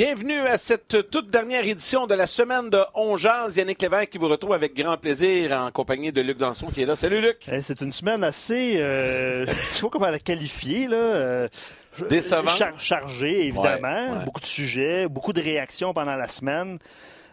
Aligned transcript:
Bienvenue 0.00 0.38
à 0.46 0.56
cette 0.56 1.10
toute 1.10 1.30
dernière 1.30 1.62
édition 1.68 2.06
de 2.06 2.14
la 2.14 2.26
semaine 2.26 2.70
de 2.70 2.80
Ongeaz. 2.94 3.54
Yannick 3.58 3.82
Lévesque 3.82 4.08
qui 4.08 4.16
vous 4.16 4.28
retrouve 4.28 4.54
avec 4.54 4.74
grand 4.74 4.96
plaisir 4.96 5.52
en 5.52 5.70
compagnie 5.70 6.10
de 6.10 6.22
Luc 6.22 6.38
Danson 6.38 6.68
qui 6.68 6.80
est 6.80 6.86
là. 6.86 6.96
Salut 6.96 7.20
Luc! 7.20 7.46
Hey, 7.46 7.62
c'est 7.62 7.82
une 7.82 7.92
semaine 7.92 8.24
assez, 8.24 8.76
euh, 8.78 9.44
je 9.46 9.52
sais 9.74 9.82
pas 9.82 9.88
comment 9.90 10.08
la 10.08 10.18
qualifier, 10.18 10.86
là. 10.86 10.96
Euh, 10.96 11.48
Décevante. 12.08 12.48
char- 12.56 12.80
chargée, 12.80 13.48
évidemment. 13.48 13.88
Ouais, 14.12 14.18
ouais. 14.20 14.24
Beaucoup 14.24 14.40
de 14.40 14.46
sujets, 14.46 15.06
beaucoup 15.06 15.34
de 15.34 15.42
réactions 15.42 15.92
pendant 15.92 16.16
la 16.16 16.28
semaine. 16.28 16.78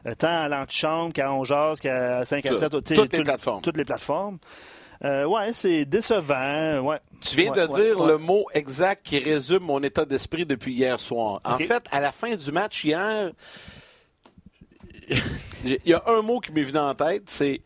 Euh, 0.06 0.14
tant 0.16 0.28
à 0.28 0.50
l'antichambre 0.50 1.14
qu'à 1.14 1.32
Ongeaz, 1.32 1.80
qu'à 1.80 2.26
5 2.26 2.46
à 2.46 2.50
Tout. 2.50 2.58
7. 2.58 2.72
tu 2.72 2.78
sais, 2.86 2.96
Toutes 2.96 3.14
les 3.14 3.20
tout- 3.20 3.24
plateformes. 3.24 3.62
Toutes 3.62 3.78
les 3.78 3.86
plateformes. 3.86 4.40
Euh, 5.04 5.26
ouais, 5.26 5.54
c'est 5.54 5.86
décevant. 5.86 6.80
Ouais. 6.82 7.00
Tu 7.22 7.36
viens 7.36 7.52
Ouais, 7.52 7.68
de 7.68 7.72
ouais, 7.74 7.84
dire 7.86 8.00
ouais. 8.00 8.08
le 8.08 8.18
mot 8.18 8.46
exact 8.54 9.06
qui 9.06 9.20
résume 9.20 9.64
mon 9.64 9.82
état 9.84 10.06
d'esprit 10.06 10.46
depuis 10.46 10.74
hier 10.74 11.00
soir. 11.00 11.40
En 11.46 11.58
fait, 11.58 11.84
à 11.92 12.00
la 12.00 12.12
fin 12.12 12.36
du 12.36 12.52
match 12.52 12.84
hier, 12.84 13.32
il 15.64 15.80
y 15.86 15.94
a 15.94 16.04
un 16.08 16.22
mot 16.22 16.40
qui 16.40 16.52
m'est 16.52 16.64
venu 16.64 16.80
en 16.80 16.94
tête, 16.96 17.24
c'est 17.30 17.62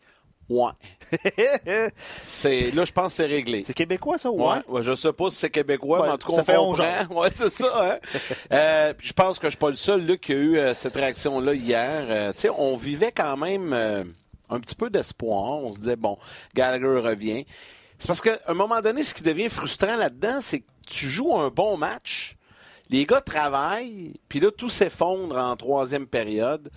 ouais. 0.48 0.70
c'est 2.22 2.70
là, 2.72 2.84
je 2.84 2.92
pense 2.92 3.08
que 3.08 3.12
c'est 3.16 3.26
réglé. 3.26 3.62
C'est 3.66 3.74
québécois, 3.74 4.16
ça? 4.18 4.30
Ouais, 4.30 4.58
Ouais? 4.68 4.82
je 4.82 4.94
sais 4.94 5.12
pas 5.12 5.30
si 5.30 5.36
c'est 5.36 5.50
québécois, 5.50 6.00
Ouais, 6.00 6.06
mais 6.06 6.12
en 6.14 6.18
tout 6.18 6.28
cas, 6.28 6.36
ça 6.36 6.40
on 6.40 6.44
fait 6.44 6.54
comprend. 6.54 7.20
Ouais, 7.20 7.28
c'est 7.32 7.50
ça. 7.52 7.92
Hein? 7.92 8.20
Euh, 8.52 8.94
je 9.00 9.12
pense 9.12 9.38
que 9.38 9.46
je 9.46 9.50
suis 9.50 9.58
pas 9.58 9.70
le 9.70 9.76
seul 9.76 10.06
là, 10.06 10.16
qui 10.16 10.32
a 10.32 10.36
eu 10.36 10.58
euh, 10.58 10.74
cette 10.74 10.94
réaction-là 10.94 11.54
hier. 11.54 12.06
Euh, 12.08 12.32
tu 12.32 12.42
sais, 12.42 12.50
on 12.56 12.76
vivait 12.76 13.12
quand 13.12 13.36
même 13.36 13.72
un 14.52 14.60
petit 14.60 14.74
peu 14.74 14.90
d'espoir. 14.90 15.58
On 15.58 15.72
se 15.72 15.78
disait, 15.78 15.96
bon, 15.96 16.18
Gallagher 16.54 17.00
revient. 17.00 17.44
C'est 17.98 18.06
parce 18.08 18.20
qu'à 18.20 18.38
un 18.46 18.54
moment 18.54 18.80
donné, 18.80 19.02
ce 19.04 19.14
qui 19.14 19.22
devient 19.22 19.48
frustrant 19.48 19.96
là-dedans, 19.96 20.40
c'est 20.40 20.60
que 20.60 20.66
tu 20.86 21.08
joues 21.08 21.36
un 21.36 21.48
bon 21.50 21.76
match, 21.76 22.36
les 22.90 23.06
gars 23.06 23.20
travaillent, 23.20 24.12
puis 24.28 24.40
là, 24.40 24.50
tout 24.50 24.68
s'effondre 24.68 25.36
en 25.36 25.56
troisième 25.56 26.06
période. 26.06 26.70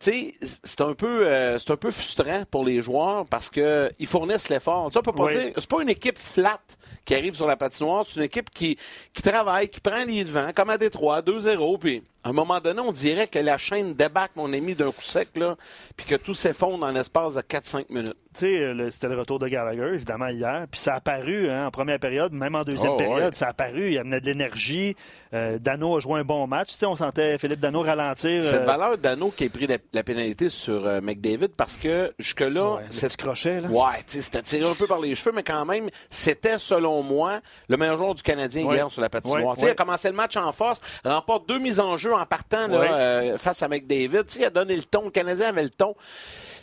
Tu 0.00 0.10
sais, 0.10 0.58
c'est 0.64 0.80
un 0.80 0.92
peu, 0.94 1.26
euh, 1.26 1.58
c'est 1.60 1.70
un 1.70 1.76
peu 1.76 1.92
frustrant 1.92 2.42
pour 2.50 2.64
les 2.64 2.82
joueurs 2.82 3.24
parce 3.26 3.48
que 3.48 3.90
ils 4.00 4.08
fournissent 4.08 4.48
l'effort. 4.48 4.86
Tu 4.88 4.94
sais, 4.94 4.98
on 4.98 5.02
peut 5.02 5.12
pas 5.12 5.24
Oui. 5.26 5.32
dire, 5.38 5.52
c'est 5.54 5.68
pas 5.68 5.80
une 5.80 5.88
équipe 5.88 6.18
flat 6.18 6.60
qui 7.04 7.14
arrive 7.14 7.34
sur 7.34 7.46
la 7.46 7.56
patinoire, 7.56 8.04
c'est 8.06 8.16
une 8.16 8.26
équipe 8.26 8.50
qui, 8.50 8.76
qui 9.14 9.22
travaille, 9.22 9.68
qui 9.68 9.80
prend 9.80 10.04
les 10.04 10.24
devants, 10.24 10.50
comme 10.54 10.70
à 10.70 10.76
Détroit, 10.76 11.22
2-0, 11.22 11.78
puis 11.78 12.02
à 12.24 12.30
un 12.30 12.32
moment 12.32 12.58
donné, 12.58 12.80
on 12.80 12.90
dirait 12.92 13.26
que 13.28 13.38
la 13.38 13.58
chaîne 13.58 13.94
débarque, 13.94 14.32
mon 14.34 14.52
ami, 14.52 14.74
d'un 14.74 14.90
coup 14.90 15.02
sec, 15.02 15.28
là, 15.36 15.56
puis 15.96 16.06
que 16.06 16.14
tout 16.14 16.34
s'effondre 16.34 16.84
en 16.84 16.90
l'espace 16.90 17.34
de 17.34 17.40
4-5 17.42 17.84
minutes. 17.90 18.16
Tu 18.34 18.40
sais, 18.40 18.58
euh, 18.60 18.90
c'était 18.90 19.08
le 19.08 19.16
retour 19.18 19.38
de 19.38 19.46
Gallagher, 19.46 19.94
évidemment, 19.94 20.26
hier. 20.26 20.66
Puis 20.68 20.80
ça 20.80 20.94
a 20.94 20.96
apparu 20.96 21.48
hein, 21.48 21.66
en 21.66 21.70
première 21.70 22.00
période, 22.00 22.32
même 22.32 22.56
en 22.56 22.62
deuxième 22.62 22.92
Oh, 22.92 22.96
période. 22.96 23.18
ouais. 23.26 23.32
Ça 23.32 23.46
a 23.46 23.50
apparu, 23.50 23.92
il 23.92 23.98
amenait 23.98 24.20
de 24.20 24.26
l'énergie. 24.26 24.96
Euh, 25.32 25.58
Dano 25.60 25.96
a 25.96 26.00
joué 26.00 26.18
un 26.20 26.24
bon 26.24 26.46
match. 26.48 26.70
Tu 26.70 26.74
sais, 26.78 26.86
on 26.86 26.96
sentait 26.96 27.38
Philippe 27.38 27.60
Dano 27.60 27.82
ralentir. 27.82 28.42
Cette 28.42 28.62
euh, 28.62 28.64
valeur 28.64 28.98
d'anneau 28.98 29.30
qui 29.30 29.44
a 29.44 29.48
pris 29.50 29.66
la, 29.68 29.78
la 29.92 30.02
pénalité 30.02 30.48
sur 30.48 30.84
euh, 30.86 31.00
McDavid 31.00 31.48
parce 31.56 31.76
que 31.76 32.12
jusque-là, 32.18 32.74
ouais, 32.74 32.82
c'est 32.90 33.14
crochet, 33.16 33.60
là. 33.60 33.68
Ouais, 33.68 33.98
tu 34.06 34.14
sais, 34.16 34.22
c'était 34.22 34.42
tiré 34.42 34.68
un 34.68 34.74
peu 34.74 34.86
par 34.88 34.98
les 35.00 35.14
cheveux, 35.14 35.32
mais 35.32 35.42
quand 35.44 35.64
même, 35.64 35.88
c'était, 36.10 36.58
selon 36.58 37.02
moi, 37.04 37.40
le 37.68 37.76
meilleur 37.76 37.96
joueur 37.98 38.14
du 38.16 38.22
Canadien 38.22 38.64
Ouais. 38.64 38.76
hier 38.76 38.90
sur 38.90 39.00
la 39.02 39.10
patinoire. 39.10 39.54
Tu 39.54 39.60
sais, 39.60 39.66
Il 39.66 39.70
a 39.70 39.74
commencé 39.74 40.08
le 40.08 40.14
match 40.14 40.36
en 40.36 40.50
force, 40.52 40.80
remporte 41.04 41.48
deux 41.48 41.58
mises 41.60 41.78
en 41.78 41.96
jeu 41.96 42.13
en 42.14 42.26
partant 42.26 42.66
là, 42.66 42.94
euh, 42.94 43.38
face 43.38 43.62
à 43.62 43.68
McDavid. 43.68 44.22
Il 44.36 44.44
a 44.44 44.50
donné 44.50 44.76
le 44.76 44.82
ton. 44.82 45.04
Le 45.04 45.10
Canadien 45.10 45.48
avait 45.48 45.62
le 45.64 45.70
ton. 45.70 45.94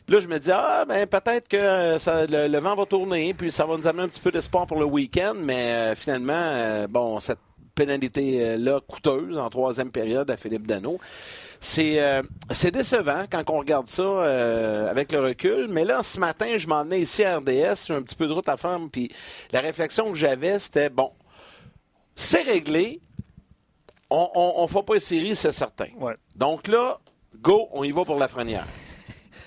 Là, 0.07 0.19
je 0.19 0.27
me 0.27 0.39
dis, 0.39 0.51
ah, 0.51 0.83
ben, 0.87 1.05
peut-être 1.05 1.47
que 1.47 1.57
euh, 1.57 1.99
ça- 1.99 2.25
le, 2.25 2.47
le 2.47 2.59
vent 2.59 2.75
va 2.75 2.85
tourner, 2.85 3.33
puis 3.33 3.51
ça 3.51 3.65
va 3.65 3.77
nous 3.77 3.87
amener 3.87 4.03
un 4.03 4.07
petit 4.07 4.19
peu 4.19 4.31
d'espoir 4.31 4.65
pour 4.67 4.79
le 4.79 4.85
week-end, 4.85 5.33
mais 5.37 5.71
euh, 5.73 5.95
finalement, 5.95 6.33
euh, 6.35 6.87
bon, 6.87 7.19
cette 7.19 7.39
pénalité-là 7.75 8.79
coûteuse 8.87 9.37
en 9.37 9.49
troisième 9.49 9.91
période 9.91 10.29
à 10.29 10.37
Philippe 10.37 10.67
Dano, 10.67 10.99
c'est 11.59 12.01
euh, 12.01 12.23
c'est 12.49 12.71
décevant 12.71 13.25
quand 13.31 13.47
on 13.51 13.59
regarde 13.59 13.87
ça 13.87 14.01
euh, 14.01 14.89
avec 14.89 15.11
le 15.11 15.19
recul. 15.21 15.67
Mais 15.69 15.85
là, 15.85 16.01
ce 16.03 16.19
matin, 16.19 16.57
je 16.57 16.67
m'en 16.67 16.83
venais 16.83 17.01
ici 17.01 17.23
à 17.23 17.37
RDS, 17.37 17.85
j'ai 17.87 17.93
un 17.93 18.01
petit 18.01 18.15
peu 18.15 18.27
de 18.27 18.33
route 18.33 18.49
à 18.49 18.57
faire, 18.57 18.79
puis 18.91 19.11
la 19.51 19.61
réflexion 19.61 20.11
que 20.11 20.17
j'avais, 20.17 20.57
c'était 20.59 20.89
bon, 20.89 21.11
c'est 22.15 22.41
réglé, 22.41 22.99
on 24.11 24.61
ne 24.63 24.67
fait 24.67 24.83
pas 24.83 24.93
une 24.95 24.99
série, 24.99 25.35
c'est 25.35 25.51
certain. 25.51 25.87
Ouais. 25.97 26.15
Donc 26.35 26.67
là, 26.67 26.99
go, 27.41 27.69
on 27.71 27.83
y 27.83 27.91
va 27.91 28.03
pour 28.05 28.19
la 28.19 28.27
frenière. 28.27 28.67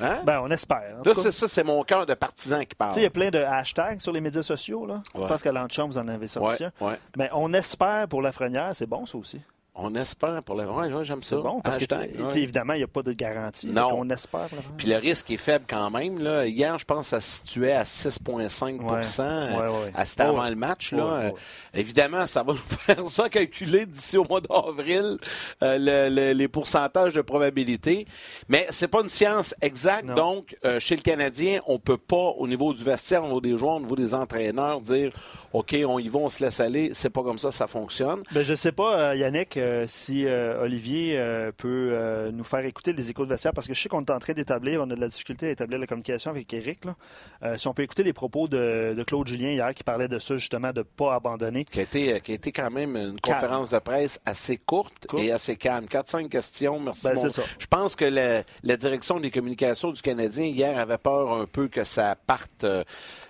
Hein? 0.00 0.22
Ben, 0.24 0.40
on 0.42 0.50
espère. 0.50 1.02
Là, 1.04 1.12
c'est 1.14 1.32
ça, 1.32 1.46
c'est 1.48 1.62
mon 1.64 1.82
cœur 1.84 2.06
de 2.06 2.14
partisan 2.14 2.64
qui 2.64 2.74
parle. 2.74 2.96
Il 2.96 3.02
y 3.02 3.06
a 3.06 3.10
plein 3.10 3.30
de 3.30 3.38
hashtags 3.38 4.00
sur 4.00 4.12
les 4.12 4.20
médias 4.20 4.42
sociaux. 4.42 4.86
Là. 4.86 4.94
Ouais. 5.14 5.22
Je 5.22 5.26
pense 5.28 5.42
qu'à 5.42 5.52
l'antichambre, 5.52 5.92
vous 5.92 5.98
en 5.98 6.08
avez 6.08 6.26
sorti 6.26 6.64
Ouais, 6.80 6.94
un. 6.94 6.96
Mais 7.16 7.30
on 7.32 7.52
espère 7.52 8.08
pour 8.08 8.22
la 8.22 8.32
frenière, 8.32 8.70
c'est 8.72 8.86
bon, 8.86 9.06
ça 9.06 9.16
aussi. 9.18 9.40
On 9.76 9.92
espère 9.96 10.40
pour 10.44 10.54
la. 10.54 10.66
Ouais, 10.70 10.92
ouais, 10.92 11.04
j'aime 11.04 11.24
ça. 11.24 11.34
Bon, 11.36 11.60
parce 11.60 11.78
Hashtag, 11.78 12.12
ouais. 12.16 12.38
évidemment, 12.40 12.74
il 12.74 12.78
n'y 12.78 12.84
a 12.84 12.88
pas 12.88 13.02
de 13.02 13.12
garantie. 13.12 13.66
Non. 13.66 13.88
On 13.96 14.08
espère. 14.08 14.48
Puis 14.76 14.86
le 14.88 14.96
risque 14.98 15.30
est 15.32 15.36
faible 15.36 15.64
quand 15.68 15.90
même. 15.90 16.20
Là. 16.22 16.46
Hier, 16.46 16.78
je 16.78 16.84
pense 16.84 17.00
que 17.00 17.06
ça 17.06 17.20
se 17.20 17.38
situait 17.38 17.72
à 17.72 17.82
6,5 17.84 18.80
Ouais. 18.80 19.90
à 19.94 20.24
avant 20.26 20.48
le 20.48 20.54
match. 20.54 20.92
Là. 20.92 21.32
Évidemment, 21.74 22.26
ça 22.28 22.42
va 22.44 22.52
nous 22.52 22.58
faire 22.80 23.00
ça 23.08 23.28
calculer 23.28 23.84
d'ici 23.86 24.16
au 24.16 24.24
mois 24.24 24.40
d'avril, 24.40 25.18
euh, 25.62 25.76
le- 25.78 26.14
le- 26.14 26.32
les 26.32 26.48
pourcentages 26.48 27.12
de 27.14 27.20
probabilité. 27.22 28.06
Mais 28.48 28.66
c'est 28.70 28.86
pas 28.88 29.00
une 29.00 29.08
science 29.08 29.54
exacte. 29.60 30.04
Non. 30.06 30.14
Donc, 30.14 30.56
euh, 30.64 30.78
chez 30.78 30.94
le 30.94 31.02
Canadien, 31.02 31.60
on 31.66 31.78
peut 31.80 31.98
pas, 31.98 32.32
au 32.38 32.46
niveau 32.46 32.72
du 32.74 32.84
vestiaire, 32.84 33.22
au 33.24 33.26
niveau 33.26 33.40
des 33.40 33.58
joueurs, 33.58 33.76
au 33.76 33.80
niveau 33.80 33.96
des 33.96 34.14
entraîneurs, 34.14 34.80
dire 34.80 35.10
OK, 35.52 35.74
on 35.86 35.98
y 35.98 36.08
va, 36.08 36.18
on 36.18 36.30
se 36.30 36.42
laisse 36.44 36.58
aller. 36.60 36.90
C'est 36.94 37.10
pas 37.10 37.22
comme 37.22 37.38
ça, 37.38 37.52
ça 37.52 37.66
fonctionne. 37.66 38.22
Ben, 38.32 38.42
je 38.42 38.54
sais 38.54 38.72
pas, 38.72 38.98
euh, 39.10 39.16
Yannick, 39.16 39.56
euh, 39.64 39.84
si 39.88 40.26
euh, 40.26 40.62
Olivier 40.62 41.16
euh, 41.18 41.50
peut 41.56 42.30
nous 42.32 42.44
faire 42.44 42.64
écouter 42.64 42.92
les 42.92 43.10
échos 43.10 43.24
de 43.24 43.30
vestiaire, 43.30 43.52
parce 43.52 43.66
que 43.66 43.74
je 43.74 43.80
sais 43.80 43.88
qu'on 43.88 44.04
est 44.04 44.10
en 44.10 44.18
train 44.18 44.32
d'établir, 44.32 44.80
on 44.82 44.90
a 44.90 44.94
de 44.94 45.00
la 45.00 45.08
difficulté 45.08 45.48
à 45.48 45.50
établir 45.50 45.78
la 45.78 45.86
communication 45.86 46.30
avec 46.30 46.52
Eric. 46.52 46.84
Là. 46.84 47.56
Si 47.56 47.68
on 47.68 47.74
peut 47.74 47.82
écouter 47.82 48.02
les 48.02 48.12
propos 48.12 48.48
de, 48.48 48.94
de 48.96 49.02
Claude 49.02 49.26
Julien 49.26 49.50
hier, 49.50 49.74
qui 49.74 49.84
parlait 49.84 50.08
de 50.08 50.18
ça, 50.18 50.36
justement, 50.36 50.72
de 50.72 50.80
ne 50.80 50.82
pas 50.82 51.14
abandonner. 51.14 51.64
qui 51.64 51.80
a 51.80 51.82
été, 51.82 52.20
qui 52.20 52.32
a 52.32 52.34
été 52.34 52.52
quand 52.52 52.70
même 52.70 52.96
une 52.96 53.20
Calme. 53.20 53.40
conférence 53.40 53.70
de 53.70 53.78
presse 53.78 54.20
assez 54.24 54.56
courte 54.56 55.06
et 55.16 55.32
assez 55.32 55.56
calme. 55.56 55.86
4-5 55.86 56.28
questions, 56.28 56.78
merci. 56.80 57.08
Ben, 57.08 57.30
ça. 57.30 57.42
Je 57.58 57.66
pense 57.66 57.96
que 57.96 58.04
la, 58.04 58.42
la 58.62 58.76
direction 58.76 59.20
des 59.20 59.30
communications 59.30 59.92
du 59.92 60.02
Canadien 60.02 60.46
hier 60.46 60.78
avait 60.78 60.98
peur 60.98 61.32
un 61.32 61.46
peu 61.46 61.68
que 61.68 61.84
ça 61.84 62.16
parte. 62.26 62.64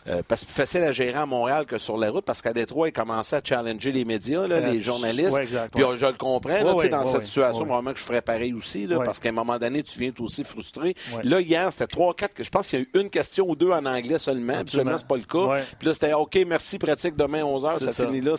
Euh, 0.07 0.23
parce 0.27 0.43
que 0.43 0.47
c'est 0.49 0.53
plus 0.55 0.63
facile 0.63 0.83
à 0.83 0.93
gérer 0.93 1.19
à 1.19 1.27
Montréal 1.27 1.65
que 1.67 1.79
sur 1.79 1.97
la 1.97 2.11
route, 2.11 2.25
parce 2.25 2.43
qu'à 2.43 2.53
Détroit, 2.53 2.89
ils 2.89 2.93
commençaient 2.93 3.37
à 3.37 3.41
challenger 3.43 3.93
les 3.93 4.05
médias, 4.05 4.47
là, 4.47 4.57
Euh, 4.57 4.73
les 4.73 4.81
journalistes. 4.81 5.33
ouais, 5.33 5.45
exact, 5.45 5.73
Puis 5.75 5.83
ouais. 5.85 5.97
je 5.97 6.07
le 6.07 6.13
comprends, 6.13 6.53
là, 6.63 6.75
Ouais, 6.75 6.89
dans 6.89 7.05
cette 7.07 7.23
situation, 7.23 7.65
probablement 7.65 7.93
que 7.93 7.99
je 8.01 8.05
ferais 8.05 8.23
pareil 8.23 8.53
aussi, 8.53 8.87
là, 8.87 9.01
parce 9.05 9.19
qu'à 9.21 9.31
un 9.31 9.33
moment 9.33 9.59
donné, 9.59 9.83
tu 9.83 9.99
viens 9.99 10.13
aussi 10.21 10.45
frustré. 10.45 10.95
Là, 11.23 11.41
hier, 11.41 11.73
c'était 11.73 11.87
trois, 11.87 12.15
quatre, 12.15 12.43
je 12.43 12.51
pense 12.51 12.67
qu'il 12.69 12.81
y 12.81 12.83
a 12.83 12.85
eu 12.85 13.01
une 13.03 13.11
question 13.11 13.49
ou 13.49 13.57
deux 13.57 13.71
en 13.71 13.85
anglais 13.87 14.19
seulement, 14.19 14.59
Absolument. 14.59 14.99
c'est 14.99 15.07
pas 15.07 15.17
le 15.17 15.23
cas. 15.25 15.63
Puis 15.79 15.89
là, 15.89 15.95
c'était 15.95 16.13
OK, 16.13 16.39
merci, 16.47 16.79
pratique 16.79 17.17
demain 17.17 17.43
11h, 17.43 17.79
C'est 17.79 17.85
ça, 17.87 17.93
ça. 17.93 18.07
finit 18.07 18.21
là. 18.21 18.35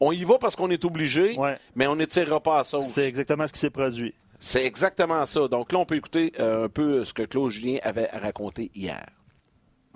On 0.00 0.12
y 0.12 0.24
va 0.24 0.38
parce 0.38 0.54
qu'on 0.56 0.70
est 0.70 0.84
obligé, 0.84 1.36
mais 1.74 1.86
on 1.86 1.96
n'étirera 1.96 2.40
pas 2.40 2.58
à 2.60 2.64
sauce. 2.64 2.86
C'est 2.88 3.06
exactement 3.06 3.46
ce 3.46 3.52
qui 3.52 3.60
s'est 3.60 3.70
produit. 3.70 4.14
C'est 4.38 4.64
exactement 4.66 5.24
ça. 5.24 5.48
Donc 5.48 5.72
là, 5.72 5.78
on 5.78 5.86
peut 5.86 5.96
écouter 5.96 6.32
euh, 6.40 6.66
un 6.66 6.68
peu 6.68 7.04
ce 7.04 7.14
que 7.14 7.22
Claude 7.22 7.50
Julien 7.50 7.78
avait 7.82 8.06
raconté 8.12 8.70
hier. 8.74 9.06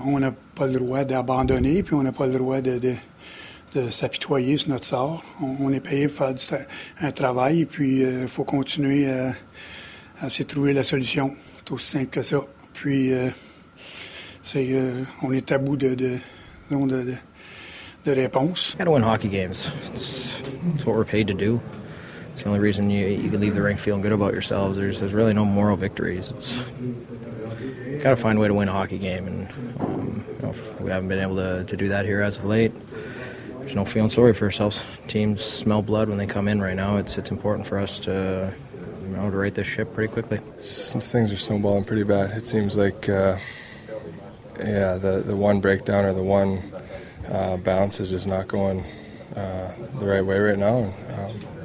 On 0.05 0.19
n'a 0.19 0.33
pas 0.33 0.67
le 0.67 0.79
droit 0.79 1.05
d'abandonner, 1.05 1.83
puis 1.83 1.95
on 1.95 2.03
n'a 2.03 2.13
pas 2.13 2.27
le 2.27 2.39
droit 2.39 2.61
de, 2.61 2.79
de, 2.79 2.95
de 3.75 3.91
s'apitoyer 3.91 4.57
sur 4.57 4.71
notre 4.71 4.85
sort. 4.85 5.25
On, 5.43 5.73
est 5.73 5.81
payé 5.81 6.09
pour 6.09 6.27
faire 6.27 6.67
un 7.01 7.11
travail, 7.13 7.67
puis 7.67 7.99
il 7.99 8.05
euh, 8.05 8.27
faut 8.29 8.45
continuer 8.45 9.11
à, 9.11 9.33
à 10.23 10.29
trouver 10.47 10.73
la 10.73 10.83
solution. 10.83 11.35
C'est 11.59 11.73
aussi 11.73 11.87
simple 11.87 12.07
que 12.07 12.23
ça. 12.23 12.39
Puis, 12.73 13.13
euh, 13.13 13.29
c'est, 14.43 14.69
euh, 14.73 15.03
on 15.23 15.33
est 15.33 15.53
à 15.53 15.59
bout 15.59 15.77
de, 15.77 15.95
de, 15.95 16.17
de, 16.71 16.87
de, 16.87 17.15
de 18.05 18.13
réponses. 18.13 18.75
Got 18.79 18.87
to 18.87 18.93
win 18.93 19.03
hockey 19.03 19.29
games. 19.29 19.71
It's, 19.93 20.33
it's 20.75 20.87
what 20.87 20.97
we're 20.97 21.05
paid 21.05 21.27
to 21.29 21.35
do. 21.35 21.61
It's 22.33 22.43
the 22.43 22.49
only 22.49 22.61
reason 22.61 22.91
you, 22.91 23.07
you 23.07 23.31
can 23.31 23.41
leave 23.41 23.55
the 23.55 23.63
rink 23.63 23.79
feeling 23.79 24.03
good 24.03 24.13
about 24.13 24.33
yourselves. 24.33 24.79
There's, 24.79 25.01
there's 25.01 25.13
really 25.13 25.35
no 25.35 25.45
moral 25.45 25.77
victories. 25.77 26.33
It's 26.33 26.55
got 28.03 28.11
to 28.11 28.17
find 28.17 28.39
a 28.39 28.41
way 28.41 28.49
to 28.49 28.55
win 28.55 28.69
a 28.69 28.73
hockey 28.73 28.99
game, 28.99 29.27
and 29.27 29.51
um, 29.81 30.25
you 30.35 30.43
know, 30.43 30.55
we 30.81 30.91
haven't 30.91 31.09
been 31.09 31.19
able 31.19 31.37
to, 31.37 31.65
to 31.65 31.77
do 31.77 31.89
that 31.89 32.05
here 32.05 32.23
as 32.23 32.37
of 32.37 32.45
late. 32.45 32.73
There's 33.61 33.75
no 33.75 33.85
feeling 33.85 34.11
sorry 34.11 34.33
for 34.35 34.47
ourselves. 34.47 34.85
Teams 35.07 35.45
smell 35.45 35.83
blood 35.83 36.09
when 36.09 36.19
they 36.19 36.27
come 36.27 36.49
in 36.49 36.61
right 36.61 36.75
now. 36.75 36.97
It's 36.97 37.19
it's 37.19 37.31
important 37.31 37.67
for 37.67 37.79
us 37.79 37.99
to 38.01 38.53
you 39.03 39.09
know 39.09 39.31
to 39.31 39.37
right 39.37 39.55
this 39.55 39.67
ship 39.67 39.93
pretty 39.95 40.13
quickly. 40.13 40.41
Some 40.61 41.01
things 41.01 41.33
are 41.33 41.37
snowballing 41.37 41.85
pretty 41.85 42.03
bad. 42.03 42.31
It 42.31 42.49
seems 42.49 42.77
like 42.77 43.09
uh, 43.09 43.37
yeah, 44.59 44.97
the 44.97 45.23
the 45.25 45.37
one 45.37 45.61
breakdown 45.61 46.05
or 46.05 46.13
the 46.13 46.23
one 46.23 46.61
uh, 47.31 47.59
bounce 47.59 48.01
is 48.01 48.11
just 48.11 48.27
not 48.27 48.49
going 48.49 48.83
uh, 49.37 49.73
the 49.99 50.07
right 50.07 50.25
way 50.25 50.39
right 50.39 50.59
now. 50.59 50.79
And, 50.79 51.21
um, 51.21 51.60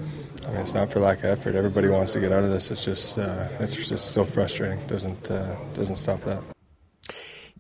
I 0.48 0.52
mean, 0.52 0.62
it's 0.62 0.74
not 0.74 0.92
for 0.92 1.00
lack 1.00 1.20
of 1.20 1.26
effort. 1.26 1.56
Everybody 1.56 1.88
wants 1.88 2.14
to 2.14 2.20
get 2.20 2.32
out 2.32 2.44
of 2.44 2.52
this. 2.52 2.72
It's 2.72 2.86
just, 2.86 3.18
uh, 3.18 3.48
it's 3.60 3.76
just 3.76 4.08
still 4.08 4.26
frustrating. 4.26 4.80
Doesn't, 4.88 5.32
uh, 5.32 5.56
doesn't 5.74 5.98
stop 5.98 6.24
that. 6.26 6.40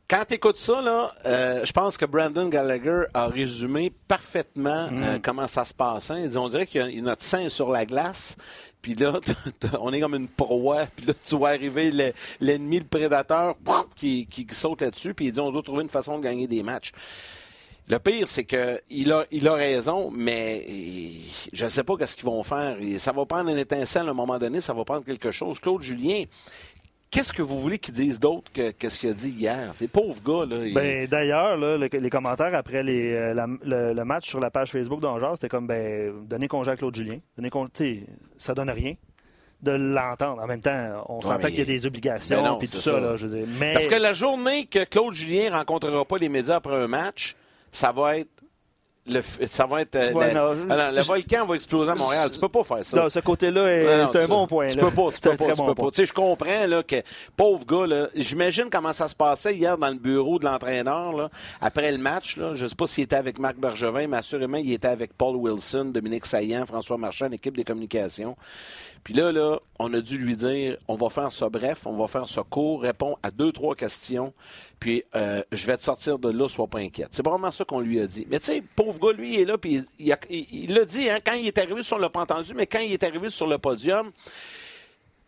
Quand 0.07 0.23
tu 0.27 0.35
écoutes 0.35 0.57
ça, 0.57 0.81
là, 0.83 1.11
euh, 1.25 1.65
je 1.65 1.71
pense 1.71 1.97
que 1.97 2.05
Brandon 2.05 2.47
Gallagher 2.47 3.05
a 3.15 3.27
résumé 3.27 3.91
parfaitement 4.07 4.87
euh, 4.91 5.17
comment 5.19 5.47
ça 5.47 5.65
se 5.65 5.73
passe. 5.73 6.11
Hein. 6.11 6.27
On 6.35 6.47
dirait 6.47 6.67
qu'il 6.67 6.91
y 6.91 6.99
a 6.99 7.01
notre 7.01 7.23
sein 7.23 7.49
sur 7.49 7.71
la 7.71 7.87
glace, 7.87 8.35
puis 8.83 8.93
là, 8.93 9.19
on 9.79 9.91
est 9.91 9.99
comme 9.99 10.13
une 10.13 10.27
proie, 10.27 10.85
puis 10.95 11.07
là, 11.07 11.13
tu 11.13 11.35
vois 11.35 11.49
arriver 11.49 12.13
l'ennemi, 12.39 12.77
le 12.77 12.85
prédateur, 12.85 13.55
qui, 13.95 14.27
qui, 14.27 14.45
saute 14.51 14.81
là-dessus, 14.81 15.15
puis 15.15 15.25
il 15.25 15.31
dit 15.31 15.39
on 15.39 15.51
doit 15.51 15.63
trouver 15.63 15.81
une 15.81 15.89
façon 15.89 16.19
de 16.19 16.23
gagner 16.23 16.45
des 16.45 16.61
matchs. 16.61 16.91
Le 17.87 17.99
pire, 17.99 18.27
c'est 18.27 18.45
qu'il 18.45 19.11
a, 19.11 19.25
il 19.31 19.47
a 19.47 19.53
raison, 19.53 20.11
mais 20.11 20.65
je 21.53 21.65
ne 21.65 21.69
sais 21.69 21.83
pas 21.83 21.93
ce 22.05 22.15
qu'ils 22.15 22.25
vont 22.25 22.41
faire. 22.41 22.77
Ça 22.97 23.11
va 23.11 23.25
prendre 23.25 23.49
une 23.49 23.59
étincelle 23.59 24.07
à 24.07 24.11
un 24.11 24.15
moment 24.15 24.39
donné, 24.39 24.59
ça 24.59 24.73
va 24.73 24.83
prendre 24.83 25.05
quelque 25.05 25.29
chose. 25.29 25.59
Claude 25.59 25.83
Julien, 25.83 26.23
qu'est-ce 27.11 27.31
que 27.31 27.43
vous 27.43 27.61
voulez 27.61 27.77
qu'ils 27.77 27.93
disent 27.93 28.19
d'autre 28.19 28.51
que, 28.51 28.89
ce 28.89 28.99
qu'il 28.99 29.09
a 29.09 29.13
dit 29.13 29.29
hier? 29.29 29.71
C'est 29.75 29.87
pauvre 29.87 30.19
gars. 30.25 30.45
Là, 30.47 30.65
ben, 30.73 31.07
D'ailleurs, 31.07 31.57
les 31.77 32.09
commentaires 32.09 32.55
après 32.55 32.81
les, 32.81 33.13
euh, 33.13 33.93
le, 33.93 34.03
match 34.03 34.29
sur 34.29 34.39
la 34.39 34.49
page 34.49 34.71
Facebook 34.71 34.99
d'Angers, 34.99 35.33
c'était 35.33 35.49
comme 35.49 35.67
ben, 35.67 36.25
donner 36.27 36.47
congé 36.47 36.71
à 36.71 36.75
Claude 36.75 36.95
Julien. 36.95 37.19
Donner 37.37 37.51
congé, 37.51 38.03
ça 38.39 38.55
donne 38.55 38.71
rien 38.71 38.95
de 39.61 39.71
l'entendre. 39.71 40.41
En 40.41 40.47
même 40.47 40.61
temps, 40.61 41.05
on 41.07 41.21
s'entend 41.21 41.47
qu'il 41.47 41.59
y 41.59 41.61
a 41.61 41.65
des 41.65 41.85
obligations 41.85 42.59
et 42.59 42.67
tout 42.67 42.77
ça. 42.77 42.99
Là, 42.99 43.15
je 43.15 43.27
mais... 43.59 43.73
Parce 43.73 43.87
que 43.87 43.95
la 43.95 44.13
journée 44.13 44.65
que 44.65 44.83
Claude 44.83 45.13
Julien 45.13 45.51
ne 45.51 45.55
rencontrera 45.55 46.03
pas 46.03 46.17
les 46.17 46.29
médias 46.29 46.55
après 46.55 46.75
un 46.75 46.87
match, 46.87 47.35
ça 47.75 47.91
va 47.91 48.17
être 48.17 48.29
le, 49.07 49.21
ça 49.47 49.67
va 49.67 49.81
être. 49.81 49.95
Euh, 49.95 50.91
le 50.91 51.01
volcan 51.03 51.45
va 51.45 51.55
exploser 51.55 51.91
à 51.91 51.95
Montréal. 51.95 52.31
Tu 52.31 52.39
peux 52.39 52.49
pas 52.49 52.63
faire 52.63 52.83
ça. 52.83 52.97
Non, 52.97 53.09
ce 53.09 53.19
côté-là, 53.19 54.07
c'est 54.07 54.23
un 54.23 54.27
bon 54.27 54.47
point. 54.47 54.67
Tu 54.67 54.77
peux 54.77 54.89
pas. 54.89 55.11
Tu 55.11 55.21
peux 55.21 55.37
pas. 55.37 55.53
Tu 55.53 55.63
peux 55.63 55.75
pas. 55.75 55.91
Tu 55.91 55.95
sais, 55.95 56.05
je 56.07 56.13
comprends 56.13 56.65
là, 56.65 56.81
que, 56.81 57.03
pauvre 57.37 57.65
gars, 57.65 58.09
j'imagine 58.15 58.65
comment 58.71 58.93
ça 58.93 59.07
se 59.07 59.15
passait 59.15 59.55
hier 59.55 59.77
dans 59.77 59.89
le 59.89 59.99
bureau 59.99 60.39
de 60.39 60.45
l'entraîneur 60.45 61.29
après 61.61 61.91
le 61.91 61.99
match. 61.99 62.37
Là, 62.37 62.55
je 62.55 62.65
sais 62.65 62.75
pas 62.75 62.87
s'il 62.87 63.03
était 63.03 63.15
avec 63.15 63.37
Marc 63.37 63.57
Bergevin, 63.57 64.07
mais 64.07 64.17
assurément, 64.17 64.57
il 64.57 64.73
était 64.73 64.87
avec 64.87 65.13
Paul 65.13 65.35
Wilson, 65.35 65.85
Dominique 65.85 66.25
Saillant, 66.25 66.65
François 66.65 66.97
Marchand, 66.97 67.27
l'équipe 67.29 67.55
des 67.55 67.63
communications. 67.63 68.35
Puis 69.05 69.13
là, 69.13 69.31
là, 69.31 69.59
on 69.77 69.93
a 69.93 70.01
dû 70.01 70.17
lui 70.17 70.35
dire 70.35 70.77
on 70.87 70.95
va 70.95 71.11
faire 71.11 71.31
ça 71.31 71.47
bref, 71.47 71.85
on 71.85 71.95
va 71.95 72.07
faire 72.07 72.27
ça 72.27 72.41
court, 72.49 72.81
répond 72.81 73.15
à 73.21 73.29
deux, 73.29 73.51
trois 73.51 73.75
questions, 73.75 74.33
puis 74.79 75.03
euh, 75.15 75.43
je 75.51 75.67
vais 75.67 75.77
te 75.77 75.83
sortir 75.83 76.17
de 76.17 76.31
là, 76.31 76.49
sois 76.49 76.65
pas 76.65 76.79
inquiète. 76.79 77.09
C'est 77.11 77.23
vraiment 77.23 77.51
ça 77.51 77.63
qu'on 77.63 77.81
lui 77.81 77.99
a 77.99 78.07
dit. 78.07 78.25
Mais 78.27 78.39
tu 78.39 78.47
sais, 78.47 78.63
pauvre 78.75 78.99
gars, 78.99 79.15
lui, 79.15 79.35
il 79.35 79.39
est 79.41 79.45
là, 79.45 79.59
puis 79.59 79.83
il 79.99 80.73
l'a 80.73 80.85
dit, 80.85 81.07
hein, 81.07 81.19
quand 81.23 81.33
il 81.33 81.45
est 81.45 81.57
arrivé 81.59 81.83
sur 81.83 81.99
le 81.99 82.09
pas 82.09 82.21
entendu, 82.21 82.55
mais 82.55 82.65
quand 82.65 82.79
il 82.79 82.93
est 82.93 83.03
arrivé 83.03 83.29
sur 83.29 83.45
le 83.45 83.59
podium, 83.59 84.11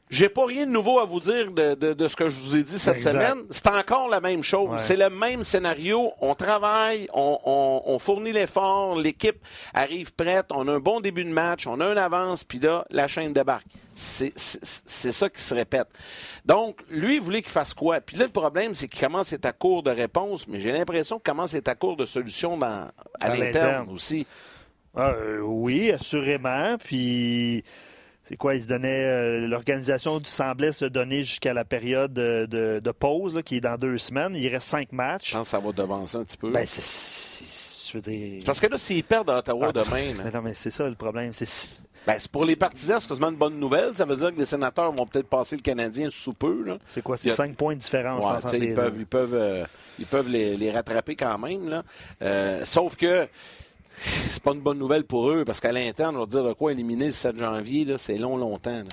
j'ai 0.09 0.29
pas 0.29 0.45
rien 0.45 0.65
de 0.65 0.71
nouveau 0.71 0.99
à 0.99 1.05
vous 1.05 1.19
dire 1.19 1.51
de, 1.51 2.07
ce 2.07 2.15
que 2.15 2.29
je 2.29 2.39
vous 2.39 2.55
ai 2.55 2.63
dit 2.63 2.79
cette 2.79 2.99
semaine. 2.99 3.43
C'est 3.49 3.67
encore 3.67 4.07
la 4.07 4.21
même 4.21 4.43
chose. 4.43 4.79
C'est 4.79 4.95
le 4.95 5.09
même 5.09 5.43
scénario. 5.43 6.11
On 6.21 6.33
travaille, 6.35 7.07
on, 7.13 7.97
fournit 7.99 8.31
l'effort, 8.31 8.97
l'équipe 8.97 9.37
arrive 9.73 10.13
prête, 10.13 10.45
on 10.51 10.67
a 10.67 10.73
un 10.73 10.79
bon 10.79 11.01
début 11.01 11.25
de 11.25 11.29
match, 11.29 11.67
on 11.67 11.79
a 11.81 11.85
un 11.85 11.97
avance, 11.97 12.43
puis 12.43 12.59
là, 12.59 12.85
la 12.89 13.07
chaîne 13.07 13.33
débarque. 13.33 13.67
C'est 13.95 14.37
ça 14.37 15.29
qui 15.29 15.41
se 15.41 15.53
répète. 15.53 15.87
Donc, 16.45 16.81
lui, 16.89 17.15
il 17.15 17.21
voulait 17.21 17.41
qu'il 17.41 17.51
fasse 17.51 17.73
quoi? 17.73 17.99
Puis 17.99 18.15
là, 18.15 18.25
le 18.25 18.31
problème, 18.31 18.75
c'est 18.75 18.87
qu'il 18.87 19.01
commence 19.01 19.33
à 19.33 19.35
être 19.35 19.45
à 19.45 19.51
court 19.51 19.83
de 19.83 19.89
réponses, 19.89 20.47
mais 20.47 20.59
j'ai 20.59 20.71
l'impression 20.71 21.17
qu'il 21.17 21.31
commence 21.31 21.53
à 21.53 21.57
être 21.57 21.67
à 21.67 21.75
court 21.75 21.97
de 21.97 22.05
solutions 22.05 22.57
dans, 22.57 22.89
à, 23.19 23.35
l'interne 23.35 23.89
aussi. 23.89 24.25
Ah, 24.95 25.09
euh, 25.09 25.39
oui, 25.41 25.91
assurément. 25.91 26.77
Puis 26.77 27.63
c'est 28.27 28.35
quoi, 28.35 28.55
il 28.55 28.61
se 28.61 28.67
donnait, 28.67 29.05
euh, 29.05 29.47
l'organisation 29.47 30.19
semblait 30.23 30.73
se 30.73 30.85
donner 30.85 31.23
jusqu'à 31.23 31.53
la 31.53 31.63
période 31.63 32.13
de, 32.13 32.91
pause, 32.91 33.41
qui 33.45 33.57
est 33.57 33.61
dans 33.61 33.77
deux 33.77 33.97
semaines. 33.97 34.35
Il 34.35 34.47
reste 34.49 34.67
cinq 34.67 34.91
matchs. 34.91 35.29
Je 35.29 35.37
pense 35.37 35.47
que 35.47 35.51
ça 35.51 35.59
va 35.59 35.71
devancer 35.71 36.17
un 36.17 36.23
petit 36.23 36.37
peu. 36.37 36.51
Ben, 36.51 36.65
je 36.65 37.93
veux 37.93 38.01
dire... 38.01 38.43
Parce 38.45 38.59
que 38.59 38.67
là, 38.67 38.77
s'ils 38.77 39.03
perdent 39.03 39.29
à 39.29 39.37
Ottawa 39.37 39.67
ah, 39.69 39.71
demain... 39.71 40.13
Mais 40.23 40.31
non, 40.33 40.41
mais 40.41 40.53
c'est 40.53 40.71
ça 40.71 40.87
le 40.87 40.95
problème. 40.95 41.31
C'est... 41.31 41.81
Ben, 42.05 42.17
pour 42.31 42.43
les 42.43 42.57
partisans, 42.57 42.99
c'est 42.99 43.07
quasiment 43.07 43.29
une 43.29 43.37
bonne 43.37 43.59
nouvelle. 43.59 43.95
Ça 43.95 44.03
veut 44.03 44.15
dire 44.15 44.33
que 44.33 44.39
les 44.39 44.45
sénateurs 44.45 44.91
vont 44.91 45.05
peut-être 45.05 45.27
passer 45.27 45.55
le 45.55 45.61
Canadien 45.61 46.09
sous 46.09 46.33
peu. 46.33 46.77
C'est 46.85 47.01
quoi? 47.01 47.15
C'est 47.15 47.29
cinq 47.29 47.55
points 47.55 47.75
différents, 47.75 48.17
je 48.17 48.45
pense. 48.45 48.53
Ils 48.53 48.73
peuvent, 48.73 48.95
ils 48.97 49.05
peuvent, 49.05 49.35
euh, 49.35 49.65
ils 49.99 50.05
peuvent 50.05 50.29
les, 50.29 50.71
rattraper 50.71 51.15
quand 51.15 51.37
même. 51.37 51.69
Là. 51.69 51.83
Euh, 52.21 52.65
sauf 52.65 52.97
que 52.97 53.27
c'est 53.99 54.43
pas 54.43 54.53
une 54.53 54.61
bonne 54.61 54.77
nouvelle 54.77 55.03
pour 55.03 55.29
eux 55.31 55.43
parce 55.43 55.59
qu'à 55.59 55.71
l'interne, 55.71 56.15
on 56.15 56.21
va 56.21 56.25
dire 56.25 56.43
de 56.43 56.53
quoi 56.53 56.71
éliminer 56.71 57.07
le 57.07 57.11
7 57.11 57.37
janvier, 57.37 57.95
c'est 57.97 58.17
long, 58.17 58.37
longtemps. 58.37 58.83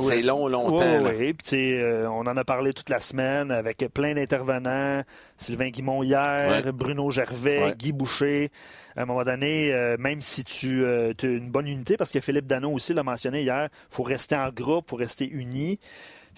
C'est 0.00 0.22
long, 0.22 0.48
longtemps. 0.48 1.04
Oui, 1.04 1.34
Puis, 1.34 1.74
euh, 1.74 2.10
on 2.10 2.20
en 2.20 2.36
a 2.36 2.44
parlé 2.44 2.72
toute 2.72 2.88
la 2.88 3.00
semaine 3.00 3.52
avec 3.52 3.78
plein 3.94 4.14
d'intervenants. 4.14 5.02
Sylvain 5.36 5.70
Guimont 5.70 6.02
hier, 6.02 6.72
Bruno 6.72 7.10
Gervais, 7.10 7.74
Guy 7.78 7.92
Boucher. 7.92 8.50
À 8.96 9.02
un 9.02 9.04
moment 9.06 9.24
donné, 9.24 9.72
euh, 9.72 9.96
même 9.98 10.20
si 10.20 10.42
tu 10.42 10.84
euh, 10.84 11.12
as 11.22 11.26
une 11.26 11.50
bonne 11.50 11.68
unité, 11.68 11.96
parce 11.96 12.10
que 12.10 12.20
Philippe 12.20 12.46
Dano 12.46 12.70
aussi 12.70 12.92
l'a 12.92 13.04
mentionné 13.04 13.42
hier, 13.42 13.68
il 13.70 13.94
faut 13.94 14.02
rester 14.02 14.34
en 14.34 14.50
groupe, 14.50 14.86
il 14.88 14.90
faut 14.90 14.96
rester 14.96 15.28
unis. 15.28 15.78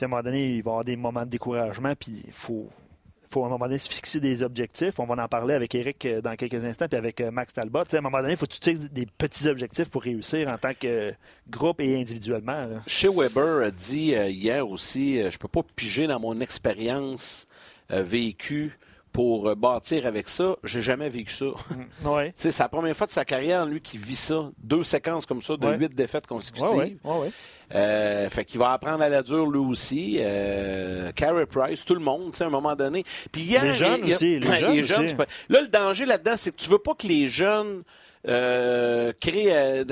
à 0.01 0.05
un 0.05 0.09
moment 0.09 0.23
donné, 0.23 0.57
il 0.57 0.63
va 0.63 0.71
y 0.71 0.73
avoir 0.73 0.85
des 0.85 0.97
moments 0.97 1.25
de 1.25 1.31
découragement, 1.31 1.95
puis 1.99 2.23
il 2.27 2.33
faut, 2.33 2.69
faut 3.33 3.43
à 3.43 3.47
un 3.47 3.51
moment 3.51 3.65
donné 3.65 3.79
se 3.79 3.89
fixer 3.89 4.21
des 4.21 4.43
objectifs. 4.43 4.99
On 4.99 5.07
va 5.07 5.23
en 5.23 5.29
parler 5.29 5.55
avec 5.55 5.75
Eric 5.75 6.05
euh, 6.05 6.21
dans 6.21 6.37
quelques 6.37 6.65
instants, 6.65 6.87
puis 6.89 6.99
avec 6.99 7.21
euh, 7.21 7.31
Max 7.31 7.53
Talbot. 7.55 7.81
à 7.81 7.97
un 7.97 8.01
moment 8.01 8.21
donné, 8.21 8.33
il 8.33 8.37
faut 8.37 8.47
que 8.47 8.53
tu 8.53 8.75
des 8.75 9.07
petits 9.07 9.49
objectifs 9.49 9.89
pour 9.89 10.03
réussir 10.03 10.53
en 10.53 10.59
tant 10.59 10.75
que 10.79 11.13
groupe 11.49 11.81
et 11.81 11.99
individuellement. 11.99 12.69
Chez 12.87 13.09
Weber 13.09 13.67
a 13.67 13.71
dit 13.71 14.15
euh, 14.15 14.29
hier 14.29 14.69
aussi, 14.69 15.21
je 15.31 15.39
peux 15.39 15.49
pas 15.49 15.63
piger 15.75 16.07
dans 16.07 16.21
mon 16.21 16.41
expérience 16.41 17.47
vécue 17.91 18.79
pour 19.13 19.55
bâtir 19.57 20.07
avec 20.07 20.29
ça. 20.29 20.57
J'ai 20.65 20.83
jamais 20.83 21.09
vécu 21.09 21.33
ça. 21.33 21.47
Mm, 21.47 22.07
ouais. 22.09 22.33
c'est 22.37 22.57
la 22.59 22.69
première 22.69 22.97
fois 22.97 23.07
de 23.07 23.13
sa 23.13 23.25
carrière, 23.25 23.67
lui, 23.67 23.81
qui 23.81 23.99
vit 23.99 24.17
ça. 24.17 24.51
Deux 24.59 24.85
séquences 24.85 25.27
comme 25.27 25.43
ça 25.43 25.57
de 25.57 25.73
huit 25.75 25.95
défaites 25.95 26.27
consécutives. 26.27 26.99
Ouais, 27.05 27.31
euh, 27.75 28.29
fait 28.29 28.45
qu'il 28.45 28.61
va 28.61 28.73
apprendre 28.73 29.03
à 29.03 29.09
la 29.09 29.23
dure 29.23 29.47
lui 29.47 29.59
aussi. 29.59 30.17
Euh, 30.21 31.11
Carey 31.13 31.47
Price, 31.47 31.85
tout 31.85 31.95
le 31.95 32.01
monde, 32.01 32.35
à 32.39 32.45
un 32.45 32.51
moment 32.51 32.75
donné. 32.75 33.05
Puis 33.31 33.43
les 33.43 33.75
jeunes 33.75 34.05
aussi. 34.05 34.39
Les 34.39 34.85
jeunes, 34.85 35.05
aussi. 35.05 35.15
Là, 35.49 35.61
le 35.61 35.69
danger 35.69 36.05
là-dedans, 36.05 36.35
c'est 36.37 36.51
que 36.51 36.61
tu 36.61 36.69
veux 36.69 36.79
pas 36.79 36.95
que 36.95 37.07
les 37.07 37.29
jeunes 37.29 37.83
euh, 38.29 39.13
créent, 39.19 39.53
euh, 39.53 39.85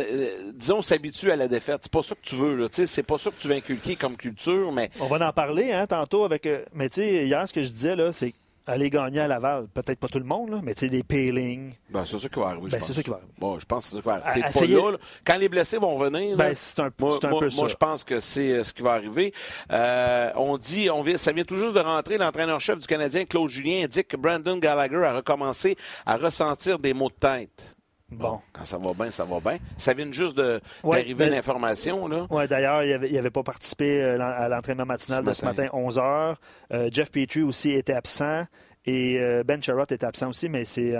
disons, 0.55 0.83
s'habituent 0.83 1.31
à 1.31 1.37
la 1.37 1.49
défaite. 1.49 1.81
C'est 1.83 1.93
pas 1.93 2.03
ça 2.03 2.15
que 2.15 2.23
tu 2.23 2.37
veux. 2.37 2.69
C'est 2.71 3.03
pas 3.03 3.19
ça 3.19 3.31
que 3.31 3.41
tu 3.41 3.49
veux 3.49 3.55
inculquer 3.55 3.97
comme 3.97 4.17
culture. 4.17 4.73
Mais 4.73 4.91
on 5.00 5.07
va 5.07 5.27
en 5.27 5.33
parler 5.33 5.73
hein, 5.73 5.87
tantôt 5.87 6.25
avec. 6.25 6.47
Mais 6.75 6.89
tu 6.89 6.97
sais, 6.97 7.27
hier, 7.27 7.47
ce 7.49 7.53
que 7.53 7.62
je 7.62 7.71
disais 7.71 7.97
là, 7.97 8.12
c'est 8.12 8.35
aller 8.67 8.90
gagner 8.90 9.21
à 9.21 9.26
Laval. 9.26 9.67
Peut-être 9.69 9.99
pas 9.99 10.09
tout 10.09 10.19
le 10.19 10.25
monde, 10.25 10.50
là, 10.50 10.61
mais 10.62 10.75
tu 10.75 10.81
sais, 10.81 10.90
des 10.90 11.02
peelings. 11.02 11.73
Ben, 11.90 12.05
c'est 12.05 12.19
ça 12.19 12.29
qui 12.29 12.38
va 12.38 12.47
arriver. 12.49 12.69
Ben, 12.71 12.81
c'est 12.83 12.93
ça 12.93 13.02
qui 13.02 13.11
va 13.11 13.17
arriver. 13.17 13.33
Bon, 13.38 13.59
je 13.59 13.67
pense 13.67 13.85
que 13.85 13.90
c'est 13.90 13.97
ça 13.97 14.02
qui 14.02 14.07
va 14.07 14.26
arriver. 14.26 14.83
pas 14.83 14.90
là, 14.90 14.99
Quand 15.25 15.37
les 15.37 15.49
blessés 15.49 15.79
vont 15.79 15.99
venir, 15.99 16.37
ben, 16.37 16.52
c'est 16.55 16.81
un, 16.81 16.90
moi, 16.99 17.19
un 17.23 17.38
peu 17.38 17.50
ça. 17.50 17.57
Moi, 17.57 17.69
je 17.69 17.76
pense 17.76 18.05
que 18.05 18.21
c'est 18.21 18.52
euh, 18.52 18.64
ce 18.64 18.73
qui 18.73 18.83
va 18.83 18.93
arriver. 18.93 19.33
Euh, 19.73 20.31
on 20.37 20.57
dit, 20.57 20.90
on 20.90 21.02
vient, 21.02 21.17
ça 21.17 21.33
vient 21.33 21.45
tout 21.45 21.59
juste 21.59 21.75
de 21.75 21.81
rentrer, 21.81 22.19
l'entraîneur-chef 22.19 22.79
du 22.79 22.87
Canadien, 22.87 23.25
Claude 23.25 23.49
Julien, 23.49 23.85
indique 23.85 24.09
que 24.09 24.17
Brandon 24.17 24.57
Gallagher 24.59 25.05
a 25.05 25.14
recommencé 25.14 25.76
à 26.07 26.17
ressentir 26.17 26.79
des 26.79 26.95
maux 26.95 27.09
de 27.09 27.14
tête. 27.14 27.76
Bon. 28.11 28.40
Quand 28.52 28.64
ça 28.64 28.79
va 28.79 28.93
bien, 28.93 29.11
ça 29.11 29.25
va 29.25 29.40
bien. 29.40 29.59
Ça 29.76 29.95
vient 29.95 30.11
juste 30.11 30.37
d'arriver 30.37 31.14
ben, 31.14 31.31
l'information. 31.31 32.09
là. 32.09 32.26
Oui, 32.31 32.47
d'ailleurs, 32.49 32.83
il 32.83 32.90
n'avait 32.90 33.19
avait 33.19 33.31
pas 33.31 33.43
participé 33.43 34.02
euh, 34.02 34.21
à 34.21 34.49
l'entraînement 34.49 34.87
matinal 34.87 35.25
de 35.25 35.33
ce 35.33 35.45
matin, 35.45 35.69
11 35.73 35.99
h. 35.99 36.35
Euh, 36.73 36.88
Jeff 36.93 37.11
Petrie 37.11 37.43
aussi 37.43 37.71
était 37.73 37.95
absent. 37.95 38.45
Et 38.87 39.19
euh, 39.21 39.45
Ben 39.45 39.62
Sherrod 39.62 39.93
était 39.93 40.07
absent 40.07 40.31
aussi, 40.31 40.49
mais 40.49 40.64
c'est 40.64 40.95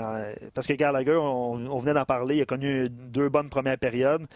parce 0.53 0.67
que 0.67 0.73
Gallagher, 0.73 1.15
on 1.15 1.79
venait 1.79 1.95
d'en 1.95 2.05
parler, 2.05 2.37
il 2.37 2.41
a 2.41 2.45
connu 2.45 2.89
deux 2.89 3.29
bonnes 3.29 3.49
premières 3.49 3.79
périodes. 3.79 4.27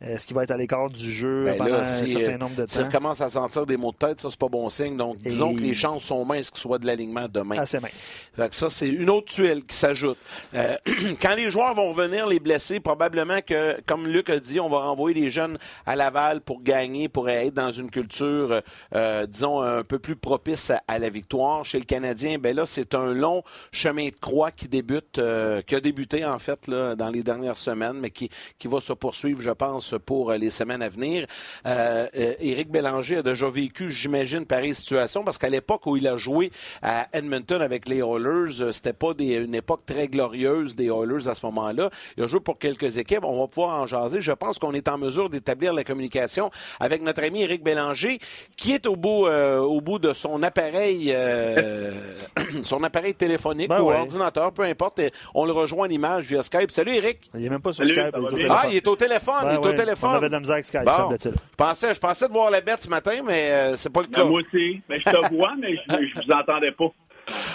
Est-ce 0.00 0.26
qu'il 0.26 0.34
va 0.34 0.44
être 0.44 0.50
à 0.50 0.56
l'écart 0.56 0.88
du 0.88 1.12
jeu 1.12 1.44
ben 1.44 1.58
pendant 1.58 1.74
un 1.74 1.84
certain 1.84 2.38
nombre 2.38 2.56
de 2.56 2.64
temps? 2.64 2.72
S'il 2.72 2.88
commence 2.88 3.20
à 3.20 3.28
sentir 3.28 3.66
des 3.66 3.76
maux 3.76 3.92
de 3.92 3.98
tête, 3.98 4.18
ça, 4.18 4.30
c'est 4.30 4.38
pas 4.38 4.48
bon 4.48 4.70
signe. 4.70 4.96
Donc, 4.96 5.18
disons 5.18 5.54
que 5.54 5.60
les 5.60 5.74
chances 5.74 6.04
sont 6.04 6.24
minces 6.24 6.50
qu'il 6.50 6.60
soit 6.60 6.78
de 6.78 6.86
l'alignement 6.86 7.26
demain. 7.28 7.58
Assez 7.58 7.80
mince. 7.80 8.10
ça, 8.52 8.70
c'est 8.70 8.88
une 8.88 9.10
autre 9.10 9.30
tuile 9.30 9.62
qui 9.64 9.76
s'ajoute. 9.76 10.16
Euh, 10.54 10.76
quand 11.20 11.34
les 11.34 11.50
joueurs 11.50 11.74
vont 11.74 11.92
revenir, 11.92 12.26
les 12.26 12.40
blessés, 12.40 12.80
probablement 12.80 13.42
que, 13.42 13.78
comme 13.84 14.06
Luc 14.06 14.30
a 14.30 14.38
dit, 14.38 14.58
on 14.58 14.70
va 14.70 14.78
renvoyer 14.78 15.20
les 15.20 15.30
jeunes 15.30 15.58
à 15.84 15.96
Laval 15.96 16.40
pour 16.40 16.62
gagner, 16.62 17.10
pour 17.10 17.28
être 17.28 17.52
dans 17.52 17.70
une 17.70 17.90
culture, 17.90 18.62
euh, 18.94 19.26
disons, 19.26 19.60
un 19.60 19.84
peu 19.84 19.98
plus 19.98 20.16
propice 20.16 20.72
à, 20.88 20.98
la 20.98 21.10
victoire. 21.10 21.66
Chez 21.66 21.78
le 21.78 21.84
Canadien, 21.84 22.38
ben 22.38 22.56
là, 22.56 22.64
c'est 22.64 22.94
un 22.94 23.12
long 23.12 23.42
chemin 23.70 24.06
de 24.06 24.16
croix 24.18 24.50
qui 24.50 24.66
débute, 24.66 25.18
euh, 25.18 25.60
qui 25.60 25.74
a 25.74 25.80
débuté, 25.80 26.24
en 26.24 26.38
fait, 26.38 26.68
là, 26.68 26.96
dans 26.96 27.10
les 27.10 27.22
dernières 27.22 27.58
semaines, 27.58 27.98
mais 28.00 28.10
qui, 28.10 28.30
qui 28.58 28.66
va 28.66 28.80
se 28.80 28.94
poursuivre, 28.94 29.42
je 29.42 29.50
pense, 29.50 29.89
pour 29.98 30.30
euh, 30.30 30.36
les 30.36 30.50
semaines 30.50 30.82
à 30.82 30.88
venir. 30.88 31.26
Euh, 31.66 32.06
euh, 32.16 32.34
Éric 32.40 32.70
Bélanger 32.70 33.18
a 33.18 33.22
déjà 33.22 33.48
vécu, 33.48 33.90
j'imagine, 33.90 34.46
pareille 34.46 34.74
situation, 34.74 35.22
parce 35.22 35.38
qu'à 35.38 35.48
l'époque 35.48 35.86
où 35.86 35.96
il 35.96 36.06
a 36.06 36.16
joué 36.16 36.50
à 36.82 37.08
Edmonton 37.12 37.62
avec 37.62 37.88
les 37.88 37.98
Oilers, 37.98 38.72
c'était 38.72 38.92
pas 38.92 39.12
une 39.18 39.54
époque 39.54 39.82
très 39.86 40.08
glorieuse 40.08 40.76
des 40.76 40.86
Oilers 40.86 41.28
à 41.28 41.34
ce 41.34 41.44
moment-là. 41.46 41.90
Il 42.16 42.24
a 42.24 42.26
joué 42.26 42.40
pour 42.40 42.58
quelques 42.58 42.96
équipes. 42.96 43.24
On 43.24 43.40
va 43.40 43.46
pouvoir 43.48 43.80
en 43.80 43.86
jaser. 43.86 44.20
Je 44.20 44.32
pense 44.32 44.58
qu'on 44.58 44.72
est 44.72 44.88
en 44.88 44.98
mesure 44.98 45.30
d'établir 45.30 45.72
la 45.72 45.84
communication 45.84 46.50
avec 46.78 47.02
notre 47.02 47.22
ami 47.22 47.42
Éric 47.42 47.62
Bélanger, 47.62 48.18
qui 48.56 48.72
est 48.72 48.86
au 48.86 48.96
bout, 48.96 49.26
au 49.26 49.80
bout 49.80 49.98
de 49.98 50.12
son 50.12 50.42
appareil, 50.42 51.14
son 52.62 52.82
appareil 52.82 53.14
téléphonique 53.14 53.68
ben 53.68 53.80
ou 53.80 53.90
ordinateur, 53.90 54.52
peu 54.52 54.62
importe. 54.62 55.00
On 55.34 55.44
le 55.44 55.52
rejoint 55.52 55.86
en 55.86 55.90
image 55.90 56.26
via 56.26 56.42
Skype. 56.42 56.70
Salut, 56.70 56.94
Éric. 56.94 57.30
Il 57.34 57.40
n'est 57.40 57.48
même 57.48 57.60
pas 57.60 57.72
sur 57.72 57.86
Skype. 57.86 58.14
ah, 58.48 58.66
il 58.70 58.76
est 58.76 58.86
au 58.86 58.96
téléphone. 58.96 59.34
il 59.44 59.54
est 59.54 59.66
au 59.66 59.72
téléphone. 59.80 60.10
On 60.10 60.16
avait 60.16 60.28
de 60.28 60.32
la 60.32 60.40
misère 60.40 60.64
Skype, 60.64 60.82
Je 60.82 61.30
pensais, 61.56 61.94
je 61.94 62.00
pensais 62.00 62.28
de 62.28 62.32
voir 62.32 62.50
la 62.50 62.60
bête 62.60 62.82
ce 62.82 62.88
matin, 62.88 63.20
mais 63.24 63.50
euh, 63.50 63.76
c'est 63.76 63.92
pas 63.92 64.02
le 64.02 64.08
cas. 64.08 64.24
moi 64.24 64.40
aussi. 64.40 64.80
Mais 64.88 64.98
je 64.98 65.04
te 65.04 65.34
vois, 65.34 65.54
mais 65.58 65.76
je, 65.76 65.96
ne 65.96 66.24
vous 66.24 66.32
entendais 66.32 66.72
pas. 66.72 66.86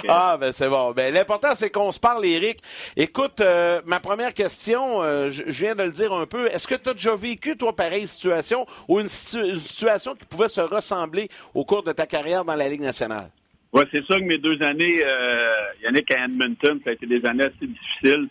Ah, 0.07 0.37
ben 0.39 0.53
c'est 0.53 0.69
bon. 0.69 0.93
Ben, 0.93 1.13
L'important, 1.13 1.49
c'est 1.53 1.69
qu'on 1.69 1.91
se 1.91 1.99
parle, 1.99 2.23
Eric. 2.25 2.61
Écoute, 2.95 3.41
euh, 3.41 3.81
ma 3.85 3.99
première 3.99 4.33
question, 4.33 5.01
euh, 5.01 5.29
je, 5.31 5.43
viens 5.49 5.75
de 5.75 5.83
le 5.83 5.91
dire 5.91 6.13
un 6.13 6.25
peu. 6.25 6.47
Est-ce 6.47 6.65
que 6.65 6.75
tu 6.75 6.87
as 6.87 6.93
déjà 6.93 7.13
vécu, 7.13 7.57
toi, 7.57 7.75
pareille 7.75 8.07
situation 8.07 8.65
ou 8.87 9.01
une, 9.01 9.09
situation 9.09 10.15
qui 10.15 10.25
pouvait 10.25 10.47
se 10.47 10.61
ressembler 10.61 11.27
au 11.53 11.65
cours 11.65 11.83
de 11.83 11.91
ta 11.91 12.05
carrière 12.05 12.45
dans 12.45 12.55
la 12.55 12.69
Ligue 12.69 12.83
nationale? 12.83 13.29
Oui, 13.73 13.83
c'est 13.91 14.05
sûr 14.05 14.15
que 14.15 14.23
mes 14.23 14.37
deux 14.37 14.61
années, 14.61 15.03
Yannick 15.83 16.09
à 16.11 16.23
Edmonton, 16.23 16.79
ça 16.85 16.91
a 16.91 16.93
été 16.93 17.05
des 17.05 17.25
années 17.25 17.43
assez 17.43 17.67
difficiles 17.67 18.29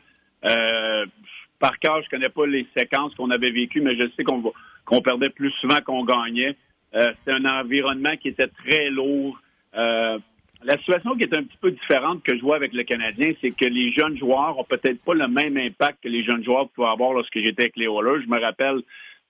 par 1.58 1.78
cœur, 1.78 2.02
je 2.02 2.08
connais 2.08 2.28
pas 2.28 2.46
les 2.46 2.66
séquences 2.76 3.14
qu'on 3.14 3.30
avait 3.30 3.50
vécues, 3.50 3.80
mais 3.80 3.96
je 3.96 4.06
sais 4.16 4.24
qu'on 4.24 5.00
perdait 5.00 5.30
plus 5.30 5.50
souvent 5.60 5.80
qu'on 5.84 6.04
gagnait. 6.04 6.56
Euh, 6.94 7.12
C'était 7.18 7.32
un 7.32 7.44
environnement 7.60 8.16
qui 8.20 8.28
était 8.28 8.48
très 8.48 8.90
lourd. 8.90 9.38
Euh, 9.76 10.18
la 10.62 10.78
situation 10.78 11.14
qui 11.16 11.24
est 11.24 11.36
un 11.36 11.42
petit 11.42 11.58
peu 11.60 11.70
différente 11.70 12.22
que 12.22 12.36
je 12.36 12.40
vois 12.40 12.56
avec 12.56 12.72
le 12.72 12.84
Canadien, 12.84 13.32
c'est 13.40 13.50
que 13.50 13.66
les 13.66 13.92
jeunes 13.92 14.16
joueurs 14.16 14.58
ont 14.58 14.64
peut-être 14.64 15.00
pas 15.04 15.14
le 15.14 15.28
même 15.28 15.56
impact 15.56 16.02
que 16.02 16.08
les 16.08 16.24
jeunes 16.24 16.44
joueurs 16.44 16.68
pouvaient 16.70 16.88
avoir 16.88 17.12
lorsque 17.12 17.38
j'étais 17.38 17.64
avec 17.64 17.76
les 17.76 17.86
Oilers. 17.86 18.22
Je 18.22 18.28
me 18.28 18.40
rappelle, 18.40 18.80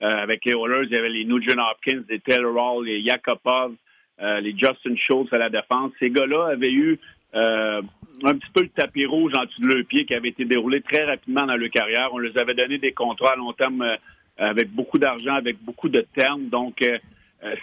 euh, 0.02 0.10
avec 0.10 0.44
les 0.44 0.52
Oilers, 0.52 0.86
il 0.86 0.92
y 0.92 0.98
avait 0.98 1.08
les 1.08 1.24
Nugent 1.24 1.56
Hopkins, 1.56 2.04
les 2.08 2.20
Taylor 2.20 2.54
Hall, 2.56 2.86
les 2.86 3.00
Yakupov, 3.00 3.74
euh, 4.20 4.40
les 4.40 4.52
Justin 4.52 4.94
Schultz 4.96 5.32
à 5.32 5.38
la 5.38 5.50
défense. 5.50 5.92
Ces 5.98 6.10
gars-là 6.10 6.50
avaient 6.52 6.72
eu 6.72 6.98
un 8.26 8.34
petit 8.34 8.50
peu 8.52 8.62
le 8.62 8.68
tapis 8.68 9.06
rouge 9.06 9.32
en 9.36 9.44
dessous 9.44 9.62
de 9.62 9.74
leur 9.74 9.84
pied 9.86 10.04
qui 10.04 10.14
avait 10.14 10.28
été 10.28 10.44
déroulé 10.44 10.80
très 10.80 11.04
rapidement 11.04 11.46
dans 11.46 11.56
leur 11.56 11.70
carrière. 11.70 12.10
On 12.12 12.18
leur 12.18 12.32
avait 12.40 12.54
donné 12.54 12.78
des 12.78 12.92
contrats 12.92 13.32
à 13.32 13.36
long 13.36 13.52
terme 13.52 13.82
euh, 13.82 13.96
avec 14.38 14.70
beaucoup 14.70 14.98
d'argent, 14.98 15.34
avec 15.34 15.56
beaucoup 15.62 15.88
de 15.88 16.04
termes. 16.14 16.48
Donc, 16.48 16.82
euh, 16.82 16.98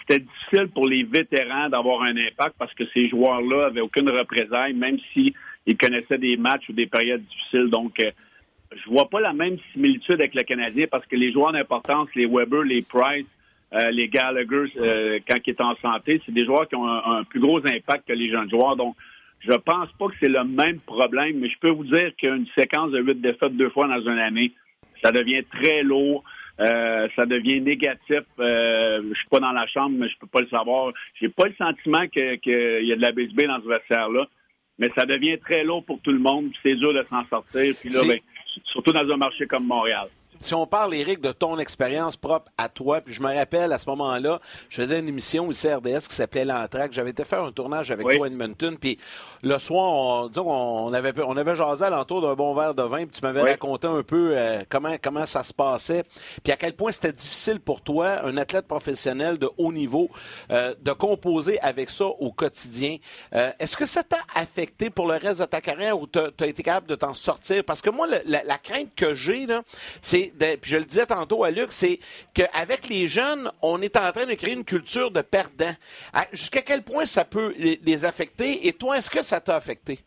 c'était 0.00 0.20
difficile 0.20 0.68
pour 0.68 0.86
les 0.88 1.02
vétérans 1.02 1.68
d'avoir 1.68 2.02
un 2.02 2.16
impact 2.16 2.54
parce 2.58 2.72
que 2.74 2.84
ces 2.94 3.08
joueurs-là 3.08 3.66
avaient 3.66 3.80
aucune 3.80 4.08
représailles, 4.08 4.74
même 4.74 4.98
s'ils 5.12 5.34
connaissaient 5.80 6.18
des 6.18 6.36
matchs 6.36 6.68
ou 6.68 6.72
des 6.72 6.86
périodes 6.86 7.22
difficiles. 7.24 7.68
Donc, 7.68 7.94
je 7.98 8.90
vois 8.90 9.10
pas 9.10 9.20
la 9.20 9.32
même 9.32 9.58
similitude 9.72 10.20
avec 10.20 10.34
le 10.34 10.42
Canadien 10.44 10.86
parce 10.90 11.04
que 11.06 11.16
les 11.16 11.32
joueurs 11.32 11.52
d'importance, 11.52 12.08
les 12.14 12.26
Weber, 12.26 12.62
les 12.62 12.82
Price, 12.82 13.26
les 13.90 14.08
Gallagher, 14.08 15.20
quand 15.28 15.38
ils 15.44 15.50
étaient 15.50 15.62
en 15.62 15.74
santé, 15.82 16.22
c'est 16.24 16.32
des 16.32 16.44
joueurs 16.44 16.68
qui 16.68 16.76
ont 16.76 16.86
un, 16.86 17.18
un, 17.18 17.24
plus 17.24 17.40
gros 17.40 17.58
impact 17.58 18.06
que 18.06 18.12
les 18.12 18.30
jeunes 18.30 18.48
joueurs. 18.48 18.76
Donc, 18.76 18.94
je 19.44 19.52
pense 19.52 19.90
pas 19.98 20.06
que 20.06 20.14
c'est 20.20 20.28
le 20.28 20.44
même 20.44 20.80
problème, 20.80 21.38
mais 21.38 21.48
je 21.48 21.58
peux 21.58 21.70
vous 21.70 21.84
dire 21.84 22.14
qu'une 22.16 22.46
séquence 22.56 22.92
de 22.92 23.00
huit 23.00 23.20
défaites 23.20 23.56
deux 23.56 23.70
fois 23.70 23.88
dans 23.88 24.00
une 24.00 24.18
année, 24.18 24.52
ça 25.02 25.10
devient 25.10 25.42
très 25.44 25.82
lourd. 25.82 26.22
Euh, 26.60 27.08
ça 27.16 27.24
devient 27.24 27.60
négatif. 27.60 28.22
Euh, 28.38 29.02
je 29.02 29.18
suis 29.18 29.28
pas 29.30 29.40
dans 29.40 29.52
la 29.52 29.66
chambre, 29.66 29.96
mais 29.98 30.08
je 30.08 30.18
peux 30.18 30.26
pas 30.26 30.40
le 30.40 30.48
savoir. 30.48 30.92
J'ai 31.20 31.28
pas 31.28 31.46
le 31.46 31.54
sentiment 31.54 32.06
qu'il 32.08 32.38
y 32.44 32.92
a 32.92 32.96
de 32.96 33.00
la 33.00 33.10
BSB 33.10 33.46
dans 33.46 33.60
ce 33.62 33.68
vestiaire-là, 33.68 34.26
mais 34.78 34.90
ça 34.94 35.06
devient 35.06 35.38
très 35.38 35.64
lourd 35.64 35.84
pour 35.84 36.00
tout 36.02 36.12
le 36.12 36.18
monde. 36.18 36.50
C'est 36.62 36.74
dur 36.76 36.92
de 36.92 37.04
s'en 37.08 37.24
sortir. 37.26 37.74
Puis 37.80 37.88
là, 37.88 38.00
ben, 38.06 38.18
surtout 38.66 38.92
dans 38.92 39.10
un 39.10 39.16
marché 39.16 39.46
comme 39.46 39.66
Montréal 39.66 40.08
si 40.42 40.54
on 40.54 40.66
parle, 40.66 40.94
Eric, 40.94 41.20
de 41.20 41.32
ton 41.32 41.58
expérience 41.58 42.16
propre 42.16 42.50
à 42.58 42.68
toi, 42.68 43.00
puis 43.00 43.14
je 43.14 43.22
me 43.22 43.34
rappelle 43.34 43.72
à 43.72 43.78
ce 43.78 43.88
moment-là, 43.90 44.40
je 44.68 44.82
faisais 44.82 44.98
une 44.98 45.08
émission 45.08 45.50
ici 45.50 45.68
à 45.68 45.78
RDS 45.78 46.08
qui 46.08 46.14
s'appelait 46.14 46.44
L'Entraque. 46.44 46.92
J'avais 46.92 47.10
été 47.10 47.24
faire 47.24 47.44
un 47.44 47.52
tournage 47.52 47.90
avec 47.90 48.06
toi 48.08 48.26
à 48.26 48.28
Edmonton, 48.28 48.76
puis 48.78 48.98
le 49.42 49.58
soir, 49.58 49.92
on, 49.92 50.28
disons 50.28 50.50
on 50.50 50.92
avait, 50.92 51.12
on 51.24 51.36
avait 51.36 51.54
jasé 51.54 51.84
alentour 51.84 52.22
d'un 52.22 52.34
bon 52.34 52.54
verre 52.54 52.74
de 52.74 52.82
vin, 52.82 52.98
puis 53.06 53.18
tu 53.18 53.22
m'avais 53.22 53.42
raconté 53.42 53.86
un 53.86 54.02
peu 54.02 54.32
euh, 54.36 54.62
comment, 54.68 54.96
comment 55.02 55.26
ça 55.26 55.42
se 55.42 55.52
passait, 55.52 56.04
puis 56.42 56.52
à 56.52 56.56
quel 56.56 56.74
point 56.74 56.92
c'était 56.92 57.12
difficile 57.12 57.60
pour 57.60 57.80
toi, 57.80 58.24
un 58.24 58.36
athlète 58.36 58.66
professionnel 58.66 59.38
de 59.38 59.50
haut 59.58 59.72
niveau, 59.72 60.08
euh, 60.50 60.74
de 60.80 60.92
composer 60.92 61.60
avec 61.60 61.90
ça 61.90 62.06
au 62.06 62.32
quotidien. 62.32 62.98
Euh, 63.34 63.50
est-ce 63.58 63.76
que 63.76 63.86
ça 63.86 64.02
t'a 64.02 64.20
affecté 64.34 64.90
pour 64.90 65.06
le 65.06 65.16
reste 65.16 65.40
de 65.40 65.46
ta 65.46 65.60
carrière 65.60 65.98
ou 66.00 66.06
tu 66.06 66.18
as, 66.18 66.46
été 66.46 66.62
capable 66.62 66.86
de 66.86 66.94
t'en 66.94 67.14
sortir? 67.14 67.64
Parce 67.64 67.82
que 67.82 67.90
moi, 67.90 68.06
la, 68.26 68.42
la 68.44 68.58
crainte 68.58 68.94
que 68.96 69.14
j'ai, 69.14 69.42
c'est 70.00 70.31
puis 70.38 70.70
je 70.70 70.76
le 70.76 70.84
disais 70.84 71.06
tantôt 71.06 71.44
à 71.44 71.50
Luc, 71.50 71.66
c'est 71.70 71.98
qu'avec 72.34 72.88
les 72.88 73.08
jeunes, 73.08 73.50
on 73.62 73.80
est 73.80 73.96
en 73.96 74.10
train 74.12 74.26
de 74.26 74.34
créer 74.34 74.54
une 74.54 74.64
culture 74.64 75.10
de 75.10 75.20
perdants. 75.20 75.74
Jusqu'à 76.32 76.62
quel 76.62 76.82
point 76.82 77.06
ça 77.06 77.24
peut 77.24 77.54
les, 77.58 78.04
affecter? 78.04 78.66
Et 78.66 78.72
toi, 78.72 78.98
est-ce 78.98 79.10
que 79.10 79.22
ça 79.22 79.40
t'a 79.40 79.56
affecté? 79.56 80.00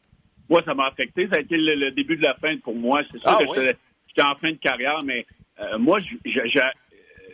Moi, 0.49 0.61
ça 0.65 0.73
m'a 0.73 0.87
affecté. 0.87 1.27
Ça 1.27 1.37
a 1.37 1.39
été 1.39 1.57
le, 1.57 1.91
début 1.91 2.17
de 2.17 2.23
la 2.23 2.35
fin 2.35 2.57
pour 2.57 2.75
moi. 2.75 3.01
C'est 3.11 3.19
sûr 3.19 3.29
ah 3.29 3.43
que 3.43 3.61
j'étais 3.61 4.23
en 4.23 4.35
fin 4.35 4.51
de 4.51 4.57
carrière, 4.57 4.99
mais 5.03 5.25
euh, 5.59 5.77
moi, 5.77 5.99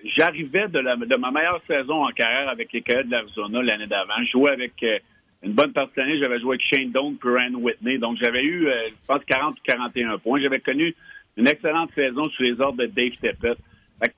j'arrivais 0.04 0.68
de, 0.68 1.18
ma 1.18 1.32
meilleure 1.32 1.62
saison 1.68 2.06
en 2.06 2.12
carrière 2.12 2.50
avec 2.50 2.72
les 2.72 2.82
Coyotes 2.82 3.08
de 3.08 3.12
l'Arizona 3.12 3.62
l'année 3.62 3.88
d'avant. 3.88 4.14
Je 4.26 4.32
jouais 4.32 4.52
avec 4.52 4.74
euh, 4.84 5.00
une 5.44 5.54
bonne 5.54 5.74
partie 5.74 5.96
de 5.96 6.02
l'année, 6.02 6.20
j'avais 6.20 6.40
joué 6.40 6.56
avec 6.56 6.62
Shane 6.72 6.92
Doan 6.92 7.14
et 7.14 7.28
Ryan 7.28 7.54
Whitney. 7.56 7.98
Donc, 7.98 8.18
j'avais 8.22 8.44
eu, 8.44 8.68
euh, 8.68 8.90
je 8.90 9.08
pense, 9.08 9.24
40 9.26 9.58
ou 9.58 9.62
41 9.64 10.18
points. 10.20 10.40
J'avais 10.40 10.60
connu 10.60 10.96
une 11.38 11.48
excellente 11.48 11.92
saison 11.96 12.30
sous 12.30 12.44
les 12.44 12.60
ordres 12.60 12.80
de 12.80 12.88
Dave 12.88 13.14
Steppett. 13.14 13.58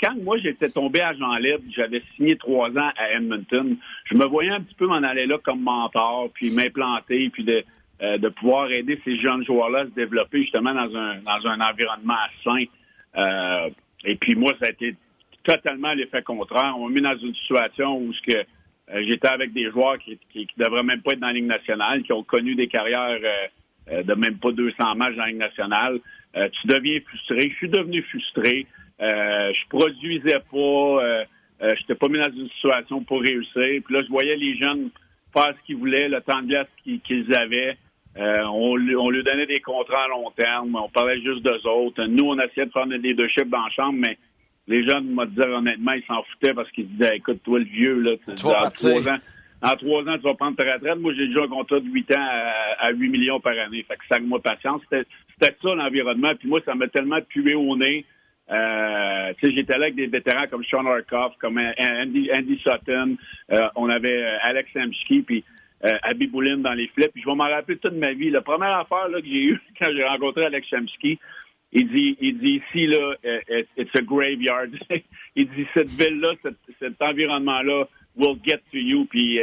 Quand 0.02 0.16
moi 0.22 0.38
j'étais 0.38 0.70
tombé 0.70 1.02
Jean 1.20 1.36
libre, 1.36 1.64
j'avais 1.76 2.02
signé 2.16 2.38
trois 2.38 2.70
ans 2.70 2.92
à 2.98 3.12
Edmonton, 3.12 3.76
je 4.06 4.16
me 4.16 4.26
voyais 4.26 4.52
un 4.52 4.62
petit 4.62 4.76
peu 4.76 4.88
m'en 4.88 5.04
aller 5.04 5.26
là 5.26 5.38
comme 5.44 5.62
mentor, 5.62 6.30
puis 6.34 6.52
m'implanter, 6.52 7.30
puis 7.30 7.44
de, 7.44 7.64
euh, 8.02 8.18
de 8.18 8.30
pouvoir 8.30 8.72
aider 8.72 9.00
ces 9.04 9.18
jeunes 9.20 9.46
joueurs-là 9.46 9.80
à 9.80 9.86
se 9.86 9.92
développer 9.92 10.42
justement 10.42 10.74
dans 10.74 10.96
un 10.96 11.18
dans 11.18 11.48
un 11.48 11.60
environnement 11.60 12.16
sain. 12.44 12.64
Euh, 13.18 13.70
et 14.06 14.16
puis 14.16 14.36
moi, 14.36 14.54
ça 14.60 14.68
a 14.68 14.70
été 14.70 14.96
totalement 15.44 15.94
l'effet 15.94 16.22
contraire. 16.24 16.76
On 16.78 16.88
m'a 16.88 16.94
mis 16.94 17.02
dans 17.02 17.18
une 17.18 17.36
situation 17.36 17.98
où 17.98 18.14
ce 18.14 18.22
que 18.22 18.38
euh, 18.38 19.04
j'étais 19.06 19.28
avec 19.28 19.52
des 19.52 19.70
joueurs 19.70 19.98
qui, 19.98 20.18
qui, 20.32 20.48
devraient 20.58 20.84
même 20.84 21.02
pas 21.02 21.12
être 21.12 21.20
dans 21.20 21.28
la 21.28 21.34
Ligue 21.34 21.46
nationale, 21.46 22.04
qui 22.04 22.14
ont 22.14 22.24
connu 22.24 22.56
des 22.56 22.68
carrières 22.68 23.20
de 23.92 24.14
même 24.14 24.38
pas 24.38 24.54
200 24.54 24.96
matchs 24.96 25.16
dans 25.16 25.24
la 25.24 25.28
Ligue 25.28 25.38
nationale. 25.38 26.00
Euh, 26.36 26.50
tu 26.50 26.68
deviens 26.68 27.00
frustré. 27.08 27.50
Je 27.50 27.56
suis 27.56 27.70
devenu 27.70 28.02
frustré. 28.04 28.68
Euh, 29.02 29.54
je 29.54 29.68
produisais 29.70 30.40
pas. 30.52 30.58
Euh, 30.58 31.24
euh, 31.62 31.76
je 31.76 31.82
n'étais 31.82 31.96
pas 31.96 32.08
mis 32.08 32.20
dans 32.20 32.32
une 32.32 32.50
situation 32.50 33.04
pour 33.04 33.22
réussir. 33.22 33.82
Puis 33.86 33.94
là, 33.94 34.02
je 34.04 34.10
voyais 34.10 34.36
les 34.36 34.58
jeunes 34.58 34.90
faire 35.34 35.54
ce 35.60 35.66
qu'ils 35.66 35.78
voulaient, 35.78 36.10
le 36.10 36.22
temps 36.22 36.42
de 36.42 36.48
glace 36.48 36.68
qu'ils 36.84 37.36
avaient. 37.36 37.78
on, 38.18 38.76
on 38.78 39.10
lui 39.10 39.24
donnait 39.24 39.48
des 39.48 39.62
contrats 39.62 40.06
à 40.06 40.08
long 40.08 40.32
terme. 40.32 40.76
On 40.76 40.90
parlait 40.90 41.22
juste 41.22 41.42
d'eux 41.42 41.68
autres. 41.68 42.04
Nous, 42.06 42.26
on 42.26 42.40
essayait 42.40 42.68
de 42.68 42.72
faire 42.72 42.88
des 42.88 42.98
leadership 42.98 43.50
dans 43.50 43.64
la 43.64 43.70
chambre, 43.72 44.00
mais 44.00 44.18
les 44.68 44.88
jeunes, 44.88 45.08
me 45.08 45.26
disaient 45.26 45.48
honnêtement, 45.48 45.94
ils 45.94 46.04
s'en 46.06 46.24
foutaient 46.24 46.54
parce 46.54 46.70
qu'ils 46.72 46.88
disaient, 46.88 47.18
écoute, 47.18 47.42
toi, 47.44 47.60
le 47.60 47.66
vieux, 47.66 48.00
là, 48.00 48.12
tu 48.18 48.36
trois 48.36 48.70
ans. 49.10 49.18
en 49.62 49.76
trois 49.76 50.02
ans, 50.04 50.18
tu 50.18 50.24
vas 50.24 50.36
prendre 50.36 50.56
ta 50.56 50.74
retraite. 50.74 51.00
Moi, 51.00 51.14
j'ai 51.16 51.28
déjà 51.28 51.44
un 51.44 51.48
contrat 51.48 51.80
de 51.80 51.90
8 51.90 52.12
ans 52.16 52.28
à, 52.80 52.92
8 52.92 53.10
millions 53.10 53.40
par 53.40 53.58
année. 53.58 53.84
Fait 53.88 53.96
que 53.96 54.04
ça 54.10 54.20
moi 54.20 54.42
patience. 54.42 54.82
C'était 55.40 55.56
ça 55.62 55.76
l'environnement. 55.76 56.34
Puis 56.36 56.48
moi, 56.48 56.62
ça 56.66 56.76
m'a 56.76 56.88
tellement 56.88 57.22
pué 57.22 57.56
au 57.56 57.76
nez. 57.76 58.06
Euh, 58.52 59.34
j'étais 59.42 59.78
là 59.78 59.86
avec 59.86 59.96
des 59.96 60.08
vétérans 60.08 60.48
comme 60.50 60.64
Sean 60.66 60.86
Arkoff, 60.86 61.34
comme 61.40 61.58
Andy, 61.58 62.30
Andy 62.34 62.60
Sutton. 62.60 63.18
Euh, 63.52 63.70
on 63.76 63.90
avait 63.90 64.22
euh, 64.22 64.38
Alex 64.42 64.70
Samsky, 64.74 65.22
puis 65.22 65.44
euh, 65.86 65.98
Abby 66.04 66.28
Boulin 66.28 66.58
dans 66.58 66.74
les 66.74 66.88
flips. 66.88 67.14
Puis 67.14 67.22
je 67.22 67.30
vais 67.30 67.36
m'en 67.36 67.50
rappeler 67.50 67.78
toute 67.78 67.94
ma 67.94 68.14
vie. 68.14 68.30
La 68.30 68.42
première 68.42 68.78
affaire 68.78 69.08
là, 69.08 69.22
que 69.22 69.28
j'ai 69.28 69.44
eue 69.44 69.62
quand 69.80 69.90
j'ai 69.96 70.04
rencontré 70.04 70.46
Alex 70.46 70.68
Samsky, 70.70 71.20
il 71.72 71.90
dit, 71.90 72.18
il 72.22 72.38
dit 72.38 72.62
ici, 72.68 72.86
là, 72.86 73.16
it's 73.78 73.96
a 73.96 74.02
graveyard. 74.02 74.70
il 75.36 75.50
dit, 75.50 75.66
cette 75.74 75.90
ville-là, 75.90 76.34
cet, 76.80 77.02
environnement-là 77.02 77.88
will 78.16 78.38
get 78.46 78.60
to 78.72 78.78
you. 78.78 79.06
Puis 79.06 79.40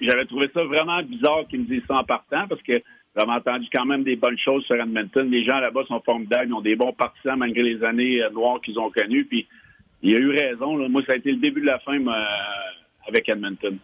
j'avais 0.00 0.24
trouvé 0.24 0.48
ça 0.54 0.64
vraiment 0.64 1.02
bizarre 1.02 1.46
qu'il 1.50 1.60
me 1.60 1.64
dise 1.66 1.82
ça 1.86 1.96
en 1.96 2.04
partant 2.04 2.48
parce 2.48 2.62
que 2.62 2.80
j'avais 3.16 3.32
entendu 3.32 3.68
quand 3.72 3.84
même 3.84 4.02
des 4.02 4.16
bonnes 4.16 4.38
choses 4.38 4.64
sur 4.64 4.76
Edmonton. 4.76 5.30
Les 5.30 5.44
gens 5.44 5.58
là-bas 5.58 5.82
sont 5.86 6.00
formidables. 6.00 6.48
Ils 6.48 6.54
ont 6.54 6.60
des 6.60 6.76
bons 6.76 6.92
partisans 6.92 7.38
malgré 7.38 7.62
les 7.62 7.84
années 7.84 8.22
euh, 8.22 8.30
noires 8.30 8.60
qu'ils 8.60 8.78
ont 8.78 8.90
connues. 8.90 9.24
Puis 9.24 9.46
il 10.02 10.16
a 10.16 10.18
eu 10.18 10.30
raison. 10.30 10.88
Moi, 10.88 11.02
ça 11.06 11.12
a 11.12 11.16
été 11.16 11.30
le 11.30 11.38
début 11.38 11.60
de 11.60 11.66
la 11.66 11.78
fin 11.78 11.98
avec 13.06 13.28
Edmonton. 13.28 13.78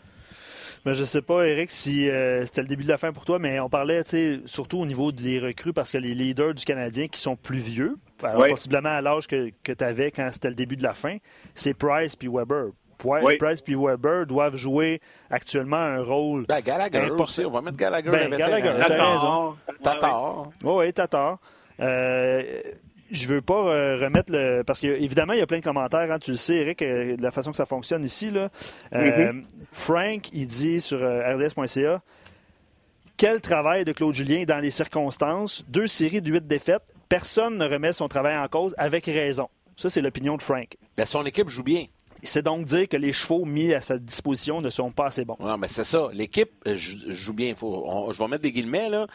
Mais 0.86 0.94
je 0.94 1.04
sais 1.04 1.20
pas, 1.20 1.46
Eric, 1.46 1.70
si 1.70 2.08
euh, 2.08 2.44
c'était 2.46 2.62
le 2.62 2.66
début 2.66 2.84
de 2.84 2.88
la 2.88 2.96
fin 2.96 3.12
pour 3.12 3.26
toi, 3.26 3.38
mais 3.38 3.60
on 3.60 3.68
parlait 3.68 4.02
surtout 4.46 4.78
au 4.78 4.86
niveau 4.86 5.12
des 5.12 5.38
recrues 5.38 5.74
parce 5.74 5.90
que 5.90 5.98
les 5.98 6.14
leaders 6.14 6.54
du 6.54 6.64
Canadien 6.64 7.06
qui 7.06 7.20
sont 7.20 7.36
plus 7.36 7.58
vieux, 7.58 7.96
possiblement 8.18 8.88
à 8.88 9.02
l'âge 9.02 9.26
que, 9.26 9.50
que 9.62 9.72
tu 9.72 9.84
avais 9.84 10.10
quand 10.10 10.30
c'était 10.32 10.48
le 10.48 10.54
début 10.54 10.76
de 10.76 10.82
la 10.82 10.94
fin, 10.94 11.18
c'est 11.54 11.74
Price 11.74 12.16
puis 12.16 12.28
Weber. 12.28 12.70
Price 13.38 13.60
puis 13.60 13.74
Weber 13.74 14.26
doivent 14.26 14.56
jouer 14.56 15.00
actuellement 15.30 15.76
un 15.76 16.02
rôle. 16.02 16.46
Ben, 16.46 16.60
Gallagher 16.60 17.10
aussi. 17.10 17.44
On 17.44 17.50
va 17.50 17.62
mettre 17.62 17.76
Gallagher. 17.76 18.10
Ben, 18.10 18.30
Gallagher, 18.30 18.72
t'as 18.86 19.12
raison. 19.12 19.56
Tatar. 19.82 20.50
Oui, 20.62 20.92
Tatar. 20.92 21.38
Euh, 21.80 22.42
je 23.10 23.26
veux 23.26 23.40
pas 23.40 23.54
euh, 23.54 23.96
remettre 23.96 24.32
le. 24.32 24.62
Parce 24.62 24.80
qu'évidemment, 24.80 25.32
il 25.32 25.38
y 25.38 25.42
a 25.42 25.46
plein 25.46 25.58
de 25.58 25.64
commentaires. 25.64 26.10
Hein, 26.12 26.18
tu 26.18 26.32
le 26.32 26.36
sais, 26.36 26.56
Eric, 26.56 26.82
euh, 26.82 27.16
de 27.16 27.22
la 27.22 27.30
façon 27.30 27.50
que 27.50 27.56
ça 27.56 27.66
fonctionne 27.66 28.04
ici. 28.04 28.30
Là. 28.30 28.48
Mm-hmm. 28.92 29.44
Frank, 29.72 30.28
il 30.32 30.46
dit 30.46 30.80
sur 30.80 30.98
rds.ca 30.98 32.00
Quel 33.16 33.40
travail 33.40 33.84
de 33.84 33.92
Claude 33.92 34.14
Julien 34.14 34.44
dans 34.44 34.58
les 34.58 34.70
circonstances 34.70 35.64
Deux 35.68 35.86
séries 35.86 36.20
de 36.20 36.30
huit 36.30 36.46
défaites. 36.46 36.84
Personne 37.08 37.58
ne 37.58 37.64
remet 37.66 37.92
son 37.92 38.06
travail 38.06 38.36
en 38.36 38.46
cause 38.46 38.74
avec 38.78 39.06
raison. 39.06 39.48
Ça, 39.76 39.90
c'est 39.90 40.02
l'opinion 40.02 40.36
de 40.36 40.42
Frank. 40.42 40.76
Ben, 40.96 41.06
son 41.06 41.24
équipe 41.24 41.48
joue 41.48 41.64
bien. 41.64 41.86
C'est 42.22 42.42
donc 42.42 42.66
dire 42.66 42.88
que 42.88 42.96
les 42.96 43.12
chevaux 43.12 43.44
mis 43.44 43.72
à 43.74 43.80
sa 43.80 43.98
disposition 43.98 44.60
ne 44.60 44.70
sont 44.70 44.90
pas 44.90 45.06
assez 45.06 45.24
bons. 45.24 45.36
Non, 45.40 45.56
mais 45.56 45.68
c'est 45.68 45.84
ça. 45.84 46.08
L'équipe 46.12 46.50
euh, 46.66 46.76
joue 46.76 47.34
bien. 47.34 47.54
Faut, 47.54 48.10
je 48.12 48.18
vais 48.18 48.28
mettre 48.28 48.42
des 48.42 48.52
guillemets, 48.52 48.88
là. 48.88 49.06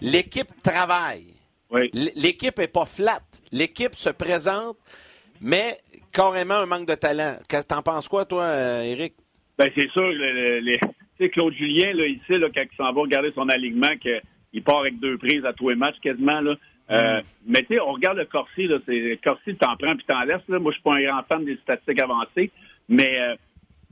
L'équipe 0.00 0.48
travaille. 0.62 1.26
Oui. 1.70 1.90
L'équipe 1.92 2.58
n'est 2.58 2.68
pas 2.68 2.86
flat. 2.86 3.20
L'équipe 3.50 3.94
se 3.94 4.10
présente, 4.10 4.76
mais 5.40 5.78
carrément 6.12 6.54
un 6.54 6.66
manque 6.66 6.88
de 6.88 6.94
talent. 6.94 7.36
T'en 7.66 7.82
penses 7.82 8.08
quoi, 8.08 8.24
toi, 8.24 8.84
Eric? 8.84 9.14
Euh, 9.18 9.22
ben, 9.58 9.70
c'est 9.74 9.90
sûr. 9.90 10.10
Tu 10.10 10.78
sais, 11.18 11.30
Claude 11.30 11.54
Julien, 11.54 11.92
là, 11.94 12.06
ici, 12.06 12.38
là, 12.38 12.48
quand 12.54 12.62
il 12.62 12.76
s'en 12.76 12.92
va 12.92 13.00
regarder 13.00 13.32
son 13.34 13.48
alignement, 13.48 13.96
qu'il 14.00 14.62
part 14.62 14.80
avec 14.80 14.98
deux 14.98 15.18
prises 15.18 15.44
à 15.44 15.52
tous 15.52 15.70
les 15.70 15.76
matchs 15.76 15.98
quasiment, 16.02 16.40
là, 16.40 16.56
euh, 16.92 17.20
mais 17.46 17.60
tu 17.60 17.74
sais, 17.74 17.80
on 17.80 17.92
regarde 17.92 18.18
le 18.18 18.26
Corsi, 18.26 18.66
là, 18.66 18.78
c'est 18.86 19.18
Corsi, 19.24 19.54
t'en 19.56 19.76
prends 19.76 19.96
puis 19.96 20.04
t'en 20.06 20.22
laisses. 20.22 20.46
Là. 20.48 20.58
Moi, 20.58 20.72
je 20.72 20.76
suis 20.76 20.82
pas 20.82 20.94
un 20.94 21.02
grand 21.02 21.22
fan 21.30 21.44
des 21.44 21.56
statistiques 21.56 22.02
avancées, 22.02 22.50
mais 22.88 23.18
euh, 23.18 23.34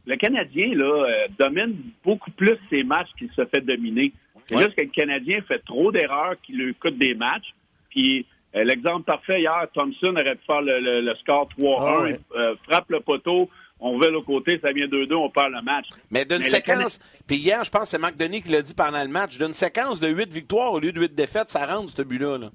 le 0.07 0.17
Canadien 0.17 0.75
là 0.75 1.07
euh, 1.07 1.29
domine 1.39 1.77
beaucoup 2.05 2.31
plus 2.33 2.59
ses 2.69 2.83
matchs 2.83 3.11
qu'il 3.19 3.31
se 3.31 3.45
fait 3.47 3.61
dominer. 3.61 4.13
C'est 4.47 4.59
juste 4.59 4.75
que 4.75 4.83
le 4.83 4.89
Canadien 4.89 5.41
fait 5.43 5.61
trop 5.61 5.93
d'erreurs 5.93 6.35
qui 6.43 6.53
lui 6.53 6.75
coûtent 6.75 6.99
des 6.99 7.15
matchs. 7.15 7.55
Puis 7.89 8.27
l'exemple 8.53 9.05
parfait 9.05 9.41
hier, 9.41 9.67
Thompson 9.73 10.13
aurait 10.17 10.35
pu 10.35 10.45
faire 10.45 10.63
le, 10.63 11.15
score 11.21 11.49
3-1, 11.57 12.19
ah 12.37 12.53
frappe 12.69 12.91
le 12.91 13.01
poteau, 13.01 13.49
on 13.79 13.99
va 13.99 14.09
le 14.09 14.21
côté, 14.23 14.59
ça 14.61 14.73
vient 14.73 14.87
2-2, 14.87 15.15
on 15.15 15.31
perd 15.31 15.53
le 15.53 15.63
match. 15.63 15.87
Mais 16.11 16.25
d'une 16.25 16.43
séquence, 16.43 16.99
puis 17.27 17.37
hier, 17.37 17.63
je 17.65 17.71
pense 17.71 17.83
que 17.83 17.89
c'est 17.89 17.99
Marc 17.99 18.17
Denis 18.17 18.43
qui 18.43 18.51
l'a 18.51 18.63
dit 18.63 18.75
pendant 18.75 19.03
le 19.03 19.09
match, 19.09 19.39
d'une 19.39 19.55
séquence 19.55 20.01
de 20.01 20.09
8 20.09 20.33
victoires 20.33 20.73
au 20.73 20.81
lieu 20.81 20.93
de 20.93 21.01
8 21.01 21.15
défaites, 21.15 21.49
ça 21.49 21.65
rentre 21.67 21.91
ce 21.91 22.03
but-là. 22.03 22.39
Là. 22.39 22.51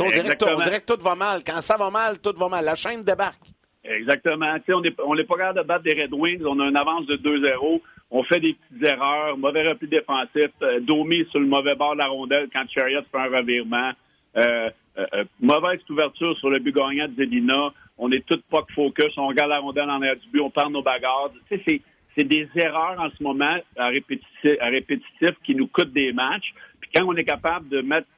On 0.00 0.10
dirait, 0.10 0.36
que 0.36 0.94
tout, 0.94 1.02
va 1.02 1.14
mal. 1.14 1.42
Quand 1.44 1.60
ça 1.60 1.76
va 1.76 1.90
mal, 1.90 2.18
tout 2.18 2.34
va 2.36 2.48
mal. 2.48 2.64
La 2.64 2.74
chaîne 2.74 3.02
débarque. 3.02 3.46
Exactement. 3.84 4.56
on 4.68 4.80
n'est 4.80 4.94
on 5.04 5.16
est 5.16 5.24
pas 5.24 5.36
capable 5.36 5.60
de 5.60 5.66
battre 5.66 5.84
des 5.84 6.02
Red 6.02 6.12
Wings. 6.12 6.42
On 6.44 6.60
a 6.60 6.64
une 6.68 6.76
avance 6.76 7.06
de 7.06 7.16
2-0. 7.16 7.80
On 8.10 8.22
fait 8.24 8.40
des 8.40 8.54
petites 8.54 8.92
erreurs. 8.92 9.36
Mauvais 9.36 9.68
repli 9.68 9.88
défensif. 9.88 10.50
Euh, 10.62 10.80
Domi 10.80 11.26
sur 11.30 11.40
le 11.40 11.46
mauvais 11.46 11.74
bord 11.74 11.94
de 11.94 11.98
la 11.98 12.08
rondelle 12.08 12.48
quand 12.52 12.64
Chariot 12.68 13.02
fait 13.10 13.18
un 13.18 13.36
revirement. 13.36 13.92
Euh, 14.36 14.70
euh, 14.98 15.24
mauvaise 15.40 15.80
ouverture 15.88 16.36
sur 16.38 16.50
le 16.50 16.58
but 16.58 16.74
gagnant 16.74 17.08
de 17.08 17.14
Zedina. 17.14 17.72
On 17.96 18.10
est 18.10 18.24
tout 18.26 18.40
pas 18.50 18.64
focus. 18.74 19.16
On 19.16 19.28
regarde 19.28 19.50
la 19.50 19.58
rondelle 19.60 19.90
en 19.90 20.02
air 20.02 20.16
du 20.16 20.28
but. 20.28 20.40
On 20.40 20.50
perd 20.50 20.72
nos 20.72 20.82
bagarres. 20.82 21.30
c'est, 21.48 21.80
c'est 22.16 22.24
des 22.24 22.48
erreurs 22.56 22.98
en 22.98 23.10
ce 23.10 23.22
moment 23.22 23.56
à 23.76 23.86
répétitif, 23.88 24.50
à 24.60 24.66
répétitif 24.66 25.30
qui 25.44 25.54
nous 25.54 25.68
coûtent 25.68 25.92
des 25.92 26.12
matchs. 26.12 26.52
Puis 26.80 26.90
quand 26.94 27.04
on 27.06 27.14
est 27.14 27.24
capable 27.24 27.68
de 27.68 27.80
mettre 27.80 28.08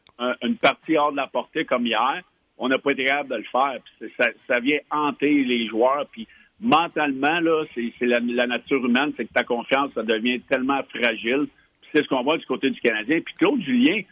une 0.42 0.56
partie 0.56 0.96
hors 0.96 1.12
de 1.12 1.16
la 1.16 1.26
portée 1.26 1.64
comme 1.64 1.86
hier, 1.86 2.22
on 2.58 2.68
n'a 2.68 2.78
pas 2.78 2.92
été 2.92 3.06
capable 3.06 3.30
de 3.30 3.36
le 3.36 3.44
faire. 3.44 3.78
ça, 4.48 4.60
vient 4.60 4.78
hanter 4.90 5.44
les 5.44 5.66
joueurs. 5.66 6.06
Puis 6.12 6.28
mentalement, 6.60 7.40
là, 7.40 7.64
c'est 7.74 8.06
la, 8.06 8.20
nature 8.20 8.84
humaine, 8.84 9.12
c'est 9.16 9.24
que 9.24 9.32
ta 9.32 9.44
confiance, 9.44 9.90
ça 9.94 10.02
devient 10.02 10.40
tellement 10.42 10.82
fragile. 10.94 11.46
c'est 11.92 12.02
ce 12.02 12.08
qu'on 12.08 12.22
voit 12.22 12.36
du 12.36 12.44
côté 12.44 12.70
du 12.70 12.80
Canadien. 12.80 13.20
Puis 13.20 13.34
Claude 13.38 13.62
Julien, 13.62 14.02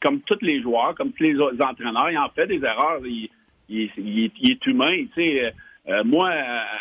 comme 0.00 0.20
tous 0.22 0.38
les 0.40 0.62
joueurs, 0.62 0.94
comme 0.94 1.12
tous 1.12 1.24
les 1.24 1.38
entraîneurs, 1.38 2.10
il 2.10 2.18
en 2.18 2.30
fait 2.30 2.46
des 2.46 2.64
erreurs. 2.64 3.00
Il, 3.06 3.28
est 3.68 4.66
humain. 4.66 5.04
Euh, 5.88 6.04
moi, 6.04 6.30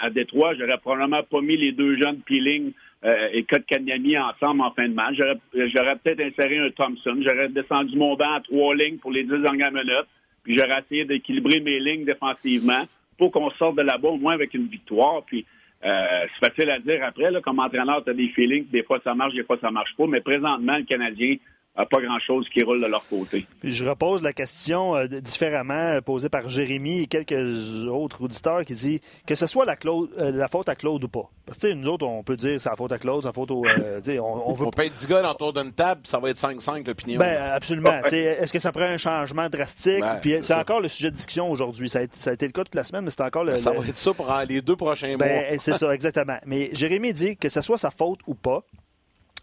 à, 0.01 0.09
Détroit, 0.09 0.53
j'aurais 0.55 0.77
probablement 0.77 1.23
pas 1.23 1.41
mis 1.41 1.57
les 1.57 1.71
deux 1.71 1.97
jeunes 2.01 2.21
Peeling 2.21 2.71
euh, 3.03 3.29
et 3.33 3.43
Kanyami 3.43 4.17
ensemble 4.17 4.61
en 4.61 4.71
fin 4.71 4.87
de 4.87 4.93
match. 4.93 5.15
J'aurais 5.53 5.95
peut-être 5.95 6.21
inséré 6.21 6.59
un 6.59 6.69
Thompson. 6.69 7.17
J'aurais 7.25 7.49
descendu 7.49 7.97
mon 7.97 8.15
banc 8.15 8.33
à 8.33 8.41
trois 8.41 8.75
lignes 8.75 8.97
pour 8.97 9.11
les 9.11 9.23
dix 9.23 9.39
dernières 9.41 9.71
minutes. 9.71 10.07
Puis 10.43 10.57
j'aurais 10.57 10.81
essayé 10.81 11.05
d'équilibrer 11.05 11.59
mes 11.59 11.79
lignes 11.79 12.05
défensivement 12.05 12.83
pour 13.17 13.31
qu'on 13.31 13.49
sorte 13.51 13.77
de 13.77 13.81
là-bas 13.81 14.09
au 14.09 14.17
moins 14.17 14.33
avec 14.33 14.53
une 14.53 14.67
victoire. 14.67 15.23
Puis 15.25 15.45
euh, 15.83 16.25
c'est 16.39 16.49
facile 16.49 16.69
à 16.69 16.79
dire 16.79 17.03
après, 17.03 17.31
là, 17.31 17.41
comme 17.41 17.59
entraîneur, 17.59 18.03
tu 18.03 18.11
as 18.11 18.13
des 18.13 18.29
feelings, 18.29 18.67
des 18.69 18.83
fois 18.83 18.99
ça 19.03 19.15
marche, 19.15 19.33
des 19.33 19.43
fois 19.43 19.57
ça 19.59 19.71
marche 19.71 19.95
pas. 19.95 20.05
Mais 20.07 20.21
présentement, 20.21 20.77
le 20.77 20.83
Canadien 20.83 21.37
pas 21.75 22.01
grand-chose 22.01 22.47
qui 22.49 22.63
roule 22.63 22.81
de 22.81 22.87
leur 22.87 23.05
côté. 23.07 23.45
je 23.63 23.85
repose 23.85 24.21
la 24.21 24.33
question 24.33 24.95
euh, 24.95 25.07
différemment 25.07 25.73
euh, 25.73 26.01
posée 26.01 26.29
par 26.29 26.49
Jérémy 26.49 27.01
et 27.01 27.07
quelques 27.07 27.85
autres 27.87 28.23
auditeurs 28.23 28.65
qui 28.65 28.75
dit 28.75 29.01
que 29.25 29.35
ce 29.35 29.47
soit 29.47 29.65
la, 29.65 29.75
euh, 29.85 30.31
la 30.31 30.47
faute 30.47 30.69
à 30.69 30.75
Claude 30.75 31.03
ou 31.03 31.07
pas. 31.07 31.29
Parce 31.45 31.57
que 31.57 31.73
nous 31.73 31.87
autres, 31.87 32.05
on 32.05 32.23
peut 32.23 32.35
dire 32.35 32.59
c'est 32.59 32.69
la 32.69 32.75
faute 32.75 32.91
à 32.91 32.97
Claude, 32.97 33.21
c'est 33.21 33.29
la 33.29 33.33
faute 33.33 33.51
au... 33.51 33.63
on, 33.65 34.43
on, 34.45 34.51
veut... 34.53 34.69
peut 34.69 34.83
être 34.83 34.95
10 34.95 35.07
gars 35.07 35.31
autour 35.31 35.53
d'une 35.53 35.71
table, 35.71 36.01
ça 36.03 36.19
va 36.19 36.29
être 36.29 36.37
5-5 36.37 36.85
l'opinion. 36.85 37.19
Ben, 37.19 37.41
absolument. 37.41 38.01
Est-ce 38.03 38.51
que 38.51 38.59
ça 38.59 38.71
prend 38.71 38.83
un 38.83 38.97
changement 38.97 39.49
drastique? 39.49 40.03
c'est 40.23 40.53
encore 40.53 40.81
le 40.81 40.87
sujet 40.87 41.09
de 41.09 41.15
discussion 41.15 41.49
aujourd'hui. 41.49 41.89
Ça, 41.89 41.99
a 41.99 42.33
été 42.33 42.45
le 42.45 42.51
cas 42.51 42.63
toute 42.63 42.75
la 42.75 42.83
semaine, 42.83 43.05
mais 43.05 43.11
c'est 43.11 43.23
encore 43.23 43.43
le... 43.43 43.53
Ben, 43.53 43.57
ça 43.57 43.71
va 43.71 43.85
être 43.85 43.97
ça 43.97 44.13
pour 44.13 44.31
les 44.47 44.61
deux 44.61 44.75
prochains 44.75 45.15
ben, 45.17 45.27
mois. 45.27 45.57
c'est 45.57 45.77
ça, 45.77 45.93
exactement. 45.93 46.37
Mais 46.45 46.69
Jérémy 46.73 47.13
dit 47.13 47.37
que 47.37 47.49
ce 47.49 47.61
soit 47.61 47.77
sa 47.77 47.91
faute 47.91 48.19
ou 48.27 48.35
pas, 48.35 48.63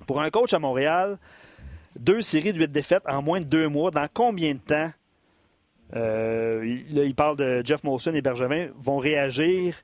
pour 0.07 0.21
un 0.21 0.31
coach 0.31 0.53
à 0.53 0.59
Montréal, 0.59 1.19
deux 1.97 2.21
séries 2.21 2.53
de 2.53 2.59
huit 2.59 2.71
défaites 2.71 3.03
en 3.07 3.23
moins 3.23 3.41
de 3.41 3.45
deux 3.45 3.69
mois. 3.69 3.91
Dans 3.91 4.07
combien 4.13 4.55
de 4.55 4.61
temps, 4.61 4.91
euh, 5.97 6.81
il, 6.91 7.15
parle 7.15 7.37
de 7.37 7.63
Jeff 7.65 7.83
Molson 7.85 8.15
et 8.15 8.23
Bergevin, 8.23 8.69
vont 8.79 8.99
réagir 8.99 9.77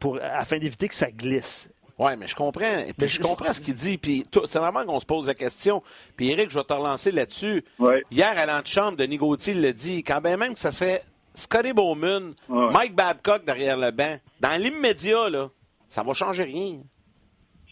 pour, 0.00 0.18
afin 0.22 0.58
d'éviter 0.58 0.88
que 0.88 0.94
ça 0.94 1.10
glisse? 1.10 1.70
Oui, 1.98 2.12
mais 2.18 2.26
je 2.26 2.34
comprends. 2.34 2.82
Puis 2.98 3.08
je 3.08 3.20
comprends 3.20 3.52
ce 3.52 3.60
qu'il 3.60 3.74
dit. 3.74 3.98
Puis 3.98 4.24
c'est 4.46 4.58
vraiment 4.58 4.84
qu'on 4.84 4.98
se 4.98 5.06
pose 5.06 5.26
la 5.26 5.34
question. 5.34 5.82
Puis 6.16 6.30
Eric, 6.30 6.50
je 6.50 6.58
vais 6.58 6.64
te 6.64 6.72
relancer 6.72 7.12
là-dessus. 7.12 7.64
Hier, 8.10 8.32
à 8.36 8.46
l'antichambre, 8.46 8.96
Denis 8.96 9.16
Gauthier 9.16 9.54
l'a 9.54 9.72
dit, 9.72 10.02
quand 10.02 10.20
même 10.20 10.54
que 10.54 10.58
ça 10.58 10.72
serait 10.72 11.02
Scotty 11.34 11.72
Bowman, 11.72 12.34
Mike 12.48 12.94
Babcock 12.94 13.44
derrière 13.44 13.76
le 13.76 13.90
banc, 13.90 14.18
dans 14.40 14.60
l'immédiat, 14.60 15.30
là, 15.30 15.50
ça 15.88 16.02
va 16.02 16.14
changer 16.14 16.44
rien. 16.44 16.78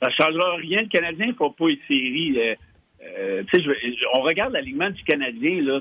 Ça 0.00 0.08
ne 0.08 0.12
changera 0.12 0.56
rien. 0.56 0.82
Le 0.82 0.88
Canadien 0.88 1.26
ne 1.28 1.34
faut 1.34 1.50
pas 1.50 1.68
une 1.68 1.78
série. 1.88 2.56
Euh, 3.04 3.42
on 4.14 4.22
regarde 4.22 4.52
l'alignement 4.52 4.90
du 4.90 5.02
Canadien, 5.04 5.62
là, 5.62 5.80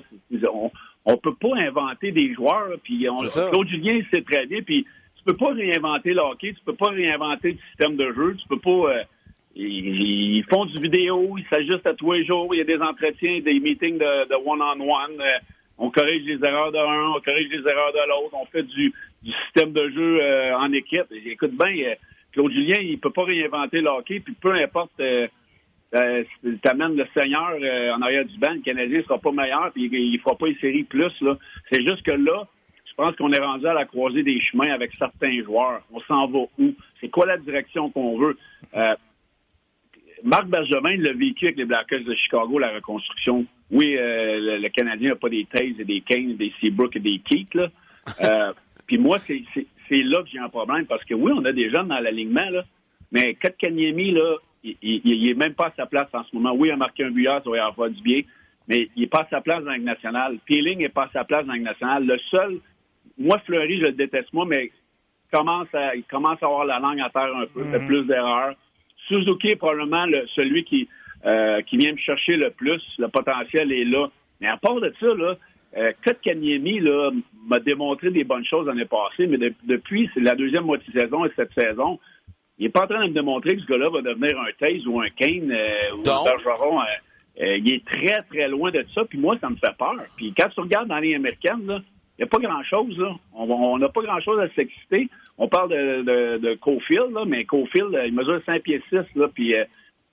on, 0.54 0.72
on 1.06 1.18
peut 1.18 1.36
pas 1.36 1.56
inventer 1.56 2.12
des 2.12 2.34
joueurs, 2.34 2.74
puis 2.84 3.08
Claude 3.52 3.68
Julien 3.68 4.02
sait 4.12 4.22
très 4.22 4.46
bien, 4.46 4.62
puis 4.62 4.86
tu 5.18 5.24
peux 5.26 5.38
pas 5.38 5.54
réinventer 5.54 6.14
le 6.14 6.22
hockey, 6.22 6.54
tu 6.54 6.64
peux 6.66 6.76
pas 6.76 6.90
réinventer 6.90 7.52
le 7.52 7.58
système 7.70 7.96
de 7.96 8.12
jeu, 8.14 8.36
tu 8.36 8.48
peux 8.48 8.60
pas. 8.60 8.94
Euh, 8.94 9.04
ils, 9.56 10.44
font 10.50 10.66
du 10.66 10.80
vidéo, 10.80 11.36
ils 11.38 11.46
s'ajustent 11.54 11.86
à 11.86 11.94
tous 11.94 12.14
les 12.14 12.26
jours, 12.26 12.54
il 12.56 12.60
y 12.60 12.62
a 12.62 12.64
des 12.64 12.82
entretiens, 12.82 13.42
des 13.42 13.60
meetings 13.60 13.98
de 13.98 14.36
one-on-one. 14.36 15.20
Euh, 15.20 15.40
on 15.78 15.90
corrige 15.90 16.24
les 16.26 16.44
erreurs 16.46 16.72
de 16.72 16.78
l'un, 16.78 17.10
on 17.16 17.20
corrige 17.20 17.50
les 17.50 17.68
erreurs 17.70 17.92
de 17.92 18.08
l'autre, 18.08 18.36
on 18.40 18.46
fait 18.46 18.64
du, 18.64 18.94
système 19.24 19.74
de 19.74 19.90
jeu 19.90 20.20
en 20.56 20.72
équipe. 20.72 21.06
Écoute 21.26 21.52
bien, 21.52 21.94
Claude 22.32 22.52
Julien, 22.52 22.80
il 22.82 23.00
peut 23.00 23.12
pas 23.12 23.24
réinventer 23.24 23.82
le 23.82 23.90
hockey, 23.90 24.20
puis 24.20 24.34
peu 24.40 24.54
importe 24.54 24.92
euh, 25.94 26.24
tu 26.44 26.70
amènes 26.70 26.96
le 26.96 27.06
Seigneur 27.14 27.52
euh, 27.62 27.94
en 27.94 28.02
arrière 28.02 28.26
du 28.26 28.38
banc, 28.38 28.54
le 28.54 28.62
Canadien 28.62 29.00
ne 29.00 29.04
sera 29.04 29.18
pas 29.18 29.32
meilleur, 29.32 29.72
puis 29.74 29.90
il 29.92 30.14
ne 30.14 30.18
fera 30.20 30.38
pas 30.38 30.48
une 30.48 30.58
série 30.58 30.84
plus. 30.84 31.12
Là. 31.22 31.38
C'est 31.72 31.82
juste 31.82 32.04
que 32.04 32.12
là, 32.12 32.48
je 32.86 32.94
pense 32.96 33.16
qu'on 33.16 33.32
est 33.32 33.40
rendu 33.40 33.68
à 33.68 33.74
la 33.74 33.86
croisée 33.86 34.24
des 34.24 34.40
chemins 34.40 34.72
avec 34.72 34.92
certains 34.98 35.44
joueurs. 35.44 35.82
On 35.92 36.00
s'en 36.02 36.28
va 36.28 36.40
où? 36.60 36.74
C'est 37.00 37.10
quoi 37.10 37.26
la 37.26 37.38
direction 37.38 37.90
qu'on 37.90 38.18
veut? 38.18 38.38
Euh, 38.76 38.96
Marc 40.24 40.48
Bergevin 40.48 40.98
l'a 40.98 41.14
vécu 41.14 41.46
avec 41.46 41.58
les 41.58 41.66
Blackhawks 41.66 42.04
de 42.04 42.16
Chicago, 42.16 42.60
la 42.60 42.74
reconstruction. 42.74 43.46
Oui, 43.72 43.96
euh, 43.98 44.60
le, 44.60 44.70
Canadien 44.70 45.10
n'a 45.10 45.16
pas 45.16 45.30
des 45.30 45.46
Taze 45.52 45.80
et 45.80 45.86
des 45.86 46.02
Kane, 46.02 46.36
des 46.36 46.54
Seabrook 46.62 46.96
et 46.96 47.00
des 47.00 47.20
Keith. 47.20 47.54
Là. 47.56 47.70
Puis 48.88 48.98
moi, 48.98 49.20
c'est 49.26 50.04
là 50.04 50.22
que 50.22 50.30
j'ai 50.30 50.40
un 50.40 50.50
problème 50.50 50.86
parce 50.86 51.04
que 51.04 51.14
oui, 51.14 51.32
on 51.36 51.44
a 51.46 51.52
des 51.52 51.70
jeunes 51.70 51.88
dans 51.88 52.00
l'alignement, 52.00 52.50
là, 52.50 52.64
mais 53.12 53.36
Kotkaniemi, 53.36 54.12
là, 54.12 54.38
il 54.64 55.02
n'est 55.04 55.34
même 55.34 55.54
pas 55.54 55.68
à 55.68 55.74
sa 55.76 55.86
place 55.86 56.08
en 56.14 56.24
ce 56.24 56.36
moment. 56.36 56.54
Oui, 56.54 56.70
il 56.70 56.72
a 56.72 56.78
marqué 56.78 57.04
un 57.04 57.12
but 57.12 57.26
ça 57.26 57.42
va 57.46 57.58
y 57.58 57.60
avoir 57.60 57.90
du 57.90 58.02
bien, 58.02 58.22
mais 58.68 58.90
il 58.96 59.02
n'est 59.02 59.08
pas 59.08 59.22
à 59.22 59.28
sa 59.30 59.42
place 59.42 59.64
dans 59.64 59.72
le 59.72 59.80
national. 59.80 60.38
Peeling 60.46 60.80
n'est 60.80 60.90
pas 60.90 61.06
à 61.06 61.10
sa 61.12 61.24
place 61.24 61.46
dans 61.46 61.54
le 61.54 61.60
national. 61.60 62.06
Le 62.06 62.18
seul, 62.30 62.60
moi, 63.18 63.40
Fleury, 63.46 63.80
je 63.80 63.86
le 63.86 63.92
déteste, 63.94 64.32
moi, 64.34 64.46
mais 64.46 64.72
commence 65.32 65.68
à, 65.74 65.96
il 65.96 66.04
commence 66.04 66.42
à 66.42 66.46
avoir 66.46 66.66
la 66.66 66.80
langue 66.80 67.00
à 67.00 67.10
terre 67.10 67.36
un 67.36 67.46
peu, 67.46 67.64
fait 67.66 67.80
mhm. 67.80 67.88
plus 67.88 68.04
d'erreurs. 68.06 68.56
Suzuki 69.08 69.50
est 69.50 69.56
probablement 69.56 70.06
le, 70.06 70.28
celui 70.36 70.64
qui, 70.64 70.88
euh, 71.26 71.62
qui 71.62 71.78
vient 71.78 71.94
me 71.94 71.98
chercher 71.98 72.36
le 72.36 72.52
plus. 72.52 72.82
Le 72.98 73.08
potentiel 73.08 73.72
est 73.72 73.86
là. 73.86 74.08
Mais 74.40 74.48
à 74.48 74.58
part 74.58 74.80
de 74.80 74.94
ça, 75.00 75.08
là, 75.16 75.36
euh, 75.78 75.92
Kanyemi 76.22 76.82
m'a 77.48 77.60
démontré 77.60 78.12
des 78.12 78.24
bonnes 78.24 78.46
choses 78.46 78.68
l'année 78.68 78.86
passée, 78.86 79.28
mais 79.28 79.38
depuis 79.64 80.10
c'est 80.14 80.20
la 80.20 80.36
deuxième 80.36 80.66
moitié 80.66 80.92
de 80.94 81.00
saison 81.00 81.26
et 81.26 81.32
cette 81.36 81.54
saison, 81.54 82.00
il 82.62 82.66
n'est 82.66 82.70
pas 82.70 82.84
en 82.84 82.88
train 82.88 83.04
de 83.04 83.10
me 83.10 83.14
démontrer 83.16 83.56
que 83.56 83.62
ce 83.64 83.66
gars-là 83.66 83.90
va 83.90 84.02
devenir 84.04 84.40
un 84.40 84.52
Taze 84.60 84.86
ou 84.86 85.02
un 85.02 85.10
Kane 85.10 85.52
euh, 85.52 85.96
ou 85.96 86.02
un 86.02 86.24
Bergeron. 86.24 86.80
Euh, 86.80 86.84
euh, 87.42 87.58
il 87.58 87.74
est 87.74 87.84
très, 87.84 88.22
très 88.30 88.48
loin 88.48 88.70
de 88.70 88.86
ça. 88.94 89.02
Puis 89.04 89.18
moi, 89.18 89.36
ça 89.42 89.50
me 89.50 89.56
fait 89.56 89.76
peur. 89.80 89.96
Puis 90.16 90.32
quand 90.38 90.48
tu 90.50 90.60
regardes 90.60 90.88
dans 90.88 91.00
les 91.00 91.16
américaines, 91.16 91.64
il 91.68 92.20
n'y 92.20 92.24
a 92.24 92.28
pas 92.28 92.38
grand-chose. 92.38 93.04
On 93.34 93.80
n'a 93.80 93.90
pas 93.90 94.02
grand-chose 94.02 94.40
à 94.40 94.48
s'exciter. 94.54 95.10
On 95.40 95.48
parle 95.48 95.70
de, 95.70 96.04
de, 96.04 96.38
de 96.38 96.54
Cofield, 96.54 97.12
là, 97.12 97.26
mais 97.26 97.46
Cofield, 97.46 98.00
il 98.06 98.14
mesure 98.14 98.40
5 98.46 98.62
pieds 98.62 98.84
6, 98.90 98.98
là, 99.16 99.28
puis 99.34 99.56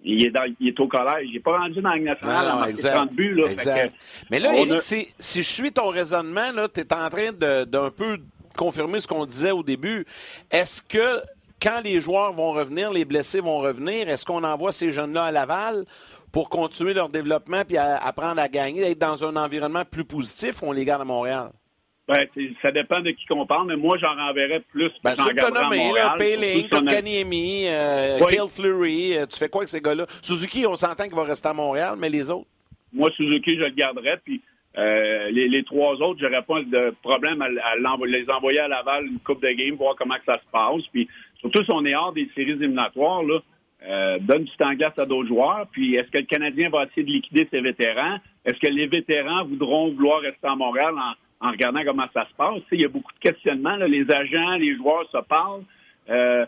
il 0.03 0.27
est, 0.27 0.31
dans, 0.31 0.51
il 0.59 0.69
est 0.69 0.81
au 0.81 0.89
collège. 0.89 1.27
Il 1.29 1.35
n'est 1.35 1.41
pas 1.41 1.59
rendu 1.59 1.83
dans 1.83 1.91
la 1.91 1.99
nationale 1.99 2.47
non, 2.47 2.73
en 2.73 2.73
30 2.73 3.13
buts. 3.13 3.35
Là, 3.35 3.51
exact. 3.51 3.95
Mais 4.31 4.41
là, 4.41 4.57
Eric, 4.57 4.81
si, 4.81 5.09
si, 5.19 5.43
je 5.43 5.53
suis 5.53 5.71
ton 5.71 5.89
raisonnement, 5.89 6.51
tu 6.73 6.81
es 6.81 6.95
en 6.95 7.11
train 7.11 7.33
d'un 7.33 7.91
peu 7.91 8.17
confirmer 8.57 9.01
ce 9.01 9.07
qu'on 9.07 9.27
disait 9.27 9.51
au 9.51 9.63
début. 9.63 10.07
Est-ce 10.51 10.83
que 10.83 11.21
quand 11.63 11.81
les 11.85 12.01
joueurs 12.01 12.33
vont 12.33 12.53
revenir, 12.53 12.91
les 12.93 13.05
blessés 13.05 13.41
vont 13.41 13.59
revenir, 13.59 14.09
est-ce 14.09 14.25
qu'on 14.25 14.45
envoie 14.45 14.73
ces 14.73 14.93
jeunes-là 14.93 15.25
à 15.25 15.31
Laval 15.31 15.85
pour 16.33 16.49
continuer 16.49 16.95
leur 16.95 17.09
développement 17.09 17.65
puis 17.65 17.77
apprendre 17.77 18.41
à 18.41 18.49
gagner, 18.49 18.83
d'être 18.83 18.99
dans 18.99 19.25
un 19.25 19.37
environnement 19.37 19.85
plus 19.85 20.05
positif 20.05 20.63
ou 20.63 20.67
on 20.67 20.73
les 20.73 20.85
garde 20.85 21.03
à 21.03 21.05
Montréal? 21.05 21.51
Ben, 22.09 22.27
ça 22.63 22.71
dépend 22.71 23.01
de 23.01 23.11
qui 23.11 23.27
qu'on 23.27 23.45
parle, 23.45 23.67
mais 23.69 23.77
moi, 23.77 23.99
j'en 23.99 24.15
renverrais 24.15 24.61
plus. 24.73 24.91
Ben, 25.05 25.15
ceux 25.15 25.35
que 25.35 25.53
nommé, 25.53 25.93
Payling, 26.17 27.67
euh, 27.69 28.49
Fleury, 28.49 29.19
euh, 29.19 29.27
tu 29.27 29.39
fais 29.39 29.51
quoi 29.51 29.61
avec 29.61 29.69
ces 29.69 29.83
gars-là? 29.83 30.07
Suzuki, 30.23 30.67
on 30.67 30.77
s'entend 30.77 31.05
qu'il 31.05 31.15
va 31.15 31.25
rester 31.25 31.49
à 31.49 31.53
Montréal, 31.53 31.97
mais 31.99 32.09
les 32.09 32.31
autres? 32.31 32.49
Moi, 32.95 33.11
Suzuki, 33.15 33.57
je 33.57 33.65
le 33.65 33.71
garderais, 33.71 34.19
puis 34.25 34.41
euh, 34.79 35.31
les, 35.31 35.65
trois 35.65 35.97
autres, 35.97 36.21
j'aurais 36.21 36.43
pas 36.43 36.63
de 36.63 36.95
problème 37.03 37.43
à, 37.43 37.49
les 38.07 38.31
envoyer 38.31 38.61
à 38.61 38.69
Laval 38.69 39.07
une 39.07 39.19
coupe 39.19 39.43
de 39.43 39.51
game, 39.51 39.75
voir 39.75 39.95
comment 39.97 40.15
que 40.15 40.25
ça 40.25 40.39
se 40.39 40.51
passe. 40.51 40.87
Puis 40.93 41.09
surtout 41.41 41.65
si 41.65 41.71
on 41.71 41.85
est 41.85 41.95
hors 41.95 42.13
des 42.13 42.29
séries 42.35 42.53
éliminatoires, 42.53 43.23
là, 43.23 43.41
euh, 43.87 44.19
donne 44.21 44.45
du 44.45 44.57
temps 44.57 44.75
glace 44.75 44.99
à 44.99 45.07
d'autres 45.07 45.29
joueurs. 45.29 45.67
Puis 45.71 45.95
est-ce 45.95 46.11
que 46.11 46.19
le 46.19 46.25
Canadien 46.25 46.69
va 46.69 46.85
essayer 46.85 47.05
de 47.05 47.11
liquider 47.13 47.49
ses 47.51 47.61
vétérans? 47.61 48.19
Est-ce 48.45 48.59
que 48.59 48.73
les 48.73 48.87
vétérans 48.87 49.45
voudront 49.45 49.93
vouloir 49.93 50.21
rester 50.21 50.49
à 50.49 50.57
Montréal 50.57 50.95
en, 51.41 51.51
regardant 51.51 51.85
comment 51.85 52.07
ça 52.13 52.27
se 52.29 52.35
passe? 52.35 52.63
il 52.73 52.83
y 52.83 52.85
a 52.85 52.89
beaucoup 52.89 53.13
de 53.13 53.21
questionnements. 53.21 53.77
Les 53.77 54.05
agents, 54.11 54.57
les 54.57 54.75
joueurs 54.77 55.09
se 55.13 55.19
parlent. 55.29 55.63
Euh, 56.11 56.45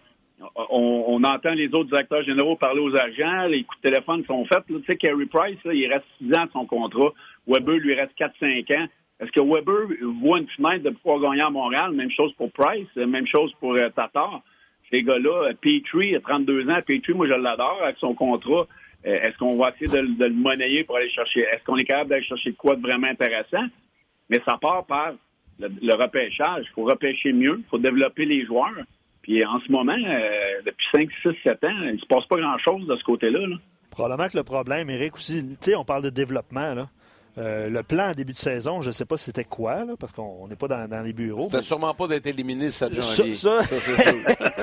on, 0.70 1.22
entend 1.22 1.52
les 1.52 1.68
autres 1.68 1.90
directeurs 1.90 2.24
généraux 2.24 2.56
parler 2.56 2.80
aux 2.80 2.96
agents, 2.96 3.46
les 3.46 3.62
coups 3.62 3.80
de 3.82 3.90
téléphone 3.90 4.24
sont 4.24 4.44
faits. 4.46 4.64
Tu 4.66 4.82
sais, 4.86 4.96
Carey 4.96 5.26
Price, 5.26 5.58
il 5.66 5.86
reste 5.86 6.06
six 6.18 6.34
ans 6.36 6.46
de 6.46 6.50
son 6.52 6.66
contrat. 6.66 7.12
Weber 7.46 7.76
lui 7.76 7.94
reste 7.94 8.12
4-5 8.18 8.78
ans. 8.78 8.86
Est-ce 9.20 9.30
que 9.32 9.40
Weber 9.40 9.96
voit 10.22 10.38
une 10.38 10.48
fenêtre 10.48 10.82
de 10.84 10.90
pouvoir 10.90 11.20
gagner 11.20 11.42
à 11.42 11.50
Montréal? 11.50 11.92
Même 11.92 12.10
chose 12.10 12.32
pour 12.34 12.50
Price, 12.52 12.88
même 12.96 13.26
chose 13.26 13.52
pour 13.60 13.74
euh, 13.74 13.90
Tatar. 13.90 14.42
Ces 14.92 15.02
gars-là, 15.02 15.48
euh, 15.48 15.52
Petrie, 15.60 16.16
a 16.16 16.20
32 16.20 16.68
ans. 16.68 16.80
Petrie, 16.86 17.14
moi, 17.14 17.26
je 17.26 17.34
l'adore 17.34 17.80
avec 17.82 17.96
son 17.98 18.14
contrat. 18.14 18.66
Euh, 19.06 19.20
est-ce 19.22 19.36
qu'on 19.38 19.56
va 19.56 19.70
essayer 19.70 19.86
de, 19.86 20.24
le 20.24 20.30
monnayer 20.30 20.84
pour 20.84 20.96
aller 20.96 21.10
chercher? 21.10 21.40
Est-ce 21.40 21.64
qu'on 21.64 21.76
est 21.76 21.84
capable 21.84 22.10
d'aller 22.10 22.24
chercher 22.24 22.52
quoi 22.52 22.76
de 22.76 22.82
vraiment 22.82 23.06
intéressant? 23.06 23.66
Mais 24.28 24.40
ça 24.46 24.58
part 24.60 24.84
par 24.86 25.12
le, 25.58 25.94
repêchage. 25.94 26.64
Il 26.68 26.74
faut 26.74 26.84
repêcher 26.84 27.32
mieux. 27.32 27.56
Il 27.58 27.68
faut 27.70 27.78
développer 27.78 28.24
les 28.24 28.44
joueurs. 28.44 28.84
Puis 29.22 29.44
en 29.44 29.60
ce 29.60 29.70
moment, 29.70 29.96
depuis 30.64 30.86
5, 30.94 31.08
6, 31.22 31.28
7 31.42 31.64
ans, 31.64 31.68
il 31.82 31.94
ne 31.94 31.98
se 31.98 32.06
passe 32.06 32.24
pas 32.26 32.36
grand-chose 32.36 32.86
de 32.86 32.96
ce 32.96 33.04
côté-là. 33.04 33.46
Là. 33.46 33.56
Probablement 33.90 34.28
que 34.28 34.36
le 34.36 34.44
problème, 34.44 34.88
Eric, 34.88 35.14
aussi, 35.14 35.46
tu 35.48 35.56
sais, 35.60 35.76
on 35.76 35.84
parle 35.84 36.02
de 36.02 36.10
développement, 36.10 36.74
là. 36.74 36.88
Euh, 37.40 37.70
le 37.70 37.82
plan 37.82 38.10
en 38.10 38.12
début 38.12 38.34
de 38.34 38.38
saison, 38.38 38.82
je 38.82 38.88
ne 38.88 38.92
sais 38.92 39.06
pas 39.06 39.16
c'était 39.16 39.44
quoi, 39.44 39.84
là, 39.86 39.94
parce 39.98 40.12
qu'on 40.12 40.46
n'est 40.46 40.56
pas 40.56 40.68
dans, 40.68 41.02
les 41.02 41.14
bureaux. 41.14 41.44
C'était 41.44 41.62
sûrement 41.62 41.94
pas 41.94 42.06
d'être 42.06 42.26
éliminé 42.26 42.68
ça, 42.68 42.88
janvier. 42.90 43.34
Ça, 43.34 43.62
ça, 43.62 43.80
c'est 43.80 43.96
sûr. 43.96 44.14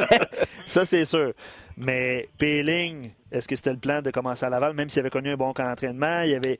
ça, 0.67 0.85
c'est 0.85 1.05
sûr. 1.05 1.33
Mais 1.75 2.29
Péling, 2.37 3.09
est-ce 3.31 3.47
que 3.47 3.55
c'était 3.55 3.71
le 3.71 3.79
plan 3.79 4.03
de 4.03 4.11
commencer 4.11 4.45
à 4.45 4.49
Laval, 4.49 4.73
même 4.73 4.89
s'il 4.89 4.99
avait 4.99 5.09
connu 5.09 5.31
un 5.31 5.37
bon 5.37 5.53
camp 5.53 5.67
d'entraînement? 5.67 6.21
Il 6.21 6.31
y 6.31 6.35
avait. 6.35 6.57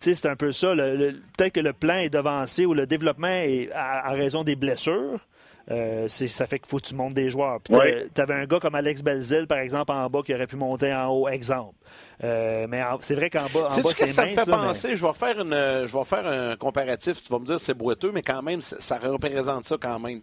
Tu 0.00 0.10
sais, 0.10 0.14
c'est 0.14 0.28
un 0.28 0.36
peu 0.36 0.52
ça. 0.52 0.74
peut-être 0.74 1.52
que 1.52 1.60
le 1.60 1.74
plan 1.74 1.98
est 1.98 2.08
devancé 2.08 2.64
ou 2.64 2.72
le 2.72 2.86
développement 2.86 3.28
est 3.28 3.68
à 3.74 4.10
raison 4.10 4.44
des 4.44 4.56
blessures. 4.56 5.20
Euh, 5.70 6.08
ça 6.08 6.46
fait 6.46 6.58
qu'il 6.58 6.68
faut 6.68 6.78
que 6.78 6.86
tu 6.86 6.94
montes 6.94 7.14
des 7.14 7.30
joueurs. 7.30 7.58
Tu 7.64 7.74
avais 8.20 8.34
un 8.34 8.46
gars 8.46 8.58
comme 8.60 8.74
Alex 8.74 9.02
Belzil, 9.02 9.46
par 9.46 9.58
exemple, 9.58 9.92
en 9.92 10.08
bas, 10.08 10.22
qui 10.24 10.34
aurait 10.34 10.46
pu 10.46 10.56
monter 10.56 10.92
en 10.94 11.08
haut, 11.08 11.28
exemple. 11.28 11.74
Euh, 12.24 12.66
mais 12.68 12.82
c'est 13.02 13.14
vrai 13.14 13.30
qu'en 13.30 13.46
bas, 13.52 13.68
en 13.70 13.80
bas 13.80 13.90
c'est 13.94 14.06
ça 14.06 14.24
me 14.24 14.30
fait 14.30 14.50
penser? 14.50 14.96
Je 14.96 15.06
vais 15.06 15.12
faire 15.12 15.40
une, 15.40 15.86
je 15.86 15.96
vais 15.96 16.04
faire 16.04 16.26
un 16.26 16.56
comparatif. 16.56 17.22
Tu 17.22 17.32
vas 17.32 17.38
me 17.38 17.44
dire 17.44 17.60
c'est 17.60 17.74
boiteux, 17.74 18.10
mais 18.12 18.22
quand 18.22 18.42
même, 18.42 18.60
ça 18.60 18.98
représente 18.98 19.64
ça 19.64 19.76
quand 19.80 19.98
même. 19.98 20.20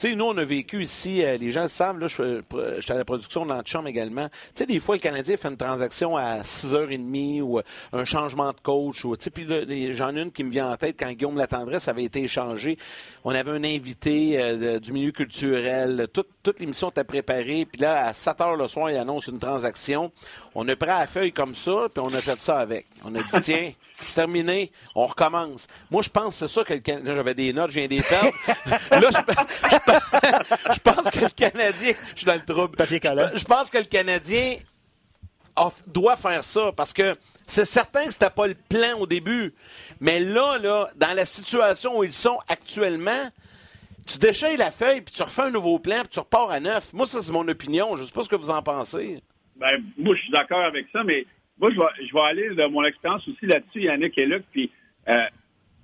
Tu 0.00 0.08
sais, 0.08 0.14
nous, 0.14 0.24
on 0.24 0.38
a 0.38 0.44
vécu 0.44 0.82
ici, 0.82 1.22
euh, 1.22 1.36
les 1.36 1.50
gens 1.50 1.64
le 1.64 1.68
savent, 1.68 1.98
là, 1.98 2.06
je, 2.06 2.40
suis 2.80 2.92
à 2.92 2.96
la 2.96 3.04
production 3.04 3.44
de 3.44 3.50
l'antichambre 3.50 3.86
également. 3.86 4.30
Tu 4.30 4.34
sais, 4.54 4.64
des 4.64 4.80
fois, 4.80 4.94
le 4.94 5.00
Canadien 5.02 5.36
fait 5.36 5.48
une 5.48 5.58
transaction 5.58 6.16
à 6.16 6.38
6h30 6.40 7.42
ou 7.42 7.60
un 7.92 8.04
changement 8.06 8.48
de 8.48 8.60
coach. 8.62 9.04
Ou, 9.04 9.14
puis 9.34 9.92
j'en 9.92 10.16
ai 10.16 10.22
une 10.22 10.32
qui 10.32 10.42
me 10.42 10.50
vient 10.50 10.70
en 10.70 10.76
tête 10.78 10.96
quand 10.98 11.12
Guillaume 11.12 11.36
Latendresse 11.36 11.86
avait 11.86 12.04
été 12.04 12.22
échangé. 12.22 12.78
On 13.24 13.32
avait 13.32 13.50
un 13.50 13.62
invité 13.62 14.78
du 14.80 14.92
milieu 14.92 15.10
culturel. 15.10 16.06
Toute, 16.10 16.39
toute 16.42 16.60
l'émission 16.60 16.90
était 16.90 17.04
préparée. 17.04 17.66
Puis 17.70 17.80
là, 17.80 18.06
à 18.06 18.12
7 18.14 18.38
h 18.38 18.56
le 18.56 18.68
soir, 18.68 18.90
il 18.90 18.96
annonce 18.96 19.26
une 19.26 19.38
transaction. 19.38 20.10
On 20.54 20.66
a 20.68 20.76
pris 20.76 20.88
la 20.88 21.06
feuille 21.06 21.32
comme 21.32 21.54
ça, 21.54 21.86
puis 21.92 22.02
on 22.02 22.12
a 22.14 22.20
fait 22.20 22.40
ça 22.40 22.58
avec. 22.58 22.86
On 23.04 23.14
a 23.14 23.22
dit, 23.22 23.40
tiens, 23.42 23.72
c'est 24.02 24.14
terminé, 24.14 24.72
on 24.94 25.06
recommence. 25.06 25.66
Moi, 25.90 26.02
je 26.02 26.08
pense 26.08 26.36
c'est 26.36 26.48
ça 26.48 26.64
que 26.64 26.74
le 26.74 26.80
Canadien. 26.80 27.14
J'avais 27.14 27.34
des 27.34 27.52
notes, 27.52 27.70
j'ai 27.70 27.88
des 27.88 28.02
perdre. 28.02 28.32
là, 28.90 29.10
je, 30.72 30.78
pense 30.80 31.10
que 31.10 31.20
le 31.20 31.30
Canadien. 31.30 31.92
Je 32.14 32.18
suis 32.18 32.26
dans 32.26 32.34
le 32.34 32.44
trouble. 32.44 32.76
Je, 32.78 33.44
pense 33.44 33.70
que 33.70 33.78
le 33.78 33.84
Canadien 33.84 34.56
doit 35.86 36.16
faire 36.16 36.44
ça 36.44 36.72
parce 36.74 36.92
que 36.92 37.14
c'est 37.46 37.64
certain 37.64 38.06
que 38.06 38.12
c'était 38.12 38.30
pas 38.30 38.46
le 38.46 38.54
plan 38.54 38.98
au 38.98 39.06
début. 39.06 39.52
Mais 40.00 40.20
là, 40.20 40.56
là, 40.58 40.90
dans 40.96 41.14
la 41.14 41.24
situation 41.24 41.98
où 41.98 42.04
ils 42.04 42.12
sont 42.12 42.38
actuellement, 42.48 43.28
tu 44.06 44.18
déchires 44.18 44.58
la 44.58 44.70
feuille, 44.70 45.00
puis 45.00 45.14
tu 45.14 45.22
refais 45.22 45.42
un 45.42 45.50
nouveau 45.50 45.78
plan, 45.78 46.00
puis 46.00 46.10
tu 46.10 46.20
repars 46.20 46.50
à 46.50 46.60
neuf. 46.60 46.92
Moi, 46.92 47.06
ça, 47.06 47.20
c'est 47.22 47.32
mon 47.32 47.46
opinion. 47.48 47.96
Je 47.96 48.02
ne 48.02 48.06
sais 48.06 48.12
pas 48.12 48.22
ce 48.22 48.28
que 48.28 48.36
vous 48.36 48.50
en 48.50 48.62
pensez. 48.62 49.20
Ben, 49.56 49.82
moi, 49.98 50.14
je 50.14 50.22
suis 50.22 50.32
d'accord 50.32 50.64
avec 50.64 50.86
ça, 50.92 51.04
mais 51.04 51.26
moi, 51.58 51.70
je 51.70 52.12
vais, 52.14 52.20
aller 52.20 52.54
de 52.54 52.66
mon 52.66 52.84
expérience 52.84 53.26
aussi 53.28 53.46
là-dessus, 53.46 53.82
Yannick 53.82 54.16
et 54.16 54.26
Luc, 54.26 54.44
puis, 54.50 54.70
euh, 55.08 55.14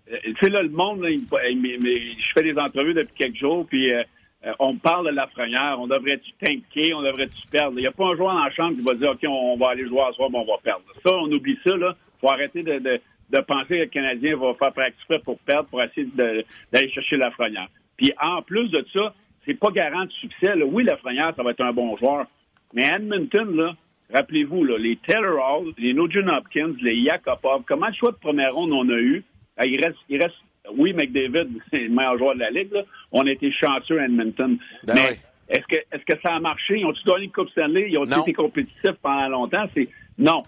tu 0.07 0.35
sais, 0.41 0.49
là, 0.49 0.63
le 0.63 0.71
monde, 0.71 1.05
je 1.07 2.33
fais 2.35 2.43
des 2.43 2.59
entrevues 2.59 2.95
depuis 2.95 3.15
quelques 3.15 3.37
jours, 3.37 3.67
puis 3.67 3.93
euh, 3.93 4.03
euh, 4.47 4.53
on 4.59 4.77
parle 4.77 5.07
de 5.07 5.15
la 5.15 5.27
frenière, 5.27 5.77
on 5.79 5.87
devrait-tu 5.87 6.33
tanker, 6.41 6.95
on 6.95 7.03
devrait-tu 7.03 7.47
perdre? 7.49 7.79
Il 7.79 7.83
n'y 7.83 7.87
a 7.87 7.93
pas 7.93 8.07
un 8.07 8.17
joueur 8.17 8.35
dans 8.35 8.45
la 8.45 8.51
chambre 8.53 8.77
qui 8.77 8.83
va 8.83 8.95
dire, 8.95 9.11
OK, 9.11 9.25
on, 9.29 9.57
va 9.57 9.71
aller 9.71 9.87
jouer 9.87 10.03
à 10.03 10.13
soir, 10.13 10.31
mais 10.31 10.39
on 10.39 10.45
va 10.45 10.59
perdre. 10.63 10.85
Ça, 11.05 11.13
on 11.13 11.31
oublie 11.31 11.59
ça, 11.67 11.77
là. 11.77 11.97
faut 12.21 12.31
arrêter 12.31 12.63
de, 12.63 13.01
penser 13.41 13.69
que 13.69 13.75
le 13.75 13.87
Canadien 13.87 14.37
va 14.37 14.55
faire 14.55 14.85
exprès 14.87 15.19
pour 15.19 15.39
perdre, 15.41 15.69
pour 15.69 15.83
essayer 15.83 16.07
d'aller 16.17 16.91
chercher 16.91 17.17
la 17.17 17.31
frenière. 17.33 17.69
Puis 17.97 18.13
en 18.21 18.43
plus 18.43 18.69
de 18.69 18.85
ça, 18.93 19.15
c'est 19.45 19.55
pas 19.55 19.71
garant 19.71 20.05
de 20.05 20.13
succès. 20.13 20.53
Oui, 20.63 20.85
la 20.85 20.93
Lafrenière, 20.93 21.33
ça 21.37 21.43
va 21.43 21.51
être 21.53 21.63
un 21.63 21.73
bon 21.73 21.97
joueur. 21.97 22.27
Mais 22.75 22.85
Edmonton, 22.85 23.57
là, 23.57 23.75
rappelez-vous, 24.13 24.65
là, 24.65 24.77
les 24.79 24.97
Taylor 24.97 25.39
Hall, 25.39 25.73
les 25.79 25.95
Nugent 25.95 26.27
Hopkins, 26.27 26.75
les 26.83 26.97
Yakupov, 26.97 27.63
comment 27.67 27.89
de 27.89 27.95
choix 27.95 28.13
de 28.13 28.17
première 28.17 28.55
ronde 28.55 28.73
on 28.73 28.89
a 28.89 28.99
eu? 28.99 29.23
Ah, 29.57 29.67
il 29.67 29.83
reste, 29.83 29.99
il 30.09 30.21
reste 30.21 30.37
oui, 30.77 30.93
McDavid, 30.93 31.49
c'est 31.71 31.79
le 31.85 31.89
meilleur 31.89 32.19
joueur 32.19 32.35
de 32.35 32.41
la 32.41 32.51
Ligue. 32.51 32.73
Là. 32.73 32.83
On 33.13 33.27
a 33.27 33.31
été 33.31 33.53
chanceux 33.53 34.01
à 34.01 34.05
Edmonton. 34.05 34.59
Ben 34.85 34.95
mais 34.95 35.19
est-ce 35.49 35.67
que, 35.67 35.77
est-ce 35.77 36.05
que 36.05 36.21
ça 36.23 36.35
a 36.35 36.41
marché? 36.41 36.79
Ils 36.79 36.87
ont-tu 36.87 37.05
gagné 37.09 37.25
une 37.27 37.33
Coupe 37.33 37.51
Stanley? 37.51 37.87
Ils 37.91 37.99
ont 37.99 38.05
été 38.05 38.33
compétitifs 38.33 38.97
pendant 39.03 39.29
longtemps? 39.29 39.67
C'est 39.75 39.89
Non. 40.19 40.43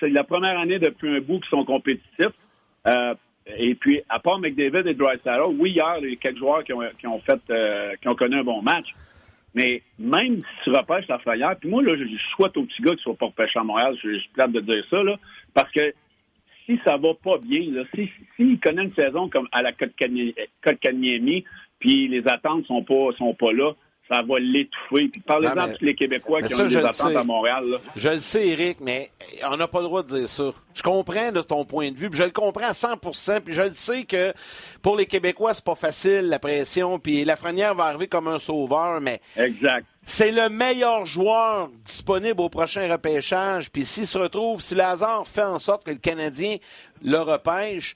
c'est 0.00 0.08
la 0.08 0.24
première 0.24 0.58
année 0.58 0.78
depuis 0.78 1.16
un 1.16 1.20
bout 1.20 1.40
qui 1.40 1.48
sont 1.50 1.64
compétitifs. 1.64 2.34
Euh, 2.86 3.14
et 3.46 3.74
puis, 3.74 4.00
à 4.08 4.20
part 4.20 4.38
McDavid 4.38 4.88
et 4.88 4.94
Drysdale, 4.94 5.42
oui, 5.58 5.72
hier, 5.72 5.98
il 6.00 6.10
y 6.10 6.12
a 6.14 6.16
quelques 6.16 6.38
joueurs 6.38 6.64
qui 6.64 6.72
ont, 6.72 6.80
qui 6.98 7.06
ont 7.06 7.20
fait, 7.20 7.40
euh, 7.50 7.94
qui 8.00 8.08
ont 8.08 8.14
connu 8.14 8.36
un 8.36 8.44
bon 8.44 8.62
match. 8.62 8.86
Mais 9.54 9.82
même 9.98 10.38
si 10.38 10.64
tu 10.64 10.70
repêches 10.70 11.06
la 11.08 11.18
frayère, 11.18 11.54
puis 11.60 11.68
moi, 11.68 11.82
là, 11.82 11.94
je 11.96 12.04
souhaite 12.34 12.56
aux 12.56 12.64
petits 12.64 12.82
gars 12.82 12.96
qui 12.96 13.02
soit 13.02 13.14
pas 13.14 13.26
repêchés 13.26 13.58
à 13.58 13.64
Montréal, 13.64 13.96
je 14.02 14.18
suis 14.18 14.28
plate 14.30 14.50
de 14.50 14.60
dire 14.60 14.84
ça, 14.90 15.02
là, 15.02 15.16
parce 15.52 15.70
que 15.70 15.94
si 16.66 16.80
ça 16.84 16.96
va 16.96 17.14
pas 17.14 17.38
bien, 17.38 17.70
là, 17.70 17.84
si, 17.94 18.10
si 18.36 18.58
une 18.66 18.94
saison 18.94 19.28
comme 19.28 19.46
à 19.52 19.62
la 19.62 19.72
Côte 19.72 19.94
Kanyemi, 20.80 21.44
puis 21.78 22.08
les 22.08 22.26
attentes 22.26 22.66
sont 22.66 22.82
pas 22.82 23.12
sont 23.18 23.34
pas 23.34 23.52
là, 23.52 23.72
ça 24.08 24.22
va 24.22 24.38
l'étouffer. 24.38 25.08
Puis 25.08 25.20
parlez-en 25.20 25.56
à 25.56 25.68
tous 25.70 25.84
les 25.84 25.94
Québécois 25.94 26.42
qui 26.42 26.54
ont 26.54 26.66
des 26.66 26.76
attentes 26.76 27.16
à 27.16 27.24
Montréal. 27.24 27.64
Là. 27.66 27.78
Je 27.96 28.08
le 28.08 28.20
sais, 28.20 28.48
Eric, 28.48 28.78
mais 28.80 29.10
on 29.44 29.56
n'a 29.56 29.66
pas 29.66 29.80
le 29.80 29.86
droit 29.86 30.02
de 30.02 30.08
dire 30.08 30.28
ça. 30.28 30.50
Je 30.74 30.82
comprends 30.82 31.32
de 31.32 31.40
ton 31.40 31.64
point 31.64 31.90
de 31.90 31.96
vue, 31.96 32.10
puis 32.10 32.18
je 32.18 32.24
le 32.24 32.30
comprends 32.30 32.66
à 32.66 32.72
100% 32.72 33.40
puis 33.40 33.54
je 33.54 33.62
le 33.62 33.72
sais 33.72 34.04
que 34.04 34.34
pour 34.82 34.96
les 34.96 35.06
Québécois, 35.06 35.54
c'est 35.54 35.64
pas 35.64 35.74
facile, 35.74 36.28
la 36.28 36.38
pression, 36.38 36.98
puis 36.98 37.24
Lafrenière 37.24 37.74
va 37.74 37.84
arriver 37.84 38.08
comme 38.08 38.28
un 38.28 38.38
sauveur, 38.38 39.00
mais... 39.00 39.20
Exact. 39.36 39.86
C'est 40.06 40.32
le 40.32 40.50
meilleur 40.50 41.06
joueur 41.06 41.70
disponible 41.82 42.40
au 42.42 42.50
prochain 42.50 42.90
repêchage, 42.90 43.70
puis 43.70 43.86
s'il 43.86 44.06
se 44.06 44.18
retrouve, 44.18 44.60
si 44.60 44.74
le 44.74 44.82
hasard 44.82 45.26
fait 45.26 45.44
en 45.44 45.58
sorte 45.58 45.84
que 45.84 45.90
le 45.90 45.96
Canadien 45.96 46.58
le 47.02 47.18
repêche, 47.18 47.94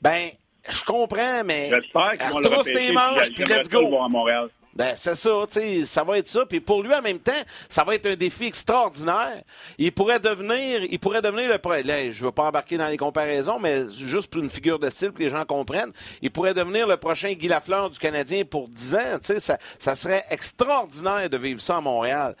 ben, 0.00 0.28
je 0.68 0.84
comprends, 0.84 1.42
mais... 1.44 1.70
J'espère 1.74 2.12
qu'ils 2.18 2.30
vont 2.30 2.38
le 2.38 2.48
repêcher, 2.48 2.86
tes 2.86 2.92
manches, 2.92 3.32
puis 3.34 3.44
let's 3.44 3.68
go! 3.68 4.00
À 4.00 4.08
Montréal. 4.08 4.48
Ben, 4.74 4.94
c'est 4.94 5.16
ça, 5.16 5.30
tu 5.50 5.60
sais, 5.60 5.84
ça 5.84 6.04
va 6.04 6.18
être 6.18 6.28
ça. 6.28 6.46
Puis 6.46 6.60
pour 6.60 6.82
lui, 6.82 6.94
en 6.94 7.02
même 7.02 7.18
temps, 7.18 7.32
ça 7.68 7.82
va 7.82 7.96
être 7.96 8.06
un 8.06 8.14
défi 8.14 8.46
extraordinaire. 8.46 9.42
Il 9.78 9.92
pourrait 9.92 10.20
devenir, 10.20 10.84
il 10.84 10.98
pourrait 11.00 11.22
devenir 11.22 11.48
le, 11.48 11.82
là, 11.82 12.12
je 12.12 12.24
veux 12.24 12.30
pas 12.30 12.44
embarquer 12.44 12.76
dans 12.78 12.88
les 12.88 12.96
comparaisons, 12.96 13.58
mais 13.58 13.90
juste 13.90 14.28
pour 14.28 14.42
une 14.42 14.50
figure 14.50 14.78
de 14.78 14.88
style, 14.88 15.10
que 15.10 15.18
les 15.18 15.30
gens 15.30 15.44
comprennent, 15.44 15.92
il 16.22 16.30
pourrait 16.30 16.54
devenir 16.54 16.86
le 16.86 16.96
prochain 16.96 17.32
Guy 17.32 17.48
Lafleur 17.48 17.90
du 17.90 17.98
Canadien 17.98 18.44
pour 18.44 18.68
10 18.68 18.94
ans, 18.94 19.18
tu 19.20 19.26
sais, 19.26 19.40
ça, 19.40 19.58
ça 19.78 19.96
serait 19.96 20.24
extraordinaire 20.30 21.28
de 21.28 21.36
vivre 21.36 21.60
ça 21.60 21.76
à 21.76 21.80
Montréal. 21.80 22.36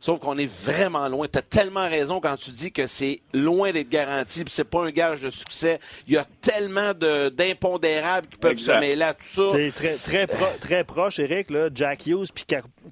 Sauf 0.00 0.20
qu'on 0.20 0.38
est 0.38 0.50
vraiment 0.64 1.08
loin. 1.08 1.26
Tu 1.30 1.38
as 1.38 1.42
tellement 1.42 1.88
raison 1.88 2.20
quand 2.20 2.36
tu 2.36 2.50
dis 2.50 2.72
que 2.72 2.86
c'est 2.86 3.20
loin 3.34 3.72
d'être 3.72 3.88
garanti, 3.88 4.44
puis 4.44 4.52
c'est 4.52 4.68
pas 4.68 4.84
un 4.84 4.90
gage 4.90 5.20
de 5.20 5.30
succès. 5.30 5.80
Il 6.06 6.14
y 6.14 6.16
a 6.16 6.24
tellement 6.40 6.92
d'impondérables 6.94 8.28
qui 8.28 8.38
peuvent 8.38 8.56
se 8.56 8.70
mêler 8.78 9.02
à 9.02 9.14
tout 9.14 9.24
ça. 9.24 9.48
C'est 9.48 9.72
très, 9.72 9.94
très, 9.96 10.26
très 10.60 10.84
proche, 10.84 11.18
Eric, 11.18 11.50
là, 11.50 11.68
Jack 11.74 12.06
Hughes 12.06 12.28
puis 12.34 12.44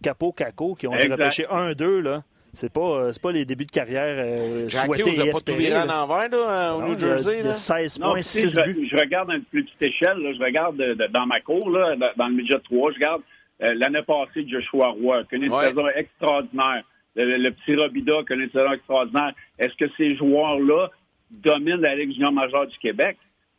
Capo 0.02 0.32
Caco 0.32 0.74
qui 0.74 0.86
ont 0.86 0.92
repêché 0.92 1.44
1-2, 1.44 2.00
là. 2.00 2.22
C'est 2.52 2.72
pas, 2.72 2.80
euh, 2.80 3.12
pas 3.22 3.32
les 3.32 3.44
débuts 3.44 3.66
de 3.66 3.70
carrière 3.70 4.16
euh, 4.16 4.66
Jack 4.70 4.86
souhaités 4.86 5.10
Hughes 5.10 5.26
n'a 5.26 5.32
pas 5.32 5.40
tout 5.40 5.52
viré 5.52 5.76
en 5.76 5.90
envers 5.90 6.30
là, 6.30 6.74
au 6.74 6.88
New 6.88 6.98
Jersey. 6.98 7.42
16 7.52 7.98
points, 7.98 8.22
6 8.22 8.56
buts. 8.64 8.88
Je, 8.90 8.96
regarde 8.96 9.30
à 9.30 9.34
une 9.34 9.44
plus 9.44 9.64
petite 9.64 9.82
échelle. 9.82 10.16
Là, 10.16 10.32
je 10.32 10.42
regarde 10.42 10.82
dans 11.12 11.26
ma 11.26 11.40
cour, 11.40 11.68
là, 11.68 11.94
dans 12.16 12.28
le 12.28 12.34
midget 12.34 12.58
3, 12.64 12.92
je 12.92 12.94
regarde 12.96 13.20
euh, 13.62 13.74
l'année 13.74 14.02
passée 14.02 14.46
Joshua 14.48 14.88
Roy, 14.88 15.24
qui 15.24 15.34
a 15.34 15.38
une 15.38 15.52
saison 15.52 15.86
extraordinaire 15.94 16.82
le, 17.16 17.50
petit 17.50 17.74
Robida 17.74 18.22
connaît 18.26 18.44
une 18.44 18.50
saison 18.50 18.72
extraordinaire. 18.72 19.32
Est-ce 19.58 19.74
que 19.76 19.90
ces 19.96 20.16
joueurs-là 20.16 20.90
dominent 21.30 21.80
la 21.80 21.94
Ligue 21.94 22.12
junior 22.12 22.32
majeure 22.32 22.66
du 22.66 22.78
Québec? 22.78 23.16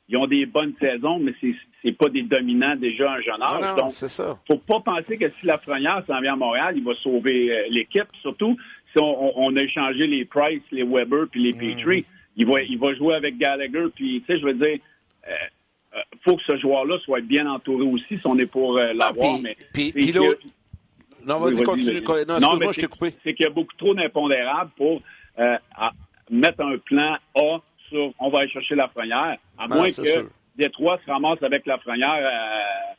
Ils 0.10 0.17
ont 0.17 0.28
des 0.28 0.46
bonnes 0.46 0.74
saisons, 0.80 1.20
mais 1.20 1.34
c'est 1.41 1.54
c'est 1.84 1.91
pas 1.91 2.10
des 2.10 2.24
dominants 2.24 2.76
déjà 2.76 3.12
un 3.12 3.22
jeune 3.22 3.41
âge. 3.41 3.76
Donc, 3.78 3.91
c'est 3.91 4.08
ça. 4.08 4.38
Faut 4.48 4.58
pas 4.58 4.80
penser 4.80 5.17
que 5.17 5.30
si 5.39 5.46
la 5.46 5.54
Lafrenière 5.54 6.04
s'en 6.08 6.20
vient 6.22 6.34
à 6.34 6.36
Montréal, 6.36 6.74
il 6.76 6.84
va 6.84 6.93
sauver 6.96 7.52
euh, 7.52 7.63
l'équipe. 7.70 8.08
Surtout 8.22 8.58
si 8.91 9.02
on, 9.02 9.56
a 9.56 9.62
échangé 9.62 10.08
les 10.08 10.26
Price, 10.26 10.63
les 10.72 10.84
Weber 10.84 11.28
puis 11.32 11.43
les 11.43 11.54
mm. 11.54 11.58
Petrie. 11.76 12.06
Il 12.36 12.48
va, 12.48 12.62
il 12.62 12.78
va 12.78 12.93
jouer 12.96 13.15
avec 13.15 13.38
Gallagher. 13.38 13.88
Puis, 13.96 14.24
tu 14.26 14.34
sais, 14.34 14.39
je 14.39 14.46
veux 14.46 14.54
dire, 14.54 14.80
euh, 15.28 15.32
euh, 15.96 16.02
faut 16.24 16.36
que 16.36 16.43
ce 16.48 16.58
joueur-là 16.58 16.98
soit 17.06 17.22
bien 17.22 17.50
entouré 17.50 17.84
aussi 17.84 18.17
si 18.17 18.22
on 18.26 18.38
est 18.38 18.46
pour 18.48 18.74
l'avoir. 18.74 19.39
mais 19.39 19.56
puis, 19.74 19.93
non, 21.27 21.39
vas-y, 21.39 21.61
continue. 21.63 22.01
Non, 22.27 22.57
moi 22.57 22.71
je 22.71 22.81
t'ai 22.81 22.87
coupé. 22.87 23.13
C'est 23.23 23.33
qu'il 23.33 23.45
y 23.45 23.47
a 23.47 23.51
beaucoup 23.51 23.75
trop 23.77 23.93
d'impondérables 23.93 24.71
pour 24.77 24.99
euh, 25.39 25.57
mettre 26.29 26.61
un 26.63 26.77
plan 26.77 27.17
A 27.35 27.59
sur 27.89 28.13
on 28.19 28.29
va 28.29 28.39
aller 28.39 28.49
chercher 28.49 28.75
la 28.75 28.87
frenière, 28.87 29.37
à 29.57 29.67
moins 29.67 29.87
que 29.87 30.29
Détroit 30.55 30.99
se 31.05 31.11
ramasse 31.11 31.41
avec 31.43 31.65
la 31.65 31.77
frenière 31.77 32.15
euh, 32.15 32.93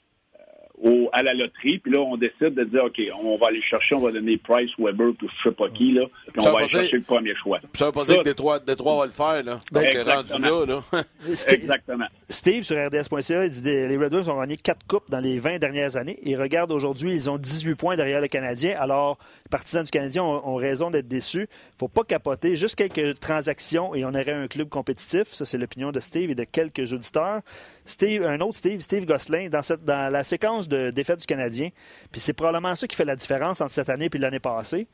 à 1.13 1.23
la 1.23 1.35
loterie, 1.35 1.79
puis 1.79 1.93
là, 1.93 2.01
on 2.01 2.17
décide 2.17 2.55
de 2.55 2.65
dire, 2.65 2.85
OK, 2.85 3.01
on 3.23 3.37
va 3.37 3.49
aller 3.49 3.63
chercher, 3.63 3.95
on 3.95 4.01
va 4.01 4.13
donner 4.13 4.37
Price, 4.37 4.71
Weber, 4.79 5.13
puis 5.19 5.29
je 5.29 5.49
sais 5.49 5.55
pas 5.55 5.69
qui, 5.71 5.93
là, 5.93 6.05
puis 6.33 6.47
on 6.47 6.53
va 6.53 6.59
aller 6.59 6.69
chercher 6.69 6.97
le 6.97 7.03
premier 7.03 7.35
choix. 7.35 7.61
ça 7.75 7.87
veut 7.87 7.93
pas 7.93 8.05
dire 8.05 8.19
que 8.19 8.25
Détroit, 8.25 8.59
Détroit 8.61 8.99
va 8.99 9.07
le 9.07 9.13
faire, 9.13 9.43
là, 9.43 9.61
parce 9.73 9.89
que 9.89 9.99
rendu 9.99 10.43
là, 10.43 10.67
là. 10.67 11.03
Exactement. 11.49 12.07
Steve, 12.29 12.63
sur 12.63 12.77
RDS.ca, 12.77 13.45
il 13.45 13.51
dit 13.51 13.63
que 13.63 13.69
les 13.69 13.97
Red 13.97 14.13
Wings 14.13 14.29
ont 14.29 14.39
gagné 14.39 14.57
quatre 14.57 14.87
coupes 14.87 15.09
dans 15.11 15.19
les 15.19 15.39
20 15.39 15.59
dernières 15.59 15.97
années. 15.97 16.19
Et 16.23 16.37
regarde, 16.37 16.71
aujourd'hui, 16.71 17.15
ils 17.15 17.31
ont 17.31 17.39
18 17.39 17.75
points 17.75 17.97
derrière 17.97 18.21
le 18.21 18.29
Canadien. 18.29 18.77
Alors, 18.79 19.19
les 19.47 19.51
partisans 19.51 19.83
du 19.83 19.91
Canadien 19.91 20.23
ont, 20.23 20.57
raison 20.57 20.91
d'être 20.91 21.09
déçus. 21.09 21.49
faut 21.79 21.89
pas 21.89 22.05
capoter. 22.05 22.55
Juste 22.57 22.75
quelques 22.75 23.19
transactions 23.19 23.95
et 23.95 24.05
on 24.05 24.09
aurait 24.09 24.33
un 24.33 24.47
club 24.47 24.69
compétitif. 24.69 25.29
Ça, 25.29 25.45
c'est 25.45 25.57
l'opinion 25.57 25.91
de 25.91 26.01
Steve 26.01 26.31
et 26.31 26.35
de 26.35 26.45
quelques 26.45 26.93
auditeurs. 26.93 27.41
Steve, 27.85 28.25
un 28.25 28.41
autre 28.41 28.57
Steve, 28.57 28.81
Steve 28.81 29.07
Gosselin, 29.07 29.49
dans, 29.49 29.63
cette, 29.63 29.85
dans 29.85 30.13
la 30.13 30.25
séquence 30.25 30.68
de 30.69 30.91
défaite 30.91 31.21
du 31.21 31.27
Canadien, 31.27 31.71
puis 32.13 32.21
c'est 32.21 32.33
probablement 32.33 32.75
ça 32.75 32.87
qui 32.87 32.97
fait 32.97 33.05
la 33.05 33.17
différence 33.17 33.61
entre 33.61 33.73
cette 33.73 33.91
année 33.91 34.09
et 34.13 34.19
l'année 34.19 34.41
passée. 34.41 34.87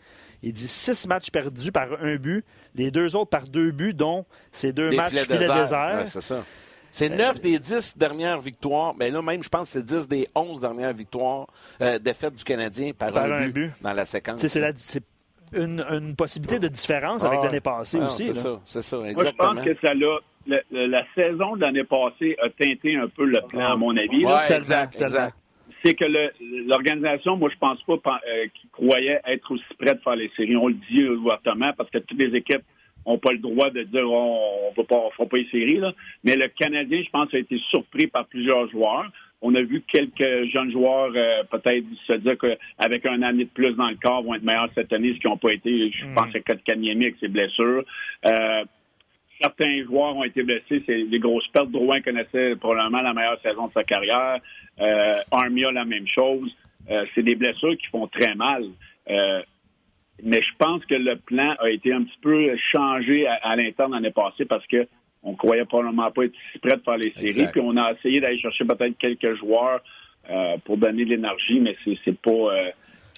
Il 0.42 0.52
dit 0.52 0.68
six 0.68 1.06
matchs 1.06 1.30
perdus 1.30 1.72
par 1.72 1.88
un 2.02 2.16
but, 2.16 2.44
les 2.74 2.90
deux 2.90 3.16
autres 3.16 3.30
par 3.30 3.48
deux 3.48 3.70
buts, 3.70 3.94
dont 3.94 4.24
ces 4.52 4.72
deux 4.72 4.90
matchs 4.90 5.14
filet 5.14 5.38
désert. 5.38 5.60
désert. 5.62 6.02
c'est 6.06 6.20
ça. 6.20 6.44
C'est 6.90 7.08
neuf 7.08 7.40
des 7.40 7.58
dix 7.58 7.98
dernières 7.98 8.38
victoires. 8.38 8.94
Mais 8.96 9.10
là, 9.10 9.20
même, 9.20 9.42
je 9.42 9.48
pense 9.48 9.72
que 9.72 9.80
c'est 9.80 9.84
dix 9.84 10.06
des 10.06 10.28
onze 10.32 10.60
dernières 10.60 10.92
victoires, 10.92 11.48
euh, 11.80 11.98
défaites 11.98 12.36
du 12.36 12.44
Canadien 12.44 12.92
par, 12.96 13.16
un, 13.16 13.48
but, 13.48 13.72
dans 13.80 13.94
la 13.94 14.04
séquence. 14.04 14.46
C'est 14.46 15.02
une, 15.52 16.14
possibilité 16.16 16.60
de 16.60 16.68
différence 16.68 17.24
avec 17.24 17.40
ah 17.42 17.46
l'année 17.46 17.60
passée 17.60 17.98
ah 18.00 18.04
aussi. 18.04 18.24
C'est 18.26 18.34
ça, 18.34 18.60
c'est 18.64 18.82
ça, 18.82 18.98
exactement. 18.98 19.54
je 19.54 19.56
pense 19.56 19.64
que 19.64 19.86
ça 19.86 19.94
l'a 19.94 20.18
la 20.46 21.04
saison 21.14 21.56
de 21.56 21.62
l'année 21.62 21.84
passée 21.84 22.36
a 22.42 22.48
teinté 22.50 22.96
un 22.96 23.08
peu 23.08 23.24
le 23.24 23.40
plan, 23.48 23.72
à 23.72 23.76
mon 23.76 23.96
avis. 23.96 24.24
exact, 24.54 25.00
exact. 25.00 25.34
C'est 25.84 25.94
que 25.94 26.04
l'organisation, 26.66 27.36
moi, 27.36 27.50
je 27.52 27.58
pense 27.58 27.82
pas 28.02 28.20
euh, 28.26 28.46
qu'ils 28.54 28.70
croyaient 28.70 29.20
être 29.26 29.50
aussi 29.50 29.64
près 29.78 29.94
de 29.94 30.00
faire 30.00 30.16
les 30.16 30.30
séries. 30.36 30.56
On 30.56 30.68
le 30.68 30.76
dit 30.90 31.04
ouvertement 31.04 31.72
parce 31.76 31.90
que 31.90 31.98
toutes 31.98 32.18
les 32.18 32.34
équipes 32.36 32.62
n'ont 33.06 33.18
pas 33.18 33.32
le 33.32 33.38
droit 33.38 33.70
de 33.70 33.82
dire 33.82 34.10
on 34.10 34.72
ne 34.76 34.82
pas, 34.82 35.10
fera 35.16 35.28
pas 35.28 35.36
les 35.36 35.48
séries. 35.50 35.78
Là. 35.78 35.92
Mais 36.24 36.36
le 36.36 36.48
Canadien, 36.48 37.02
je 37.04 37.10
pense, 37.10 37.32
a 37.34 37.38
été 37.38 37.58
surpris 37.70 38.06
par 38.06 38.26
plusieurs 38.26 38.68
joueurs. 38.70 39.10
On 39.42 39.54
a 39.54 39.60
vu 39.60 39.82
quelques 39.92 40.50
jeunes 40.50 40.72
joueurs 40.72 41.12
euh, 41.14 41.42
peut-être 41.50 41.84
se 42.06 42.14
dire 42.14 42.36
qu'avec 42.38 43.04
un 43.04 43.20
année 43.20 43.44
de 43.44 43.50
plus 43.50 43.74
dans 43.74 43.90
le 43.90 43.96
corps 43.96 44.22
vont 44.22 44.34
être 44.34 44.42
meilleurs 44.42 44.70
cette 44.74 44.90
année, 44.94 45.12
ce 45.14 45.20
qui 45.20 45.26
n'ont 45.26 45.36
pas 45.36 45.52
été. 45.52 45.90
Je 45.90 46.06
mm. 46.06 46.14
pense 46.14 46.34
à 46.34 46.40
Kanyemi 46.40 47.04
avec 47.04 47.16
ses 47.20 47.28
blessures. 47.28 47.84
Euh, 48.24 48.64
certains 49.40 49.84
joueurs 49.84 50.16
ont 50.16 50.24
été 50.24 50.42
blessés. 50.42 50.82
C'est 50.86 51.04
des 51.04 51.18
grosses 51.18 51.46
pertes. 51.48 51.70
Drouin 51.70 52.00
connaissait 52.00 52.56
probablement 52.56 53.02
la 53.02 53.12
meilleure 53.12 53.40
saison 53.42 53.68
de 53.68 53.72
sa 53.72 53.84
carrière. 53.84 54.40
Euh, 54.80 55.20
Armia, 55.30 55.70
la 55.72 55.84
même 55.84 56.06
chose. 56.06 56.50
Euh, 56.90 57.04
c'est 57.14 57.22
des 57.22 57.34
blessures 57.34 57.76
qui 57.76 57.86
font 57.86 58.06
très 58.06 58.34
mal. 58.34 58.64
Euh, 59.08 59.42
mais 60.22 60.40
je 60.42 60.56
pense 60.58 60.84
que 60.84 60.94
le 60.94 61.16
plan 61.16 61.54
a 61.58 61.70
été 61.70 61.92
un 61.92 62.02
petit 62.02 62.18
peu 62.22 62.56
changé 62.72 63.26
à, 63.26 63.56
l'interne 63.56 63.92
l'année 63.92 64.12
passée 64.12 64.44
parce 64.44 64.66
que 64.66 64.86
on 65.22 65.34
croyait 65.34 65.64
probablement 65.64 66.10
pas 66.10 66.24
être 66.24 66.34
si 66.52 66.58
prêt 66.58 66.76
de 66.76 66.82
faire 66.82 66.98
les 66.98 67.12
séries. 67.12 67.48
Puis 67.50 67.60
on 67.60 67.76
a 67.76 67.92
essayé 67.92 68.20
d'aller 68.20 68.38
chercher 68.38 68.64
peut-être 68.64 68.96
quelques 68.98 69.34
joueurs 69.36 69.80
euh, 70.30 70.56
pour 70.64 70.76
donner 70.76 71.04
de 71.04 71.10
l'énergie, 71.10 71.60
mais 71.60 71.76
c'est 72.04 72.18
pas. 72.18 72.30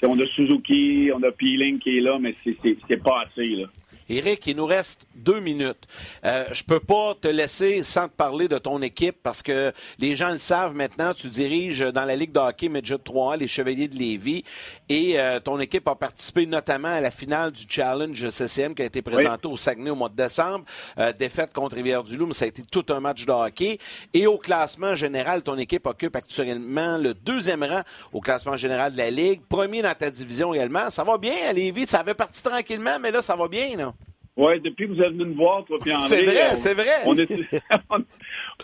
on 0.05 0.19
a 0.19 0.27
Suzuki, 0.27 1.11
on 1.13 1.23
a 1.23 1.33
Peeling 1.33 1.79
qui 1.81 1.99
est 1.99 2.01
là, 2.01 2.19
mais 2.19 2.35
c'est 2.45 3.03
pas 3.03 3.25
assez. 3.27 3.47
Là. 3.47 3.67
Eric, 4.09 4.47
il 4.47 4.57
nous 4.57 4.67
reste 4.67 5.05
deux 5.17 5.41
minutes. 5.41 5.89
Euh, 6.25 6.45
je 6.53 6.63
peux 6.63 6.79
pas 6.79 7.15
te 7.21 7.27
laisser 7.27 7.83
sans 7.83 8.07
te 8.07 8.15
parler 8.15 8.47
de 8.47 8.59
ton 8.59 8.81
équipe 8.81 9.17
parce 9.21 9.43
que 9.43 9.73
les 9.99 10.15
gens 10.15 10.31
le 10.31 10.39
savent 10.39 10.75
maintenant. 10.75 11.13
Tu 11.13 11.29
diriges 11.29 11.81
dans 11.81 12.05
la 12.05 12.15
Ligue 12.15 12.31
de 12.31 12.39
hockey 12.39 12.69
Midget 12.69 12.99
3 12.99 13.37
les 13.37 13.49
Chevaliers 13.49 13.89
de 13.89 13.97
Lévis. 13.97 14.45
Et 14.89 15.19
euh, 15.19 15.41
ton 15.41 15.59
équipe 15.59 15.89
a 15.89 15.97
participé 15.97 16.47
notamment 16.47 16.89
à 16.89 17.01
la 17.01 17.11
finale 17.11 17.51
du 17.51 17.65
Challenge 17.69 18.29
CCM 18.29 18.77
qui 18.77 18.83
a 18.83 18.85
été 18.85 19.03
présenté 19.03 19.49
au 19.49 19.57
Saguenay 19.57 19.91
au 19.91 19.97
mois 19.97 20.09
de 20.09 20.17
décembre. 20.17 20.65
Euh, 20.99 21.13
défaite 21.13 21.53
contre 21.53 21.75
Rivière-du-Loup, 21.75 22.27
mais 22.27 22.35
ça 22.35 22.45
a 22.45 22.49
été 22.49 22.63
tout 22.63 22.87
un 22.91 23.01
match 23.01 23.27
de 23.27 23.33
hockey. 23.33 23.79
Et 24.15 24.29
au 24.29 24.39
classement 24.39 24.95
général, 24.95 25.43
ton 25.43 25.59
équipe 25.59 25.85
occupe 25.85 26.15
actuellement 26.15 26.97
le 26.97 27.13
deuxième 27.13 27.65
rang 27.65 27.83
au 28.13 28.21
classement 28.21 28.57
général 28.57 28.93
de 28.93 28.99
la 28.99 29.11
Ligue. 29.11 29.41
Premier 29.49 29.83
dans 29.83 29.95
ta 29.95 30.11
division 30.11 30.55
également. 30.55 30.91
Ça 30.91 31.03
va 31.03 31.19
bien 31.19 31.35
à 31.49 31.53
Lévis? 31.53 31.87
Ça 31.89 32.01
avait 32.01 32.15
parti 32.15 32.41
tranquillement, 32.41 32.99
mais 33.01 33.11
là, 33.11 33.21
ça 33.21 33.35
va 33.35 33.49
bien, 33.49 33.77
non? 33.77 33.96
Oui, 34.37 34.61
depuis 34.61 34.87
que 34.87 34.93
vous 34.93 35.01
êtes 35.01 35.13
venu 35.13 35.25
nous 35.25 35.35
voir, 35.35 35.65
toi, 35.65 35.79
puis 35.81 35.93
C'est 36.01 36.23
vrai, 36.25 36.57
c'est 36.57 36.75
vrai. 36.75 36.97
On 37.07 37.17
est, 37.17 37.29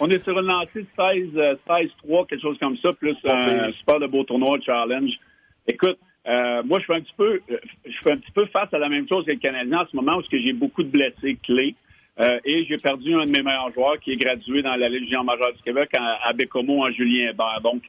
on 0.01 0.11
est 0.11 0.23
sur 0.23 0.39
une 0.39 0.47
lancée 0.47 0.83
de 0.83 0.87
16, 0.97 1.59
16-3, 1.67 1.89
euh, 2.11 2.25
quelque 2.25 2.43
chose 2.43 2.59
comme 2.59 2.77
ça, 2.79 2.93
plus 2.93 3.17
un 3.25 3.73
super 3.73 3.99
de 3.99 4.07
beau 4.07 4.23
tournoi 4.25 4.59
challenge. 4.65 5.13
Écoute, 5.67 5.99
Euh, 6.27 6.63
moi, 6.63 6.79
je 6.79 6.85
fais 6.85 6.95
un 6.95 7.01
petit 7.01 7.15
peu, 7.17 7.41
je 7.49 7.99
fais 8.03 8.13
un 8.13 8.17
petit 8.17 8.31
peu 8.31 8.47
face 8.47 8.73
à 8.73 8.79
la 8.79 8.89
même 8.89 9.09
chose 9.09 9.25
que 9.27 9.33
le 9.33 9.39
Canadien 9.39 9.81
en 9.81 9.87
ce 9.91 9.97
moment, 9.97 10.19
où 10.19 10.23
j'ai 10.31 10.53
beaucoup 10.53 10.83
de 10.85 10.89
blessés 10.89 11.37
clés. 11.43 11.75
Euh, 12.21 12.39
et 12.45 12.65
j'ai 12.67 12.77
perdu 12.79 13.15
un 13.15 13.25
de 13.27 13.31
mes 13.31 13.43
meilleurs 13.43 13.73
joueurs 13.73 13.99
qui 13.99 14.13
est 14.13 14.17
gradué 14.17 14.63
dans 14.63 14.77
la 14.77 14.89
Ligue 14.89 15.17
majeure 15.25 15.53
du 15.55 15.63
Québec 15.63 15.91
à, 15.99 16.29
à 16.29 16.33
Bécomo, 16.33 16.85
en 16.85 16.91
Julien 16.91 17.31
Hébert. 17.31 17.61
Donc, 17.63 17.83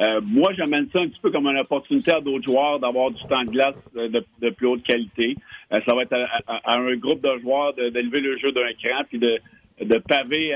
euh, 0.00 0.20
moi, 0.24 0.52
j'amène 0.56 0.88
ça 0.92 1.00
un 1.00 1.08
petit 1.08 1.20
peu 1.20 1.30
comme 1.30 1.46
une 1.46 1.58
opportunité 1.58 2.12
à 2.12 2.20
d'autres 2.20 2.44
joueurs 2.44 2.78
d'avoir 2.78 3.10
du 3.10 3.22
temps 3.24 3.44
de 3.44 3.50
glace 3.50 3.74
de, 3.94 4.50
plus 4.50 4.66
haute 4.66 4.82
qualité. 4.82 5.36
ça 5.70 5.94
va 5.94 6.02
être 6.02 6.14
à, 6.46 6.78
un 6.78 6.96
groupe 6.96 7.22
de 7.22 7.40
joueurs 7.40 7.72
d'élever 7.74 8.20
le 8.20 8.36
jeu 8.38 8.52
d'un 8.52 8.72
cran 8.82 9.02
puis 9.08 9.18
de, 9.18 9.38
de 9.80 9.98
paver 9.98 10.54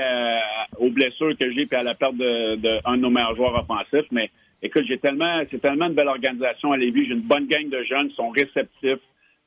aux 0.77 0.91
blessures 0.91 1.35
que 1.39 1.51
j'ai 1.51 1.65
puis 1.65 1.79
à 1.79 1.83
la 1.83 1.95
perte 1.95 2.17
de, 2.17 2.55
de, 2.55 2.91
de 2.91 2.95
nos 2.97 3.09
meilleurs 3.09 3.35
joueurs 3.35 3.55
offensifs. 3.55 4.07
Mais 4.11 4.29
écoute, 4.61 4.83
j'ai 4.87 4.99
tellement, 4.99 5.41
c'est 5.49 5.61
tellement 5.61 5.87
une 5.87 5.93
belle 5.93 6.07
organisation 6.07 6.71
à 6.71 6.77
Lévis. 6.77 7.07
J'ai 7.07 7.13
une 7.13 7.21
bonne 7.21 7.47
gang 7.47 7.67
de 7.67 7.83
jeunes, 7.83 8.09
ils 8.11 8.15
sont 8.15 8.29
réceptifs. 8.29 9.01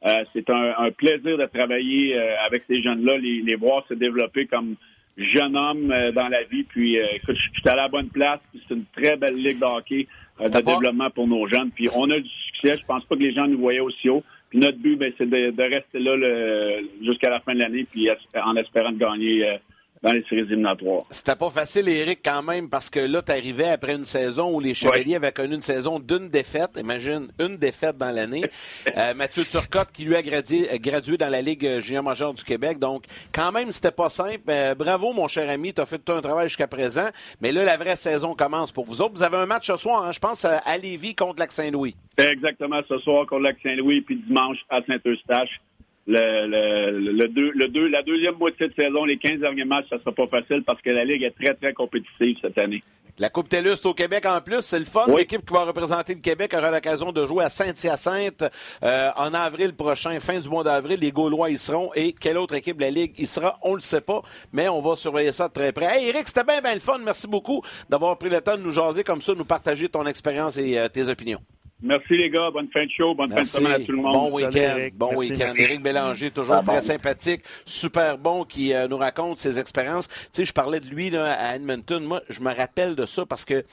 Euh, 0.06 0.24
c'est 0.34 0.50
un, 0.50 0.90
plaisir 0.90 1.38
de 1.38 1.46
travailler 1.46 2.14
euh, 2.14 2.34
avec 2.46 2.64
ces 2.68 2.82
jeunes-là, 2.82 3.16
les, 3.16 3.40
les, 3.40 3.54
voir 3.54 3.86
se 3.88 3.94
développer 3.94 4.46
comme 4.46 4.76
jeunes 5.16 5.56
hommes 5.56 5.90
euh, 5.90 6.12
dans 6.12 6.28
la 6.28 6.42
vie. 6.44 6.64
Puis, 6.64 6.96
écoute, 6.96 7.36
je 7.36 7.60
suis 7.60 7.68
à 7.68 7.76
la 7.76 7.88
bonne 7.88 8.08
place. 8.08 8.40
C'est 8.52 8.74
une 8.74 8.84
très 8.96 9.16
belle 9.16 9.36
ligue 9.36 9.58
de 9.58 9.64
hockey 9.64 10.06
de 10.40 10.48
développement 10.48 11.10
pour 11.10 11.28
nos 11.28 11.46
jeunes. 11.46 11.70
Puis, 11.70 11.88
on 11.96 12.10
a 12.10 12.18
du 12.18 12.28
succès. 12.28 12.78
Je 12.78 12.86
pense 12.86 13.04
pas 13.04 13.16
que 13.16 13.22
les 13.22 13.32
gens 13.32 13.46
nous 13.46 13.58
voyaient 13.58 13.80
aussi 13.80 14.08
haut. 14.08 14.24
Puis, 14.50 14.58
notre 14.58 14.78
but, 14.78 14.96
ben, 14.96 15.12
c'est 15.16 15.28
de, 15.28 15.50
de, 15.50 15.62
rester 15.62 15.98
là 15.98 16.80
jusqu'à 17.02 17.30
la 17.30 17.40
fin 17.40 17.54
de 17.54 17.60
l'année, 17.60 17.86
puis 17.90 18.08
en 18.34 18.56
espérant 18.56 18.92
de 18.92 18.98
gagner 18.98 19.58
dans 20.04 20.12
les 20.12 20.22
séries 20.24 20.42
éliminatoires. 20.42 21.04
C'était 21.10 21.34
pas 21.34 21.48
facile, 21.48 21.88
Eric, 21.88 22.20
quand 22.22 22.42
même, 22.42 22.68
parce 22.68 22.90
que 22.90 23.00
là, 23.00 23.22
tu 23.22 23.32
arrivais 23.32 23.70
après 23.70 23.94
une 23.94 24.04
saison 24.04 24.54
où 24.54 24.60
les 24.60 24.74
Chevaliers 24.74 25.16
avaient 25.16 25.32
connu 25.32 25.54
une 25.54 25.62
saison 25.62 25.98
d'une 25.98 26.28
défaite. 26.28 26.72
Imagine, 26.78 27.28
une 27.40 27.56
défaite 27.56 27.96
dans 27.96 28.10
l'année. 28.10 28.44
Euh, 28.96 29.14
Mathieu 29.14 29.44
Turcotte, 29.44 29.90
qui 29.92 30.04
lui 30.04 30.14
a 30.14 30.22
gradué, 30.22 31.16
dans 31.16 31.28
la 31.28 31.40
Ligue 31.40 31.80
junior 31.80 32.04
majeure 32.04 32.34
du 32.34 32.44
Québec. 32.44 32.78
Donc, 32.78 33.04
quand 33.32 33.50
même, 33.50 33.72
c'était 33.72 33.90
pas 33.90 34.08
simple. 34.08 34.42
Euh, 34.48 34.74
bravo, 34.74 35.12
mon 35.12 35.26
cher 35.26 35.48
ami. 35.48 35.72
Tu 35.72 35.80
as 35.80 35.86
fait 35.86 35.98
tout 35.98 36.12
un 36.12 36.20
travail 36.20 36.48
jusqu'à 36.48 36.66
présent. 36.66 37.08
Mais 37.40 37.50
là, 37.50 37.64
la 37.64 37.76
vraie 37.76 37.96
saison 37.96 38.34
commence 38.34 38.70
pour 38.70 38.84
vous 38.84 39.00
autres. 39.00 39.14
Vous 39.14 39.22
avez 39.22 39.38
un 39.38 39.46
match 39.46 39.66
ce 39.66 39.76
soir, 39.76 40.04
hein, 40.04 40.12
je 40.12 40.20
pense, 40.20 40.44
à 40.44 40.78
Lévis 40.78 41.14
contre 41.14 41.40
Lac-Saint-Louis. 41.40 41.96
Exactement, 42.18 42.80
ce 42.88 42.98
soir 42.98 43.26
contre 43.26 43.42
Lac-Saint-Louis, 43.42 44.02
puis 44.02 44.16
dimanche 44.16 44.58
à 44.68 44.80
Saint-Eustache 44.86 45.60
le, 46.06 47.12
le, 47.12 47.28
deux, 47.28 47.50
le 47.54 47.68
deux, 47.68 47.88
la 47.88 48.02
deuxième 48.02 48.36
moitié 48.36 48.68
de 48.68 48.74
saison, 48.74 49.04
les 49.04 49.16
15 49.16 49.40
derniers 49.40 49.64
matchs, 49.64 49.86
ça 49.90 49.98
sera 49.98 50.12
pas 50.12 50.26
facile 50.26 50.62
parce 50.64 50.80
que 50.82 50.90
la 50.90 51.04
Ligue 51.04 51.22
est 51.22 51.30
très, 51.30 51.54
très 51.54 51.72
compétitive 51.72 52.36
cette 52.42 52.58
année. 52.58 52.82
La 53.16 53.30
Coupe 53.30 53.48
TELUS 53.48 53.76
au 53.84 53.94
Québec 53.94 54.26
en 54.26 54.40
plus, 54.40 54.60
c'est 54.62 54.78
le 54.78 54.84
fun. 54.84 55.04
L'équipe 55.16 55.46
qui 55.46 55.54
va 55.54 55.64
représenter 55.64 56.14
le 56.14 56.20
Québec 56.20 56.52
aura 56.52 56.72
l'occasion 56.72 57.12
de 57.12 57.24
jouer 57.26 57.44
à 57.44 57.48
Saint-Hyacinthe 57.48 58.42
euh, 58.82 59.10
en 59.16 59.32
avril 59.32 59.72
prochain, 59.72 60.18
fin 60.18 60.40
du 60.40 60.48
mois 60.48 60.64
d'avril. 60.64 60.98
Les 61.00 61.12
Gaulois 61.12 61.48
y 61.50 61.56
seront. 61.56 61.92
Et 61.94 62.12
quelle 62.12 62.36
autre 62.36 62.54
équipe 62.54 62.76
de 62.76 62.82
la 62.82 62.90
Ligue 62.90 63.14
y 63.16 63.26
sera, 63.28 63.56
on 63.62 63.74
le 63.74 63.80
sait 63.80 64.00
pas, 64.00 64.20
mais 64.52 64.68
on 64.68 64.80
va 64.80 64.96
surveiller 64.96 65.30
ça 65.30 65.46
de 65.46 65.52
très 65.52 65.70
près. 65.70 65.96
Hey 65.96 66.08
Eric, 66.08 66.26
c'était 66.26 66.42
bien, 66.42 66.60
bien 66.60 66.74
le 66.74 66.80
fun. 66.80 66.98
Merci 67.04 67.28
beaucoup 67.28 67.62
d'avoir 67.88 68.18
pris 68.18 68.30
le 68.30 68.40
temps 68.40 68.56
de 68.56 68.62
nous 68.62 68.72
jaser 68.72 69.04
comme 69.04 69.22
ça, 69.22 69.32
de 69.32 69.38
nous 69.38 69.44
partager 69.44 69.88
ton 69.88 70.04
expérience 70.06 70.56
et 70.56 70.76
euh, 70.76 70.88
tes 70.88 71.08
opinions. 71.08 71.40
Merci 71.82 72.16
les 72.16 72.30
gars, 72.30 72.50
bonne 72.50 72.68
fin 72.72 72.84
de 72.84 72.90
show, 72.90 73.14
bonne 73.14 73.30
fin 73.30 73.42
de 73.42 73.46
semaine 73.46 73.72
à 73.72 73.80
tout 73.80 73.92
le 73.92 73.98
monde. 73.98 74.12
Bon 74.12 74.34
week-end, 74.34 74.88
bon 74.94 75.16
week-end. 75.16 75.50
Éric 75.56 75.82
Bélanger, 75.82 76.30
toujours 76.30 76.62
très 76.64 76.80
sympathique, 76.80 77.42
super 77.66 78.16
bon, 78.16 78.44
qui 78.44 78.72
euh, 78.72 78.88
nous 78.88 78.96
raconte 78.96 79.38
ses 79.38 79.58
expériences. 79.58 80.08
Tu 80.08 80.14
sais, 80.32 80.44
je 80.44 80.52
parlais 80.52 80.80
de 80.80 80.86
lui 80.86 81.10
là, 81.10 81.32
à 81.32 81.56
Edmonton. 81.56 82.02
Moi, 82.02 82.22
je 82.30 82.40
me 82.40 82.54
rappelle 82.54 82.94
de 82.94 83.04
ça 83.04 83.26
parce 83.26 83.44
que 83.44 83.64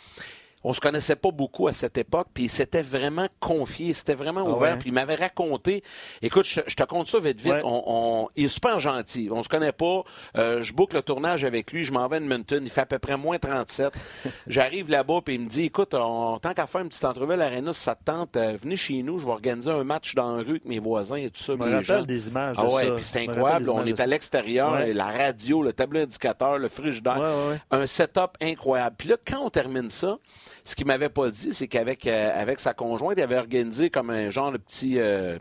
on 0.64 0.74
se 0.74 0.80
connaissait 0.80 1.16
pas 1.16 1.32
beaucoup 1.32 1.68
à 1.68 1.74
cette 1.74 1.98
époque, 1.98 2.28
puis 2.34 2.44
il 2.44 2.50
s'était 2.50 2.82
vraiment 2.82 3.28
confié, 3.40 3.94
c'était 3.94 4.14
vraiment 4.14 4.44
ah 4.46 4.52
ouvert, 4.52 4.78
puis 4.78 4.90
il 4.90 4.94
m'avait 4.94 5.16
raconté. 5.16 5.84
Écoute, 6.22 6.46
je, 6.46 6.76
te 6.76 6.84
compte 6.84 7.08
ça 7.08 7.20
vite 7.20 7.42
vite. 7.42 7.56
On, 7.64 8.28
il 8.36 8.46
est 8.46 8.50
super 8.50 8.80
gentil. 8.80 9.30
On 9.32 9.44
se 9.44 9.50
connaît 9.50 9.72
pas. 9.72 10.04
Euh, 10.38 10.62
je 10.62 10.74
boucle 10.74 10.96
le 10.96 11.02
tournage 11.02 11.44
avec 11.44 11.72
lui. 11.72 11.84
Je 11.84 11.92
m'en 11.92 12.08
vais 12.08 12.18
à 12.18 12.20
Edmonton. 12.20 12.62
Il 12.64 12.70
fait 12.70 12.82
à 12.82 12.86
peu 12.86 13.00
près 13.00 13.18
moins 13.18 13.40
37. 13.40 13.94
J'arrive 14.48 14.90
là-bas, 14.90 15.22
puis 15.26 15.36
il 15.36 15.42
me 15.42 15.48
dit, 15.48 15.66
écoute, 15.66 15.94
on, 15.94 16.38
tant 16.40 16.54
qu'à 16.54 16.68
faire 16.68 16.82
une 16.82 16.90
petite 16.90 17.06
entrevue 17.06 17.34
à 17.34 17.38
l'Arena, 17.38 17.74
si 17.74 17.82
ça 17.82 17.96
te 17.96 18.04
tente, 18.04 18.36
euh, 18.38 18.58
venez 18.62 18.76
chez 18.76 19.02
nous. 19.02 19.20
Je 19.20 19.26
vais 19.26 19.32
organiser 19.32 19.72
un 19.72 19.84
match 19.84 20.16
dans 20.16 20.36
la 20.36 20.44
rue 20.44 20.52
avec 20.52 20.66
mes 20.66 20.80
voisins 20.80 21.16
et 21.16 21.30
tout 21.30 21.42
ça. 21.42 21.54
Je 21.54 21.58
me 21.58 21.72
rappelle 21.72 22.06
des 22.06 22.28
images. 22.28 22.56
Ah 22.58 22.68
ouais, 22.68 22.92
puis 22.92 23.04
c'est 23.04 23.28
incroyable. 23.28 23.70
On 23.70 23.86
est 23.86 24.00
à 24.00 24.06
l'extérieur, 24.06 24.80
la 24.86 25.06
radio, 25.06 25.64
le 25.64 25.74
tableau 25.74 26.02
indicateur, 26.02 26.58
le 26.58 26.70
frigidaire, 26.70 27.60
un 27.72 27.88
setup 27.88 28.38
incroyable. 28.42 28.96
Puis 28.98 29.10
là, 29.10 29.18
quand 29.26 29.40
on 29.40 29.50
termine 29.50 29.90
ça, 29.90 30.18
ce 30.64 30.76
qu'il 30.76 30.86
m'avait 30.86 31.10
pas 31.10 31.30
dit, 31.30 31.54
c'est 31.54 31.68
qu'avec 31.68 32.06
euh, 32.06 32.32
avec 32.34 32.60
sa 32.60 32.74
conjointe, 32.74 33.18
il 33.18 33.22
avait 33.22 33.38
organisé 33.38 33.90
comme 33.90 34.10
un 34.10 34.30
genre 34.30 34.52
de 34.52 34.58
petit 34.58 34.96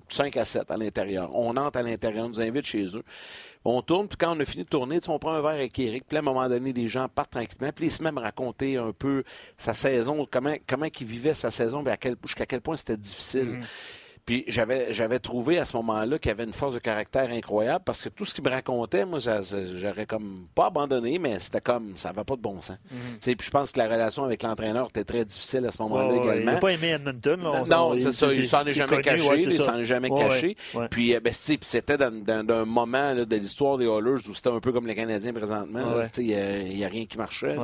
5 0.08 0.36
euh, 0.36 0.40
à 0.40 0.44
7 0.44 0.70
à 0.70 0.76
l'intérieur. 0.76 1.30
On 1.34 1.56
entre 1.56 1.78
à 1.78 1.82
l'intérieur, 1.82 2.26
on 2.26 2.28
nous 2.30 2.40
invite 2.40 2.64
chez 2.64 2.84
eux. 2.96 3.04
On 3.64 3.82
tourne, 3.82 4.08
puis 4.08 4.16
quand 4.16 4.34
on 4.34 4.40
a 4.40 4.44
fini 4.46 4.64
de 4.64 4.68
tourner, 4.68 5.00
on 5.08 5.18
prend 5.18 5.32
un 5.32 5.42
verre 5.42 5.50
avec 5.50 5.78
Eric, 5.78 6.04
puis 6.08 6.16
à 6.16 6.20
un 6.20 6.22
moment 6.22 6.48
donné, 6.48 6.72
les 6.72 6.88
gens 6.88 7.08
partent 7.08 7.32
tranquillement, 7.32 7.70
puis 7.74 7.86
il 7.86 7.90
se 7.90 8.02
met 8.02 8.08
à 8.08 8.12
me 8.12 8.20
raconter 8.20 8.78
un 8.78 8.92
peu 8.92 9.22
sa 9.58 9.74
saison, 9.74 10.26
comment, 10.30 10.54
comment 10.66 10.86
il 10.86 11.06
vivait 11.06 11.34
sa 11.34 11.50
saison, 11.50 11.84
jusqu'à 12.24 12.46
quel 12.46 12.62
point 12.62 12.78
c'était 12.78 12.96
difficile. 12.96 13.58
Mm-hmm. 13.58 13.64
Puis 14.26 14.44
j'avais, 14.48 14.92
j'avais 14.92 15.18
trouvé 15.18 15.58
à 15.58 15.64
ce 15.64 15.76
moment-là 15.76 16.18
qu'il 16.18 16.30
avait 16.30 16.44
une 16.44 16.52
force 16.52 16.74
de 16.74 16.78
caractère 16.78 17.30
incroyable 17.30 17.84
parce 17.84 18.02
que 18.02 18.08
tout 18.08 18.24
ce 18.24 18.34
qu'il 18.34 18.44
me 18.44 18.50
racontait, 18.50 19.04
moi, 19.04 19.18
j'aurais 19.18 20.06
comme 20.06 20.46
pas 20.54 20.66
abandonné, 20.66 21.18
mais 21.18 21.38
c'était 21.40 21.60
comme 21.60 21.96
ça 21.96 22.12
va 22.12 22.24
pas 22.24 22.36
de 22.36 22.40
bon 22.40 22.60
sens. 22.60 22.78
Mhm. 22.90 23.36
Puis 23.36 23.46
je 23.46 23.50
pense 23.50 23.72
que 23.72 23.78
la 23.78 23.86
relation 23.86 24.24
avec 24.24 24.42
l'entraîneur 24.42 24.88
était 24.88 25.04
très 25.04 25.24
difficile 25.24 25.64
à 25.66 25.72
ce 25.72 25.82
moment-là 25.82 26.16
également. 26.16 26.34
Il 26.34 26.44
n'a 26.44 26.56
pas 26.56 26.68
aimé 26.68 26.88
Edmonton. 26.88 27.40
non, 27.40 27.94
c'est 27.96 28.12
ça. 28.12 28.32
Il 28.32 28.48
s'en 28.48 28.64
est 28.64 28.72
jamais 28.72 29.00
caché. 29.00 29.42
il 29.42 29.60
s'en 29.60 29.78
est 29.78 29.84
jamais 29.84 30.10
caché. 30.10 30.56
Puis 30.90 31.18
ben, 31.20 31.32
c'était 31.32 31.96
dans, 31.98 32.10
un 32.50 32.64
moment 32.64 33.14
de 33.14 33.36
l'histoire 33.36 33.78
des 33.78 33.86
Oilers 33.86 34.28
où 34.28 34.34
c'était 34.34 34.50
un 34.50 34.60
peu 34.60 34.72
comme 34.72 34.86
les 34.86 34.94
Canadiens 34.94 35.32
présentement. 35.32 36.00
Il 36.18 36.26
n'y 36.26 36.84
a, 36.84 36.88
rien 36.88 37.06
qui 37.06 37.18
marchait. 37.18 37.56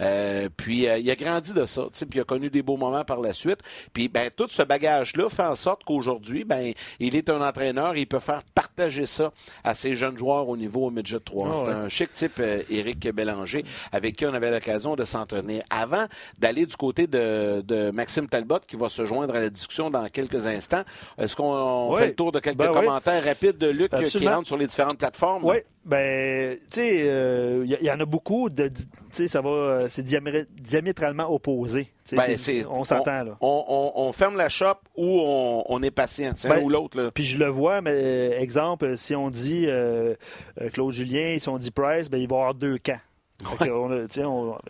Euh, 0.00 0.48
puis 0.56 0.88
euh, 0.88 0.98
il 0.98 1.10
a 1.10 1.16
grandi 1.16 1.52
de 1.52 1.66
ça. 1.66 1.82
Puis 1.92 2.06
il 2.14 2.20
a 2.20 2.24
connu 2.24 2.50
des 2.50 2.62
beaux 2.62 2.76
moments 2.76 3.04
par 3.04 3.20
la 3.20 3.32
suite. 3.32 3.58
Puis 3.92 4.08
ben, 4.08 4.30
tout 4.34 4.48
ce 4.48 4.62
bagage-là 4.62 5.28
fait 5.28 5.42
en 5.42 5.54
sorte 5.54 5.84
qu'au 5.84 5.93
aujourd'hui, 5.94 6.44
ben, 6.44 6.72
il 7.00 7.16
est 7.16 7.30
un 7.30 7.40
entraîneur 7.40 7.96
et 7.96 8.00
il 8.00 8.06
peut 8.06 8.18
faire 8.18 8.42
partager 8.54 9.06
ça 9.06 9.32
à 9.62 9.74
ses 9.74 9.96
jeunes 9.96 10.18
joueurs 10.18 10.48
au 10.48 10.56
niveau 10.56 10.90
midget 10.90 11.20
3. 11.20 11.48
Ah 11.48 11.54
c'est 11.56 11.70
un 11.70 11.88
chic 11.88 12.12
type, 12.12 12.38
euh, 12.40 12.62
Éric 12.70 13.08
Bélanger, 13.12 13.64
avec 13.92 14.16
qui 14.16 14.26
on 14.26 14.34
avait 14.34 14.50
l'occasion 14.50 14.96
de 14.96 15.04
s'entraîner. 15.04 15.62
Avant 15.70 16.06
d'aller 16.38 16.66
du 16.66 16.76
côté 16.76 17.06
de, 17.06 17.90
Maxime 17.90 18.28
Talbot, 18.28 18.60
qui 18.66 18.76
va 18.76 18.88
se 18.88 19.06
joindre 19.06 19.34
à 19.34 19.40
la 19.40 19.50
discussion 19.50 19.90
dans 19.90 20.08
quelques 20.08 20.46
instants, 20.46 20.84
est-ce 21.18 21.36
qu'on 21.36 21.94
fait 21.96 22.08
le 22.08 22.14
tour 22.14 22.32
de 22.32 22.40
quelques 22.40 22.56
ben 22.56 22.72
commentaires 22.72 23.24
rapides 23.24 23.58
de 23.58 23.68
Luc 23.68 23.92
qui 23.94 24.28
rentre 24.28 24.46
sur 24.46 24.56
les 24.56 24.66
différentes 24.66 24.98
plateformes? 24.98 25.44
Oui, 25.44 25.56
ben, 25.84 26.56
tu 26.70 26.80
sais, 26.80 26.96
il 26.96 27.08
euh, 27.08 27.66
y, 27.66 27.90
en 27.90 28.00
a 28.00 28.04
beaucoup. 28.06 28.48
De, 28.48 28.70
ça 29.12 29.40
va, 29.40 29.50
euh, 29.50 29.88
c'est 29.88 30.02
diamétralement 30.02 31.30
opposé. 31.32 31.92
Ben, 32.12 32.36
on 32.68 32.84
s'entend 32.84 33.24
là. 33.24 33.36
On, 33.40 34.12
ferme 34.12 34.36
la 34.36 34.48
shop 34.48 34.76
ou 34.96 35.20
on, 35.20 35.82
est 35.82 35.90
patient, 35.90 36.32
c'est 36.36 36.48
ben, 36.48 36.62
ou 36.62 36.68
l'autre. 36.68 37.10
Puis 37.14 37.24
je 37.24 37.38
le 37.38 37.48
vois, 37.48 37.80
mais 37.80 37.92
euh, 37.94 38.40
exemple, 38.40 38.96
si 38.96 39.14
on 39.14 39.30
dit 39.30 39.66
Claude 40.72 40.92
Julien, 40.92 41.36
si 41.38 41.48
on 41.48 41.58
dit 41.58 41.70
Price, 41.70 42.10
ben 42.10 42.18
il 42.18 42.28
va 42.28 42.36
y 42.36 42.38
avoir 42.38 42.54
deux 42.54 42.78
camps 42.78 43.00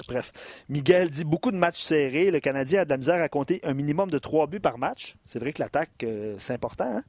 bref. 0.09 0.33
Miguel 0.68 1.11
dit 1.11 1.24
beaucoup 1.24 1.50
de 1.50 1.57
matchs 1.57 1.81
serrés. 1.81 2.31
Le 2.31 2.40
Canadien 2.40 2.81
a 2.81 2.85
de 2.85 2.90
la 2.90 2.96
misère 2.96 3.22
à 3.22 3.29
compter 3.29 3.61
un 3.62 3.74
minimum 3.74 4.11
de 4.11 4.18
trois 4.18 4.46
buts 4.46 4.61
par 4.61 4.79
match. 4.79 5.16
C'est 5.27 5.38
vrai 5.38 5.53
que 5.53 5.62
l'attaque, 5.62 5.90
euh, 6.03 6.35
c'est 6.38 6.55
important. 6.55 6.85
Hein. 6.85 7.03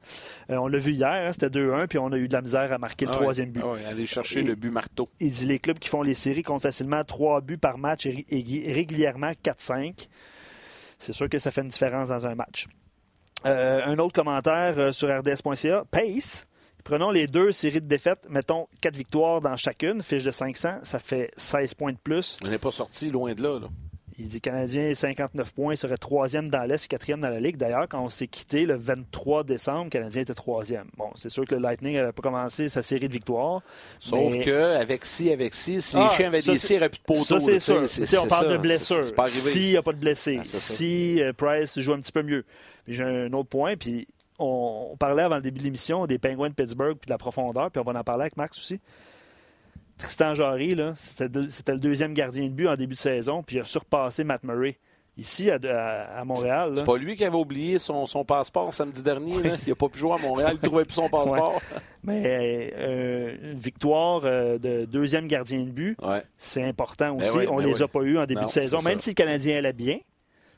Euh, 0.50 0.58
on 0.58 0.68
l'a 0.68 0.78
vu 0.78 0.92
hier, 0.92 1.10
hein, 1.10 1.32
c'était 1.32 1.50
2-1, 1.50 1.88
puis 1.88 1.98
on 1.98 2.12
a 2.12 2.18
eu 2.18 2.28
de 2.28 2.34
la 2.34 2.42
misère 2.42 2.72
à 2.74 2.78
marquer 2.78 3.06
le 3.06 3.12
ah 3.12 3.16
troisième 3.16 3.52
but. 3.52 3.64
Ah 3.64 3.90
aller 3.90 4.06
chercher 4.06 4.42
le 4.42 4.56
but 4.56 4.70
marteau. 4.70 5.08
Il 5.20 5.32
dit 5.32 5.46
les 5.46 5.60
clubs 5.60 5.80
qui 5.80 5.90
font 5.90 6.02
les 6.02 6.14
séries 6.14 6.44
comptent 6.44 6.62
facilement 6.62 7.04
trois 7.04 7.42
buts 7.42 7.58
par 7.58 7.78
match 7.78 8.06
et, 8.06 8.26
régulièrement 8.74 9.32
4-5. 9.44 10.08
C'est 11.00 11.14
sûr 11.14 11.30
que 11.30 11.40
ça 11.40 11.52
fait 11.52 11.62
une 11.62 11.70
différence 11.70 12.10
dans 12.10 12.26
un 12.26 12.36
match. 12.36 12.68
Euh, 13.46 13.82
un 13.86 13.98
autre 14.00 14.14
commentaire 14.14 14.94
sur 14.94 15.10
rds.ca. 15.10 15.84
Pace 15.90 16.46
Prenons 16.86 17.10
les 17.10 17.26
deux 17.26 17.52
séries 17.52 17.82
de 17.82 17.88
défaites, 17.88 18.28
mettons 18.30 18.68
quatre 18.80 18.96
victoires 18.96 19.42
dans 19.42 19.56
chacune, 19.56 20.04
fiche 20.04 20.24
de 20.24 20.30
500, 20.30 20.82
ça 20.84 21.00
fait 21.00 21.32
16 21.36 21.74
points 21.74 21.94
de 21.94 21.98
plus. 21.98 22.38
On 22.46 22.48
n'est 22.48 22.60
pas 22.60 22.70
sorti 22.70 23.10
loin 23.10 23.34
de 23.34 23.42
là. 23.42 23.60
Il 24.20 24.28
dit 24.28 24.40
Canadien 24.40 24.94
59 24.94 25.52
points, 25.52 25.74
il 25.74 25.78
serait 25.78 25.98
troisième 25.98 26.52
dans 26.52 26.62
l'Est, 26.62 26.88
quatrième 26.88 27.22
dans 27.22 27.30
la 27.30 27.40
Ligue. 27.40 27.58
D'ailleurs, 27.58 27.88
quand 27.90 28.04
on 28.04 28.10
s'est 28.10 28.28
quitté 28.28 28.68
le 28.68 28.76
23 28.76 29.44
décembre, 29.44 29.90
Canadien 29.90 30.22
était 30.22 30.36
troisième. 30.36 30.86
Bon, 30.96 31.10
c'est 31.16 31.30
sûr 31.30 31.44
que 31.46 31.56
le 31.56 31.62
Lightning 31.62 31.96
n'avait 31.96 32.12
pas 32.12 32.22
commencé 32.22 32.68
sa 32.68 32.84
série 32.84 33.08
de 33.08 33.14
victoires. 33.14 33.64
Sauf 34.00 34.38
que 34.46 34.76
avec 34.76 35.06
si, 35.06 35.32
avec 35.32 35.56
si, 35.56 35.82
si 35.82 35.96
les 35.96 36.04
ah, 36.04 36.14
chiens 36.16 36.28
avaient 36.28 36.44
des 36.44 36.60
si, 36.60 36.74
il 36.74 36.76
n'y 36.76 36.80
aurait 36.82 36.90
plus 36.90 37.00
de 37.00 37.04
poteau. 37.04 37.40
Ça, 37.40 37.88
c'est 37.88 38.06
sûr. 38.06 38.24
on 38.24 38.28
parle 38.28 38.52
de 38.52 38.58
blessures. 38.58 39.04
S'il 39.28 39.70
n'y 39.70 39.78
a 39.78 39.82
pas 39.82 39.92
de 39.92 40.00
blessés, 40.00 40.38
ah, 40.40 40.44
si 40.46 41.20
euh, 41.20 41.34
Price 41.34 41.80
joue 41.80 41.94
un 41.94 42.00
petit 42.00 42.12
peu 42.12 42.22
mieux. 42.22 42.46
J'ai 42.88 43.04
un 43.04 43.34
autre 43.34 43.50
point, 43.50 43.76
puis 43.76 44.08
on, 44.40 44.96
parlait 45.00 45.24
avant 45.24 45.36
le 45.36 45.42
début 45.42 45.60
de 45.60 45.66
l'émission 45.66 46.06
des 46.06 46.18
Penguins 46.18 46.50
de 46.50 46.54
Pittsburgh 46.54 46.98
puis 46.98 47.08
de 47.08 47.12
la 47.12 47.18
profondeur, 47.18 47.72
puis 47.72 47.82
on 47.86 47.90
va 47.90 48.00
en 48.00 48.04
parler 48.04 48.24
avec 48.24 48.38
Max 48.38 48.58
aussi. 48.58 48.80
Tristan 49.98 50.34
Jarry, 50.34 50.76
c'était 50.96 51.74
le 51.74 51.80
deuxième 51.80 52.14
gardien 52.14 52.44
de 52.44 52.54
but 52.54 52.68
en 52.68 52.76
début 52.76 52.96
de 52.96 53.00
saison, 53.00 53.44
puis 53.44 53.58
il 53.58 53.60
a 53.62 53.64
surpassé 53.64 54.26
Matt 54.26 54.44
Murray. 54.44 54.78
ici 55.16 55.50
à, 55.50 56.24
Montréal. 56.26 56.74
C'est 56.76 56.86
pas 56.86 56.98
lui 56.98 57.16
qui 57.16 57.24
avait 57.24 57.38
oublié 57.38 57.80
son, 57.80 58.26
passeport 58.28 58.74
samedi 58.74 59.02
dernier. 59.02 59.36
Il 59.66 59.70
n'a 59.70 59.76
pas 59.76 59.88
pu 59.88 60.00
jouer 60.00 60.14
à 60.14 60.18
Montréal, 60.18 60.52
il 60.56 60.62
ne 60.62 60.68
trouvait 60.68 60.84
plus 60.84 60.96
son 60.96 61.08
passeport. 61.08 61.62
Mais 62.04 62.74
euh, 62.78 63.52
une 63.52 63.58
victoire 63.58 64.22
euh, 64.26 64.58
de 64.58 64.86
deuxième 64.86 65.28
gardien 65.28 65.64
de 65.64 65.72
but, 65.72 65.98
c'est 66.36 66.64
important 66.64 67.16
ben 67.16 67.24
aussi. 67.24 67.48
On 67.48 67.60
ne 67.60 67.64
ben 67.64 67.72
les 67.72 67.82
a 67.82 67.88
pas 67.88 68.02
eu 68.02 68.18
en 68.18 68.26
début 68.26 68.44
de 68.44 68.50
saison, 68.50 68.82
même 68.82 69.00
si 69.00 69.12
le 69.12 69.16
Canadien 69.16 69.58
allait 69.58 69.74
bien 69.74 70.00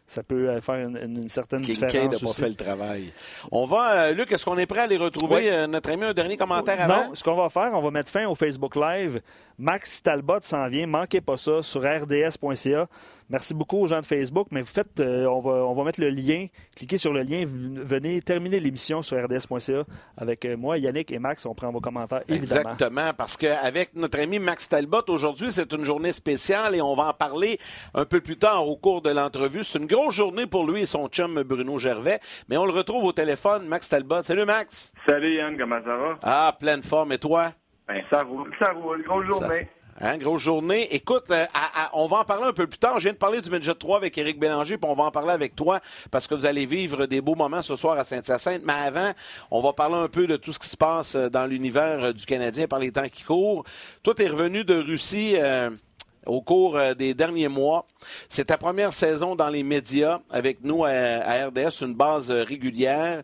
ça 0.07 0.23
peut 0.23 0.49
euh, 0.49 0.61
faire 0.61 0.87
une, 0.87 1.27
certaine 1.27 1.61
différence. 1.61 1.93
n'a 1.93 2.27
pas 2.27 2.33
fait 2.33 2.49
le 2.49 2.55
travail. 2.55 3.11
On 3.51 3.65
va, 3.65 4.13
Luc, 4.13 4.31
est-ce 4.31 4.45
qu'on 4.45 4.57
est 4.57 4.65
prêt 4.65 4.81
à 4.81 4.87
les 4.87 4.97
retrouver? 4.97 5.67
notre 5.67 5.91
ami, 5.91 6.05
un 6.05 6.13
dernier 6.13 6.37
commentaire 6.37 6.81
avant? 6.81 7.09
Non, 7.09 7.15
ce 7.15 7.23
qu'on 7.23 7.35
va 7.35 7.49
faire, 7.49 7.71
on 7.73 7.81
va 7.81 7.91
mettre 7.91 8.11
fin 8.11 8.25
au 8.25 8.33
Facebook 8.33 8.75
Live. 8.75 9.21
Max 9.59 10.03
Talbot 10.03 10.41
s'en 10.41 10.67
vient. 10.67 10.85
Manquez 10.85 11.21
pas 11.21 11.37
ça 11.37 11.63
sur 11.63 11.81
rds.ca. 11.81 12.87
Merci 13.29 13.53
beaucoup 13.53 13.77
aux 13.79 13.87
gens 13.87 13.99
de 13.99 14.05
Facebook, 14.05 14.47
mais 14.51 14.61
vous 14.61 14.67
faites, 14.67 15.01
euh, 15.01 15.25
on, 15.25 15.41
va, 15.41 15.51
on 15.51 15.73
va 15.73 15.83
mettre 15.83 15.99
le 15.99 16.09
lien. 16.09 16.45
Cliquez 16.75 16.97
sur 16.97 17.11
le 17.11 17.23
lien. 17.23 17.43
Venez 17.45 18.21
terminer 18.21 18.59
l'émission 18.59 19.01
sur 19.01 19.21
rds.ca 19.21 19.83
avec 20.15 20.45
euh, 20.45 20.55
moi, 20.55 20.77
Yannick 20.77 21.11
et 21.11 21.19
Max. 21.19 21.45
On 21.45 21.53
prend 21.53 21.69
vos 21.71 21.81
commentaires, 21.81 22.21
évidemment. 22.29 22.71
Exactement, 22.71 23.11
parce 23.17 23.35
qu'avec 23.35 23.93
notre 23.95 24.19
ami 24.19 24.39
Max 24.39 24.69
Talbot, 24.69 25.03
aujourd'hui, 25.09 25.51
c'est 25.51 25.73
une 25.73 25.83
journée 25.83 26.13
spéciale 26.13 26.75
et 26.75 26.81
on 26.81 26.95
va 26.95 27.07
en 27.09 27.13
parler 27.13 27.59
un 27.93 28.05
peu 28.05 28.21
plus 28.21 28.37
tard 28.37 28.65
au 28.65 28.77
cours 28.77 29.01
de 29.01 29.09
l'entrevue. 29.09 29.65
C'est 29.65 29.79
une 29.79 29.87
grosse 29.87 30.15
journée 30.15 30.45
pour 30.47 30.65
lui 30.65 30.81
et 30.81 30.85
son 30.85 31.07
chum 31.07 31.43
Bruno 31.43 31.77
Gervais, 31.79 32.19
mais 32.47 32.55
on 32.55 32.65
le 32.65 32.71
retrouve 32.71 33.03
au 33.03 33.11
téléphone, 33.11 33.67
Max 33.67 33.89
Talbot. 33.89 34.23
Salut, 34.23 34.45
Max. 34.45 34.93
Salut, 35.05 35.35
Yann. 35.35 35.57
Comment 35.57 35.83
ça 35.83 35.97
va? 35.97 36.19
Ah, 36.21 36.55
pleine 36.57 36.83
forme. 36.83 37.11
Et 37.11 37.17
toi? 37.17 37.51
Ben, 37.87 38.03
ça 38.09 38.23
roule, 38.23 38.51
ça 38.59 38.71
roule. 38.73 39.01
Grosse 39.03 39.25
journée. 39.25 39.67
Hein, 39.99 40.17
grosse 40.19 40.43
journée. 40.43 40.93
Écoute, 40.93 41.25
euh, 41.31 41.45
on 41.93 42.07
va 42.07 42.17
en 42.17 42.23
parler 42.23 42.45
un 42.45 42.53
peu 42.53 42.67
plus 42.67 42.77
tard. 42.77 42.99
Je 42.99 43.05
viens 43.05 43.13
de 43.13 43.17
parler 43.17 43.41
du 43.41 43.49
Midget 43.49 43.73
3 43.73 43.97
avec 43.97 44.15
Éric 44.17 44.39
Bélanger, 44.39 44.77
puis 44.77 44.89
on 44.89 44.93
va 44.93 45.05
en 45.05 45.11
parler 45.11 45.31
avec 45.31 45.55
toi 45.55 45.79
parce 46.11 46.27
que 46.27 46.35
vous 46.35 46.45
allez 46.45 46.67
vivre 46.67 47.07
des 47.07 47.19
beaux 47.19 47.33
moments 47.33 47.63
ce 47.63 47.75
soir 47.75 47.97
à 47.97 48.03
Saint-Hyacinthe. 48.03 48.61
Mais 48.63 48.73
avant, 48.73 49.11
on 49.49 49.61
va 49.61 49.73
parler 49.73 49.95
un 49.95 50.07
peu 50.07 50.27
de 50.27 50.37
tout 50.37 50.53
ce 50.53 50.59
qui 50.59 50.67
se 50.67 50.77
passe 50.77 51.15
euh, 51.15 51.29
dans 51.29 51.47
l'univers 51.47 52.03
euh, 52.03 52.13
du 52.13 52.25
Canadien 52.25 52.67
par 52.67 52.77
les 52.77 52.91
temps 52.91 53.07
qui 53.11 53.23
courent. 53.23 53.63
Toi, 54.03 54.13
tu 54.13 54.23
es 54.23 54.27
revenu 54.27 54.63
de 54.63 54.75
Russie. 54.75 55.35
au 56.25 56.41
cours 56.41 56.77
des 56.97 57.13
derniers 57.13 57.47
mois. 57.47 57.85
C'est 58.27 58.45
ta 58.45 58.57
première 58.57 58.91
saison 58.91 59.35
dans 59.35 59.49
les 59.49 59.63
médias 59.63 60.19
avec 60.29 60.61
nous 60.61 60.83
à 60.83 61.47
RDS, 61.47 61.81
une 61.81 61.95
base 61.95 62.29
régulière. 62.31 63.23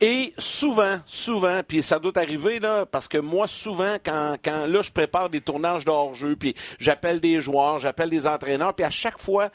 Et 0.00 0.32
souvent, 0.38 0.98
souvent, 1.06 1.60
puis 1.66 1.82
ça 1.82 1.98
doit 1.98 2.16
arriver, 2.18 2.60
là, 2.60 2.86
parce 2.86 3.08
que 3.08 3.18
moi, 3.18 3.48
souvent, 3.48 3.96
quand, 4.04 4.36
quand 4.44 4.66
là, 4.66 4.80
je 4.80 4.92
prépare 4.92 5.28
des 5.28 5.40
tournages 5.40 5.84
de 5.84 5.90
hors-jeu, 5.90 6.36
puis 6.36 6.54
j'appelle 6.78 7.18
des 7.18 7.40
joueurs, 7.40 7.80
j'appelle 7.80 8.08
des 8.08 8.24
entraîneurs, 8.24 8.74
puis 8.74 8.84
à 8.84 8.90
chaque 8.90 9.18
fois, 9.18 9.50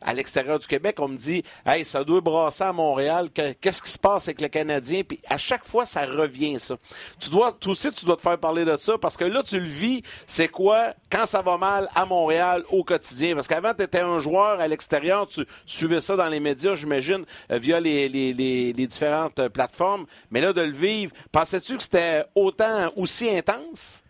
à 0.00 0.14
l'extérieur 0.14 0.58
du 0.58 0.66
Québec, 0.66 0.96
on 0.98 1.08
me 1.08 1.16
dit 1.16 1.42
Hey, 1.64 1.84
ça 1.84 2.04
doit 2.04 2.20
brasser 2.20 2.64
à 2.64 2.72
Montréal, 2.72 3.28
qu'est-ce 3.32 3.82
qui 3.82 3.90
se 3.90 3.98
passe 3.98 4.28
avec 4.28 4.40
le 4.40 4.48
Canadien? 4.48 5.02
Puis 5.02 5.20
à 5.28 5.38
chaque 5.38 5.64
fois, 5.64 5.86
ça 5.86 6.06
revient, 6.06 6.58
ça. 6.60 6.76
Tu 7.20 7.30
dois, 7.30 7.52
toi 7.52 7.72
aussi, 7.72 7.90
tu 7.92 8.04
dois 8.04 8.16
te 8.16 8.22
faire 8.22 8.38
parler 8.38 8.64
de 8.64 8.76
ça 8.76 8.98
parce 8.98 9.16
que 9.16 9.24
là, 9.24 9.42
tu 9.42 9.58
le 9.58 9.66
vis, 9.66 10.02
c'est 10.26 10.48
quoi 10.48 10.94
quand 11.10 11.26
ça 11.26 11.42
va 11.42 11.56
mal 11.56 11.88
à 11.94 12.04
Montréal 12.06 12.62
au 12.70 12.84
quotidien? 12.84 13.34
Parce 13.34 13.48
qu'avant, 13.48 13.74
tu 13.74 13.82
étais 13.82 14.00
un 14.00 14.18
joueur 14.18 14.60
à 14.60 14.68
l'extérieur, 14.68 15.26
tu 15.26 15.44
suivais 15.64 16.00
ça 16.00 16.16
dans 16.16 16.28
les 16.28 16.40
médias, 16.40 16.74
j'imagine, 16.74 17.24
euh, 17.50 17.58
via 17.58 17.80
les, 17.80 18.72
différentes 18.86 19.48
plateformes. 19.48 20.06
Mais 20.30 20.40
là, 20.40 20.52
de 20.52 20.62
le 20.62 20.72
vivre, 20.72 21.12
pensais-tu 21.32 21.76
que 21.76 21.82
c'était 21.82 22.24
autant, 22.34 22.92
aussi 22.96 23.28
intense? 23.28 24.04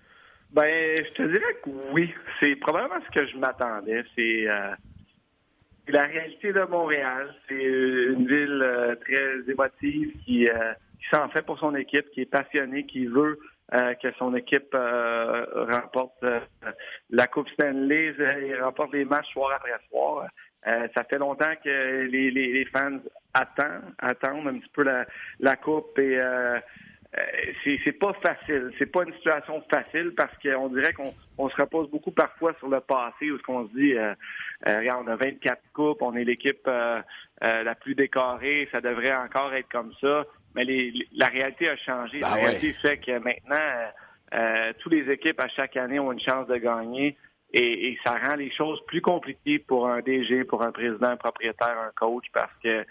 Ben, 0.52 0.96
je 0.98 1.12
te 1.12 1.22
dirais 1.22 1.56
que 1.64 1.70
oui. 1.92 2.12
C'est 2.40 2.56
probablement 2.56 3.00
ce 3.06 3.20
que 3.20 3.26
je 3.26 3.36
m'attendais. 3.36 4.04
C'est. 4.14 4.48
Euh, 4.48 4.74
la 5.88 6.04
réalité 6.04 6.52
de 6.52 6.62
Montréal, 6.62 7.34
c'est 7.48 7.54
une 7.54 8.26
ville 8.26 8.60
euh, 8.62 8.94
très 8.96 9.50
émotive 9.50 10.12
qui, 10.24 10.48
euh, 10.48 10.72
qui 10.98 11.06
s'en 11.10 11.28
fait 11.28 11.42
pour 11.42 11.58
son 11.58 11.74
équipe, 11.74 12.10
qui 12.10 12.22
est 12.22 12.30
passionnée, 12.30 12.86
qui 12.86 13.06
veut 13.06 13.38
euh, 13.74 13.94
que 13.94 14.08
son 14.18 14.34
équipe 14.34 14.74
remporte 14.74 16.24
la 17.10 17.26
Coupe 17.26 17.48
Stanley 17.50 18.14
et 18.18 18.60
remporte 18.60 18.92
les 18.92 19.04
matchs 19.04 19.32
soir 19.32 19.52
après 19.54 19.72
soir. 19.88 20.26
ça 20.64 21.04
fait 21.04 21.18
longtemps 21.18 21.54
que 21.64 22.04
les, 22.04 22.30
les, 22.30 22.52
les, 22.52 22.64
fans 22.66 22.98
attendent, 23.34 23.94
attendent 23.98 24.48
un 24.48 24.58
petit 24.58 24.70
peu 24.72 24.82
la, 24.82 25.04
la 25.40 25.56
Coupe 25.56 25.98
et 25.98 26.20
c'est, 27.64 27.78
c'est 27.84 27.92
pas 27.92 28.12
facile. 28.14 28.72
C'est 28.78 28.90
pas 28.90 29.04
une 29.04 29.14
situation 29.14 29.62
facile 29.70 30.12
parce 30.16 30.32
qu'on 30.38 30.68
dirait 30.68 30.92
qu'on 30.92 31.14
on 31.38 31.48
se 31.48 31.56
repose 31.56 31.90
beaucoup 31.90 32.10
parfois 32.10 32.54
sur 32.58 32.68
le 32.68 32.80
passé 32.80 33.30
où 33.30 33.38
ce 33.38 33.42
qu'on 33.42 33.68
se 33.68 33.72
dit 33.74 33.94
euh, 34.66 34.78
regarde, 34.78 35.04
on 35.06 35.10
a 35.10 35.16
24 35.16 35.60
coupes, 35.72 36.02
on 36.02 36.14
est 36.14 36.24
l'équipe 36.24 36.66
euh, 36.66 37.00
euh, 37.44 37.62
la 37.62 37.74
plus 37.74 37.94
décorée, 37.94 38.68
ça 38.72 38.80
devrait 38.80 39.14
encore 39.14 39.52
être 39.54 39.68
comme 39.68 39.92
ça. 40.00 40.24
Mais 40.54 40.64
la 40.64 41.26
réalité 41.26 41.68
a 41.68 41.76
changé. 41.76 42.18
la 42.20 42.30
ben 42.30 42.34
réalité 42.34 42.72
fait 42.80 42.96
que 42.96 43.18
maintenant, 43.18 44.72
toutes 44.78 44.92
les 44.92 45.12
équipes 45.12 45.40
à 45.40 45.48
chaque 45.48 45.76
année 45.76 45.98
ont 45.98 46.12
une 46.12 46.20
chance 46.20 46.46
de 46.48 46.56
gagner. 46.56 47.16
Et, 47.52 47.96
ça 48.04 48.16
rend 48.18 48.36
les 48.36 48.50
choses 48.50 48.80
plus 48.86 49.00
compliquées 49.00 49.58
pour 49.58 49.86
un 49.86 50.00
DG, 50.00 50.44
pour 50.44 50.62
un 50.62 50.72
président, 50.72 51.08
un 51.08 51.16
propriétaire, 51.16 51.78
un 51.78 51.92
coach, 51.94 52.24
parce 52.32 52.52
que 52.62 52.84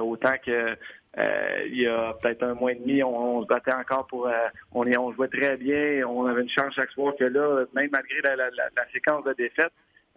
autant 0.00 0.34
que 0.44 0.76
il 1.16 1.80
y 1.80 1.86
a 1.86 2.14
peut-être 2.20 2.42
un 2.42 2.54
mois 2.54 2.72
et 2.72 2.76
demi, 2.76 3.02
on, 3.02 3.42
se 3.42 3.46
battait 3.46 3.74
encore 3.74 4.06
pour 4.06 4.30
on 4.72 4.86
est 4.86 4.98
on 4.98 5.12
jouait 5.12 5.28
très 5.28 5.56
bien, 5.56 6.06
on 6.06 6.26
avait 6.26 6.42
une 6.42 6.50
chance 6.50 6.74
chaque 6.74 6.90
soir 6.90 7.14
que 7.18 7.24
là, 7.24 7.64
même 7.74 7.88
malgré 7.90 8.20
la 8.22 8.92
séquence 8.92 9.24
de 9.24 9.32
défaites, 9.32 9.72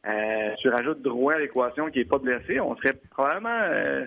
euh, 0.07 0.55
tu 0.59 0.69
rajoutes 0.69 1.01
Drouin 1.01 1.35
à 1.35 1.39
l'équation 1.39 1.89
qui 1.89 1.99
n'est 1.99 2.05
pas 2.05 2.19
blessé, 2.19 2.59
on 2.59 2.75
serait 2.77 2.93
probablement 3.11 4.05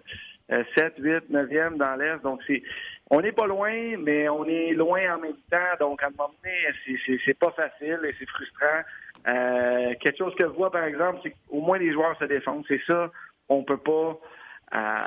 7, 0.49 0.95
8, 0.99 1.31
9e 1.31 1.77
dans 1.77 1.97
l'Est. 1.97 2.23
Donc, 2.23 2.41
c'est 2.47 2.63
on 3.11 3.21
n'est 3.21 3.33
pas 3.33 3.47
loin, 3.47 3.97
mais 3.99 4.29
on 4.29 4.45
est 4.47 4.73
loin 4.73 5.15
en 5.15 5.19
même 5.19 5.37
temps. 5.51 5.77
Donc, 5.81 6.03
à 6.03 6.07
un 6.07 6.11
moment 6.11 6.33
donné, 6.43 7.19
c'est 7.25 7.39
pas 7.39 7.51
facile 7.51 8.01
et 8.05 8.15
c'est 8.19 8.29
frustrant. 8.29 8.81
Euh, 9.29 9.95
quelque 10.01 10.17
chose 10.17 10.35
que 10.35 10.45
je 10.45 10.53
vois, 10.53 10.71
par 10.71 10.85
exemple, 10.85 11.21
c'est 11.23 11.31
qu'au 11.31 11.61
moins 11.61 11.79
les 11.79 11.93
joueurs 11.93 12.19
se 12.19 12.25
défendent. 12.25 12.65
C'est 12.69 12.81
ça, 12.87 13.11
on 13.49 13.63
peut 13.65 13.77
pas... 13.77 14.19
Euh, 14.75 15.03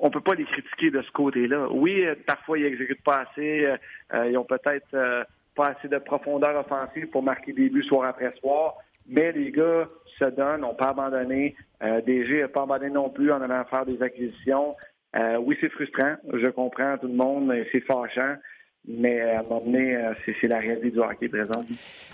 on, 0.00 0.10
peut 0.10 0.20
pas 0.20 0.34
les 0.34 0.44
critiquer 0.44 0.90
de 0.90 1.02
ce 1.02 1.10
côté-là. 1.12 1.68
Oui, 1.70 2.04
parfois, 2.26 2.58
ils 2.58 2.66
exécutent 2.66 3.02
pas 3.02 3.24
assez. 3.30 3.66
ils 4.12 4.36
ont 4.36 4.44
peut-être 4.44 5.26
pas 5.56 5.68
assez 5.68 5.88
de 5.88 5.98
profondeur 5.98 6.56
offensive 6.56 7.08
pour 7.08 7.22
marquer 7.22 7.52
des 7.52 7.68
buts 7.68 7.82
soir 7.84 8.08
après 8.08 8.32
soir. 8.40 8.76
Mais 9.08 9.32
les 9.32 9.50
gars 9.50 9.88
se 10.18 10.24
donnent, 10.26 10.60
n'ont 10.60 10.74
pas 10.74 10.88
abandonné. 10.88 11.56
Euh, 11.82 12.00
DG 12.00 12.40
n'a 12.40 12.48
pas 12.48 12.62
abandonné 12.62 12.90
non 12.90 13.10
plus 13.10 13.32
en 13.32 13.40
allant 13.40 13.64
faire 13.64 13.86
des 13.86 14.00
acquisitions. 14.02 14.76
Euh, 15.14 15.38
oui, 15.38 15.56
c'est 15.60 15.70
frustrant. 15.70 16.16
Je 16.32 16.48
comprends 16.48 16.98
tout 16.98 17.08
le 17.08 17.14
monde. 17.14 17.52
C'est 17.72 17.80
fâchant. 17.80 18.36
Mais 18.88 19.20
à 19.20 19.40
un 19.40 19.42
moment 19.42 19.60
donné, 19.60 19.96
euh, 19.96 20.12
c'est 20.40 20.46
la 20.46 20.58
réalité 20.58 20.90
du 20.90 21.00
hockey 21.00 21.28
présent. 21.28 21.64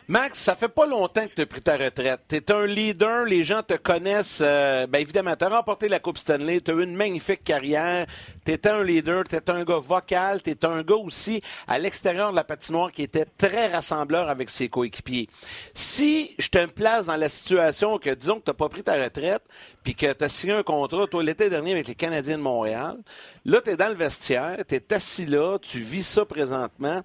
Max, 0.08 0.40
ça 0.40 0.56
fait 0.56 0.68
pas 0.68 0.84
longtemps 0.84 1.26
que 1.28 1.34
tu 1.34 1.42
as 1.42 1.46
pris 1.46 1.60
ta 1.60 1.76
retraite. 1.76 2.20
Tu 2.28 2.36
es 2.36 2.50
un 2.50 2.66
leader, 2.66 3.24
les 3.24 3.44
gens 3.44 3.62
te 3.62 3.74
connaissent. 3.74 4.40
Euh, 4.42 4.86
ben 4.86 4.98
évidemment, 4.98 5.36
tu 5.36 5.44
as 5.44 5.48
remporté 5.48 5.88
la 5.88 6.00
Coupe 6.00 6.18
Stanley, 6.18 6.60
tu 6.60 6.70
as 6.72 6.74
eu 6.74 6.82
une 6.82 6.96
magnifique 6.96 7.44
carrière. 7.44 8.06
Tu 8.44 8.52
étais 8.52 8.70
un 8.70 8.82
leader, 8.82 9.24
tu 9.28 9.36
étais 9.36 9.52
un 9.52 9.64
gars 9.64 9.78
vocal, 9.78 10.42
tu 10.42 10.50
étais 10.50 10.66
un 10.66 10.82
gars 10.82 10.96
aussi 10.96 11.40
à 11.68 11.78
l'extérieur 11.78 12.30
de 12.30 12.36
la 12.36 12.42
patinoire 12.42 12.90
qui 12.90 13.02
était 13.02 13.26
très 13.38 13.68
rassembleur 13.68 14.28
avec 14.28 14.50
ses 14.50 14.68
coéquipiers. 14.68 15.28
Si 15.74 16.34
je 16.38 16.48
te 16.48 16.66
place 16.66 17.06
dans 17.06 17.16
la 17.16 17.28
situation 17.28 17.98
que, 17.98 18.10
disons 18.10 18.40
que 18.40 18.44
tu 18.44 18.50
n'as 18.50 18.54
pas 18.54 18.68
pris 18.68 18.82
ta 18.82 18.94
retraite, 19.00 19.42
puis 19.82 19.94
que 19.94 20.12
tu 20.12 20.24
as 20.24 20.28
signé 20.28 20.52
un 20.52 20.62
contrat, 20.62 21.06
toi, 21.06 21.22
l'été 21.22 21.50
dernier 21.50 21.72
avec 21.72 21.88
les 21.88 21.94
Canadiens 21.94 22.38
de 22.38 22.42
Montréal, 22.42 22.98
là, 23.44 23.60
tu 23.60 23.70
es 23.70 23.76
dans 23.76 23.88
le 23.88 23.94
vestiaire, 23.94 24.58
tu 24.68 24.76
es 24.76 24.92
assis 24.92 25.26
là, 25.26 25.58
tu 25.58 25.80
vis 25.80 26.06
ça 26.06 26.24
présentement. 26.24 27.02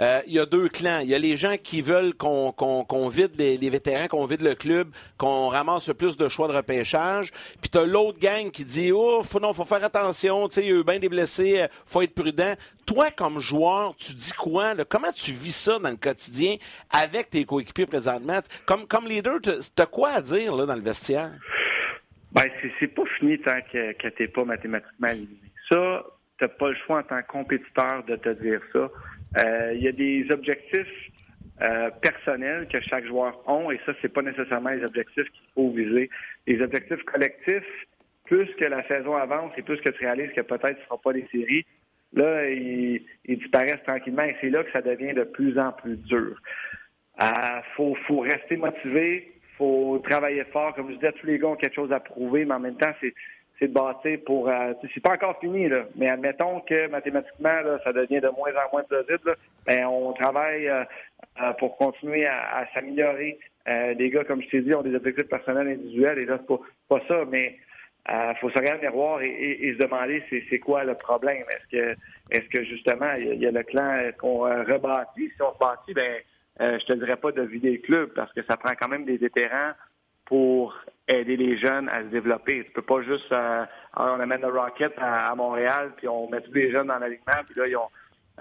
Euh, 0.00 0.20
il 0.26 0.34
y 0.34 0.38
a 0.38 0.46
deux 0.46 0.68
clans. 0.68 1.00
Il 1.02 1.08
y 1.08 1.14
a 1.14 1.18
les 1.18 1.36
gens 1.36 1.56
qui 1.62 1.80
veulent 1.80 2.14
qu'on 2.14 3.08
vide 3.08 3.32
les, 3.38 3.70
vétérans, 3.70 4.08
qu'on 4.08 4.26
vide 4.26 4.42
le 4.42 4.54
club, 4.54 4.90
qu'on 5.18 5.48
ramasse 5.48 5.90
plus 5.96 6.16
de 6.16 6.28
choix 6.28 6.48
de 6.48 6.54
repêchage. 6.54 7.30
Puis 7.60 7.70
tu 7.70 7.78
as 7.78 7.84
l'autre 7.84 8.18
gang 8.18 8.50
qui 8.50 8.64
dit 8.64 8.90
Oh, 8.92 9.22
faut, 9.22 9.40
non, 9.40 9.52
faut 9.54 9.64
faire 9.64 9.84
attention, 9.84 10.48
il 10.48 10.64
y 10.64 10.72
a 10.72 10.76
eu 10.76 10.84
bien 10.84 10.98
des 10.98 11.08
blessés, 11.08 11.62
euh, 11.62 11.68
faut 11.86 12.02
être 12.02 12.14
prudent. 12.14 12.54
Toi, 12.84 13.10
comme 13.10 13.40
joueur, 13.40 13.94
tu 13.96 14.14
dis 14.14 14.32
quoi? 14.32 14.74
Comment 14.88 15.12
tu 15.12 15.32
vis 15.32 15.56
ça 15.56 15.78
dans 15.78 15.90
le 15.90 15.96
quotidien 15.96 16.56
avec 16.90 17.30
tes 17.30 17.44
coéquipiers 17.44 17.86
présentement? 17.86 18.40
Comme, 18.64 18.86
comme 18.86 19.08
leader, 19.08 19.40
tu 19.42 19.50
as 19.50 19.86
quoi 19.86 20.10
à 20.10 20.20
dire 20.20 20.54
là, 20.54 20.66
dans 20.66 20.76
le 20.76 20.82
vestiaire? 20.82 21.32
Ben, 22.36 22.50
c'est 22.78 22.88
pas 22.88 23.06
fini 23.18 23.38
tant 23.38 23.60
que, 23.72 24.08
tu 24.10 24.28
pas 24.28 24.44
mathématiquement 24.44 25.08
éliminé. 25.08 25.50
Ça, 25.70 26.04
tu 26.38 26.44
n'as 26.44 26.48
pas 26.48 26.68
le 26.68 26.76
choix 26.86 26.98
en 26.98 27.02
tant 27.02 27.22
que 27.22 27.26
compétiteur 27.28 28.04
de 28.04 28.16
te 28.16 28.28
dire 28.28 28.60
ça. 28.74 28.90
Euh, 29.38 29.72
il 29.74 29.82
y 29.82 29.88
a 29.88 29.92
des 29.92 30.26
objectifs 30.30 31.10
euh, 31.62 31.88
personnels 32.02 32.68
que 32.68 32.78
chaque 32.82 33.06
joueur 33.06 33.40
a, 33.46 33.72
et 33.72 33.80
ça, 33.86 33.94
c'est 34.02 34.12
pas 34.12 34.20
nécessairement 34.20 34.68
les 34.68 34.84
objectifs 34.84 35.30
qu'il 35.30 35.48
faut 35.54 35.70
viser. 35.70 36.10
Les 36.46 36.60
objectifs 36.60 37.02
collectifs, 37.04 37.86
plus 38.26 38.48
que 38.56 38.66
la 38.66 38.86
saison 38.86 39.16
avance 39.16 39.52
et 39.56 39.62
plus 39.62 39.80
que 39.80 39.88
tu 39.88 40.04
réalises 40.04 40.30
que 40.36 40.42
peut-être 40.42 40.76
ce 40.76 40.80
ne 40.80 40.84
sera 40.84 40.98
pas 40.98 41.12
les 41.12 41.26
séries, 41.32 41.64
là, 42.12 42.50
ils, 42.50 43.00
disparaissent 43.26 43.82
tranquillement 43.86 44.24
et 44.24 44.36
c'est 44.42 44.50
là 44.50 44.62
que 44.62 44.72
ça 44.72 44.82
devient 44.82 45.14
de 45.14 45.24
plus 45.24 45.58
en 45.58 45.72
plus 45.72 45.96
dur. 45.96 46.38
Euh, 47.22 47.60
faut, 47.76 47.96
faut 48.06 48.20
rester 48.20 48.58
motivé, 48.58 49.35
faut 49.56 50.00
travailler 50.04 50.44
fort. 50.44 50.74
Comme 50.74 50.90
je 50.90 50.94
disais, 50.94 51.12
tous 51.12 51.26
les 51.26 51.38
gars 51.38 51.48
ont 51.48 51.56
quelque 51.56 51.74
chose 51.74 51.92
à 51.92 52.00
prouver, 52.00 52.44
mais 52.44 52.54
en 52.54 52.60
même 52.60 52.76
temps, 52.76 52.92
c'est 53.00 53.14
c'est 53.58 53.68
de 53.68 53.72
bâtir 53.72 54.18
pour. 54.26 54.48
Euh, 54.48 54.72
c'est 54.94 55.02
pas 55.02 55.14
encore 55.14 55.38
fini, 55.40 55.68
là, 55.68 55.84
mais 55.96 56.08
admettons 56.08 56.60
que 56.60 56.88
mathématiquement, 56.88 57.60
ça 57.84 57.92
devient 57.92 58.20
de 58.20 58.28
moins 58.28 58.50
en 58.50 58.70
moins 58.72 58.82
plausible. 58.82 59.36
Ben, 59.66 59.86
on 59.86 60.12
travaille 60.12 60.68
euh, 60.68 60.84
euh, 61.42 61.52
pour 61.54 61.76
continuer 61.76 62.26
à, 62.26 62.66
s'améliorer. 62.74 63.38
des 63.66 64.10
gars, 64.10 64.24
comme 64.24 64.42
je 64.42 64.48
t'ai 64.48 64.60
dit, 64.60 64.74
ont 64.74 64.82
des 64.82 64.94
objectifs 64.94 65.28
personnels 65.28 65.68
individuels, 65.68 66.18
et 66.18 66.26
là, 66.26 66.38
c'est 66.38 66.46
pas, 66.46 66.60
pas 66.88 67.02
ça, 67.08 67.24
mais 67.28 67.56
il 68.08 68.36
faut 68.40 68.50
se 68.50 68.58
regarder 68.58 68.86
le 68.86 68.90
miroir 68.92 69.20
et, 69.22 69.74
se 69.76 69.82
demander 69.82 70.22
c'est 70.30 70.58
quoi 70.60 70.84
le 70.84 70.94
problème? 70.94 71.44
Est-ce 71.50 71.76
que 71.76 71.96
est-ce 72.30 72.48
que 72.50 72.64
justement 72.64 73.12
il 73.14 73.40
y, 73.40 73.46
a 73.46 73.50
le 73.50 73.62
clan 73.64 74.10
qu'on 74.18 74.42
rebâtit? 74.42 75.32
Si 75.34 75.42
on 75.42 75.52
se 75.52 75.58
bâtit, 75.58 75.92
ben 75.92 76.20
je 76.60 76.84
te 76.86 76.92
dirais 76.94 77.16
pas 77.16 77.32
de 77.32 77.42
vider 77.42 77.72
le 77.72 77.78
club 77.78 78.12
parce 78.14 78.32
que 78.32 78.42
ça 78.44 78.56
prend 78.56 78.74
quand 78.74 78.88
même 78.88 79.04
des 79.04 79.16
vétérans 79.16 79.72
pour 80.26 80.74
aider 81.08 81.36
les 81.36 81.56
jeunes 81.56 81.88
à 81.88 82.00
se 82.02 82.08
développer. 82.08 82.64
Tu 82.64 82.70
peux 82.72 82.82
pas 82.82 83.00
juste 83.02 83.30
euh, 83.32 83.64
on 83.96 84.20
amène 84.20 84.42
le 84.42 84.48
Rocket 84.48 84.92
à, 84.98 85.34
Montréal, 85.34 85.92
puis 85.96 86.08
on 86.08 86.28
met 86.28 86.40
tous 86.42 86.52
les 86.52 86.70
jeunes 86.70 86.88
dans 86.88 86.98
l'alignement, 86.98 87.42
puis 87.48 87.58
là, 87.58 87.66
ils, 87.66 87.76
ont, 87.76 87.88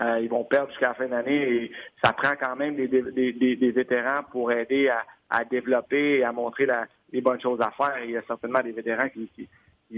euh, 0.02 0.28
vont 0.30 0.44
perdre 0.44 0.70
jusqu'à 0.70 0.90
la 0.90 0.94
fin 0.96 1.08
d'année. 1.08 1.54
Et 1.54 1.72
ça 2.04 2.12
prend 2.12 2.36
quand 2.40 2.56
même 2.56 2.76
des, 2.76 2.88
des, 2.88 3.72
vétérans 3.72 4.24
pour 4.32 4.52
aider 4.52 4.90
à, 5.30 5.46
développer 5.46 6.18
et 6.18 6.24
à 6.24 6.32
montrer 6.32 6.68
les 7.12 7.22
bonnes 7.22 7.42
choses 7.42 7.62
à 7.62 7.72
faire. 7.72 8.04
il 8.04 8.12
y 8.12 8.18
a 8.18 8.22
certainement 8.24 8.62
des 8.62 8.72
vétérans 8.72 9.10
qui, 9.10 9.30
qui, 9.36 9.48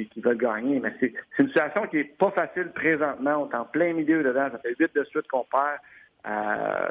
qui 0.08 0.22
veulent 0.22 0.38
gagner. 0.38 0.80
Mais 0.80 0.94
c'est 1.00 1.14
une 1.40 1.48
situation 1.48 1.88
qui 1.88 1.98
est 2.00 2.18
pas 2.18 2.32
facile 2.32 2.72
présentement. 2.74 3.44
On 3.44 3.50
est 3.50 3.56
en 3.56 3.66
plein 3.66 3.94
milieu 3.94 4.24
dedans. 4.24 4.50
Ça 4.52 4.60
fait 4.60 4.76
huit 4.78 4.94
de 4.94 5.04
suite 5.06 5.28
qu'on 5.28 5.46
perd. 5.46 5.80
Euh, 6.28 6.90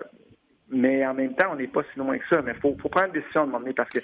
mais 0.68 1.06
en 1.06 1.14
même 1.14 1.34
temps, 1.34 1.52
on 1.52 1.56
n'est 1.56 1.68
pas 1.68 1.82
si 1.92 1.98
loin 1.98 2.18
que 2.18 2.26
ça. 2.28 2.42
Mais 2.42 2.52
il 2.52 2.60
faut, 2.60 2.76
faut, 2.80 2.88
prendre 2.88 3.08
une 3.08 3.20
décision 3.20 3.46
de 3.46 3.52
moment 3.52 3.72
parce 3.76 3.90
que 3.90 4.00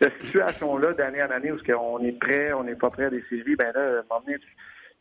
cette 0.00 0.20
situation-là, 0.22 0.92
d'année 0.94 1.22
en 1.22 1.30
année, 1.30 1.52
où 1.52 1.58
on 1.78 2.02
est 2.02 2.18
prêt, 2.18 2.52
on 2.52 2.64
n'est 2.64 2.74
pas 2.74 2.90
prêt 2.90 3.04
à 3.04 3.10
des 3.10 3.22
ben 3.30 3.72
là, 3.74 3.80
à 3.80 4.00
un 4.00 4.02
moment 4.08 4.20
donné, 4.26 4.38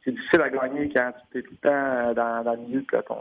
c'est 0.03 0.11
difficile 0.11 0.41
à 0.41 0.49
gagner 0.49 0.91
quand 0.93 1.13
tu 1.31 1.39
es 1.39 1.41
tout 1.41 1.51
le 1.51 1.57
temps 1.57 2.13
dans, 2.13 2.43
dans 2.43 2.53
le 2.53 2.59
milieu 2.59 2.79
du 2.81 2.85
peloton. 2.85 3.15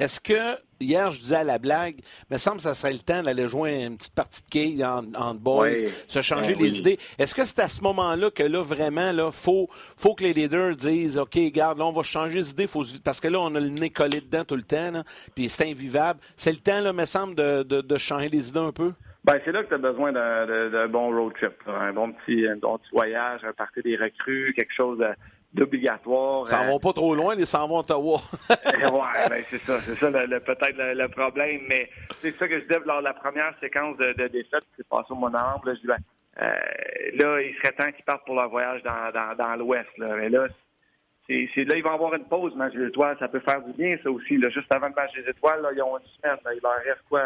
Est-ce 0.00 0.18
que, 0.18 0.58
hier, 0.80 1.10
je 1.10 1.20
disais 1.20 1.36
à 1.36 1.44
la 1.44 1.58
blague, 1.58 1.96
il 1.98 2.32
me 2.32 2.38
semble 2.38 2.56
que 2.56 2.62
ça 2.62 2.74
serait 2.74 2.94
le 2.94 3.00
temps 3.00 3.22
d'aller 3.22 3.46
jouer 3.48 3.84
une 3.84 3.98
petite 3.98 4.14
partie 4.14 4.42
de 4.42 4.48
quai 4.48 4.82
en, 4.82 5.34
boys, 5.34 5.76
se 6.08 6.22
changer 6.22 6.54
ben 6.54 6.62
les 6.62 6.78
idées. 6.78 6.98
Est-ce 7.18 7.34
que 7.34 7.44
c'est 7.44 7.58
à 7.58 7.68
ce 7.68 7.82
moment-là 7.82 8.30
que 8.30 8.42
là, 8.42 8.62
vraiment, 8.62 9.10
il 9.10 9.30
faut, 9.30 9.68
faut 9.98 10.14
que 10.14 10.22
les 10.22 10.32
leaders 10.32 10.74
disent, 10.74 11.18
OK, 11.18 11.36
garde, 11.52 11.78
là, 11.78 11.84
on 11.84 11.92
va 11.92 12.02
changer 12.02 12.36
les 12.36 12.50
idées, 12.50 12.66
faut, 12.66 12.82
parce 13.04 13.20
que 13.20 13.28
là, 13.28 13.40
on 13.40 13.54
a 13.54 13.60
le 13.60 13.68
nez 13.68 13.90
collé 13.90 14.22
dedans 14.22 14.42
tout 14.46 14.56
le 14.56 14.62
temps, 14.62 15.02
puis 15.34 15.50
c'est 15.50 15.70
invivable. 15.70 16.18
C'est 16.34 16.52
le 16.52 16.58
temps, 16.58 16.80
là, 16.80 16.94
me 16.94 17.04
semble, 17.04 17.34
de, 17.34 17.62
de, 17.62 17.98
changer 17.98 18.30
les 18.30 18.48
idées 18.48 18.58
un 18.58 18.72
peu? 18.72 18.92
Ben, 19.24 19.38
c'est 19.44 19.52
là 19.52 19.62
que 19.62 19.68
tu 19.68 19.74
as 19.74 19.78
besoin 19.78 20.12
d'un 20.12 20.88
bon 20.88 21.14
road 21.14 21.34
trip, 21.34 21.52
un 21.66 21.92
bon 21.92 22.12
petit, 22.12 22.46
un 22.46 22.56
bon 22.56 22.78
petit 22.78 22.90
voyage, 22.92 23.44
un 23.44 23.52
parti 23.52 23.82
des 23.82 23.96
recrues, 23.96 24.54
quelque 24.56 24.72
chose 24.74 24.98
de 24.98 25.08
d'obligatoire. 25.52 26.46
Ça 26.48 26.64
ne 26.64 26.70
vont 26.70 26.78
pas 26.78 26.92
trop 26.92 27.14
loin, 27.14 27.34
ils 27.36 27.46
s'en 27.46 27.66
vont 27.66 27.78
à 27.78 27.80
Ottawa. 27.80 28.20
ouais, 28.50 29.28
ben 29.28 29.44
c'est 29.50 29.60
ça, 29.62 29.80
c'est 29.80 29.96
ça 29.96 30.10
le, 30.10 30.40
peut-être 30.40 30.76
le, 30.76 31.08
problème, 31.08 31.62
mais 31.68 31.90
c'est 32.22 32.36
ça 32.38 32.48
que 32.48 32.58
je 32.58 32.62
disais 32.62 32.80
lors 32.86 33.00
de 33.00 33.04
la 33.04 33.14
première 33.14 33.52
séquence 33.60 33.96
de, 33.96 34.12
de 34.12 34.28
défaite 34.28 34.64
qui 34.70 34.76
s'est 34.76 34.88
passée 34.88 35.10
au 35.10 35.16
novembre. 35.16 35.62
Là, 35.64 35.74
je 35.74 35.80
dis, 35.80 35.86
ben, 35.86 35.98
euh, 36.40 36.46
là, 37.14 37.40
il 37.42 37.54
serait 37.56 37.72
temps 37.72 37.90
qu'ils 37.92 38.04
partent 38.04 38.24
pour 38.24 38.36
leur 38.36 38.48
voyage 38.48 38.82
dans, 38.82 39.10
dans, 39.12 39.34
dans 39.36 39.56
l'Ouest. 39.56 39.90
Là. 39.98 40.14
Mais 40.16 40.28
là, 40.28 40.46
c'est, 41.26 41.48
c'est, 41.54 41.64
là, 41.64 41.76
ils 41.76 41.82
vont 41.82 41.94
avoir 41.94 42.14
une 42.14 42.24
pause, 42.24 42.54
match 42.54 42.74
des 42.74 42.86
étoiles. 42.86 43.16
Ça 43.18 43.28
peut 43.28 43.40
faire 43.40 43.60
du 43.62 43.72
bien, 43.72 43.96
ça 44.02 44.10
aussi. 44.10 44.36
Là. 44.36 44.48
Juste 44.50 44.70
avant 44.72 44.88
le 44.88 44.94
match 44.94 45.12
des 45.14 45.28
étoiles, 45.28 45.62
là, 45.62 45.70
ils 45.74 45.82
ont 45.82 45.98
une 45.98 46.06
semaine. 46.22 46.38
il 46.54 46.60
leur 46.62 46.76
reste 46.76 47.02
quoi? 47.08 47.22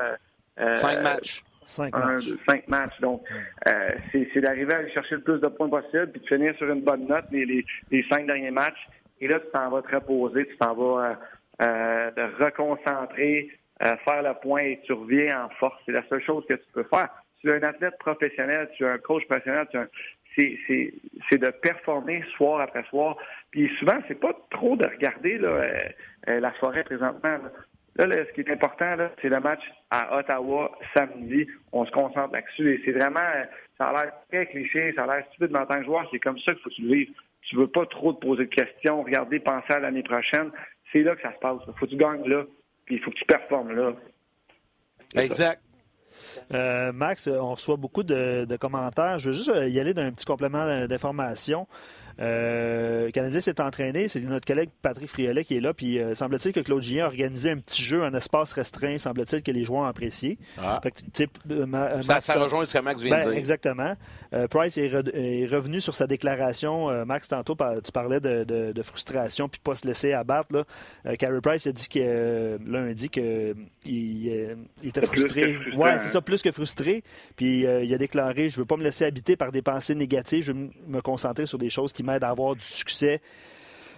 Euh, 0.61 0.77
Cinq 0.77 1.03
matchs. 1.03 1.43
Cinq 1.67 1.97
matchs. 1.97 2.29
cinq 2.49 2.69
matchs. 2.69 3.01
Donc, 3.01 3.23
euh, 3.67 3.91
c'est 4.13 4.41
d'arriver 4.41 4.75
à 4.75 4.79
aller 4.79 4.91
chercher 4.91 5.17
le 5.17 5.23
plus 5.23 5.41
de 5.41 5.49
points 5.49 5.69
possible 5.69 6.11
puis 6.13 6.21
de 6.21 6.27
finir 6.27 6.55
sur 6.57 6.71
une 6.71 6.83
bonne 6.83 7.07
note 7.07 7.25
les, 7.31 7.45
les, 7.45 7.65
les 7.91 8.05
cinq 8.11 8.27
derniers 8.27 8.51
matchs. 8.51 8.89
Et 9.21 9.29
là, 9.29 9.41
tu 9.41 9.47
t'en 9.53 9.71
vas 9.71 9.83
te 9.83 9.95
reposer, 9.95 10.47
tu 10.47 10.57
t'en 10.59 10.75
vas 10.75 11.11
euh, 11.11 11.15
euh 11.63 12.11
te 12.11 12.45
reconcentrer, 12.45 13.51
euh, 13.83 13.97
faire 14.05 14.23
le 14.23 14.35
point 14.41 14.63
et 14.63 14.81
tu 14.85 14.93
reviens 14.93 15.45
en 15.45 15.49
force. 15.51 15.81
C'est 15.87 15.93
la 15.93 16.07
seule 16.09 16.23
chose 16.23 16.45
que 16.49 16.55
tu 16.55 16.67
peux 16.73 16.85
faire. 16.85 17.09
Tu 17.41 17.51
es 17.51 17.55
un 17.55 17.63
athlète 17.63 17.99
professionnel, 17.99 18.69
tu 18.77 18.85
es 18.85 18.89
un 18.89 18.99
coach 18.99 19.25
professionnel, 19.27 19.67
c'est 20.37 21.39
de 21.39 21.51
performer 21.51 22.23
soir 22.37 22.61
après 22.61 22.85
soir. 22.85 23.17
Puis 23.51 23.71
souvent, 23.79 23.99
c'est 24.09 24.19
pas 24.19 24.33
trop 24.51 24.77
de 24.77 24.87
regarder 24.87 25.39
là, 25.39 25.49
euh, 26.29 26.41
la 26.41 26.53
forêt 26.53 26.85
présentement. 26.85 27.39
Là, 27.39 27.51
ce 27.99 28.33
qui 28.33 28.41
est 28.41 28.51
important, 28.51 28.97
c'est 29.23 29.29
le 29.29 29.41
match 29.41 29.63
à 29.91 30.19
Ottawa 30.19 30.71
samedi. 30.97 31.47
On 31.73 31.85
se 31.87 31.91
concentre 31.91 32.33
là-dessus. 32.33 32.75
Et 32.75 32.83
c'est 32.85 32.93
vraiment, 32.93 33.21
ça 33.79 33.87
a 33.87 33.93
l'air 33.93 34.13
très 34.31 34.47
cliché, 34.47 34.93
ça 34.97 35.05
a 35.05 35.07
l'air 35.07 35.27
stupide, 35.31 35.55
en 35.57 35.67
tant 35.67 35.79
que 35.79 35.85
joueur, 35.85 36.09
c'est 36.11 36.19
comme 36.19 36.39
ça 36.39 36.53
qu'il 36.53 36.63
faut 36.63 36.71
que 36.71 36.75
tu 36.75 36.83
le 36.83 36.95
vives. 36.95 37.13
Tu 37.43 37.57
veux 37.57 37.69
pas 37.69 37.87
trop 37.87 38.13
te 38.13 38.21
poser 38.21 38.47
de 38.47 38.55
questions, 38.55 39.03
regarder, 39.03 39.39
penser 39.39 39.73
à 39.73 39.79
l'année 39.79 40.03
prochaine. 40.03 40.51
C'est 40.93 41.03
là 41.03 41.15
que 41.15 41.23
ça 41.23 41.33
se 41.33 41.39
passe. 41.39 41.59
Il 41.67 41.73
faut 41.79 41.87
que 41.87 41.91
tu 41.91 41.97
gagnes 41.97 42.27
là, 42.27 42.45
puis 42.87 42.97
il 42.97 43.01
faut 43.01 43.11
que 43.11 43.17
tu 43.17 43.25
performes 43.27 43.73
là. 43.73 43.93
Exact. 45.15 45.61
Euh, 46.53 46.93
Max, 46.93 47.29
on 47.29 47.55
reçoit 47.55 47.77
beaucoup 47.77 48.03
de, 48.03 48.45
de, 48.45 48.57
commentaires. 48.57 49.19
Je 49.19 49.31
veux 49.31 49.35
juste 49.35 49.53
y 49.55 49.81
aller 49.81 49.95
d'un 49.95 50.13
petit 50.13 50.25
complément 50.25 50.87
d'information. 50.87 51.67
Euh, 52.21 53.07
le 53.07 53.11
Canadien 53.11 53.41
s'est 53.41 53.61
entraîné. 53.61 54.09
C'est 54.09 54.21
notre 54.21 54.47
collègue 54.47 54.71
Patrick 54.83 55.09
Friolet 55.09 55.45
qui 55.45 55.57
est 55.57 55.61
là. 55.61 55.75
Puis 55.75 55.99
euh, 55.99 56.15
semble-t-il 56.15 56.53
que 56.53 56.61
Claude 56.61 56.83
Gien 56.83 57.05
a 57.05 57.07
organisé 57.07 57.51
un 57.51 57.59
petit 57.59 57.83
jeu, 57.83 58.03
un 58.05 58.15
espace 58.15 58.53
restreint. 58.53 58.99
Semble-t-il 58.99 59.43
que 59.43 59.51
les 59.51 59.65
joueurs 59.65 59.83
ont 59.83 59.87
apprécié. 59.87 60.39
Ah. 60.59 60.81
Euh, 61.51 62.03
ça, 62.03 62.35
rejoint 62.35 62.67
ce 62.67 62.75
que 62.75 62.83
Max 62.83 63.01
vient 63.01 63.19
de 63.19 63.25
ben, 63.25 63.31
dire. 63.31 63.39
Exactement. 63.39 63.95
Price 64.51 64.77
est, 64.79 64.89
revenu 64.89 65.81
sur 65.81 65.95
sa 65.95 66.07
déclaration. 66.07 67.05
Max, 67.05 67.29
tantôt, 67.29 67.57
tu 67.85 67.93
parlais 67.93 68.21
de, 68.21 68.83
frustration 68.83 69.49
puis 69.49 69.61
pas 69.63 69.75
se 69.75 69.87
laisser 69.87 70.13
abattre. 70.13 70.55
Là. 70.55 71.17
Carey 71.17 71.41
Price 71.41 71.67
a 71.67 71.73
dit 71.73 71.89
que 71.89 72.59
lundi 72.67 73.09
qu'il 73.09 73.57
il 73.87 74.89
était 74.89 75.07
frustré. 75.07 75.57
Oui, 75.77 75.89
c'est 76.01 76.09
ça, 76.09 76.21
plus 76.21 76.43
que 76.43 76.53
frustré. 76.53 77.03
Puis 77.37 77.61
il 77.61 77.95
a 77.95 77.99
déclaré 77.99 78.49
Je 78.49 78.57
ne 78.57 78.63
veux 78.63 78.67
pas 78.67 78.77
me 78.77 78.83
laisser 78.83 79.05
habiter 79.05 79.37
par 79.37 79.53
des 79.53 79.63
pensées 79.63 79.95
négatives. 79.95 80.43
Je 80.43 80.53
veux 80.53 80.71
me 80.87 81.01
concentrer 81.01 81.47
sur 81.47 81.59
des 81.59 81.71
choses 81.71 81.93
qui 81.93 82.04
m'aide 82.05 82.25
à 82.25 82.29
avoir 82.29 82.55
du 82.55 82.65
succès 82.65 83.21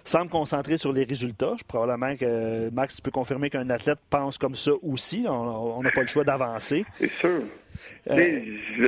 sans 0.07 0.23
me 0.23 0.29
concentrer 0.29 0.77
sur 0.77 0.93
les 0.93 1.03
résultats. 1.03 1.53
Je, 1.59 1.65
probablement 1.65 2.15
que 2.15 2.69
Max, 2.71 2.95
tu 2.95 3.01
peux 3.01 3.11
confirmer 3.11 3.49
qu'un 3.49 3.69
athlète 3.69 3.99
pense 4.09 4.37
comme 4.37 4.55
ça 4.55 4.71
aussi. 4.81 5.25
On 5.27 5.81
n'a 5.83 5.91
pas 5.91 6.01
le 6.01 6.07
choix 6.07 6.23
d'avancer. 6.23 6.85
C'est 6.97 7.11
sûr. 7.11 7.41
Euh, 8.09 8.39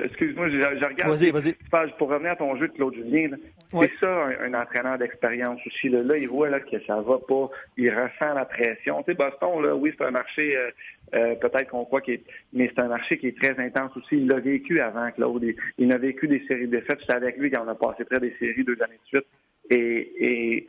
excuse-moi, 0.03 0.49
je, 0.49 0.57
regarde. 0.57 1.11
Vas-y, 1.11 1.29
vas-y. 1.29 1.53
Pour 1.97 2.09
revenir 2.09 2.31
à 2.31 2.35
ton 2.37 2.55
jeu 2.55 2.69
de 2.69 2.73
Claude 2.73 2.95
Julien, 2.95 3.31
c'est 3.71 3.91
ça 3.99 4.27
un, 4.41 4.53
entraîneur 4.53 4.97
d'expérience 4.97 5.59
aussi. 5.67 5.89
Là. 5.89 6.17
il 6.17 6.29
voit 6.29 6.49
là, 6.49 6.61
que 6.61 6.79
ça 6.87 7.01
va 7.01 7.17
pas. 7.19 7.49
Il 7.77 7.89
ressent 7.89 8.33
la 8.33 8.45
pression. 8.45 9.03
Tu 9.03 9.11
sais, 9.11 9.17
Boston, 9.17 9.61
là, 9.61 9.75
oui, 9.75 9.93
c'est 9.97 10.05
un 10.05 10.11
marché, 10.11 10.55
euh, 10.55 10.71
euh, 11.15 11.35
peut-être 11.35 11.69
qu'on 11.69 11.83
croit 11.83 12.01
qu'il 12.01 12.15
est, 12.15 12.23
mais 12.53 12.71
c'est 12.73 12.81
un 12.81 12.87
marché 12.87 13.17
qui 13.17 13.27
est 13.27 13.37
très 13.37 13.59
intense 13.59 13.91
aussi. 13.97 14.15
Il 14.15 14.27
l'a 14.27 14.39
vécu 14.39 14.79
avant, 14.79 15.11
Claude. 15.11 15.43
Il, 15.43 15.55
il 15.77 15.91
a 15.91 15.97
vécu 15.97 16.27
des 16.29 16.43
séries 16.47 16.67
de 16.67 16.77
défaites. 16.77 17.01
J'étais 17.01 17.13
avec 17.13 17.37
lui 17.37 17.51
quand 17.51 17.65
on 17.65 17.69
a 17.69 17.75
passé 17.75 18.05
près 18.05 18.21
des 18.21 18.33
séries 18.39 18.63
deux 18.63 18.81
années 18.81 18.99
de 19.03 19.07
suite. 19.07 19.27
Et, 19.69 20.13
et 20.17 20.67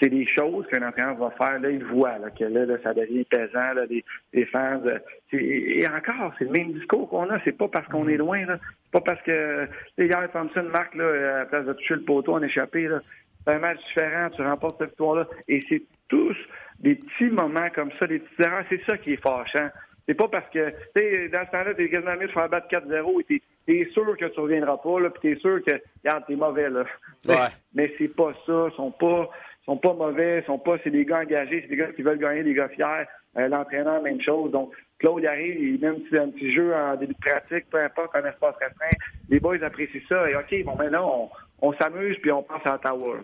c'est 0.00 0.08
des 0.08 0.26
choses 0.26 0.66
qu'un 0.68 0.86
entraîneur 0.86 1.16
va 1.16 1.30
faire. 1.30 1.60
Là, 1.60 1.70
il 1.70 1.84
voit 1.84 2.18
là, 2.18 2.30
que 2.30 2.44
là, 2.44 2.76
ça 2.82 2.94
devient 2.94 3.24
pesant, 3.24 3.74
là, 3.74 3.82
les, 3.88 4.44
fans. 4.46 4.80
Euh, 4.86 4.98
et, 5.32 5.86
encore, 5.86 6.32
c'est 6.38 6.44
le 6.44 6.50
même 6.50 6.72
discours 6.72 7.08
qu'on 7.08 7.28
a. 7.30 7.38
C'est 7.44 7.56
pas 7.56 7.68
parce 7.68 7.86
qu'on 7.88 8.08
est 8.08 8.16
loin. 8.16 8.46
Là. 8.46 8.58
C'est 8.84 8.92
pas 8.92 9.00
parce 9.00 9.22
que 9.22 9.68
hier, 9.98 10.28
Thompson 10.32 10.64
marque 10.72 10.94
là, 10.94 11.04
à 11.04 11.38
la 11.40 11.46
place 11.46 11.66
de 11.66 11.72
toucher 11.74 11.94
le 11.94 12.04
poteau 12.04 12.34
en 12.34 12.42
échappé. 12.42 12.88
Là. 12.88 13.00
C'est 13.44 13.52
un 13.52 13.58
match 13.58 13.78
différent. 13.88 14.30
Tu 14.30 14.42
remportes 14.42 14.78
cette 14.78 14.90
victoire-là. 14.90 15.28
Et 15.48 15.64
c'est 15.68 15.82
tous 16.08 16.36
des 16.80 16.94
petits 16.94 17.30
moments 17.30 17.68
comme 17.74 17.90
ça, 17.98 18.06
des 18.06 18.20
petites 18.20 18.40
erreurs. 18.40 18.64
C'est 18.70 18.82
ça 18.86 18.96
qui 18.96 19.12
est 19.12 19.22
fâchant. 19.22 19.68
C'est 20.10 20.14
pas 20.14 20.28
parce 20.28 20.48
que, 20.50 20.70
tu 20.70 20.76
sais, 20.96 21.28
dans 21.28 21.46
ce 21.46 21.50
temps-là, 21.52 21.74
t'es 21.74 21.88
quasiment 21.88 22.16
mieux 22.16 22.26
de 22.26 22.32
faire 22.32 22.48
battre 22.48 22.66
4-0 22.68 23.20
et 23.30 23.42
t'es, 23.66 23.88
sûr 23.92 24.16
que 24.16 24.24
tu 24.24 24.40
reviendras 24.40 24.78
pas, 24.78 24.98
là, 24.98 25.10
puis 25.10 25.20
t'es 25.34 25.40
sûr 25.40 25.62
que, 25.62 25.80
regarde, 26.02 26.24
t'es 26.26 26.34
mauvais, 26.34 26.68
là. 26.68 26.84
Ouais. 27.28 27.36
Mais, 27.74 27.94
c'est 27.96 28.08
pas 28.08 28.32
ça. 28.44 28.68
Ils 28.72 28.76
sont 28.76 28.90
pas, 28.90 29.30
sont 29.64 29.76
pas 29.76 29.94
mauvais, 29.94 30.42
sont 30.46 30.58
pas, 30.58 30.76
c'est 30.82 30.90
des 30.90 31.04
gars 31.04 31.20
engagés, 31.20 31.62
c'est 31.62 31.68
des 31.68 31.76
gars 31.76 31.92
qui 31.92 32.02
veulent 32.02 32.18
gagner, 32.18 32.42
des 32.42 32.54
gars 32.54 32.68
fiers. 32.68 33.06
Euh, 33.38 33.46
l'entraîneur, 33.46 34.02
même 34.02 34.20
chose. 34.20 34.50
Donc, 34.50 34.72
Claude 34.98 35.24
arrive, 35.24 35.62
il 35.62 35.80
met 35.80 35.86
un 35.86 35.94
petit, 35.94 36.18
un 36.18 36.30
petit 36.30 36.52
jeu 36.52 36.74
en 36.74 36.96
début 36.96 37.14
de 37.14 37.18
pratique, 37.20 37.70
peu 37.70 37.80
importe, 37.80 38.14
un 38.16 38.28
espace 38.28 38.56
restreint. 38.60 38.98
Les 39.28 39.38
boys 39.38 39.62
apprécient 39.62 40.00
ça. 40.08 40.28
Et 40.28 40.34
OK, 40.34 40.64
bon, 40.64 40.74
maintenant, 40.74 41.30
on, 41.60 41.68
on 41.68 41.72
s'amuse, 41.74 42.16
puis 42.20 42.32
on 42.32 42.42
pense 42.42 42.62
à 42.64 42.74
Ottawa. 42.74 43.18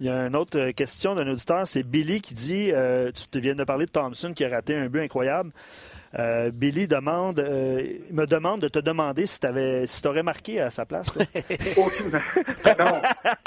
Il 0.00 0.06
y 0.06 0.10
a 0.10 0.26
une 0.26 0.34
autre 0.34 0.58
euh, 0.58 0.72
question 0.72 1.14
d'un 1.14 1.28
auditeur, 1.28 1.66
c'est 1.66 1.82
Billy 1.82 2.20
qui 2.20 2.34
dit, 2.34 2.70
euh, 2.72 3.12
tu 3.12 3.40
viens 3.40 3.54
de 3.54 3.62
parler 3.62 3.86
de 3.86 3.90
Thompson 3.90 4.32
qui 4.32 4.44
a 4.44 4.48
raté 4.48 4.74
un 4.74 4.86
but 4.86 5.00
incroyable. 5.00 5.50
Euh, 6.18 6.50
Billy 6.52 6.88
demande, 6.88 7.38
euh, 7.38 7.86
me 8.10 8.26
demande 8.26 8.60
de 8.60 8.68
te 8.68 8.78
demander 8.78 9.26
si 9.26 9.38
tu 9.38 9.46
si 9.86 10.06
aurais 10.06 10.22
marqué 10.22 10.60
à 10.60 10.70
sa 10.70 10.84
place. 10.84 11.06
non, 12.78 13.02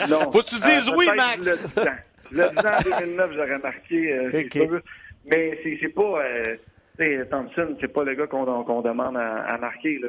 non. 0.09 0.31
Faut 0.31 0.41
que 0.41 0.49
tu 0.49 0.55
dises 0.55 0.89
oui, 0.95 1.07
Max. 1.15 1.59
Le 2.31 2.43
10 2.43 2.97
en 2.97 2.99
2009, 2.99 3.31
j'aurais 3.33 3.59
marqué, 3.59 4.29
c'est 4.31 4.53
sûr. 4.53 4.81
Mais 5.25 5.59
c'est 5.63 5.89
pas 5.89 6.21
Thompson, 7.29 7.75
c'est 7.81 7.91
pas 7.91 8.03
le 8.03 8.15
gars 8.15 8.27
qu'on 8.27 8.81
demande 8.81 9.17
à, 9.17 9.57
marquer. 9.57 9.99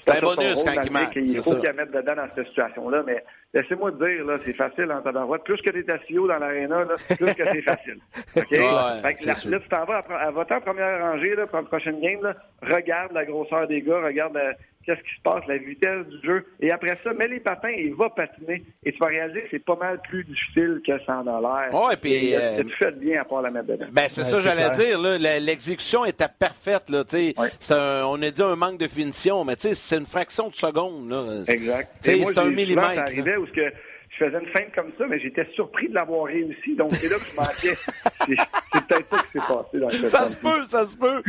C'est 0.00 0.16
un 0.16 0.20
bonus 0.20 0.64
quand 0.64 0.82
il 0.82 0.92
marque. 0.92 1.16
Il 1.16 1.42
faut 1.42 1.56
qu'il 1.56 1.72
mette 1.72 1.90
dedans 1.90 2.16
dans 2.16 2.30
cette 2.34 2.46
situation-là, 2.48 3.02
mais 3.06 3.22
laissez-moi 3.52 3.92
te 3.92 4.04
dire, 4.04 4.24
là, 4.24 4.38
c'est 4.44 4.54
facile 4.54 4.90
en 4.90 5.02
hein, 5.04 5.38
Plus 5.44 5.60
que 5.60 5.70
tu 5.70 5.80
es 5.80 5.90
assis 5.90 6.14
dans 6.14 6.38
l'aréna, 6.38 6.86
plus 7.08 7.34
que 7.34 7.44
c'est 7.52 7.62
facile. 7.62 7.98
OK? 8.36 8.50
là, 8.50 9.58
tu 9.60 9.68
t'en 9.68 9.84
vas 9.84 10.00
à, 10.08 10.26
à, 10.26 10.30
voter 10.30 10.54
en 10.54 10.60
première 10.60 11.00
rangée 11.00 11.34
là, 11.34 11.46
pour 11.46 11.58
la 11.58 11.64
prochaine 11.64 12.00
game. 12.00 12.22
Là, 12.22 12.34
regarde 12.62 13.12
la 13.12 13.24
grosseur 13.24 13.66
des 13.66 13.82
gars, 13.82 14.00
regarde 14.00 14.34
la, 14.34 14.54
qu'est-ce 14.84 15.00
qui 15.00 15.14
se 15.16 15.22
passe, 15.22 15.46
la 15.46 15.58
vitesse 15.58 16.06
du 16.06 16.26
jeu. 16.26 16.46
Et 16.60 16.70
après 16.70 16.98
ça, 17.02 17.12
mets 17.12 17.28
les 17.28 17.40
patins 17.40 17.68
et 17.68 17.90
va 17.90 18.10
patiner. 18.10 18.62
Et 18.84 18.92
tu 18.92 18.98
vas 18.98 19.06
réaliser 19.06 19.42
que 19.42 19.48
c'est 19.50 19.64
pas 19.64 19.76
mal 19.76 20.00
plus 20.02 20.24
difficile 20.24 20.80
que 20.86 20.98
sans 21.04 21.22
l'air. 21.22 21.70
Oh, 21.72 21.88
et 21.92 21.96
puis. 21.96 22.34
Euh, 22.34 22.62
tu 22.62 22.76
fais 22.76 22.92
bien 22.92 23.20
à 23.22 23.24
part 23.24 23.42
la 23.42 23.50
mettre 23.50 23.68
dedans. 23.68 23.86
Ben, 23.92 24.08
c'est 24.08 24.24
ça, 24.24 24.38
j'allais 24.38 24.70
dire. 24.70 24.98
L'exécution 25.40 26.04
était 26.04 26.28
parfaite. 26.38 26.88
Là, 26.90 27.04
on 28.06 28.22
a 28.22 28.30
dit 28.30 28.42
un 28.42 28.56
manque 28.56 28.78
de 28.78 28.88
finition, 28.88 29.44
mais 29.44 29.54
c'est 29.56 29.96
une 29.96 30.06
fraction 30.06 30.48
de 30.48 30.54
seconde. 30.54 31.10
Là. 31.10 31.42
Exact. 31.48 31.90
C'est 32.00 32.38
un 32.38 32.50
millimètre. 32.50 32.94
Ça 32.94 33.02
arrivait 33.02 33.36
où 33.36 33.46
que 33.46 33.72
je 34.12 34.26
faisais 34.26 34.38
une 34.38 34.48
feinte 34.48 34.74
comme 34.74 34.92
ça, 34.98 35.06
mais 35.06 35.18
j'étais 35.18 35.48
surpris 35.54 35.88
de 35.88 35.94
l'avoir 35.94 36.26
réussi. 36.26 36.76
Donc, 36.76 36.92
c'est 36.94 37.08
là 37.08 37.16
que 37.16 37.24
je 37.24 37.34
manquais. 37.34 37.78
c'est 38.72 38.86
peut-être 38.86 39.08
ça 39.08 39.22
qui 39.22 39.32
s'est 39.32 39.38
passé 39.38 39.78
dans 39.78 39.90
cette 39.90 40.08
Ça 40.08 40.24
se 40.24 40.36
peut, 40.36 40.64
ça 40.64 40.84
se 40.84 40.96
peut. 40.98 41.22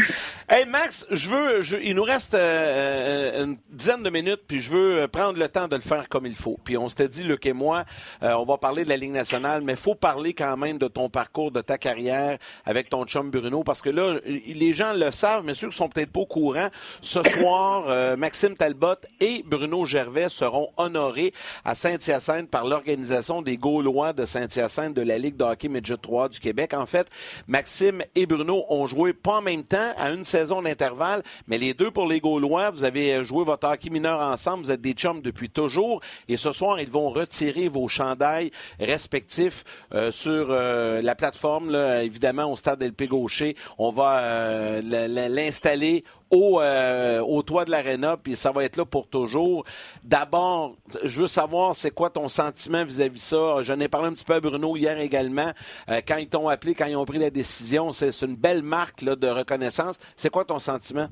Hey, 0.50 0.66
Max, 0.66 1.06
je 1.10 1.30
veux, 1.30 1.82
il 1.82 1.96
nous 1.96 2.04
reste 2.04 2.34
euh, 2.34 2.40
euh, 2.40 3.46
une 3.46 3.58
dizaine 3.70 4.04
de 4.04 4.10
minutes, 4.10 4.42
puis 4.46 4.60
je 4.60 4.72
veux 4.72 5.08
prendre 5.08 5.40
le 5.40 5.48
temps 5.48 5.70
de 5.70 5.76
le 5.78 5.82
faire 5.82 6.10
comme 6.10 6.26
il 6.26 6.36
faut. 6.36 6.60
Puis 6.66 6.76
on 6.78 6.90
s'était 6.90 7.08
dit, 7.08 7.24
Luc 7.24 7.46
et 7.46 7.54
moi, 7.54 7.86
euh, 8.22 8.34
on 8.34 8.44
va 8.44 8.58
parler 8.58 8.84
de 8.84 8.90
la 8.90 8.98
Ligue 8.98 9.12
nationale, 9.12 9.62
mais 9.62 9.74
il 9.74 9.80
faut 9.80 9.96
parler 9.96 10.34
quand 10.34 10.58
même 10.58 10.78
de 10.78 10.90
ton 10.90 11.10
parcours, 11.10 11.52
de 11.52 11.62
ta 11.62 11.78
carrière 11.78 12.38
avec 12.66 12.90
ton 12.90 13.06
chum 13.06 13.32
Bruno, 13.32 13.64
parce 13.64 13.82
que 13.82 13.90
là, 13.90 14.20
les 14.26 14.74
gens 14.74 14.92
le 14.94 15.12
savent, 15.12 15.46
mais 15.46 15.54
ceux 15.54 15.70
qui 15.70 15.78
sont 15.78 15.88
peut-être 15.88 16.12
pas 16.12 16.20
au 16.20 16.26
courant, 16.26 16.68
ce 17.02 17.24
soir, 17.30 18.18
Maxime 18.18 18.56
Talbot 18.56 18.96
et 19.22 19.42
Bruno 19.46 19.86
Gervais 19.86 20.28
seront 20.28 20.70
honorés 20.76 21.34
à 21.64 21.76
Saint-Hyacinthe 21.76 22.50
par 22.50 22.66
l'organisation 22.74 23.44
des 23.44 23.56
Gaulois 23.56 24.14
de 24.14 24.26
Saint-Hyacinthe 24.26 24.96
de 24.96 25.04
la 25.04 25.20
Ligue 25.20 25.38
de 25.38 25.44
hockey 25.44 25.68
Midget 25.68 25.98
3 25.98 26.30
du 26.30 26.40
Québec. 26.40 26.74
En 26.74 26.88
fait, 26.88 27.08
Maxime 27.48 28.02
et 28.16 28.26
Bruno 28.26 28.66
ont 28.68 28.88
joué 28.88 29.14
pas 29.14 29.38
en 29.38 29.42
même 29.44 29.64
temps, 29.64 29.92
à 29.96 30.10
une 30.10 30.24
saison 30.24 30.64
d'intervalle, 30.64 31.22
mais 31.48 31.60
les 31.60 31.76
deux 31.76 31.92
pour 31.92 32.08
les 32.08 32.20
Gaulois. 32.20 32.72
Vous 32.72 32.84
avez 32.84 33.24
joué 33.24 33.44
votre 33.46 33.68
hockey 33.68 33.92
mineur 33.92 34.20
ensemble. 34.20 34.64
Vous 34.64 34.72
êtes 34.72 34.82
des 34.82 34.94
chums 34.94 35.22
depuis 35.22 35.52
toujours. 35.52 36.02
Et 36.28 36.36
ce 36.36 36.52
soir, 36.52 36.80
ils 36.80 36.90
vont 36.90 37.12
retirer 37.12 37.68
vos 37.68 37.88
chandails 37.88 38.52
respectifs 38.80 39.64
euh, 39.94 40.12
sur 40.12 40.48
euh, 40.50 41.04
la 41.04 41.14
plateforme, 41.14 41.76
évidemment, 41.76 42.52
au 42.52 42.58
stade 42.58 42.82
LP 42.82 43.04
Gaucher. 43.08 43.56
On 43.78 43.92
va 43.92 44.20
euh, 44.22 44.82
l'installer 45.30 46.04
euh, 46.34 47.22
au, 47.22 47.44
toit 47.44 47.66
de 47.66 47.72
l'aréna, 47.72 48.18
puis 48.18 48.36
ça 48.36 48.52
va 48.52 48.64
être 48.64 48.78
là 48.78 48.86
pour 48.86 49.08
toujours. 49.08 49.66
D'abord, 50.04 50.76
je 51.04 51.22
veux 51.22 51.28
savoir, 51.28 51.76
c'est 51.76 51.92
quoi 51.92 52.10
ton 52.10 52.30
sentiment 52.30 52.84
vis-à-vis 52.84 53.24
ça? 53.24 53.62
J'en 53.62 53.80
ai 53.80 53.88
parlé 53.88 54.08
un 54.08 54.14
petit 54.14 54.26
peu 54.26 54.34
à 54.34 54.40
Bruno 54.40 54.76
hier 54.76 55.00
également. 55.00 55.52
Euh, 55.90 56.02
quand 56.08 56.18
ils 56.18 56.28
t'ont 56.28 56.48
appelé, 56.48 56.74
quand 56.74 56.86
ils 56.86 56.96
ont 56.96 57.06
pris 57.06 57.20
la 57.20 57.30
décision, 57.30 57.92
c'est 57.94 58.10
une 58.22 58.36
belle 58.36 58.64
marque 58.64 59.04
de 59.04 59.28
reconnaissance. 59.28 60.00
C'est 60.16 60.30
quoi 60.30 60.46
ton 60.46 60.60
sentiment? 60.60 61.08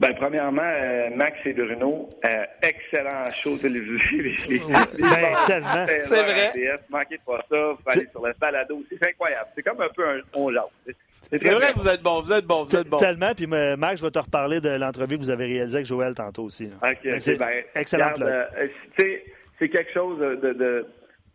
Ben, 0.00 0.12
premièrement, 0.16 0.62
euh, 0.62 1.10
Max 1.14 1.38
et 1.44 1.52
Bruno, 1.52 2.08
excellent 2.62 3.30
show 3.40 3.56
télévisé. 3.56 4.60
ben, 4.68 5.36
tellement. 5.46 5.86
C'est 6.02 6.22
vrai. 6.22 6.52
Manquez 6.90 7.20
pas 7.24 7.38
ça. 7.48 7.76
Aller 7.86 8.08
sur 8.10 8.26
le 8.26 8.32
balado. 8.32 8.82
C'est 8.88 9.08
incroyable. 9.08 9.50
C'est 9.54 9.62
comme 9.62 9.80
un 9.80 9.88
peu 9.94 10.04
un 10.08 10.20
on 10.32 10.50
c'est 11.32 11.50
vrai 11.50 11.72
que 11.72 11.78
vous 11.78 11.88
êtes 11.88 12.02
bon, 12.02 12.20
vous 12.20 12.32
êtes 12.32 12.46
bon, 12.46 12.64
vous 12.64 12.76
êtes 12.76 12.88
bon. 12.88 12.96
Tellement, 12.96 13.34
puis 13.34 13.46
euh, 13.52 13.76
Max, 13.76 14.00
je 14.00 14.06
vais 14.06 14.10
te 14.10 14.18
reparler 14.18 14.60
de 14.60 14.70
l'entrevue 14.70 15.16
que 15.16 15.22
vous 15.22 15.30
avez 15.30 15.46
réalisée 15.46 15.76
avec 15.76 15.86
Joël 15.86 16.14
tantôt 16.14 16.44
aussi. 16.44 16.66
OK, 16.82 17.08
c'est 17.18 17.36
ben, 17.36 17.64
excellent. 17.74 18.12
Euh, 18.20 18.44
c'est 19.58 19.68
quelque 19.68 19.92
chose 19.92 20.18
de, 20.18 20.52
de, 20.52 20.86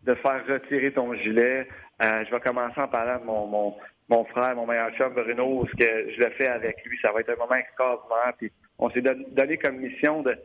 de, 0.04 0.14
faire 0.14 0.42
retirer 0.48 0.92
ton 0.92 1.14
gilet. 1.14 1.66
Euh, 2.02 2.24
je 2.26 2.30
vais 2.30 2.40
commencer 2.40 2.80
en 2.80 2.88
parlant 2.88 3.18
de 3.18 3.24
mon, 3.24 3.46
mon, 3.46 3.74
mon 4.08 4.24
frère, 4.26 4.54
mon 4.54 4.66
meilleur 4.66 4.90
chum, 4.96 5.12
Bruno, 5.12 5.66
ce 5.66 5.76
que 5.76 6.12
je 6.12 6.20
le 6.20 6.30
fais 6.30 6.48
avec 6.48 6.84
lui. 6.84 6.98
Ça 7.00 7.12
va 7.12 7.20
être 7.20 7.30
un 7.30 7.36
moment 7.36 7.54
extraordinaire. 7.54 8.32
Puis 8.38 8.52
on 8.78 8.90
s'est 8.90 9.02
donné 9.02 9.58
comme 9.58 9.76
mission 9.76 10.22
de 10.22 10.36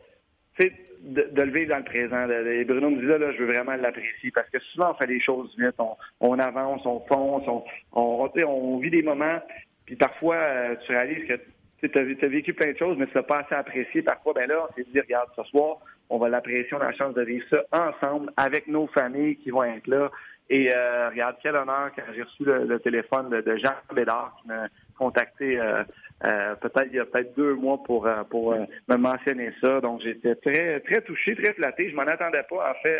de, 0.58 1.28
de, 1.30 1.42
le 1.42 1.52
vivre 1.52 1.70
dans 1.70 1.78
le 1.78 1.84
présent. 1.84 2.28
Et 2.28 2.64
Bruno 2.64 2.90
me 2.90 3.00
disait, 3.00 3.18
là, 3.18 3.32
je 3.32 3.38
veux 3.38 3.52
vraiment 3.52 3.76
l'apprécier 3.76 4.30
parce 4.34 4.48
que 4.50 4.58
souvent, 4.58 4.92
on 4.92 4.94
fait 4.94 5.06
des 5.06 5.20
choses 5.20 5.54
vite, 5.58 5.74
on, 5.78 5.96
on 6.20 6.38
avance, 6.38 6.84
on 6.84 7.00
fonce, 7.00 7.44
on, 7.46 7.64
on, 7.92 8.30
on 8.46 8.78
vit 8.78 8.90
des 8.90 9.02
moments, 9.02 9.40
puis 9.86 9.96
parfois, 9.96 10.36
euh, 10.36 10.74
tu 10.84 10.92
réalises 10.92 11.26
que 11.28 11.86
tu 11.86 11.98
as, 11.98 12.28
vécu 12.28 12.52
plein 12.52 12.72
de 12.72 12.78
choses, 12.78 12.96
mais 12.98 13.06
tu 13.06 13.16
n'as 13.16 13.22
pas 13.22 13.38
assez 13.40 13.54
apprécié. 13.54 14.02
Parfois, 14.02 14.32
ben 14.34 14.48
là, 14.48 14.66
on 14.68 14.74
s'est 14.74 14.86
dit, 14.92 15.00
regarde, 15.00 15.28
ce 15.36 15.44
soir, 15.44 15.78
on 16.10 16.18
va 16.18 16.28
l'apprécier, 16.28 16.74
on 16.74 16.80
a 16.80 16.86
la 16.86 16.92
chance 16.92 17.14
de 17.14 17.22
vivre 17.22 17.46
ça 17.50 17.62
ensemble 17.72 18.32
avec 18.36 18.66
nos 18.66 18.88
familles 18.88 19.36
qui 19.36 19.50
vont 19.50 19.62
être 19.62 19.86
là. 19.86 20.10
Et 20.48 20.72
euh, 20.72 21.08
regarde, 21.10 21.36
quel 21.42 21.56
honneur 21.56 21.90
quand 21.94 22.02
j'ai 22.14 22.22
reçu 22.22 22.44
le, 22.44 22.78
téléphone 22.80 23.30
de, 23.30 23.56
Jean 23.56 23.74
Bédard 23.94 24.36
qui 24.40 24.48
m'a 24.48 24.68
contacté 24.96 25.60
euh, 25.60 25.82
euh, 26.24 26.54
peut-être 26.56 26.88
il 26.90 26.96
y 26.96 26.98
a 26.98 27.04
peut-être 27.04 27.36
deux 27.36 27.54
mois 27.54 27.82
pour 27.84 28.06
euh, 28.06 28.22
euh, 28.32 28.66
me 28.88 28.96
mentionner 28.96 29.52
ça. 29.60 29.80
Donc 29.80 30.00
j'étais 30.02 30.34
très 30.36 30.80
très 30.80 31.02
touché, 31.02 31.36
très 31.36 31.52
flatté. 31.52 31.90
Je 31.90 31.94
m'en 31.94 32.02
attendais 32.02 32.42
pas. 32.48 32.70
En 32.70 32.74
fait, 32.82 32.98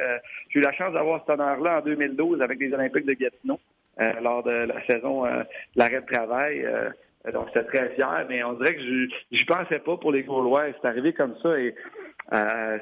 j'ai 0.50 0.60
eu 0.60 0.62
la 0.62 0.72
chance 0.72 0.92
d'avoir 0.92 1.20
cet 1.20 1.30
honneur-là 1.30 1.78
en 1.78 1.80
2012 1.80 2.42
avec 2.42 2.58
les 2.58 2.72
Olympiques 2.74 3.06
de 3.06 3.14
Gatineau 3.14 3.58
lors 4.22 4.42
de 4.42 4.50
la 4.50 4.86
saison 4.86 5.24
l'arrêt 5.74 6.02
de 6.02 6.06
travail. 6.06 6.66
donc 7.32 7.46
j'étais 7.48 7.64
très 7.64 7.88
fier, 7.94 8.26
mais 8.28 8.44
on 8.44 8.52
dirait 8.54 8.74
que 8.74 8.82
je 8.82 9.08
j'y 9.32 9.44
pensais 9.46 9.78
pas 9.78 9.96
pour 9.96 10.12
les 10.12 10.22
Gaulois. 10.22 10.66
C'est 10.80 10.88
arrivé 10.88 11.14
comme 11.14 11.34
ça 11.42 11.58
et 11.58 11.74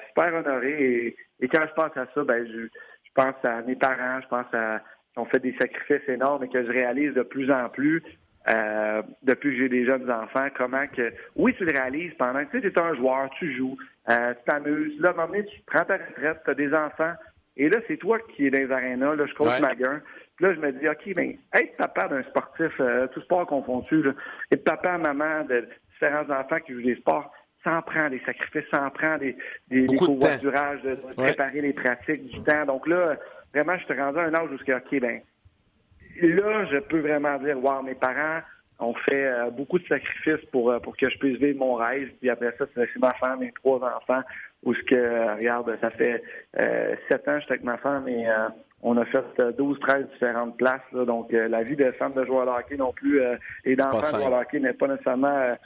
super 0.09 0.35
honoré. 0.35 1.17
Et, 1.41 1.49
quand 1.49 1.65
je 1.69 1.75
pense 1.75 1.97
à 1.97 2.07
ça, 2.13 2.25
ben 2.25 2.45
je, 2.47 2.63
je 2.63 3.11
pense 3.15 3.35
à 3.45 3.63
mes 3.63 3.77
parents, 3.77 4.21
je 4.23 4.29
pense 4.29 4.53
à 4.53 4.81
ont 5.17 5.25
fait 5.27 5.39
des 5.39 5.55
sacrifices 5.61 6.09
énormes 6.09 6.45
et 6.45 6.49
que 6.49 6.65
je 6.65 6.71
réalise 6.71 7.15
de 7.15 7.23
plus 7.23 7.51
en 7.51 7.69
plus. 7.69 8.03
Euh, 8.47 9.03
depuis 9.23 9.53
que 9.53 9.57
j'ai 9.57 9.69
des 9.71 9.87
jeunes 9.87 10.11
enfants, 10.11 10.49
comment 10.55 10.87
que 10.89 11.15
oui, 11.35 11.55
tu 11.57 11.65
le 11.65 11.73
réalises 11.73 12.13
pendant 12.19 12.45
que 12.45 12.59
tu 12.59 12.67
es 12.67 12.79
un 12.79 12.95
joueur, 12.95 13.31
tu 13.39 13.57
joues, 13.57 13.79
euh, 14.11 14.35
tu 14.35 14.45
t'amuses. 14.45 15.01
Là, 15.01 15.09
à 15.09 15.13
un 15.13 15.15
moment 15.15 15.29
donné, 15.29 15.47
tu 15.47 15.61
prends 15.67 15.85
ta 15.85 15.97
retraite, 15.97 16.43
tu 16.45 16.51
as 16.51 16.55
des 16.55 16.75
enfants, 16.75 17.15
et 17.57 17.69
là, 17.69 17.79
c'est 17.87 17.97
toi 17.97 18.19
qui 18.35 18.47
es 18.47 18.51
dans 18.51 18.59
les 18.59 18.71
arénas, 18.71 19.15
là, 19.15 19.27
je 19.27 19.35
coach 19.35 19.61
ma 19.61 19.75
gueule. 19.75 20.03
Puis 20.37 20.47
là, 20.47 20.55
je 20.55 20.61
me 20.61 20.73
dis, 20.73 20.89
OK, 20.89 21.15
ben, 21.15 21.37
être 21.55 21.77
papa 21.77 22.09
d'un 22.09 22.23
sportif, 22.25 22.73
euh, 22.81 23.07
tout 23.09 23.21
sport 23.23 23.47
confondu, 23.47 24.03
là, 24.03 24.13
être 24.51 24.65
papa, 24.65 24.99
maman 24.99 25.45
de 25.45 25.67
différents 25.93 26.29
enfants 26.31 26.59
qui 26.67 26.73
jouent 26.73 26.83
des 26.83 26.97
sports, 26.97 27.33
ça 27.63 27.79
en 27.79 27.83
prend 27.83 28.11
des 28.11 28.21
sacrifices, 28.27 28.69
ça 28.71 28.83
en 28.83 28.91
prend 28.91 29.17
des, 29.19 29.37
des, 29.69 29.87
des 29.87 29.97
covoiturages, 29.97 30.83
de, 30.83 30.97
préparer 31.17 31.61
les 31.61 31.73
pratiques, 31.73 32.27
du 32.27 32.43
temps. 32.43 32.67
Donc 32.67 32.87
là, 32.89 33.17
vraiment, 33.55 33.79
je 33.79 33.87
te 33.87 33.99
rendu 33.99 34.19
à 34.19 34.23
un 34.23 34.35
âge 34.35 34.51
où, 34.51 34.55
OK, 34.55 35.01
ben, 35.01 35.21
là, 36.23 36.65
je 36.67 36.79
peux 36.79 37.01
vraiment 37.01 37.39
dire, 37.39 37.63
wow, 37.63 37.83
mes 37.83 37.95
parents 37.95 38.41
ont 38.81 38.95
fait 39.09 39.27
euh, 39.27 39.51
beaucoup 39.51 39.79
de 39.79 39.87
sacrifices 39.87 40.45
pour, 40.51 40.71
euh, 40.71 40.79
pour 40.79 40.97
que 40.97 41.09
je 41.09 41.19
puisse 41.19 41.39
vivre 41.39 41.59
mon 41.59 41.75
rêve. 41.75 42.11
Puis 42.21 42.31
après 42.31 42.55
ça, 42.59 42.67
c'est 42.75 42.89
ma 42.99 43.13
femme, 43.15 43.41
mes 43.41 43.53
trois 43.53 43.79
enfants, 43.79 44.23
où 44.65 44.75
ce 44.75 44.83
que, 44.83 44.95
euh, 44.95 45.35
regarde, 45.35 45.77
ça 45.81 45.91
fait 45.91 46.23
sept 47.09 47.29
ans 47.29 47.35
que 47.35 47.41
j'étais 47.41 47.53
avec 47.53 47.65
ma 47.65 47.77
femme 47.79 48.09
et 48.09 48.27
on 48.83 48.97
a 48.99 49.05
fait 49.07 49.25
12, 49.57 49.79
13 49.81 50.07
différentes 50.13 50.57
places. 50.57 50.81
donc, 50.93 51.33
la 51.33 51.63
vie 51.63 51.77
de 51.77 51.91
femme 51.93 52.13
de 52.13 52.25
joueur 52.25 52.47
de 52.47 52.51
hockey 52.51 52.77
non 52.77 52.93
plus 52.93 53.21
et 53.65 53.77
d'enfant 53.77 54.01
de 54.01 54.23
joueur 54.23 54.31
de 54.31 54.43
hockey 54.43 54.61
n'est 54.61 54.75
pas 54.75 54.89
nécessairement 54.89 55.57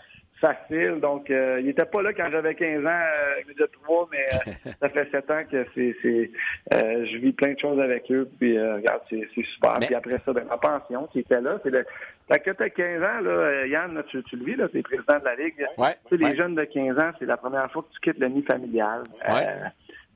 facile. 0.40 0.98
Donc, 1.00 1.30
euh, 1.30 1.58
il 1.60 1.66
n'était 1.66 1.84
pas 1.84 2.02
là 2.02 2.12
quand 2.12 2.28
j'avais 2.30 2.54
15 2.54 2.84
ans, 2.84 2.88
euh, 2.88 3.52
de 3.58 3.70
3, 3.84 4.08
mais 4.10 4.24
euh, 4.34 4.72
ça 4.80 4.88
fait 4.88 5.10
7 5.10 5.30
ans 5.30 5.42
que 5.50 5.66
c'est, 5.74 5.96
c'est 6.02 6.30
euh, 6.74 7.06
je 7.06 7.16
vis 7.18 7.32
plein 7.32 7.52
de 7.52 7.58
choses 7.58 7.80
avec 7.80 8.10
eux. 8.10 8.28
Puis, 8.38 8.58
regarde, 8.58 9.02
c'est, 9.10 9.28
c'est 9.34 9.44
super. 9.54 9.74
Puis 9.80 9.94
après 9.94 10.20
ça, 10.24 10.32
ben, 10.32 10.44
ma 10.44 10.58
pension 10.58 11.06
qui 11.12 11.20
était 11.20 11.40
là, 11.40 11.58
c'est 11.62 11.70
le. 11.70 11.84
Fait 12.30 12.40
que 12.40 12.50
t'as 12.50 12.68
15 12.68 13.02
ans, 13.02 13.20
là, 13.22 13.66
Yann, 13.66 14.02
tu, 14.08 14.22
tu, 14.24 14.36
le 14.36 14.44
vis, 14.44 14.56
là, 14.56 14.68
t'es 14.68 14.82
président 14.82 15.18
de 15.18 15.24
la 15.24 15.34
Ligue. 15.34 15.66
Ouais, 15.78 15.96
tu 16.08 16.18
sais, 16.18 16.24
les 16.24 16.36
jeunes 16.36 16.54
de 16.54 16.64
15 16.64 16.98
ans, 16.98 17.10
c'est 17.18 17.24
la 17.24 17.38
première 17.38 17.70
fois 17.72 17.82
que 17.82 17.94
tu 17.94 18.00
quittes 18.00 18.20
le 18.20 18.28
nid 18.28 18.42
familial. 18.42 19.04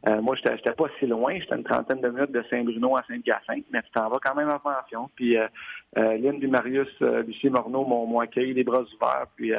Euh, 0.08 0.20
moi, 0.20 0.34
j'étais, 0.34 0.56
j'étais 0.56 0.72
pas 0.72 0.86
si 0.98 1.06
loin, 1.06 1.38
j'étais 1.38 1.54
une 1.54 1.62
trentaine 1.62 2.00
de 2.00 2.08
minutes 2.08 2.32
de 2.32 2.42
Saint-Bruno 2.50 2.96
à 2.96 3.04
Saint-Hyacinthe, 3.06 3.66
mais 3.70 3.82
tu 3.82 3.90
t'en 3.94 4.08
vas 4.08 4.18
quand 4.20 4.34
même 4.34 4.50
en 4.50 4.58
pension. 4.58 5.08
Puis 5.14 5.38
euh, 5.38 5.46
euh, 5.96 6.16
Lynn 6.18 6.44
Marius, 6.50 6.88
euh, 7.02 7.22
Lucie 7.22 7.48
Morneau 7.48 7.84
m'ont, 7.84 8.18
accueilli 8.18 8.52
les 8.52 8.64
bras 8.64 8.80
ouverts. 8.80 9.26
Puis 9.36 9.52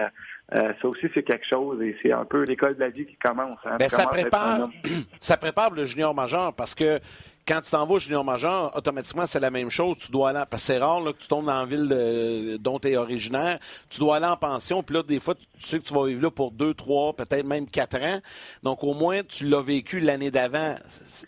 euh, 0.53 0.73
ça 0.81 0.87
aussi, 0.87 1.07
c'est 1.13 1.23
quelque 1.23 1.47
chose 1.47 1.81
et 1.81 1.95
c'est 2.01 2.11
un 2.11 2.25
peu 2.25 2.43
l'école 2.43 2.75
de 2.75 2.81
la 2.81 2.89
vie 2.89 3.05
qui 3.05 3.15
commence. 3.15 3.57
Hein, 3.65 3.77
ben, 3.79 3.89
ça, 3.89 4.05
prépare, 4.05 4.69
ça 5.19 5.37
prépare 5.37 5.71
le 5.71 5.85
junior 5.85 6.13
majeur 6.13 6.53
parce 6.53 6.75
que 6.75 6.99
quand 7.47 7.59
tu 7.61 7.71
t'en 7.71 7.85
vas 7.85 7.95
au 7.95 7.99
junior 7.99 8.23
majeur, 8.23 8.71
automatiquement, 8.75 9.25
c'est 9.25 9.39
la 9.39 9.51
même 9.51 9.69
chose. 9.69 9.97
Tu 9.97 10.11
dois 10.11 10.29
aller, 10.29 10.43
parce 10.49 10.63
que 10.63 10.73
c'est 10.73 10.77
rare 10.77 11.01
là, 11.01 11.11
que 11.11 11.17
tu 11.17 11.27
tombes 11.27 11.47
dans 11.47 11.59
la 11.59 11.65
ville 11.65 12.57
dont 12.59 12.79
tu 12.79 12.89
es 12.89 12.95
originaire. 12.95 13.59
Tu 13.89 13.99
dois 13.99 14.17
aller 14.17 14.27
en 14.27 14.37
pension. 14.37 14.81
Puis 14.81 14.95
là, 14.95 15.03
des 15.03 15.19
fois, 15.19 15.35
tu 15.35 15.45
sais 15.59 15.79
que 15.79 15.83
tu 15.83 15.93
vas 15.93 16.05
vivre 16.05 16.21
là 16.21 16.31
pour 16.31 16.51
deux, 16.51 16.73
trois, 16.73 17.13
peut-être 17.13 17.45
même 17.45 17.67
quatre 17.67 17.97
ans. 17.97 18.19
Donc, 18.61 18.83
au 18.83 18.93
moins, 18.93 19.23
tu 19.23 19.45
l'as 19.45 19.61
vécu 19.61 19.99
l'année 19.99 20.31
d'avant. 20.31 20.75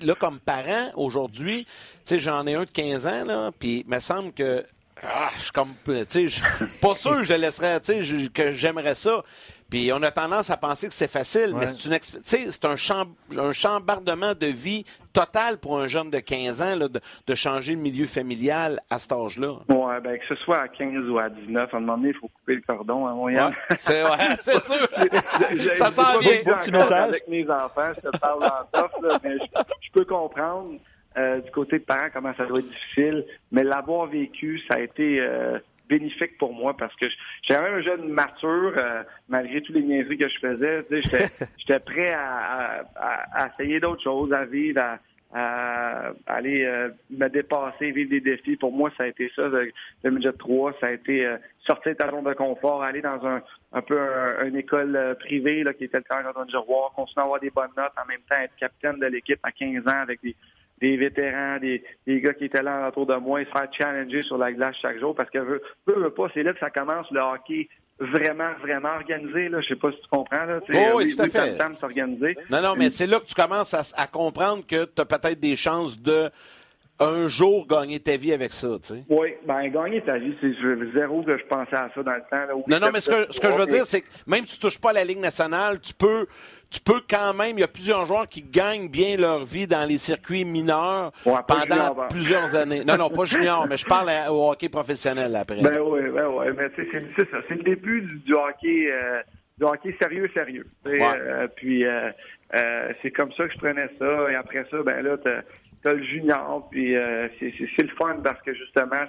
Là, 0.02 0.16
comme 0.16 0.40
parent, 0.40 0.92
aujourd'hui, 0.96 1.66
tu 1.66 1.72
sais, 2.06 2.20
j'en 2.20 2.48
ai 2.48 2.56
un 2.56 2.64
de 2.64 2.72
15 2.72 3.08
ans, 3.08 3.26
là, 3.26 3.52
puis 3.58 3.84
il 3.86 3.94
me 3.94 4.00
semble 4.00 4.32
que 4.32 4.64
Ah, 5.04 5.30
je 5.36 5.42
suis 5.42 5.52
comme, 5.52 5.74
tu 5.86 6.30
sais, 6.30 6.42
pas 6.82 6.96
sûr 6.96 7.18
que 7.18 7.24
je 7.24 7.34
le 7.34 7.40
laisserais, 7.40 7.80
tu 7.82 8.04
sais, 8.04 8.30
que 8.30 8.52
j'aimerais 8.54 8.96
ça. 8.96 9.24
Puis 9.70 9.92
on 9.92 10.02
a 10.04 10.12
tendance 10.12 10.50
à 10.52 10.58
penser 10.58 10.88
que 10.88 10.94
c'est 10.94 11.12
facile, 11.12 11.54
mais 11.56 11.68
c'est 11.68 11.90
une 11.90 12.22
c'est 12.24 12.66
un, 12.66 12.76
un 13.38 13.54
chambardement 13.54 14.36
de 14.36 14.46
vie 14.46 14.86
total 15.12 15.58
pour 15.58 15.80
un 15.80 15.88
jeune 15.88 16.12
de 16.12 16.20
15 16.20 16.62
ans 16.62 16.76
là, 16.76 16.88
de, 16.88 17.36
changer 17.36 17.76
de 17.76 17.82
milieu 17.82 18.06
familial 18.06 18.80
à 18.92 19.00
cet 19.00 19.12
âge-là. 19.12 19.54
Oui, 19.70 19.94
ben, 20.04 20.20
que 20.20 20.26
ce 20.28 20.36
soit 20.44 20.60
à 20.60 20.68
15 20.68 21.10
ou 21.10 21.18
à 21.18 21.30
19, 21.30 21.74
à 21.74 21.78
un 21.78 21.80
moment 21.80 21.98
donné, 21.98 22.10
il 22.10 22.16
faut 22.16 22.28
couper 22.28 22.56
le 22.56 22.62
cordon 22.62 23.08
à 23.08 23.12
hein, 23.12 23.16
moyen. 23.16 23.50
Ouais, 23.50 23.76
c'est 23.76 24.04
ouais, 24.04 24.38
sûr. 24.40 24.90
ça 25.76 25.92
sent 25.92 26.20
bien. 26.20 26.54
Petit 26.54 26.72
message. 26.72 27.10
Avec 27.10 27.28
mes 27.28 27.50
enfants, 27.50 27.92
je 27.96 28.10
te 28.10 28.18
parle 28.18 28.44
en 28.44 29.20
mais 29.24 29.38
je, 29.82 29.92
peux 29.92 30.06
comprendre 30.06 30.76
euh, 31.18 31.42
du 31.42 31.52
côté 31.52 31.80
de 31.80 31.84
parents 31.84 32.10
comment 32.14 32.34
ça 32.36 32.46
doit 32.46 32.60
être 32.60 32.70
difficile, 32.70 33.26
mais 33.52 33.64
l'avoir 33.64 34.08
vécu, 34.08 34.62
ça 34.70 34.78
a 34.78 34.82
été... 34.82 35.20
Euh, 35.20 35.60
bénéfique 35.88 36.38
pour 36.38 36.54
moi 36.54 36.76
parce 36.78 36.96
que 36.96 37.06
j'étais 37.44 37.62
même 37.62 37.76
un 37.76 37.82
jeune 37.82 38.08
mature, 38.10 38.74
euh, 38.78 39.04
malgré 39.30 39.62
tous 39.62 39.74
les 39.74 39.84
niaiseries 39.84 40.18
que 40.18 40.30
je 40.30 40.40
faisais. 40.40 40.86
J'étais 41.58 41.80
prêt 41.80 42.14
à, 42.14 42.86
à, 42.96 43.48
essayer 43.48 43.80
d'autres 43.80 44.04
choses, 44.04 44.32
à 44.34 44.46
vivre, 44.46 44.82
à, 45.34 46.12
aller 46.28 46.64
euh, 46.64 46.90
me 47.10 47.28
dépasser, 47.28 47.92
vivre 47.92 48.10
des 48.10 48.22
défis. 48.22 48.56
Pour 48.56 48.72
moi, 48.72 48.90
ça 48.98 49.04
a 49.04 49.08
été 49.08 49.30
ça, 49.36 49.48
le, 49.48 49.72
le 50.04 50.32
3. 50.32 50.74
Ça 50.80 50.88
a 50.88 50.92
été 50.92 51.26
euh, 51.26 51.38
sortir 51.68 51.92
de 51.92 51.98
ta 51.98 52.10
zone 52.10 52.24
de 52.24 52.34
confort, 52.34 52.84
aller 52.84 53.02
dans 53.02 53.26
un, 53.26 53.42
un 53.74 53.82
peu 53.82 54.00
une 54.46 54.56
école 54.56 55.18
privée 55.20 55.64
là, 55.64 55.74
qui 55.74 55.86
était 55.86 55.98
le 55.98 56.04
temps 56.04 56.46
de 56.46 56.50
Giroir, 56.50 56.94
continuer 56.96 57.22
à 57.22 57.26
avoir 57.26 57.40
des 57.42 57.50
bonnes 57.50 57.72
notes, 57.76 57.92
en 58.02 58.06
même 58.08 58.22
temps 58.30 58.38
être 58.38 58.56
capitaine 58.56 59.00
de 59.00 59.08
l'équipe 59.08 59.40
à 59.44 59.52
15 59.52 59.86
ans 59.88 60.02
avec 60.02 60.22
des 60.22 60.36
des 60.82 60.98
vétérans, 60.98 61.58
des, 61.60 61.84
des, 62.06 62.22
gars 62.22 62.34
qui 62.34 62.46
étaient 62.46 62.64
là 62.64 62.90
autour 62.90 63.06
de 63.06 63.16
moi, 63.16 63.42
et 63.42 63.46
se 63.46 63.52
faire 63.52 63.68
challenger 63.78 64.22
sur 64.24 64.38
la 64.38 64.52
glace 64.52 64.76
chaque 64.82 65.00
jour 65.00 65.16
parce 65.16 65.30
que 65.30 65.40
veut, 65.40 65.62
veut, 65.88 66.10
pas, 66.10 66.28
c'est 66.34 66.44
là 66.44 66.54
que 66.54 66.60
ça 66.60 66.70
commence 66.70 67.10
le 67.12 67.22
hockey 67.22 67.70
vraiment, 68.00 68.52
vraiment 68.62 68.96
organisé. 68.96 69.50
Là. 69.50 69.62
Je 69.62 69.70
sais 69.70 69.76
pas 69.76 69.92
si 69.92 70.02
tu 70.02 70.08
comprends. 70.10 70.46
Là. 70.46 70.60
Oh, 70.62 70.98
oui, 70.98 71.16
tout 71.16 71.24
à 71.24 71.30
fait. 71.30 71.76
s'organiser. 71.76 72.36
Non, 72.50 72.62
non, 72.62 72.76
mais 72.78 72.90
c'est 72.90 73.08
là 73.08 73.20
que 73.20 73.26
tu 73.26 73.36
commences 73.36 73.74
à, 73.74 73.84
à 73.96 74.08
comprendre 74.08 74.66
que 74.68 74.86
tu 74.86 75.02
as 75.02 75.06
peut-être 75.06 75.40
des 75.40 75.56
chances 75.56 76.00
de 76.02 76.30
un 77.00 77.28
jour 77.28 77.68
gagner 77.68 78.00
ta 78.00 78.16
vie 78.16 78.32
avec 78.32 78.54
ça, 78.54 78.70
tu 78.82 78.88
sais. 78.88 79.04
Oui, 79.10 79.34
ben 79.46 79.68
gagner 79.68 80.02
ta 80.02 80.18
vie, 80.18 80.34
c'est 80.40 80.54
zéro 80.94 81.24
que 81.24 81.38
je 81.38 81.44
pensais 81.46 81.76
à 81.76 81.90
ça 81.94 82.04
dans 82.04 82.14
le 82.14 82.22
temps. 82.30 82.38
Là, 82.38 82.54
non, 82.68 82.80
non, 82.80 82.92
mais 82.94 83.02
ce 83.02 83.10
que, 83.10 83.34
ce 83.34 83.40
que 83.40 83.52
je 83.52 83.58
veux 83.58 83.66
dire, 83.66 83.86
c'est 83.86 84.02
que 84.02 84.08
même 84.28 84.46
si 84.46 84.56
tu 84.56 84.60
touches 84.60 84.80
pas 84.80 84.92
à 84.92 84.94
la 84.94 85.04
Ligue 85.04 85.20
nationale, 85.20 85.80
tu 85.82 85.94
peux 85.94 86.26
tu 86.70 86.80
peux 86.80 87.02
quand 87.10 87.34
même, 87.34 87.58
il 87.58 87.62
y 87.62 87.64
a 87.64 87.68
plusieurs 87.68 88.06
joueurs 88.06 88.28
qui 88.28 88.42
gagnent 88.42 88.90
bien 88.90 89.18
leur 89.18 89.46
vie 89.46 89.68
dans 89.68 89.86
les 89.86 89.98
circuits 89.98 90.46
mineurs 90.46 91.12
pendant 91.24 92.08
plusieurs 92.10 92.56
années. 92.56 92.84
Non, 92.84 92.98
non, 92.98 93.10
pas 93.10 93.26
junior, 93.26 93.68
mais 93.68 93.78
je 93.78 93.86
parle 93.86 94.10
au 94.30 94.50
hockey 94.52 94.70
professionnel 94.70 95.36
après. 95.36 95.62
Ben 95.62 95.80
oui, 95.80 96.02
ben 96.14 96.28
oui, 96.28 96.46
mais 96.58 96.70
c'est 96.76 97.30
ça. 97.30 97.38
C'est 97.48 97.56
le 97.56 97.64
début 97.64 98.02
du, 98.02 98.34
hockey, 98.34 98.92
euh, 98.92 99.22
du 99.58 99.66
hockey 99.66 99.96
sérieux, 100.02 100.30
sérieux. 100.34 100.68
Euh, 100.88 101.48
puis 101.56 101.86
euh, 101.86 102.12
c'est 103.02 103.12
comme 103.12 103.32
ça 103.34 103.48
que 103.48 103.54
je 103.54 103.60
prenais 103.60 103.90
ça. 104.00 104.32
Et 104.32 104.36
après 104.36 104.66
ça, 104.70 104.82
ben 104.84 105.02
là, 105.02 105.18
t'as 105.24 105.42
as 105.90 105.94
le 105.94 106.04
junior, 106.04 106.68
puis 106.72 106.96
c'est 107.40 107.84
le 107.84 107.96
fun 107.98 108.18
parce 108.24 108.42
que 108.42 108.54
justement, 108.54 109.06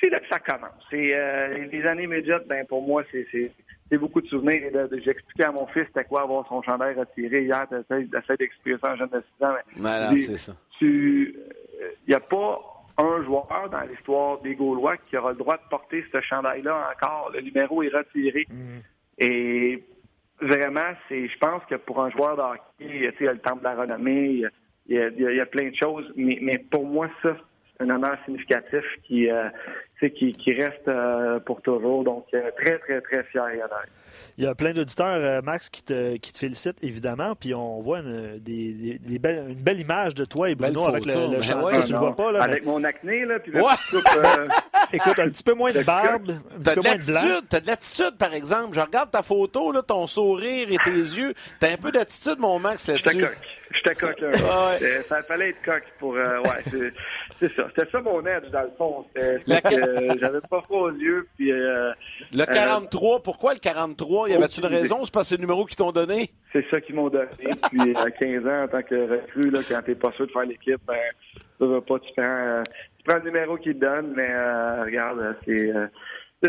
c'est 0.00 0.10
là 0.10 0.20
que 0.20 0.28
ça 0.28 0.38
commence. 0.38 0.82
C'est 0.90 1.68
les 1.70 1.86
années 1.86 2.06
médiates, 2.06 2.46
ben 2.46 2.66
pour 2.66 2.82
moi, 2.82 3.02
c'est 3.10 3.26
c'est 3.90 3.98
beaucoup 3.98 4.20
de 4.20 4.26
souvenirs. 4.26 4.70
J'ai 5.04 5.10
expliqué 5.10 5.44
à 5.44 5.52
mon 5.52 5.66
fils 5.68 5.84
c'était 5.86 6.04
quoi 6.04 6.22
avoir 6.22 6.46
son 6.48 6.62
chandail 6.62 6.94
retiré 6.94 7.44
hier. 7.44 7.66
T'essayes 7.68 8.08
d'expliquer 8.38 8.78
ça 8.80 8.90
à 8.90 8.92
un 8.92 8.96
jeune 8.96 9.10
de 9.10 9.22
6 9.38 9.44
ans. 9.44 9.54
Mais 9.76 10.16
c'est 10.16 10.38
ça. 10.38 10.56
Il 10.80 11.34
n'y 12.08 12.14
a 12.14 12.20
pas 12.20 12.60
un 12.98 13.22
joueur 13.24 13.68
dans 13.70 13.82
l'histoire 13.82 14.40
des 14.40 14.54
Gaulois 14.54 14.96
qui 15.08 15.16
aura 15.16 15.30
le 15.30 15.36
droit 15.36 15.56
de 15.56 15.68
porter 15.70 16.04
ce 16.12 16.20
chandail-là 16.20 16.90
encore. 16.92 17.30
Le 17.32 17.42
numéro 17.42 17.82
est 17.82 17.94
retiré. 17.94 18.46
Mm. 18.48 18.78
Et 19.18 19.84
vraiment, 20.40 20.92
c'est, 21.08 21.28
je 21.28 21.38
pense 21.38 21.62
que 21.68 21.76
pour 21.76 22.02
un 22.02 22.10
joueur 22.10 22.36
de 22.36 22.42
hockey, 22.42 22.62
il 22.80 23.24
y 23.24 23.28
a 23.28 23.32
le 23.32 23.38
temps 23.38 23.56
de 23.56 23.64
la 23.64 23.74
renommée, 23.74 24.42
il 24.86 24.94
y 24.94 24.98
a, 24.98 25.08
il 25.08 25.36
y 25.36 25.40
a 25.40 25.46
plein 25.46 25.70
de 25.70 25.76
choses. 25.76 26.10
Mais, 26.16 26.38
mais 26.40 26.58
pour 26.58 26.86
moi, 26.86 27.08
ça, 27.22 27.36
un 27.80 27.90
honneur 27.90 28.16
significatif 28.24 28.84
qui, 29.04 29.30
euh, 29.30 29.48
qui, 30.00 30.32
qui 30.32 30.52
reste 30.52 30.88
euh, 30.88 31.38
pour 31.40 31.60
toujours. 31.62 32.04
Donc, 32.04 32.26
euh, 32.34 32.50
très, 32.56 32.78
très, 32.78 33.00
très 33.00 33.22
fier 33.24 33.48
et 33.48 33.56
honneur. 33.56 33.84
Il 34.38 34.44
y 34.44 34.46
a 34.46 34.54
plein 34.54 34.72
d'auditeurs, 34.72 35.42
Max, 35.42 35.68
qui 35.68 35.82
te, 35.82 36.16
qui 36.16 36.32
te 36.32 36.38
félicitent, 36.38 36.82
évidemment. 36.82 37.34
Puis 37.34 37.54
on 37.54 37.80
voit 37.80 37.98
une, 38.00 38.38
des, 38.38 38.98
des, 38.98 39.18
belles, 39.18 39.44
une 39.50 39.62
belle 39.62 39.80
image 39.80 40.14
de 40.14 40.24
toi 40.24 40.48
et 40.50 40.54
Bruno 40.54 40.86
avec 40.86 41.04
le, 41.04 41.12
le 41.12 41.28
ben 41.38 41.82
tu 41.84 41.92
le 41.92 41.98
vois 41.98 42.16
pas, 42.16 42.32
là. 42.32 42.42
Avec 42.42 42.64
mon 42.64 42.82
acné, 42.84 43.24
là. 43.26 43.38
Puis 43.38 43.52
Écoute, 44.92 45.18
un 45.18 45.28
petit 45.28 45.42
peu 45.42 45.54
moins 45.54 45.72
de 45.72 45.82
barbe, 45.82 46.30
un 46.30 46.60
petit 46.60 46.74
peu 46.74 46.80
moins 46.82 46.96
de 46.96 47.04
blanc. 47.04 47.40
T'as 47.48 47.60
de 47.60 47.66
l'attitude, 47.66 48.16
par 48.18 48.32
exemple. 48.32 48.74
Je 48.74 48.80
regarde 48.80 49.10
ta 49.10 49.22
photo, 49.22 49.72
là, 49.72 49.82
ton 49.82 50.06
sourire 50.06 50.68
et 50.70 50.78
tes 50.84 50.90
yeux. 50.90 51.34
T'as 51.60 51.72
un 51.72 51.76
peu 51.76 51.90
d'attitude, 51.90 52.38
mon 52.38 52.58
Max, 52.58 52.88
là-dessus. 52.88 53.26
J'étais 53.72 53.94
coq. 53.94 54.20
Là. 54.20 54.78
Ça 55.08 55.22
fallait 55.24 55.50
être 55.50 55.62
coq 55.62 55.82
pour. 55.98 56.12
ouais, 56.12 56.92
c'est 57.40 57.52
ça. 57.54 57.68
C'était 57.68 57.90
ça 57.90 58.00
mon 58.00 58.24
edge, 58.24 58.50
dans 58.50 58.62
le 58.62 58.70
fond. 58.78 59.04
J'avais 59.14 60.40
pas 60.48 60.62
froid 60.62 60.88
aux 60.88 60.92
yeux. 60.92 61.26
Puis, 61.36 61.52
euh, 61.52 61.92
le 62.32 62.44
43, 62.44 63.16
euh, 63.16 63.18
pourquoi 63.22 63.54
le 63.54 63.58
43? 63.58 64.28
Y 64.30 64.34
avait-tu 64.34 64.60
une 64.60 64.66
raison? 64.66 65.04
C'est 65.04 65.14
pas 65.14 65.24
ces 65.24 65.38
numéros 65.38 65.64
qu'ils 65.64 65.76
t'ont 65.76 65.92
donné? 65.92 66.30
C'est 66.52 66.64
ça 66.70 66.80
qu'ils 66.80 66.94
m'ont 66.94 67.08
donné. 67.08 67.26
puis 67.70 67.96
à 67.96 68.10
15 68.10 68.46
ans, 68.46 68.62
en 68.64 68.68
tant 68.68 68.82
que 68.82 69.10
recrue, 69.10 69.50
là, 69.50 69.60
quand 69.68 69.82
t'es 69.84 69.94
pas 69.94 70.12
sûr 70.12 70.26
de 70.26 70.32
faire 70.32 70.44
l'équipe, 70.44 70.80
ben, 70.86 70.96
tu 71.58 71.66
vas 71.66 71.80
pas, 71.80 71.98
tu 71.98 72.12
prends, 72.16 72.24
euh, 72.24 72.62
tu 72.98 73.04
prends 73.04 73.18
le 73.18 73.24
numéro 73.24 73.56
qu'ils 73.56 73.74
te 73.74 73.80
donnent, 73.80 74.14
mais 74.16 74.28
regarde, 74.82 75.36
c'est 75.44 75.72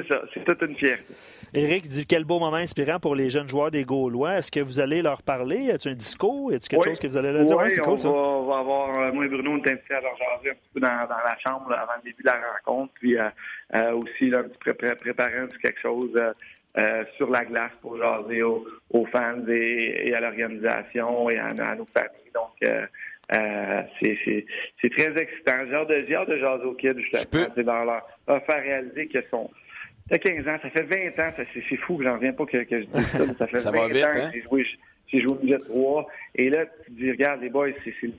c'est 0.02 0.08
ça, 0.08 0.22
c'est 0.34 0.44
toute 0.44 0.62
une 0.62 0.76
fierté. 0.76 1.14
Éric 1.54 1.88
dit 1.88 2.06
quel 2.06 2.26
beau 2.26 2.40
moment 2.40 2.58
inspirant 2.58 3.00
pour 3.00 3.16
les 3.16 3.30
jeunes 3.30 3.48
joueurs 3.48 3.72
des 3.72 3.86
Gaulois. 3.86 4.38
Est-ce 4.38 4.52
que 4.52 4.60
vous 4.60 4.80
allez 4.80 5.02
leur 5.02 5.24
parler? 5.24 5.68
Est-ce 5.68 5.90
un 5.90 5.94
discours? 5.94 6.52
Est-ce 6.52 6.70
quelque 6.70 6.84
chose 6.84 7.00
que 7.00 7.08
vous 7.08 7.18
allez 7.18 7.32
leur 7.32 7.46
dire? 7.46 7.58
Oui, 7.58 7.70
on, 7.86 7.96
va, 7.96 8.10
on, 8.10 8.46
va, 8.46 8.58
avoir, 8.60 8.98
euh, 9.00 9.12
moi 9.14 9.26
et 9.26 9.30
Bruno, 9.30 9.52
on 9.52 9.58
est 9.58 9.72
invités 9.72 9.94
à 9.94 10.02
leur 10.02 10.18
jaser 10.18 10.52
un 10.52 10.54
petit 10.54 10.70
peu 10.74 10.80
dans, 10.82 11.08
dans 11.08 11.24
la 11.24 11.38
chambre 11.40 11.72
avant 11.72 11.94
le 11.98 12.04
début 12.04 12.22
de 12.22 12.28
la 12.28 12.42
rencontre, 12.66 12.94
puis 12.96 13.18
euh, 13.18 13.30
euh, 13.76 13.92
aussi 13.94 14.30
là, 14.30 14.40
un 14.40 14.44
petit 14.44 14.74
pré 14.76 14.96
préparer 14.96 15.38
un 15.38 15.48
petit 15.48 15.60
quelque 15.60 15.82
chose 15.82 16.12
euh, 16.78 17.04
sur 17.16 17.30
la 17.30 17.46
glace 17.46 17.72
pour 17.82 17.98
jaser 17.98 18.44
aux, 18.44 18.66
aux 18.92 19.06
fans 19.06 19.48
et, 19.48 20.10
et 20.10 20.14
à 20.14 20.20
l'organisation 20.20 21.30
et 21.30 21.38
à, 21.38 21.48
à, 21.48 21.76
nos 21.76 21.88
familles. 21.94 22.32
Donc, 22.34 22.52
euh, 22.64 22.86
c'est 24.02 24.90
très 24.96 25.22
excitant. 25.22 25.66
J'ai 25.68 25.76
hâte 26.16 26.30
de, 26.30 26.34
de 26.34 26.38
jaser 26.40 26.66
aux 26.66 26.74
kids, 26.74 27.00
justement. 27.00 27.48
C'est 27.56 27.64
dans 27.64 27.84
leur, 27.84 28.08
leur 28.28 28.44
faire 28.46 28.62
réaliser 28.62 29.08
qu'ils 29.08 29.24
sont 29.32 29.50
ça 30.10 30.18
15 30.18 30.48
ans, 30.48 30.58
ça 30.62 30.70
fait 30.70 30.84
20 30.84 31.24
ans, 31.24 31.34
c'est 31.54 31.76
fou, 31.78 32.00
j'en 32.02 32.16
reviens 32.16 32.34
pas 32.34 32.46
que, 32.46 32.64
que 32.64 32.82
je 32.82 32.86
dise 32.86 33.08
ça, 33.08 33.20
mais 33.20 33.34
ça 33.34 33.48
fait 33.48 33.64
20 33.64 33.78
ans 33.78 34.12
hein? 34.14 34.30
que 34.30 34.38
j'ai 34.38 34.42
joué, 34.44 34.66
j'ai 35.08 35.22
joué 35.22 35.32
au 35.32 35.40
milieu 35.44 35.60
3. 35.60 36.08
Et 36.36 36.50
là, 36.50 36.66
tu 36.66 36.92
te 36.92 36.98
dis, 36.98 37.12
regarde, 37.12 37.42
les 37.42 37.50
boys, 37.50 37.70
c'est 37.84 37.94
le 38.04 38.14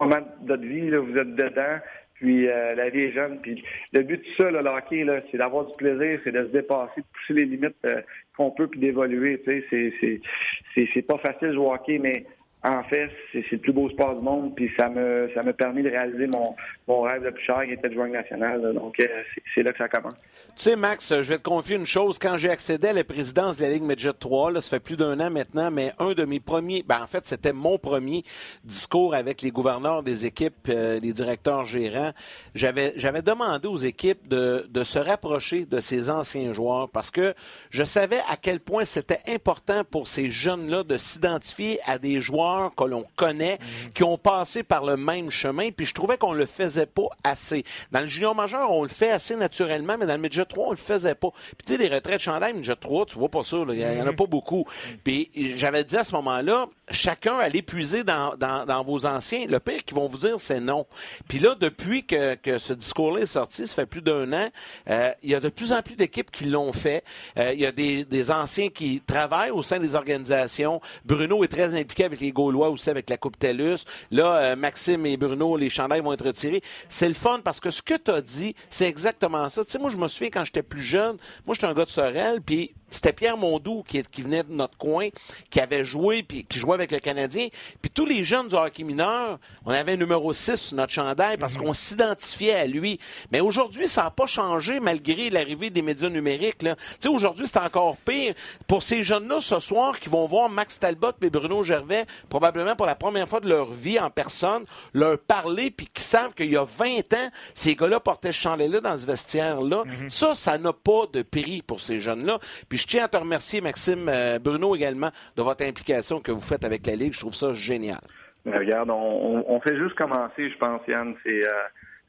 moment 0.00 0.20
de 0.40 0.48
votre 0.48 0.62
vie, 0.62 0.90
là, 0.90 0.98
vous 1.00 1.16
êtes 1.16 1.34
dedans, 1.34 1.78
puis 2.14 2.48
euh, 2.48 2.74
la 2.74 2.90
vie 2.90 3.02
est 3.02 3.12
jeune. 3.12 3.40
Puis 3.40 3.62
le 3.92 4.02
but 4.02 4.18
de 4.18 4.26
ça, 4.36 4.50
là, 4.50 4.60
le 4.60 4.70
hockey, 4.70 5.04
là, 5.04 5.20
c'est 5.30 5.38
d'avoir 5.38 5.66
du 5.66 5.74
plaisir, 5.76 6.20
c'est 6.24 6.32
de 6.32 6.44
se 6.44 6.50
dépasser, 6.50 7.00
de 7.00 7.06
pousser 7.12 7.34
les 7.34 7.44
limites 7.44 7.76
euh, 7.84 8.00
qu'on 8.36 8.50
peut, 8.50 8.66
puis 8.66 8.80
d'évoluer. 8.80 9.40
Tu 9.44 9.64
sais, 9.70 10.88
c'est 10.92 11.02
pas 11.02 11.18
facile 11.18 11.48
de 11.48 11.54
jouer 11.54 11.66
au 11.66 11.74
hockey, 11.74 11.98
mais 11.98 12.24
en 12.64 12.82
fait, 12.84 13.10
c'est 13.30 13.44
le 13.52 13.58
plus 13.58 13.74
beau 13.74 13.90
sport 13.90 14.16
du 14.16 14.22
monde, 14.22 14.54
puis 14.56 14.70
ça 14.78 14.88
me 14.88 15.30
ça 15.34 15.42
m'a 15.42 15.52
permis 15.52 15.82
de 15.82 15.90
réaliser 15.90 16.26
mon, 16.32 16.56
mon 16.88 17.02
rêve 17.02 17.22
le 17.22 17.32
plus 17.32 17.44
cher 17.44 17.62
qui 17.66 17.72
était 17.72 17.90
de 17.90 17.94
jouer 17.94 18.08
national. 18.08 18.72
Donc, 18.72 18.98
euh, 19.00 19.06
c'est 19.54 19.62
là 19.62 19.72
que 19.72 19.78
ça 19.78 19.88
commence. 19.88 20.14
Tu 20.56 20.62
sais, 20.62 20.76
Max, 20.76 21.12
je 21.20 21.28
vais 21.28 21.36
te 21.36 21.42
confier 21.42 21.76
une 21.76 21.86
chose. 21.86 22.18
Quand 22.18 22.38
j'ai 22.38 22.48
accédé 22.48 22.88
à 22.88 22.92
la 22.94 23.04
présidence 23.04 23.58
de 23.58 23.64
la 23.64 23.70
Ligue 23.70 23.82
Midget 23.82 24.14
3, 24.18 24.52
là, 24.52 24.60
ça 24.62 24.70
fait 24.70 24.80
plus 24.80 24.96
d'un 24.96 25.20
an 25.20 25.30
maintenant, 25.30 25.70
mais 25.70 25.92
un 25.98 26.14
de 26.14 26.24
mes 26.24 26.40
premiers, 26.40 26.82
ben, 26.88 27.02
en 27.02 27.06
fait, 27.06 27.26
c'était 27.26 27.52
mon 27.52 27.76
premier 27.76 28.24
discours 28.64 29.14
avec 29.14 29.42
les 29.42 29.50
gouverneurs 29.50 30.02
des 30.02 30.24
équipes, 30.24 30.68
euh, 30.70 30.98
les 31.00 31.12
directeurs 31.12 31.64
gérants. 31.64 32.12
J'avais 32.54 32.94
j'avais 32.96 33.22
demandé 33.22 33.68
aux 33.68 33.76
équipes 33.76 34.26
de, 34.26 34.66
de 34.70 34.84
se 34.84 34.98
rapprocher 34.98 35.66
de 35.66 35.80
ces 35.80 36.08
anciens 36.08 36.54
joueurs 36.54 36.88
parce 36.88 37.10
que 37.10 37.34
je 37.68 37.84
savais 37.84 38.20
à 38.30 38.38
quel 38.38 38.60
point 38.60 38.86
c'était 38.86 39.20
important 39.28 39.82
pour 39.84 40.08
ces 40.08 40.30
jeunes-là 40.30 40.82
de 40.82 40.96
s'identifier 40.96 41.78
à 41.84 41.98
des 41.98 42.22
joueurs 42.22 42.53
que 42.76 42.84
l'on 42.84 43.04
connaît, 43.16 43.58
qui 43.94 44.02
ont 44.02 44.18
passé 44.18 44.62
par 44.62 44.84
le 44.84 44.96
même 44.96 45.30
chemin, 45.30 45.70
puis 45.70 45.86
je 45.86 45.94
trouvais 45.94 46.18
qu'on 46.18 46.32
le 46.32 46.46
faisait 46.46 46.86
pas 46.86 47.08
assez. 47.22 47.64
Dans 47.92 48.00
le 48.00 48.06
junior 48.06 48.34
majeur, 48.34 48.70
on 48.70 48.82
le 48.82 48.88
fait 48.88 49.10
assez 49.10 49.36
naturellement, 49.36 49.96
mais 49.98 50.06
dans 50.06 50.14
le 50.14 50.20
midget 50.20 50.44
3, 50.44 50.68
on 50.68 50.70
le 50.70 50.76
faisait 50.76 51.14
pas. 51.14 51.30
Puis 51.30 51.66
tu 51.66 51.72
sais, 51.72 51.78
les 51.78 51.94
retraites 51.94 52.20
chandail, 52.20 52.54
midget 52.54 52.76
3, 52.76 53.06
tu 53.06 53.18
vois 53.18 53.28
pas 53.28 53.44
ça, 53.44 53.58
il 53.68 53.80
y, 53.80 54.02
en 54.02 54.06
a 54.06 54.12
pas 54.12 54.26
beaucoup. 54.26 54.66
Puis 55.02 55.30
j'avais 55.56 55.84
dit 55.84 55.96
à 55.96 56.04
ce 56.04 56.12
moment-là, 56.12 56.66
chacun 56.90 57.36
allait 57.38 57.62
puiser 57.62 58.04
dans, 58.04 58.34
dans, 58.36 58.84
vos 58.84 59.06
anciens. 59.06 59.46
Le 59.46 59.60
pire 59.60 59.84
qu'ils 59.84 59.96
vont 59.96 60.08
vous 60.08 60.18
dire, 60.18 60.38
c'est 60.38 60.60
non. 60.60 60.86
Puis 61.28 61.38
là, 61.38 61.54
depuis 61.58 62.04
que, 62.04 62.34
que 62.34 62.58
ce 62.58 62.72
discours-là 62.72 63.22
est 63.22 63.26
sorti, 63.26 63.66
ça 63.66 63.74
fait 63.74 63.86
plus 63.86 64.02
d'un 64.02 64.32
an, 64.32 64.48
euh, 64.90 65.10
il 65.22 65.30
y 65.30 65.34
a 65.34 65.40
de 65.40 65.48
plus 65.48 65.72
en 65.72 65.82
plus 65.82 65.96
d'équipes 65.96 66.30
qui 66.30 66.44
l'ont 66.44 66.72
fait. 66.72 67.04
Euh, 67.38 67.52
il 67.52 67.60
y 67.60 67.66
a 67.66 67.72
des, 67.72 68.04
des 68.04 68.30
anciens 68.30 68.68
qui 68.68 69.00
travaillent 69.00 69.50
au 69.50 69.62
sein 69.62 69.78
des 69.78 69.94
organisations. 69.94 70.80
Bruno 71.04 71.42
est 71.44 71.48
très 71.48 71.74
impliqué 71.74 72.04
avec 72.04 72.20
les 72.20 72.32
Gaulois 72.44 72.68
aussi 72.68 72.90
avec 72.90 73.08
la 73.08 73.16
Coupe 73.16 73.38
TELUS. 73.38 73.84
Là, 74.10 74.36
euh, 74.36 74.56
Maxime 74.56 75.06
et 75.06 75.16
Bruno, 75.16 75.56
les 75.56 75.70
chandails 75.70 76.00
vont 76.00 76.12
être 76.12 76.26
retirés. 76.26 76.62
C'est 76.90 77.08
le 77.08 77.14
fun 77.14 77.40
parce 77.42 77.58
que 77.58 77.70
ce 77.70 77.80
que 77.80 77.94
tu 77.94 78.10
as 78.10 78.20
dit, 78.20 78.54
c'est 78.68 78.86
exactement 78.86 79.48
ça. 79.48 79.64
Tu 79.64 79.70
sais, 79.70 79.78
moi, 79.78 79.90
je 79.90 79.96
me 79.96 80.08
souviens 80.08 80.30
quand 80.30 80.44
j'étais 80.44 80.62
plus 80.62 80.82
jeune, 80.82 81.16
moi, 81.46 81.54
j'étais 81.54 81.66
un 81.66 81.72
gars 81.74 81.86
de 81.86 81.90
Sorel, 81.90 82.42
puis 82.42 82.74
c'était 82.94 83.12
Pierre 83.12 83.36
Mondou 83.36 83.82
qui, 83.86 84.02
qui, 84.04 84.22
venait 84.22 84.42
de 84.42 84.52
notre 84.52 84.78
coin, 84.78 85.08
qui 85.50 85.60
avait 85.60 85.84
joué, 85.84 86.22
puis 86.22 86.44
qui 86.44 86.58
jouait 86.58 86.74
avec 86.74 86.92
le 86.92 86.98
Canadien. 86.98 87.48
Puis 87.82 87.90
tous 87.90 88.06
les 88.06 88.24
jeunes 88.24 88.48
du 88.48 88.54
hockey 88.54 88.84
mineur, 88.84 89.38
on 89.64 89.70
avait 89.70 89.92
un 89.92 89.96
numéro 89.96 90.32
6 90.32 90.56
sur 90.56 90.76
notre 90.76 90.92
chandail 90.92 91.36
parce 91.36 91.56
qu'on 91.56 91.74
s'identifiait 91.74 92.54
à 92.54 92.66
lui. 92.66 93.00
Mais 93.32 93.40
aujourd'hui, 93.40 93.88
ça 93.88 94.04
n'a 94.04 94.10
pas 94.10 94.26
changé 94.26 94.80
malgré 94.80 95.28
l'arrivée 95.30 95.70
des 95.70 95.82
médias 95.82 96.08
numériques. 96.08 96.58
Tu 96.58 96.68
sais, 97.00 97.08
aujourd'hui, 97.08 97.46
c'est 97.46 97.58
encore 97.58 97.96
pire. 97.96 98.34
Pour 98.66 98.82
ces 98.82 99.02
jeunes-là, 99.02 99.40
ce 99.40 99.58
soir, 99.60 99.98
qui 99.98 100.08
vont 100.08 100.26
voir 100.26 100.48
Max 100.48 100.78
Talbot 100.78 101.12
et 101.20 101.30
Bruno 101.30 101.62
Gervais, 101.62 102.06
probablement 102.28 102.76
pour 102.76 102.86
la 102.86 102.94
première 102.94 103.28
fois 103.28 103.40
de 103.40 103.48
leur 103.48 103.72
vie 103.72 103.98
en 103.98 104.10
personne, 104.10 104.64
leur 104.92 105.18
parler, 105.18 105.70
puis 105.70 105.88
qui 105.92 106.02
savent 106.02 106.34
qu'il 106.34 106.50
y 106.50 106.56
a 106.56 106.64
20 106.64 107.12
ans, 107.14 107.30
ces 107.54 107.74
gars-là 107.74 108.00
portaient 108.00 108.32
ce 108.32 108.38
chandail-là 108.38 108.80
dans 108.80 108.96
ce 108.96 109.06
vestiaire-là. 109.06 109.84
Mm-hmm. 109.84 110.10
Ça, 110.10 110.34
ça 110.34 110.58
n'a 110.58 110.72
pas 110.72 111.06
de 111.12 111.22
prix 111.22 111.62
pour 111.62 111.80
ces 111.80 112.00
jeunes-là. 112.00 112.38
Puis 112.68 112.83
je 112.84 112.88
tiens 112.88 113.04
à 113.04 113.08
te 113.08 113.16
remercier, 113.16 113.62
Maxime 113.62 114.10
euh, 114.10 114.38
Bruno, 114.38 114.76
également, 114.76 115.08
de 115.36 115.42
votre 115.42 115.64
implication 115.64 116.20
que 116.20 116.30
vous 116.30 116.40
faites 116.40 116.64
avec 116.64 116.86
la 116.86 116.96
Ligue. 116.96 117.14
Je 117.14 117.20
trouve 117.20 117.34
ça 117.34 117.54
génial. 117.54 118.00
Ben, 118.44 118.58
regarde, 118.58 118.90
on, 118.90 119.58
fait 119.60 119.74
juste 119.78 119.94
commencer, 119.94 120.50
je 120.50 120.58
pense, 120.58 120.82
Yann. 120.86 121.14
C'est, 121.24 121.48
euh, 121.48 121.62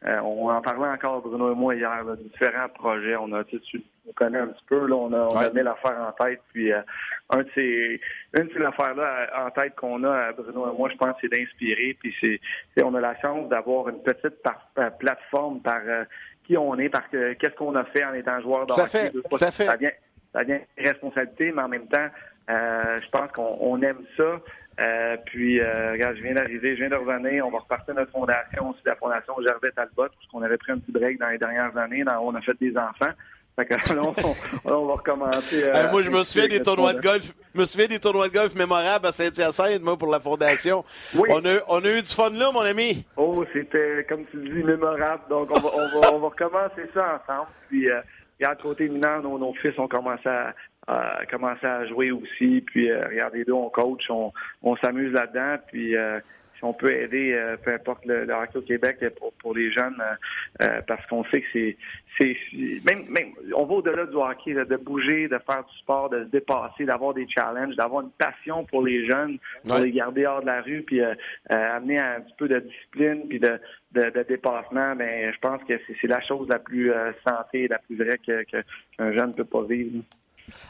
euh, 0.05 0.19
on 0.19 0.49
en 0.49 0.61
parlait 0.61 0.89
encore, 0.89 1.21
Bruno 1.21 1.53
et 1.53 1.55
moi, 1.55 1.75
hier, 1.75 2.03
de 2.03 2.17
différents 2.17 2.67
projets. 2.67 3.15
On 3.15 3.31
a, 3.31 3.45
tu, 3.45 3.57
on 4.05 4.11
connaît 4.11 4.39
un 4.39 4.47
petit 4.47 4.65
peu, 4.67 4.85
là, 4.85 4.95
on 4.95 5.13
a, 5.13 5.29
on 5.29 5.53
mis 5.53 5.63
l'affaire 5.63 5.95
en 5.97 6.25
tête. 6.25 6.41
Puis, 6.51 6.73
un 6.73 7.37
de 7.37 7.47
ces, 7.55 8.01
une 8.37 8.47
de 8.47 8.53
ces 8.53 8.65
affaires-là 8.65 9.29
en 9.45 9.51
tête 9.51 9.75
qu'on 9.75 10.03
a, 10.03 10.33
Bruno 10.33 10.73
et 10.73 10.77
moi, 10.77 10.89
je 10.91 10.97
pense, 10.97 11.15
c'est 11.21 11.31
d'inspirer. 11.31 11.95
Puis, 12.01 12.13
c'est, 12.19 12.83
on 12.83 12.93
a 12.95 12.99
la 12.99 13.17
chance 13.21 13.47
d'avoir 13.47 13.87
une 13.87 14.03
petite 14.03 14.43
plateforme 14.99 15.61
par 15.61 15.79
qui 16.45 16.57
on 16.57 16.77
est, 16.79 16.89
par 16.89 17.09
qu'est-ce 17.09 17.55
qu'on 17.55 17.75
a 17.75 17.85
fait 17.85 18.03
en 18.03 18.13
étant 18.13 18.41
joueur 18.41 18.65
de 18.65 18.73
Tout 18.73 18.81
à 18.81 18.87
fait. 18.87 19.11
Tout 19.11 19.37
à 19.39 19.51
fait 19.51 19.65
ça 19.67 19.77
devient 20.43 20.59
une 20.77 20.87
responsabilité, 20.87 21.51
mais 21.51 21.61
en 21.61 21.69
même 21.69 21.87
temps, 21.87 22.07
euh, 22.49 22.99
je 23.01 23.09
pense 23.09 23.31
qu'on 23.31 23.81
aime 23.81 24.03
ça. 24.17 24.39
Euh, 24.77 25.15
puis, 25.25 25.59
euh, 25.59 25.93
regarde, 25.93 26.17
je 26.17 26.23
viens 26.23 26.33
d'arriver, 26.33 26.75
je 26.75 26.81
viens 26.81 26.89
de 26.89 26.95
revenir. 26.95 27.47
On 27.47 27.51
va 27.51 27.59
repartir 27.59 27.95
notre 27.95 28.11
fondation, 28.11 28.69
aussi 28.69 28.81
la 28.85 28.95
fondation 28.95 29.33
Gervais 29.41 29.71
Talbot, 29.71 30.09
puisqu'on 30.17 30.41
avait 30.41 30.57
pris 30.57 30.73
un 30.73 30.79
petit 30.79 30.91
break 30.91 31.17
dans 31.17 31.29
les 31.29 31.37
dernières 31.37 31.75
années. 31.77 32.03
on 32.21 32.35
a 32.35 32.41
fait 32.41 32.57
des 32.59 32.75
enfants. 32.77 33.11
Fait 33.55 33.65
que 33.65 33.73
là, 33.93 34.01
on, 34.65 34.85
va 34.85 34.93
recommencer. 34.95 35.71
moi, 35.89 36.01
je 36.01 36.09
me 36.09 36.23
souviens 36.25 36.49
des 36.49 36.61
tournois 36.61 36.93
de 36.93 36.99
golf. 36.99 37.31
Je 37.53 37.61
me 37.61 37.65
souviens 37.65 37.87
des 37.87 37.99
tournois 37.99 38.27
de 38.27 38.33
golf 38.33 38.53
mémorables 38.53 39.07
à 39.07 39.13
Saint-Hyacinthe, 39.13 39.81
moi, 39.81 39.97
pour 39.97 40.11
la 40.11 40.19
fondation. 40.19 40.83
Oui. 41.15 41.29
On 41.31 41.45
a, 41.45 41.59
on 41.69 41.79
a 41.79 41.89
eu 41.89 42.01
du 42.01 42.13
fun 42.13 42.31
là, 42.31 42.51
mon 42.51 42.59
ami. 42.59 43.05
Oh, 43.15 43.45
c'était, 43.53 44.05
comme 44.09 44.25
tu 44.25 44.37
dis, 44.37 44.61
mémorable. 44.61 45.23
Donc, 45.29 45.49
on 45.51 45.59
va, 45.61 45.69
on 45.73 46.01
va, 46.01 46.13
on 46.13 46.19
va 46.19 46.27
recommencer 46.27 46.89
ça 46.93 47.21
ensemble. 47.23 47.47
Puis, 47.69 47.87
à 48.43 48.55
côté 48.55 48.89
mineur, 48.89 49.21
nos, 49.21 49.37
nos 49.39 49.53
fils 49.53 49.77
ont 49.79 49.87
commencé 49.87 50.27
à, 50.27 51.25
commencé 51.29 51.65
à 51.65 51.85
jouer 51.87 52.11
aussi. 52.11 52.61
Puis, 52.65 52.89
euh, 52.91 53.07
regardez, 53.07 53.43
deux, 53.45 53.53
on 53.53 53.69
coach, 53.69 54.03
on, 54.09 54.31
on 54.61 54.75
s'amuse 54.77 55.13
là-dedans. 55.13 55.55
Puis, 55.67 55.95
euh, 55.95 56.19
si 56.57 56.63
on 56.63 56.73
peut 56.73 56.91
aider, 56.91 57.33
euh, 57.33 57.57
peu 57.57 57.73
importe 57.73 58.05
le, 58.05 58.27
hockey 58.31 58.57
au 58.57 58.61
Québec 58.61 58.97
pour, 59.19 59.33
pour 59.33 59.55
les 59.55 59.71
jeunes, 59.71 60.01
euh, 60.61 60.81
parce 60.87 61.05
qu'on 61.07 61.23
sait 61.25 61.41
que 61.41 61.47
c'est, 61.53 61.77
c'est 62.19 62.37
même, 62.85 63.05
même, 63.09 63.33
on 63.55 63.65
va 63.65 63.75
au-delà 63.75 64.05
du 64.05 64.15
hockey, 64.15 64.53
de 64.53 64.77
bouger, 64.77 65.27
de 65.27 65.37
faire 65.39 65.63
du 65.63 65.77
sport, 65.79 66.09
de 66.09 66.23
se 66.23 66.29
dépasser, 66.29 66.85
d'avoir 66.85 67.13
des 67.13 67.27
challenges, 67.27 67.75
d'avoir 67.75 68.03
une 68.03 68.11
passion 68.11 68.63
pour 68.65 68.83
les 68.83 69.05
jeunes, 69.05 69.37
pour 69.67 69.79
les 69.79 69.91
garder 69.91 70.25
hors 70.25 70.41
de 70.41 70.47
la 70.47 70.61
rue, 70.61 70.83
puis 70.83 71.01
amener 71.49 71.99
un 71.99 72.21
petit 72.21 72.35
peu 72.37 72.47
de 72.47 72.59
discipline, 72.59 73.27
puis 73.27 73.39
de, 73.39 73.59
de, 73.93 74.25
dépassement. 74.27 74.95
Mais 74.95 75.31
je 75.33 75.39
pense 75.39 75.61
que 75.63 75.73
c'est, 76.01 76.07
la 76.07 76.21
chose 76.21 76.47
la 76.47 76.59
plus 76.59 76.91
santé, 77.27 77.67
la 77.67 77.79
plus 77.79 77.97
vraie 77.97 78.19
que, 78.25 78.43
qu'un 78.43 79.13
jeune 79.13 79.29
ne 79.29 79.33
peut 79.33 79.43
pas 79.43 79.63
vivre. 79.63 80.03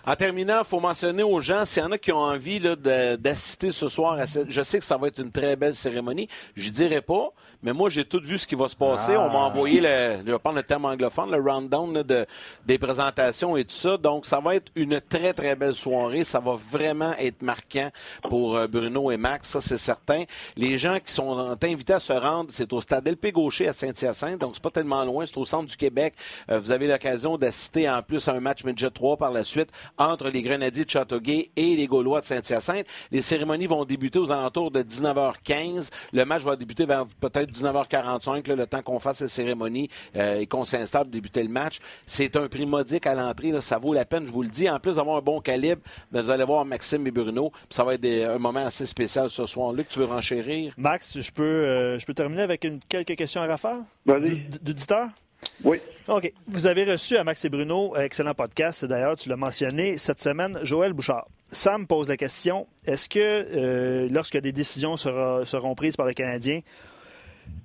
En 0.06 0.16
terminant, 0.16 0.60
il 0.60 0.66
faut 0.66 0.80
mentionner 0.80 1.24
aux 1.24 1.40
gens, 1.40 1.66
s'il 1.66 1.82
y 1.82 1.86
en 1.86 1.92
a 1.92 1.98
qui 1.98 2.12
ont 2.12 2.18
envie 2.18 2.60
d'assister 2.60 3.72
ce 3.72 3.88
soir 3.88 4.14
à 4.14 4.28
cette... 4.28 4.52
Je 4.52 4.62
sais 4.62 4.80
que 4.80 4.86
ça 4.86 4.98
va 4.98 5.08
être 5.08 5.20
une 5.20 5.32
très 5.32 5.56
belle 5.56 5.76
cérémonie. 5.76 6.30
Je 6.56 6.70
dirais 6.70 7.02
pas, 7.02 7.32
mais 7.64 7.74
moi, 7.74 7.90
j'ai 7.90 8.06
tout 8.06 8.22
vu 8.24 8.38
ce 8.38 8.46
qui 8.46 8.56
va 8.56 8.70
se 8.70 8.76
passer. 8.76 9.18
On 9.18 9.30
m'a 9.30 9.40
ah. 9.40 9.48
envoyé, 9.48 9.82
le, 9.82 10.18
je 10.26 10.32
vais 10.32 10.40
prendre 10.40 10.58
le 10.58 10.64
terme 10.64 10.86
anglophone, 10.86 11.32
le 11.32 11.40
rundown 11.40 12.04
de, 12.04 12.26
des 12.66 12.78
présentations 12.78 13.58
et 13.58 13.66
tout 13.66 13.76
ça. 13.76 13.98
Donc, 13.98 14.26
ça 14.26 14.40
va 14.40 14.56
être 14.56 14.72
une 14.76 15.02
très, 15.02 15.34
très 15.34 15.56
belle 15.56 15.74
soirée. 15.74 16.24
Ça 16.24 16.40
va 16.40 16.56
vraiment 16.56 17.14
être 17.18 17.42
marquant 17.42 17.90
pour 18.30 18.56
euh, 18.56 18.68
Bruno 18.68 19.12
et 19.12 19.18
Max, 19.18 19.50
ça, 19.50 19.62
c'est 19.62 19.78
certain. 19.78 20.24
Les 20.56 20.78
gens 20.78 20.98
qui 21.04 21.12
sont 21.12 21.58
invités 21.64 21.94
à 21.94 22.00
se 22.00 22.14
rendre, 22.14 22.50
c'est 22.52 22.72
au 22.74 22.82
stade 22.82 23.08
LP 23.08 23.32
Gaucher 23.32 23.68
à 23.68 23.74
Saint-Hyacinthe, 23.74 24.40
donc 24.40 24.52
c'est 24.56 24.64
pas 24.64 24.72
tellement 24.72 25.04
loin, 25.04 25.26
c'est 25.26 25.38
au 25.38 25.46
centre 25.46 25.68
du 25.68 25.78
Québec. 25.78 26.14
Euh, 26.52 26.60
vous 26.60 26.72
avez 26.72 26.88
l'occasion 26.88 27.38
d'assister 27.38 27.90
en 27.90 28.02
plus 28.02 28.28
à 28.28 28.34
un 28.34 28.40
match 28.40 28.64
Midget 28.64 28.90
3 28.90 29.18
par 29.18 29.32
la 29.32 29.44
suite 29.44 29.65
entre 29.98 30.30
les 30.30 30.42
Grenadiers 30.42 30.86
de 30.86 30.90
Châteauguay 30.90 31.50
et 31.56 31.76
les 31.76 31.88
Gaulois 31.88 32.22
de 32.22 32.26
Saint-Hyacinthe. 32.26 32.86
Les 33.12 33.22
cérémonies 33.22 33.68
vont 33.68 33.86
débuter 33.86 34.20
aux 34.20 34.32
alentours 34.32 34.72
de 34.72 34.82
19h15. 34.82 35.90
Le 36.14 36.26
match 36.26 36.44
va 36.44 36.56
débuter 36.56 36.86
vers 36.86 37.06
peut-être 37.20 37.52
19h45, 37.52 38.54
le 38.54 38.66
temps 38.66 38.82
qu'on 38.82 39.00
fasse 39.00 39.22
les 39.22 39.28
cérémonies 39.28 39.90
euh, 40.16 40.40
et 40.40 40.48
qu'on 40.48 40.66
s'installe 40.66 41.04
pour 41.04 41.12
débuter 41.12 41.44
le 41.44 41.50
match. 41.50 41.80
C'est 42.06 42.36
un 42.36 42.48
prix 42.48 42.66
modique 42.66 43.08
à 43.08 43.16
l'entrée. 43.16 43.54
Ça 43.62 43.78
vaut 43.78 43.94
la 43.94 44.06
peine, 44.06 44.26
je 44.26 44.32
vous 44.32 44.44
le 44.44 44.50
dis. 44.50 44.70
En 44.70 44.80
plus 44.80 44.96
d'avoir 44.96 45.18
un 45.18 45.22
bon 45.22 45.42
calibre, 45.42 45.82
ben, 46.12 46.22
vous 46.22 46.30
allez 46.30 46.44
voir 46.44 46.66
Maxime 46.66 47.06
et 47.08 47.12
Bruno. 47.12 47.52
Ça 47.70 47.84
va 47.84 47.96
être 47.96 48.06
un 48.06 48.38
moment 48.38 48.66
assez 48.66 48.86
spécial 48.86 49.30
ce 49.30 49.46
soir. 49.46 49.74
Luc, 49.74 49.88
tu 49.90 50.00
veux 50.00 50.06
renchérir? 50.06 50.74
Max, 50.78 51.20
je 51.20 51.32
peux, 51.32 51.44
euh, 51.44 52.00
je 52.00 52.06
peux 52.06 52.14
terminer 52.14 52.42
avec 52.42 52.64
une, 52.64 52.80
quelques 52.88 53.16
questions 53.16 53.42
à 53.42 53.48
rafale? 53.48 53.82
D'auditeur? 54.06 55.10
Oui. 55.64 55.80
OK. 56.08 56.32
Vous 56.48 56.68
avez 56.68 56.84
reçu 56.84 57.18
à 57.18 57.24
Max 57.24 57.44
et 57.46 57.50
Bruno, 57.50 57.96
excellent 57.96 58.34
podcast. 58.34 58.86
D'ailleurs, 58.86 59.16
tu 59.16 59.30
l'as 59.30 59.36
mentionné 59.36 59.98
cette 59.98 60.22
semaine, 60.22 60.60
Joël 60.64 60.94
Bouchard. 60.94 61.28
Sam 61.50 61.88
pose 61.88 62.10
la 62.10 62.18
question 62.18 62.68
est-ce 62.86 63.08
que 63.08 63.20
euh, 63.20 64.08
lorsque 64.12 64.38
des 64.38 64.52
décisions 64.52 64.98
seront 64.98 65.76
prises 65.76 65.96
par 65.96 66.06
les 66.06 66.14
Canadiens, 66.14 66.60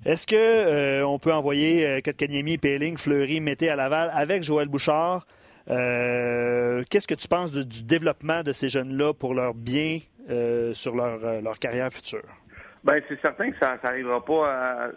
est-ce 0.05 0.27
qu'on 0.27 0.35
euh, 0.37 1.03
on 1.03 1.19
peut 1.19 1.33
envoyer 1.33 1.85
euh, 1.85 2.01
Kotkaniemi, 2.01 2.57
Péling, 2.57 2.97
Fleury, 2.97 3.39
Mété 3.39 3.69
à 3.69 3.75
Laval 3.75 4.11
avec 4.13 4.43
Joël 4.43 4.67
Bouchard? 4.67 5.25
Qu'est-ce 5.67 7.07
que 7.07 7.15
tu 7.15 7.27
penses 7.27 7.51
du 7.51 7.83
développement 7.83 8.43
de 8.43 8.51
ces 8.51 8.67
jeunes-là 8.67 9.13
pour 9.13 9.33
leur 9.33 9.53
bien 9.53 9.99
sur 10.73 10.95
leur, 10.95 11.41
leur 11.41 11.59
carrière 11.59 11.93
future? 11.93 12.23
Ben, 12.83 13.01
c'est 13.07 13.19
certain 13.21 13.51
que 13.51 13.57
ça 13.59 13.77
n'arrivera 13.83 14.23
pas 14.23 14.87
euh, 14.87 14.91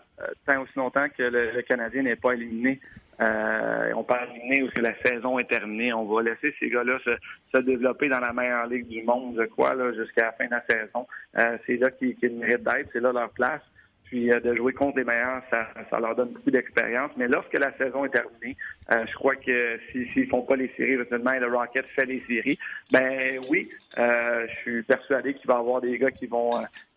tant 0.46 0.62
aussi 0.62 0.72
longtemps 0.76 1.06
que 1.08 1.22
le, 1.22 1.62
Canadien 1.62 2.02
n'est 2.02 2.16
pas 2.16 2.32
éliminé. 2.32 2.80
Euh, 3.20 3.92
on 3.94 4.02
peut 4.02 4.14
éliminer 4.30 4.62
ou 4.62 4.70
que 4.70 4.80
la 4.80 4.94
saison 5.02 5.38
est 5.38 5.48
terminée. 5.48 5.92
On 5.92 6.04
va 6.04 6.22
laisser 6.22 6.54
ces 6.58 6.68
gars-là 6.68 6.98
se, 7.04 7.10
se, 7.54 7.62
développer 7.62 8.08
dans 8.08 8.20
la 8.20 8.32
meilleure 8.32 8.66
ligue 8.66 8.88
du 8.88 9.02
monde, 9.02 9.36
je 9.38 9.44
crois, 9.44 9.74
jusqu'à 9.92 10.26
la 10.26 10.32
fin 10.32 10.46
de 10.46 10.50
la 10.50 10.64
saison. 10.68 11.06
Euh, 11.38 11.58
c'est 11.66 11.76
là 11.76 11.90
qu'ils 11.90 12.16
méritent 12.36 12.64
d'être, 12.64 12.88
c'est 12.92 13.00
là 13.00 13.12
leur 13.12 13.30
place. 13.30 13.62
Puis 14.04 14.30
euh, 14.30 14.40
de 14.40 14.54
jouer 14.54 14.72
contre 14.72 14.98
les 14.98 15.04
meilleurs, 15.04 15.42
ça, 15.50 15.68
ça 15.90 15.98
leur 15.98 16.14
donne 16.14 16.30
beaucoup 16.30 16.50
d'expérience. 16.50 17.10
Mais 17.16 17.26
lorsque 17.26 17.54
la 17.54 17.76
saison 17.76 18.04
est 18.04 18.10
terminée, 18.10 18.56
euh, 18.92 19.04
je 19.06 19.14
crois 19.14 19.34
que 19.36 19.78
s'ils 19.90 20.08
si, 20.12 20.26
font 20.26 20.42
pas 20.42 20.56
les 20.56 20.70
séries, 20.76 20.92
et 20.92 20.96
le 20.96 21.56
Rocket 21.56 21.86
fait 21.86 22.06
les 22.06 22.22
séries, 22.26 22.58
ben 22.92 23.40
oui, 23.50 23.68
euh, 23.98 24.46
je 24.48 24.54
suis 24.60 24.82
persuadé 24.82 25.34
qu'il 25.34 25.48
va 25.48 25.54
y 25.54 25.58
avoir 25.58 25.80
des 25.80 25.98
gars 25.98 26.10
qui 26.10 26.26
vont 26.26 26.50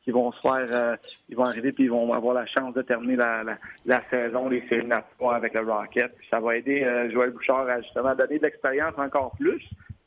qui 0.07 0.11
vont 0.11 0.31
se 0.31 0.39
faire, 0.39 0.97
ils 1.27 1.35
vont 1.35 1.43
arriver 1.43 1.73
puis 1.73 1.83
ils 1.83 1.91
vont 1.91 2.13
avoir 2.13 2.33
la 2.33 2.45
chance 2.45 2.73
de 2.73 2.81
terminer 2.81 3.17
la, 3.17 3.43
la, 3.85 4.01
saison, 4.09 4.47
les 4.47 4.65
séries 4.69 4.87
avec 5.33 5.53
le 5.53 5.69
Rocket. 5.69 6.13
ça 6.29 6.39
va 6.39 6.55
aider 6.55 6.87
Joël 7.11 7.31
Bouchard 7.31 7.67
à 7.67 7.81
justement 7.81 8.15
donner 8.15 8.37
de 8.37 8.43
l'expérience 8.43 8.93
encore 8.97 9.35
plus, 9.37 9.61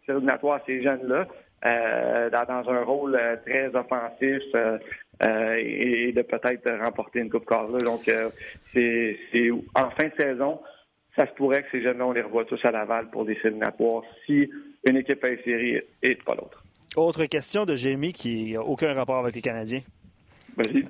séries 0.06 0.54
à 0.54 0.62
ces 0.64 0.82
jeunes-là. 0.82 1.26
dans, 2.30 2.70
un 2.70 2.82
rôle 2.82 3.20
très 3.44 3.66
offensif, 3.76 4.42
euh, 5.22 5.54
et, 5.58 6.12
de 6.12 6.22
peut-être 6.22 6.70
remporter 6.82 7.20
une 7.20 7.28
Coupe 7.28 7.44
Carla. 7.44 7.76
Donc, 7.78 8.08
euh, 8.08 8.30
c'est 8.72 9.18
en 9.74 9.90
fin 9.90 10.08
de 10.08 10.14
saison, 10.18 10.60
ça 11.14 11.26
se 11.26 11.32
pourrait 11.32 11.62
que 11.62 11.70
ces 11.72 11.82
jeunes-là, 11.82 12.06
on 12.06 12.12
les 12.12 12.22
revoit 12.22 12.46
tous 12.46 12.64
à 12.64 12.70
Laval 12.70 13.10
pour 13.10 13.26
des 13.26 13.36
éliminatoires 13.44 14.02
si 14.24 14.50
une 14.88 14.96
équipe 14.96 15.22
une 15.22 15.38
série 15.44 15.82
et 16.02 16.14
pas 16.14 16.34
l'autre. 16.34 16.64
Autre 16.96 17.24
question 17.26 17.64
de 17.64 17.76
Jérémy 17.76 18.12
qui 18.12 18.52
n'a 18.52 18.62
aucun 18.62 18.92
rapport 18.94 19.18
avec 19.18 19.34
les 19.34 19.42
Canadiens. 19.42 19.82
Vas-y. 20.56 20.86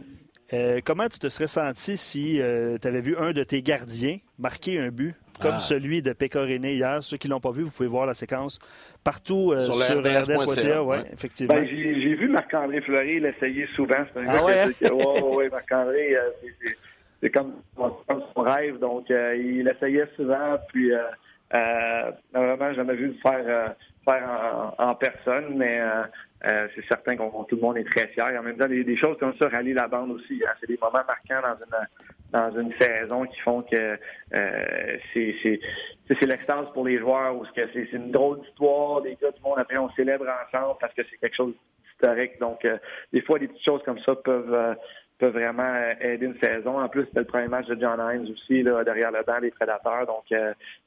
Euh, 0.53 0.81
comment 0.85 1.09
tu 1.09 1.19
te 1.19 1.29
serais 1.29 1.47
senti 1.47 1.97
si 1.97 2.41
tu 2.81 2.89
avais 2.89 3.01
vu 3.01 3.17
un 3.17 3.33
de 3.33 3.45
tes 3.45 3.63
gardiens 3.63 4.19
marquer 4.39 4.81
un 4.81 4.89
but 4.89 5.15
comme 5.41 5.55
ah. 5.57 5.61
celui 5.61 6.03
de 6.03 6.13
Pécoriné 6.13 6.75
hier? 6.75 7.03
Ceux 7.03 7.19
qui 7.19 7.29
ne 7.29 7.35
l'ont 7.35 7.41
pas 7.41 7.53
vu, 7.53 7.63
vous 7.63 7.71
pouvez 7.71 7.89
voir 7.89 8.07
la 8.07 8.15
séquence 8.15 8.59
partout 9.05 9.53
euh, 9.53 9.63
sur, 9.63 9.75
sur 9.75 9.99
RDS.ca. 10.01 10.83
Ouais, 10.83 11.05
effectivement. 11.13 11.55
Ben, 11.55 11.67
j'ai 11.67 12.15
vu 12.15 12.29
Marc-André 12.29 12.81
Fleury 12.83 13.21
l'essayer 13.21 13.67
souvent. 13.75 14.05
C'est 14.13 14.21
un 14.21 14.27
ah 14.29 14.45
ouais, 14.45 14.61
hein? 14.61 15.49
Marc-André, 15.51 16.17
euh, 16.17 16.31
c'est 17.23 17.31
comme, 17.31 17.55
son 17.77 18.43
rêve. 18.43 18.79
Donc, 18.79 19.11
euh, 19.11 19.37
il 19.37 19.69
essayait 19.69 20.09
souvent. 20.17 20.59
Puis, 20.69 20.91
Euh, 21.53 22.13
normalement, 22.33 22.75
jamais 22.75 22.95
vu 22.95 23.09
le 23.09 23.15
faire, 23.15 23.75
faire 24.05 24.75
en, 24.79 24.95
personne, 24.95 25.57
mais 25.57 25.81
c'est 26.43 26.87
certain 26.89 27.17
qu'on 27.17 27.45
tout 27.45 27.57
le 27.57 27.63
monde 27.63 27.77
est 27.79 27.91
très 27.91 28.07
fier. 28.09 28.39
En 28.39 28.43
même 28.43 28.57
temps, 28.57 28.69
des, 28.69 28.85
des 28.85 28.97
choses 28.97 29.17
comme 29.19 29.35
ça 29.41 29.49
rallient 29.49 29.75
la 29.75 29.89
bande 29.89 30.13
aussi. 30.13 30.41
Hein. 30.47 30.53
C'est 30.61 30.69
des 30.69 30.79
moments 30.81 31.05
marquants 31.07 31.43
dans 31.43 31.57
une 31.65 31.87
dans 32.33 32.51
une 32.61 32.73
saison 32.79 33.25
qui 33.27 33.41
font 33.41 33.63
que 33.63 33.99
euh, 34.37 34.97
c'est 35.15 36.27
l'extase 36.27 36.67
pour 36.73 36.85
les 36.87 36.99
joueurs 36.99 37.37
ou 37.37 37.45
c'est 37.55 37.69
c'est 37.73 37.93
une 37.93 38.11
drôle 38.11 38.41
d'histoire. 38.41 39.01
Les 39.01 39.17
gars 39.21 39.31
du 39.31 39.41
monde 39.43 39.59
après 39.59 39.77
on 39.79 39.91
célèbre 39.91 40.27
ensemble 40.47 40.77
parce 40.81 40.95
que 40.95 41.03
c'est 41.11 41.17
quelque 41.17 41.37
chose 41.37 41.55
d'historique. 41.85 42.39
Donc 42.41 42.65
euh, 42.65 42.79
des 43.13 43.23
fois 43.23 43.39
des 43.39 43.49
petites 43.49 43.65
choses 43.65 43.83
comme 43.85 43.99
ça 44.01 44.15
peuvent 44.15 44.77
euh, 45.23 45.31
peuvent 45.31 45.43
vraiment 45.43 45.75
aider 46.01 46.27
une 46.27 46.39
saison. 46.39 46.81
En 46.81 46.89
plus, 46.89 47.05
c'était 47.07 47.21
le 47.21 47.27
premier 47.27 47.49
match 47.49 47.67
de 47.67 47.79
John 47.81 48.01
Hines 48.01 48.33
aussi 48.33 48.63
là, 48.63 48.83
derrière 48.85 49.11
le 49.11 49.23
banc 49.25 49.41
des 49.41 49.51
prédateurs. 49.51 50.07
Donc 50.07 50.25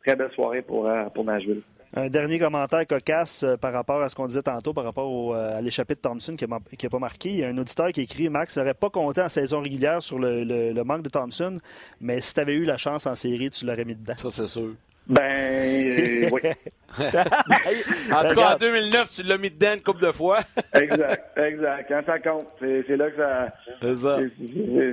très 0.06 0.16
belle 0.16 0.32
soirée 0.32 0.62
pour 0.62 0.90
pour 1.14 1.24
Nashville. 1.24 1.62
Un 1.96 2.10
dernier 2.10 2.40
commentaire 2.40 2.88
cocasse 2.88 3.44
euh, 3.44 3.56
par 3.56 3.72
rapport 3.72 4.02
à 4.02 4.10
ce 4.10 4.16
qu'on 4.16 4.26
disait 4.26 4.42
tantôt, 4.42 4.74
par 4.74 4.84
rapport 4.84 5.36
euh, 5.36 5.58
à 5.58 5.62
l'échappée 5.62 5.94
de 5.94 6.00
Thompson 6.00 6.36
qui 6.36 6.48
n'a 6.48 6.60
pas 6.90 7.00
marqué. 7.00 7.30
Il 7.30 7.38
y 7.38 7.44
a 7.44 7.50
un 7.50 7.58
auditeur 7.60 7.92
qui 7.92 8.02
écrit 8.02 8.30
Max 8.30 8.58
n'aurait 8.58 8.74
pas 8.74 8.90
compté 8.90 9.22
en 9.22 9.30
saison 9.30 9.62
régulière 9.62 10.02
sur 10.02 10.18
le, 10.18 10.84
manque 10.84 11.04
de 11.04 11.10
Thompson, 11.10 11.60
mais 12.02 12.20
si 12.20 12.34
tu 12.34 12.40
avais 12.40 12.56
eu 12.56 12.64
la 12.64 12.78
chance 12.78 13.06
en 13.06 13.14
série, 13.14 13.52
tu 13.52 13.66
l'aurais 13.66 13.86
mis 13.86 13.96
dedans. 13.96 14.16
Ça, 14.18 14.32
c'est 14.32 14.48
sûr. 14.48 14.72
Ben, 15.06 15.22
euh, 15.22 16.30
oui. 16.32 16.42
en 16.98 18.28
tout 18.28 18.36
cas, 18.36 18.56
en 18.56 18.58
2009, 18.58 19.10
tu 19.10 19.24
l'as 19.24 19.38
mis 19.38 19.50
dedans 19.50 19.74
une 19.76 19.82
couple 19.82 20.02
de 20.02 20.12
fois. 20.12 20.40
exact, 20.74 21.38
exact. 21.38 21.90
Quand 21.90 22.02
ça 22.06 22.20
compte, 22.20 22.48
c'est 22.60 22.96
là 22.96 23.12
que 23.12 23.18
ça. 23.18 23.48
C'est 23.82 23.98
ça. 23.98 24.20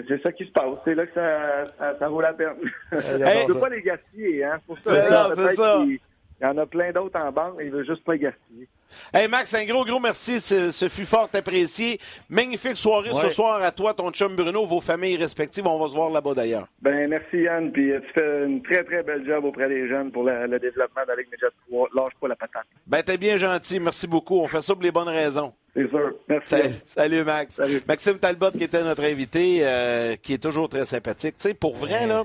C'est 0.09 0.23
ça 0.23 0.33
qui 0.33 0.47
se 0.47 0.51
passe. 0.51 0.79
C'est 0.85 0.95
là 0.95 1.07
que 1.07 1.15
ça, 1.15 1.95
ça, 1.99 2.09
vaut 2.09 2.21
la 2.21 2.33
peine. 2.33 2.55
ne 2.93 3.47
peux 3.47 3.61
pas 3.61 3.69
les 3.69 3.83
gaspiller, 3.83 4.45
hein. 4.45 4.59
C'est 4.85 5.03
ça, 5.03 5.31
c'est 5.37 5.55
ça. 5.55 5.85
Il 5.85 5.99
y 6.43 6.47
en 6.47 6.59
a 6.59 6.67
plein 6.67 6.91
d'autres 6.91 7.21
en 7.21 7.31
banque, 7.31 7.55
mais 7.59 7.67
il 7.67 7.71
veut 7.71 7.85
juste 7.85 8.03
pas 8.03 8.17
gaspiller. 8.17 8.67
Hey 9.13 9.29
Max, 9.29 9.55
un 9.55 9.65
gros, 9.65 9.85
gros 9.85 10.01
merci. 10.01 10.41
Ce, 10.41 10.89
fut 10.89 11.05
fort 11.05 11.29
apprécié. 11.33 11.99
Magnifique 12.29 12.77
soirée 12.77 13.11
ce 13.13 13.31
soir 13.31 13.63
à 13.63 13.73
toi, 13.73 13.95
ton 13.95 14.11
chum 14.11 14.37
Bruno, 14.37 14.67
vos 14.67 14.81
familles 14.81 15.17
respectives. 15.17 15.67
On 15.67 15.79
va 15.79 15.89
se 15.89 15.95
voir 15.95 16.11
là-bas 16.11 16.35
d'ailleurs. 16.35 16.67
Ben 16.81 17.09
merci 17.09 17.39
Yann. 17.39 17.73
Puis 17.73 17.93
euh, 17.93 18.01
tu 18.01 18.13
fais 18.21 18.45
une 18.47 18.63
très, 18.63 18.85
très 18.85 19.03
belle 19.03 19.25
job 19.27 19.45
auprès 19.45 19.69
des 19.69 19.89
jeunes 19.89 20.11
pour 20.11 20.25
le, 20.25 20.59
développement 20.59 21.03
de 21.03 21.09
la 21.09 21.17
Ligue 21.17 21.31
Média 21.31 21.49
3. 21.69 21.89
Lâche 21.95 22.15
pas 22.21 22.29
la 22.29 22.37
patate. 22.37 22.67
Ben 22.87 23.03
t'es 23.03 23.17
bien 23.17 23.37
gentil. 23.37 23.81
Merci 23.81 24.07
beaucoup. 24.07 24.41
On 24.41 24.49
fait 24.49 24.63
ça 24.63 24.75
pour 24.75 24.83
les 24.83 24.93
bonnes 24.93 25.09
raisons. 25.09 25.53
C'est 25.75 25.89
sûr. 25.89 26.15
Merci. 26.29 26.57
Salut, 26.85 27.25
Max. 27.25 27.55
Salut. 27.55 27.81
Maxime 27.87 28.19
Talbot 28.19 28.51
qui 28.51 28.65
était 28.65 28.83
notre 28.83 29.05
invité, 29.05 29.61
euh, 29.63 30.17
qui 30.21 30.35
est 30.35 30.43
toujours 30.43 30.69
très 30.69 30.85
sympathique. 30.85 31.37
Tu 31.39 31.49
sais, 31.49 31.55
pour 31.55 31.77
vrai, 31.77 32.07
là, 32.07 32.25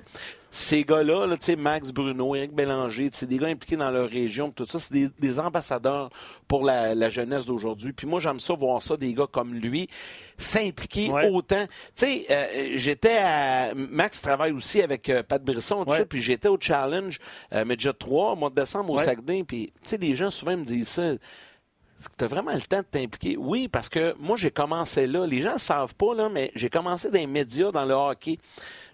ces 0.56 0.86
gars-là, 0.86 1.28
là, 1.28 1.36
Max 1.58 1.92
Bruno, 1.92 2.34
Eric 2.34 2.54
Bélanger, 2.54 3.10
c'est 3.12 3.26
des 3.26 3.38
gars 3.38 3.48
impliqués 3.48 3.76
dans 3.76 3.92
leur 3.92 4.10
région, 4.10 4.52
tout 4.52 4.66
ça, 4.66 4.80
c'est 4.80 5.12
des, 5.20 5.40
ambassadeurs 5.40 6.10
pour 6.48 6.64
la, 6.64 7.10
jeunesse 7.10 7.46
d'aujourd'hui. 7.46 7.92
Puis 7.92 8.08
moi, 8.08 8.22
j'aime 8.22 8.40
ça 8.40 8.54
voir 8.54 8.82
ça, 8.82 8.96
des 8.96 9.14
gars 9.14 9.28
comme 9.30 9.54
lui, 9.54 9.90
s'impliquer 10.38 11.12
autant. 11.30 11.66
Tu 11.66 11.72
sais, 11.96 12.26
euh, 12.32 12.74
j'étais 12.78 13.18
à... 13.18 13.74
Max 13.76 14.22
travaille 14.22 14.54
aussi 14.54 14.82
avec 14.82 15.10
euh, 15.10 15.24
Pat 15.24 15.44
Brisson, 15.44 15.84
tout 15.84 15.92
ça, 15.92 16.06
puis 16.06 16.22
j'étais 16.22 16.48
au 16.48 16.58
Challenge 16.58 17.20
euh, 17.52 17.66
Medja 17.66 17.92
3 17.92 18.32
au 18.32 18.36
mois 18.38 18.50
de 18.50 18.56
décembre 18.56 18.94
au 18.94 19.00
Saguenay, 19.00 19.44
puis 19.44 19.74
tu 19.82 19.90
sais, 19.90 19.98
les 19.98 20.16
gens 20.16 20.32
souvent 20.32 20.56
me 20.56 20.64
disent 20.64 20.88
ça 20.88 21.16
tu 22.18 22.24
as 22.24 22.28
vraiment 22.28 22.54
le 22.54 22.62
temps 22.62 22.80
de 22.80 22.84
t'impliquer. 22.84 23.36
Oui, 23.38 23.68
parce 23.68 23.90
que 23.90 24.16
moi, 24.20 24.38
j'ai 24.38 24.52
commencé 24.52 25.08
là. 25.08 25.26
Les 25.26 25.42
gens 25.42 25.54
ne 25.54 25.60
savent 25.60 25.96
pas, 25.96 26.14
là, 26.14 26.30
mais 26.30 26.52
j'ai 26.54 26.70
commencé 26.70 27.10
dans 27.10 27.18
les 27.18 27.26
médias, 27.26 27.72
dans 27.72 27.86
le 27.86 27.94
hockey. 27.94 28.38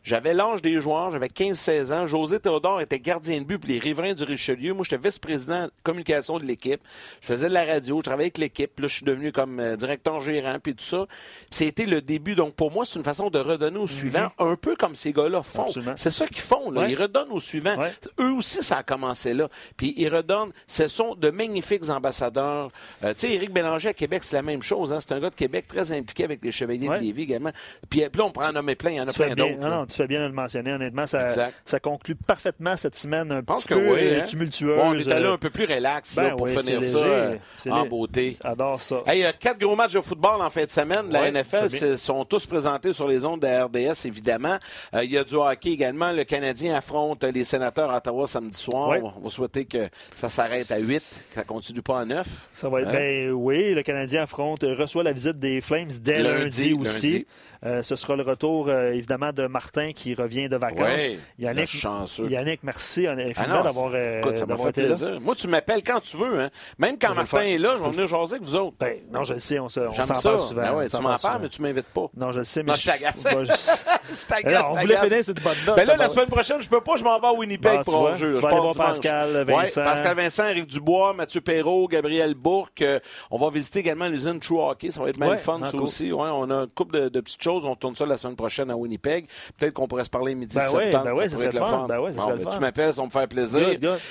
J'avais 0.04 0.34
l'âge 0.34 0.64
des 0.64 0.82
joueurs, 0.82 1.12
j'avais 1.12 1.28
15-16 1.28 1.94
ans. 1.94 2.08
José 2.08 2.40
Théodore 2.40 2.82
était 2.82 3.00
gardien 3.00 3.40
de 3.40 3.46
but 3.46 3.60
pour 3.60 3.70
les 3.70 3.78
riverains 3.78 4.14
du 4.14 4.24
Richelieu. 4.24 4.74
Moi, 4.74 4.84
j'étais 4.84 5.02
vice-président 5.02 5.66
de 5.66 5.72
communication 5.84 6.40
de 6.40 6.44
l'équipe. 6.44 6.82
Je 7.22 7.28
faisais 7.28 7.50
de 7.50 7.54
la 7.54 7.66
radio, 7.66 7.98
je 7.98 8.04
travaillais 8.04 8.26
avec 8.26 8.40
l'équipe. 8.40 8.80
Là, 8.80 8.88
je 8.88 8.96
suis 8.96 9.06
devenu 9.06 9.32
comme 9.32 9.60
euh, 9.60 9.76
directeur 9.76 10.20
gérant, 10.22 10.58
puis 10.62 10.74
tout 10.74 10.84
ça. 10.84 11.06
C'était 11.52 11.86
le 11.86 12.02
début. 12.02 12.34
Donc, 12.34 12.56
pour 12.56 12.72
moi, 12.72 12.84
c'est 12.84 12.98
une 12.98 13.06
façon 13.06 13.30
de 13.30 13.38
redonner 13.38 13.78
aux 13.78 13.88
suivants, 13.88 14.32
mhm. 14.40 14.48
un 14.48 14.56
peu 14.56 14.76
comme 14.76 14.96
ces 14.96 15.14
gars-là 15.14 15.44
font. 15.44 15.68
C'est 15.96 16.10
ça 16.10 16.26
qu'ils 16.26 16.42
font. 16.42 16.72
Là. 16.72 16.88
Ils 16.90 17.00
redonnent 17.00 17.32
aux 17.32 17.40
suivants. 17.40 17.78
Eux 18.20 18.32
aussi, 18.32 18.64
ça 18.64 18.78
a 18.78 18.84
commencé 18.84 19.36
là. 19.36 19.50
Puis 19.78 19.94
ils 19.98 20.10
redonnent. 20.10 20.52
Ce 20.66 20.88
sont 20.88 21.14
de 21.14 21.30
magnifiques 21.30 21.90
ambassadeurs. 21.90 22.72
Euh, 23.04 23.14
tu 23.14 23.28
sais, 23.28 23.34
Éric 23.34 23.54
Bélanger 23.54 23.90
à 23.90 23.94
Québec, 23.94 24.24
c'est 24.24 24.36
la 24.36 24.42
même 24.42 24.64
chose. 24.64 24.92
Hein. 24.92 25.00
C'est 25.00 25.12
un 25.12 25.20
gars 25.20 25.30
de 25.30 25.36
Québec 25.36 25.68
très 25.68 25.92
impliqué 25.92 26.24
avec 26.24 26.44
les 26.44 26.52
Chevaliers 26.52 26.88
de 26.88 26.94
Lévis 26.96 27.24
également. 27.24 27.52
Puis, 27.88 28.02
puis 28.10 28.20
là, 28.20 28.26
on 28.26 28.32
prend 28.32 28.50
en 28.50 28.54
nommer 28.54 28.76
plein. 28.76 28.92
Il 28.92 28.98
y 28.98 29.02
en 29.02 29.08
a 29.08 29.14
plein 29.14 29.36
d'autres 29.36 29.91
tu 29.92 29.98
fais 29.98 30.08
bien 30.08 30.22
de 30.22 30.26
le 30.26 30.32
mentionner. 30.32 30.74
Honnêtement, 30.74 31.06
ça, 31.06 31.28
ça 31.66 31.80
conclut 31.80 32.16
parfaitement 32.16 32.76
cette 32.76 32.96
semaine 32.96 33.32
un 33.32 33.44
petit 33.44 33.68
peu 33.68 33.94
oui, 33.94 34.16
hein? 34.16 34.24
tumultueuse. 34.24 34.80
on 34.82 34.98
est 34.98 35.12
allé 35.12 35.28
un 35.28 35.38
peu 35.38 35.50
plus 35.50 35.66
relax 35.66 36.16
ben 36.16 36.36
pour 36.36 36.48
finir 36.48 36.82
ça 36.84 36.98
euh, 36.98 37.38
en 37.70 37.86
beauté. 37.86 38.38
J'adore 38.44 38.82
ça. 38.82 39.04
Il 39.08 39.20
y 39.20 39.26
a 39.26 39.34
quatre 39.34 39.60
gros 39.60 39.76
matchs 39.76 39.94
de 39.94 40.02
football 40.02 40.42
en 40.42 40.50
fin 40.50 40.64
de 40.64 40.70
semaine. 40.70 41.10
La 41.10 41.32
NFL 41.32 41.98
sont 41.98 42.26
tous 42.26 42.46
présentés 42.46 42.94
sur 42.94 43.08
les 43.08 43.26
ondes 43.26 43.42
de 43.42 43.48
RDS, 43.48 44.06
évidemment. 44.06 44.58
Euh, 44.94 45.04
il 45.04 45.12
y 45.12 45.18
a 45.18 45.24
du 45.24 45.36
hockey 45.36 45.72
également. 45.72 46.12
Le 46.12 46.24
Canadien 46.24 46.76
affronte 46.76 47.24
les 47.24 47.44
sénateurs 47.44 47.92
à 47.92 47.98
Ottawa 47.98 48.28
samedi 48.28 48.58
soir. 48.58 48.98
On 49.18 49.22
va 49.22 49.30
souhaiter 49.30 49.66
que 49.66 49.90
ça 50.16 50.30
s'arrête 50.30 50.72
à 50.72 50.78
8, 50.78 51.00
que 51.30 51.36
ça 51.36 51.44
continue 51.44 51.82
pas 51.82 52.02
à 52.02 52.06
9. 52.06 52.28
Ça 52.54 52.70
va 52.70 52.82
être, 52.82 52.90
hein? 52.90 52.94
ben, 52.94 53.32
oui, 53.32 53.74
le 53.74 53.84
Canadien 53.84 54.24
affronte, 54.24 54.64
reçoit 54.64 55.04
la 55.04 55.14
visite 55.14 55.40
des 55.40 55.62
Flames 55.62 55.90
dès 56.02 56.22
lundi, 56.22 56.74
aussi. 56.74 57.26
Euh, 57.64 57.84
ce 57.84 57.96
sera 57.96 58.16
le 58.16 58.24
retour, 58.24 58.70
euh, 58.70 58.92
évidemment, 58.92 59.32
de 59.32 59.46
Martin 59.46 59.81
qui 59.90 60.14
revient 60.14 60.50
de 60.50 60.58
vacances. 60.58 61.02
Oui, 61.08 61.20
Yannick, 61.40 61.70
chanceux. 61.70 62.28
Yannick, 62.30 62.62
merci 62.64 63.08
infiniment 63.08 63.58
ah 63.60 63.64
d'avoir 63.64 63.92
euh, 63.94 64.22
été 64.70 64.84
plaisir. 64.84 65.20
Moi, 65.22 65.36
tu 65.36 65.48
m'appelles 65.48 65.84
quand 65.84 66.00
tu 66.00 66.18
veux. 66.18 66.42
Hein. 66.42 66.50
Même 66.78 66.98
quand 67.00 67.14
Martin 67.14 67.42
est 67.42 67.58
là, 67.58 67.76
je 67.78 67.84
vais 67.84 67.90
venir 67.90 68.08
jaser 68.08 68.36
avec 68.36 68.48
vous 68.48 68.56
autres. 68.56 68.76
Ben, 68.80 68.98
non, 69.12 69.24
je 69.24 69.34
le 69.34 69.40
sais, 69.40 69.60
on 69.60 69.70
s'en 69.70 69.82
parle 69.92 70.40
souvent. 70.42 70.62
Ben 70.62 70.74
ouais, 70.74 70.90
tu 70.90 70.98
m'en 70.98 71.18
parles, 71.18 71.42
mais 71.42 71.50
tu 71.50 71.62
m'invites 71.62 71.88
pas. 71.88 72.10
Non, 72.16 72.32
je 72.32 72.40
le 72.40 72.44
sais, 72.44 72.64
mais 72.64 72.72
non, 72.72 72.78
je 72.78 72.86
t'agace. 72.86 73.24
Je 73.24 74.52
On 74.72 74.76
voulait 74.76 74.98
finir 74.98 75.24
cette 75.24 75.42
bonne 75.42 75.58
note. 75.66 75.76
Ben 75.76 75.88
là, 75.88 75.96
la 75.98 76.10
semaine 76.10 76.28
prochaine, 76.28 76.62
je 76.62 76.70
peux 76.70 76.82
pas, 76.82 76.96
je 76.98 77.04
m'en 77.04 77.20
vais 77.20 77.28
à 77.28 77.34
Winnipeg 77.34 77.84
pour 77.84 78.08
un 78.08 78.16
jeu. 78.16 78.34
Je 78.34 78.42
voir 78.42 78.76
Pascal 78.76 79.44
Vincent. 79.44 79.84
Pascal 79.84 80.16
Vincent, 80.16 80.48
Eric 80.48 80.68
Dubois, 80.68 81.14
Mathieu 81.14 81.42
Perrault, 81.42 81.88
Gabriel 81.88 82.34
Bourque. 82.34 82.84
On 83.30 83.38
va 83.38 83.50
visiter 83.50 83.80
également 83.80 84.08
l'usine 84.08 84.40
True 84.40 84.60
Hockey. 84.60 84.92
Ça 84.92 85.02
va 85.02 85.10
être 85.10 85.20
même 85.20 85.38
fun, 85.38 85.60
ça 85.66 85.78
aussi. 85.78 86.12
On 86.14 86.24
a 86.24 86.54
une 86.54 86.68
couple 86.68 87.10
de 87.10 87.22
petites 87.22 87.42
choses. 87.42 87.66
On 87.66 87.76
tourne 87.76 87.96
ça 87.96 88.06
la 88.06 88.18
semaine 88.18 88.36
prochaine 88.36 88.70
à 88.72 88.76
Winnipeg. 88.76 89.28
Peut-être 89.58 89.71
qu'on 89.72 89.88
pourrait 89.88 90.04
se 90.04 90.10
parler 90.10 90.36
midi 90.36 90.56
ben 90.56 90.62
septembre. 90.62 91.06
Ben 91.06 91.14
oui, 91.14 91.30
ça, 91.30 91.46
le 91.46 91.52
fun. 91.52 91.86
Ben 91.88 92.00
oui, 92.00 92.12
ben, 92.16 92.50
Tu 92.52 92.60
m'appelles, 92.60 92.94
ça 92.94 93.02
va 93.02 93.08
me 93.08 93.12
faire 93.12 93.28
plaisir. 93.28 93.70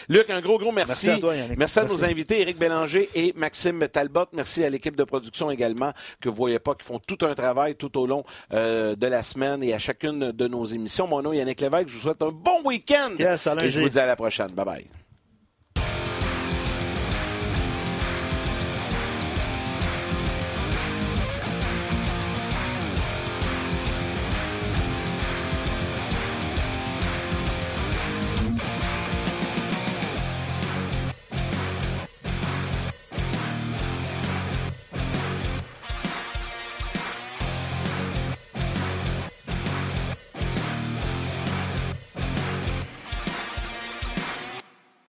Luc, 0.09 0.31
un 0.31 0.41
gros, 0.41 0.59
gros 0.59 0.73
merci. 0.73 1.07
Merci 1.07 1.11
à 1.11 1.19
toi, 1.19 1.37
Yannick. 1.37 1.59
Merci 1.59 1.79
à 1.79 1.85
nos 1.85 2.05
invités, 2.05 2.41
Éric 2.41 2.59
Bélanger 2.59 3.09
et 3.15 3.33
Maxime 3.37 3.87
Talbot. 3.89 4.27
Merci 4.33 4.65
à 4.65 4.71
l'équipe 4.71 4.97
de 4.97 5.05
production 5.05 5.51
également, 5.51 5.93
que 6.21 6.29
vous 6.29 6.35
voyez 6.37 6.59
pas, 6.59 6.75
qui 6.75 6.87
font 6.87 6.99
tout 6.99 7.19
un 7.25 7.35
travail 7.35 7.75
tout 7.77 7.97
au 7.99 8.07
long 8.07 8.25
euh, 8.53 8.95
de 8.97 9.07
la 9.07 9.23
semaine 9.23 9.63
et 9.63 9.75
à 9.75 9.79
chacune 9.79 10.33
de 10.33 10.49
nos 10.49 10.65
émissions. 10.65 11.07
Mon 11.07 11.23
nom 11.23 11.33
est 11.33 11.39
Yannick 11.39 11.61
Lévesque. 11.61 11.89
Je 11.89 11.95
vous 11.95 12.03
souhaite 12.03 12.23
un 12.23 12.31
bon 12.33 12.63
week-end. 12.65 13.15
et 13.19 13.71
je 13.71 13.81
vous 13.81 13.89
dis 13.89 13.99
à 13.99 14.07
la 14.07 14.17
prochaine. 14.17 14.49
Bye 14.49 14.65
bye. 14.65 15.00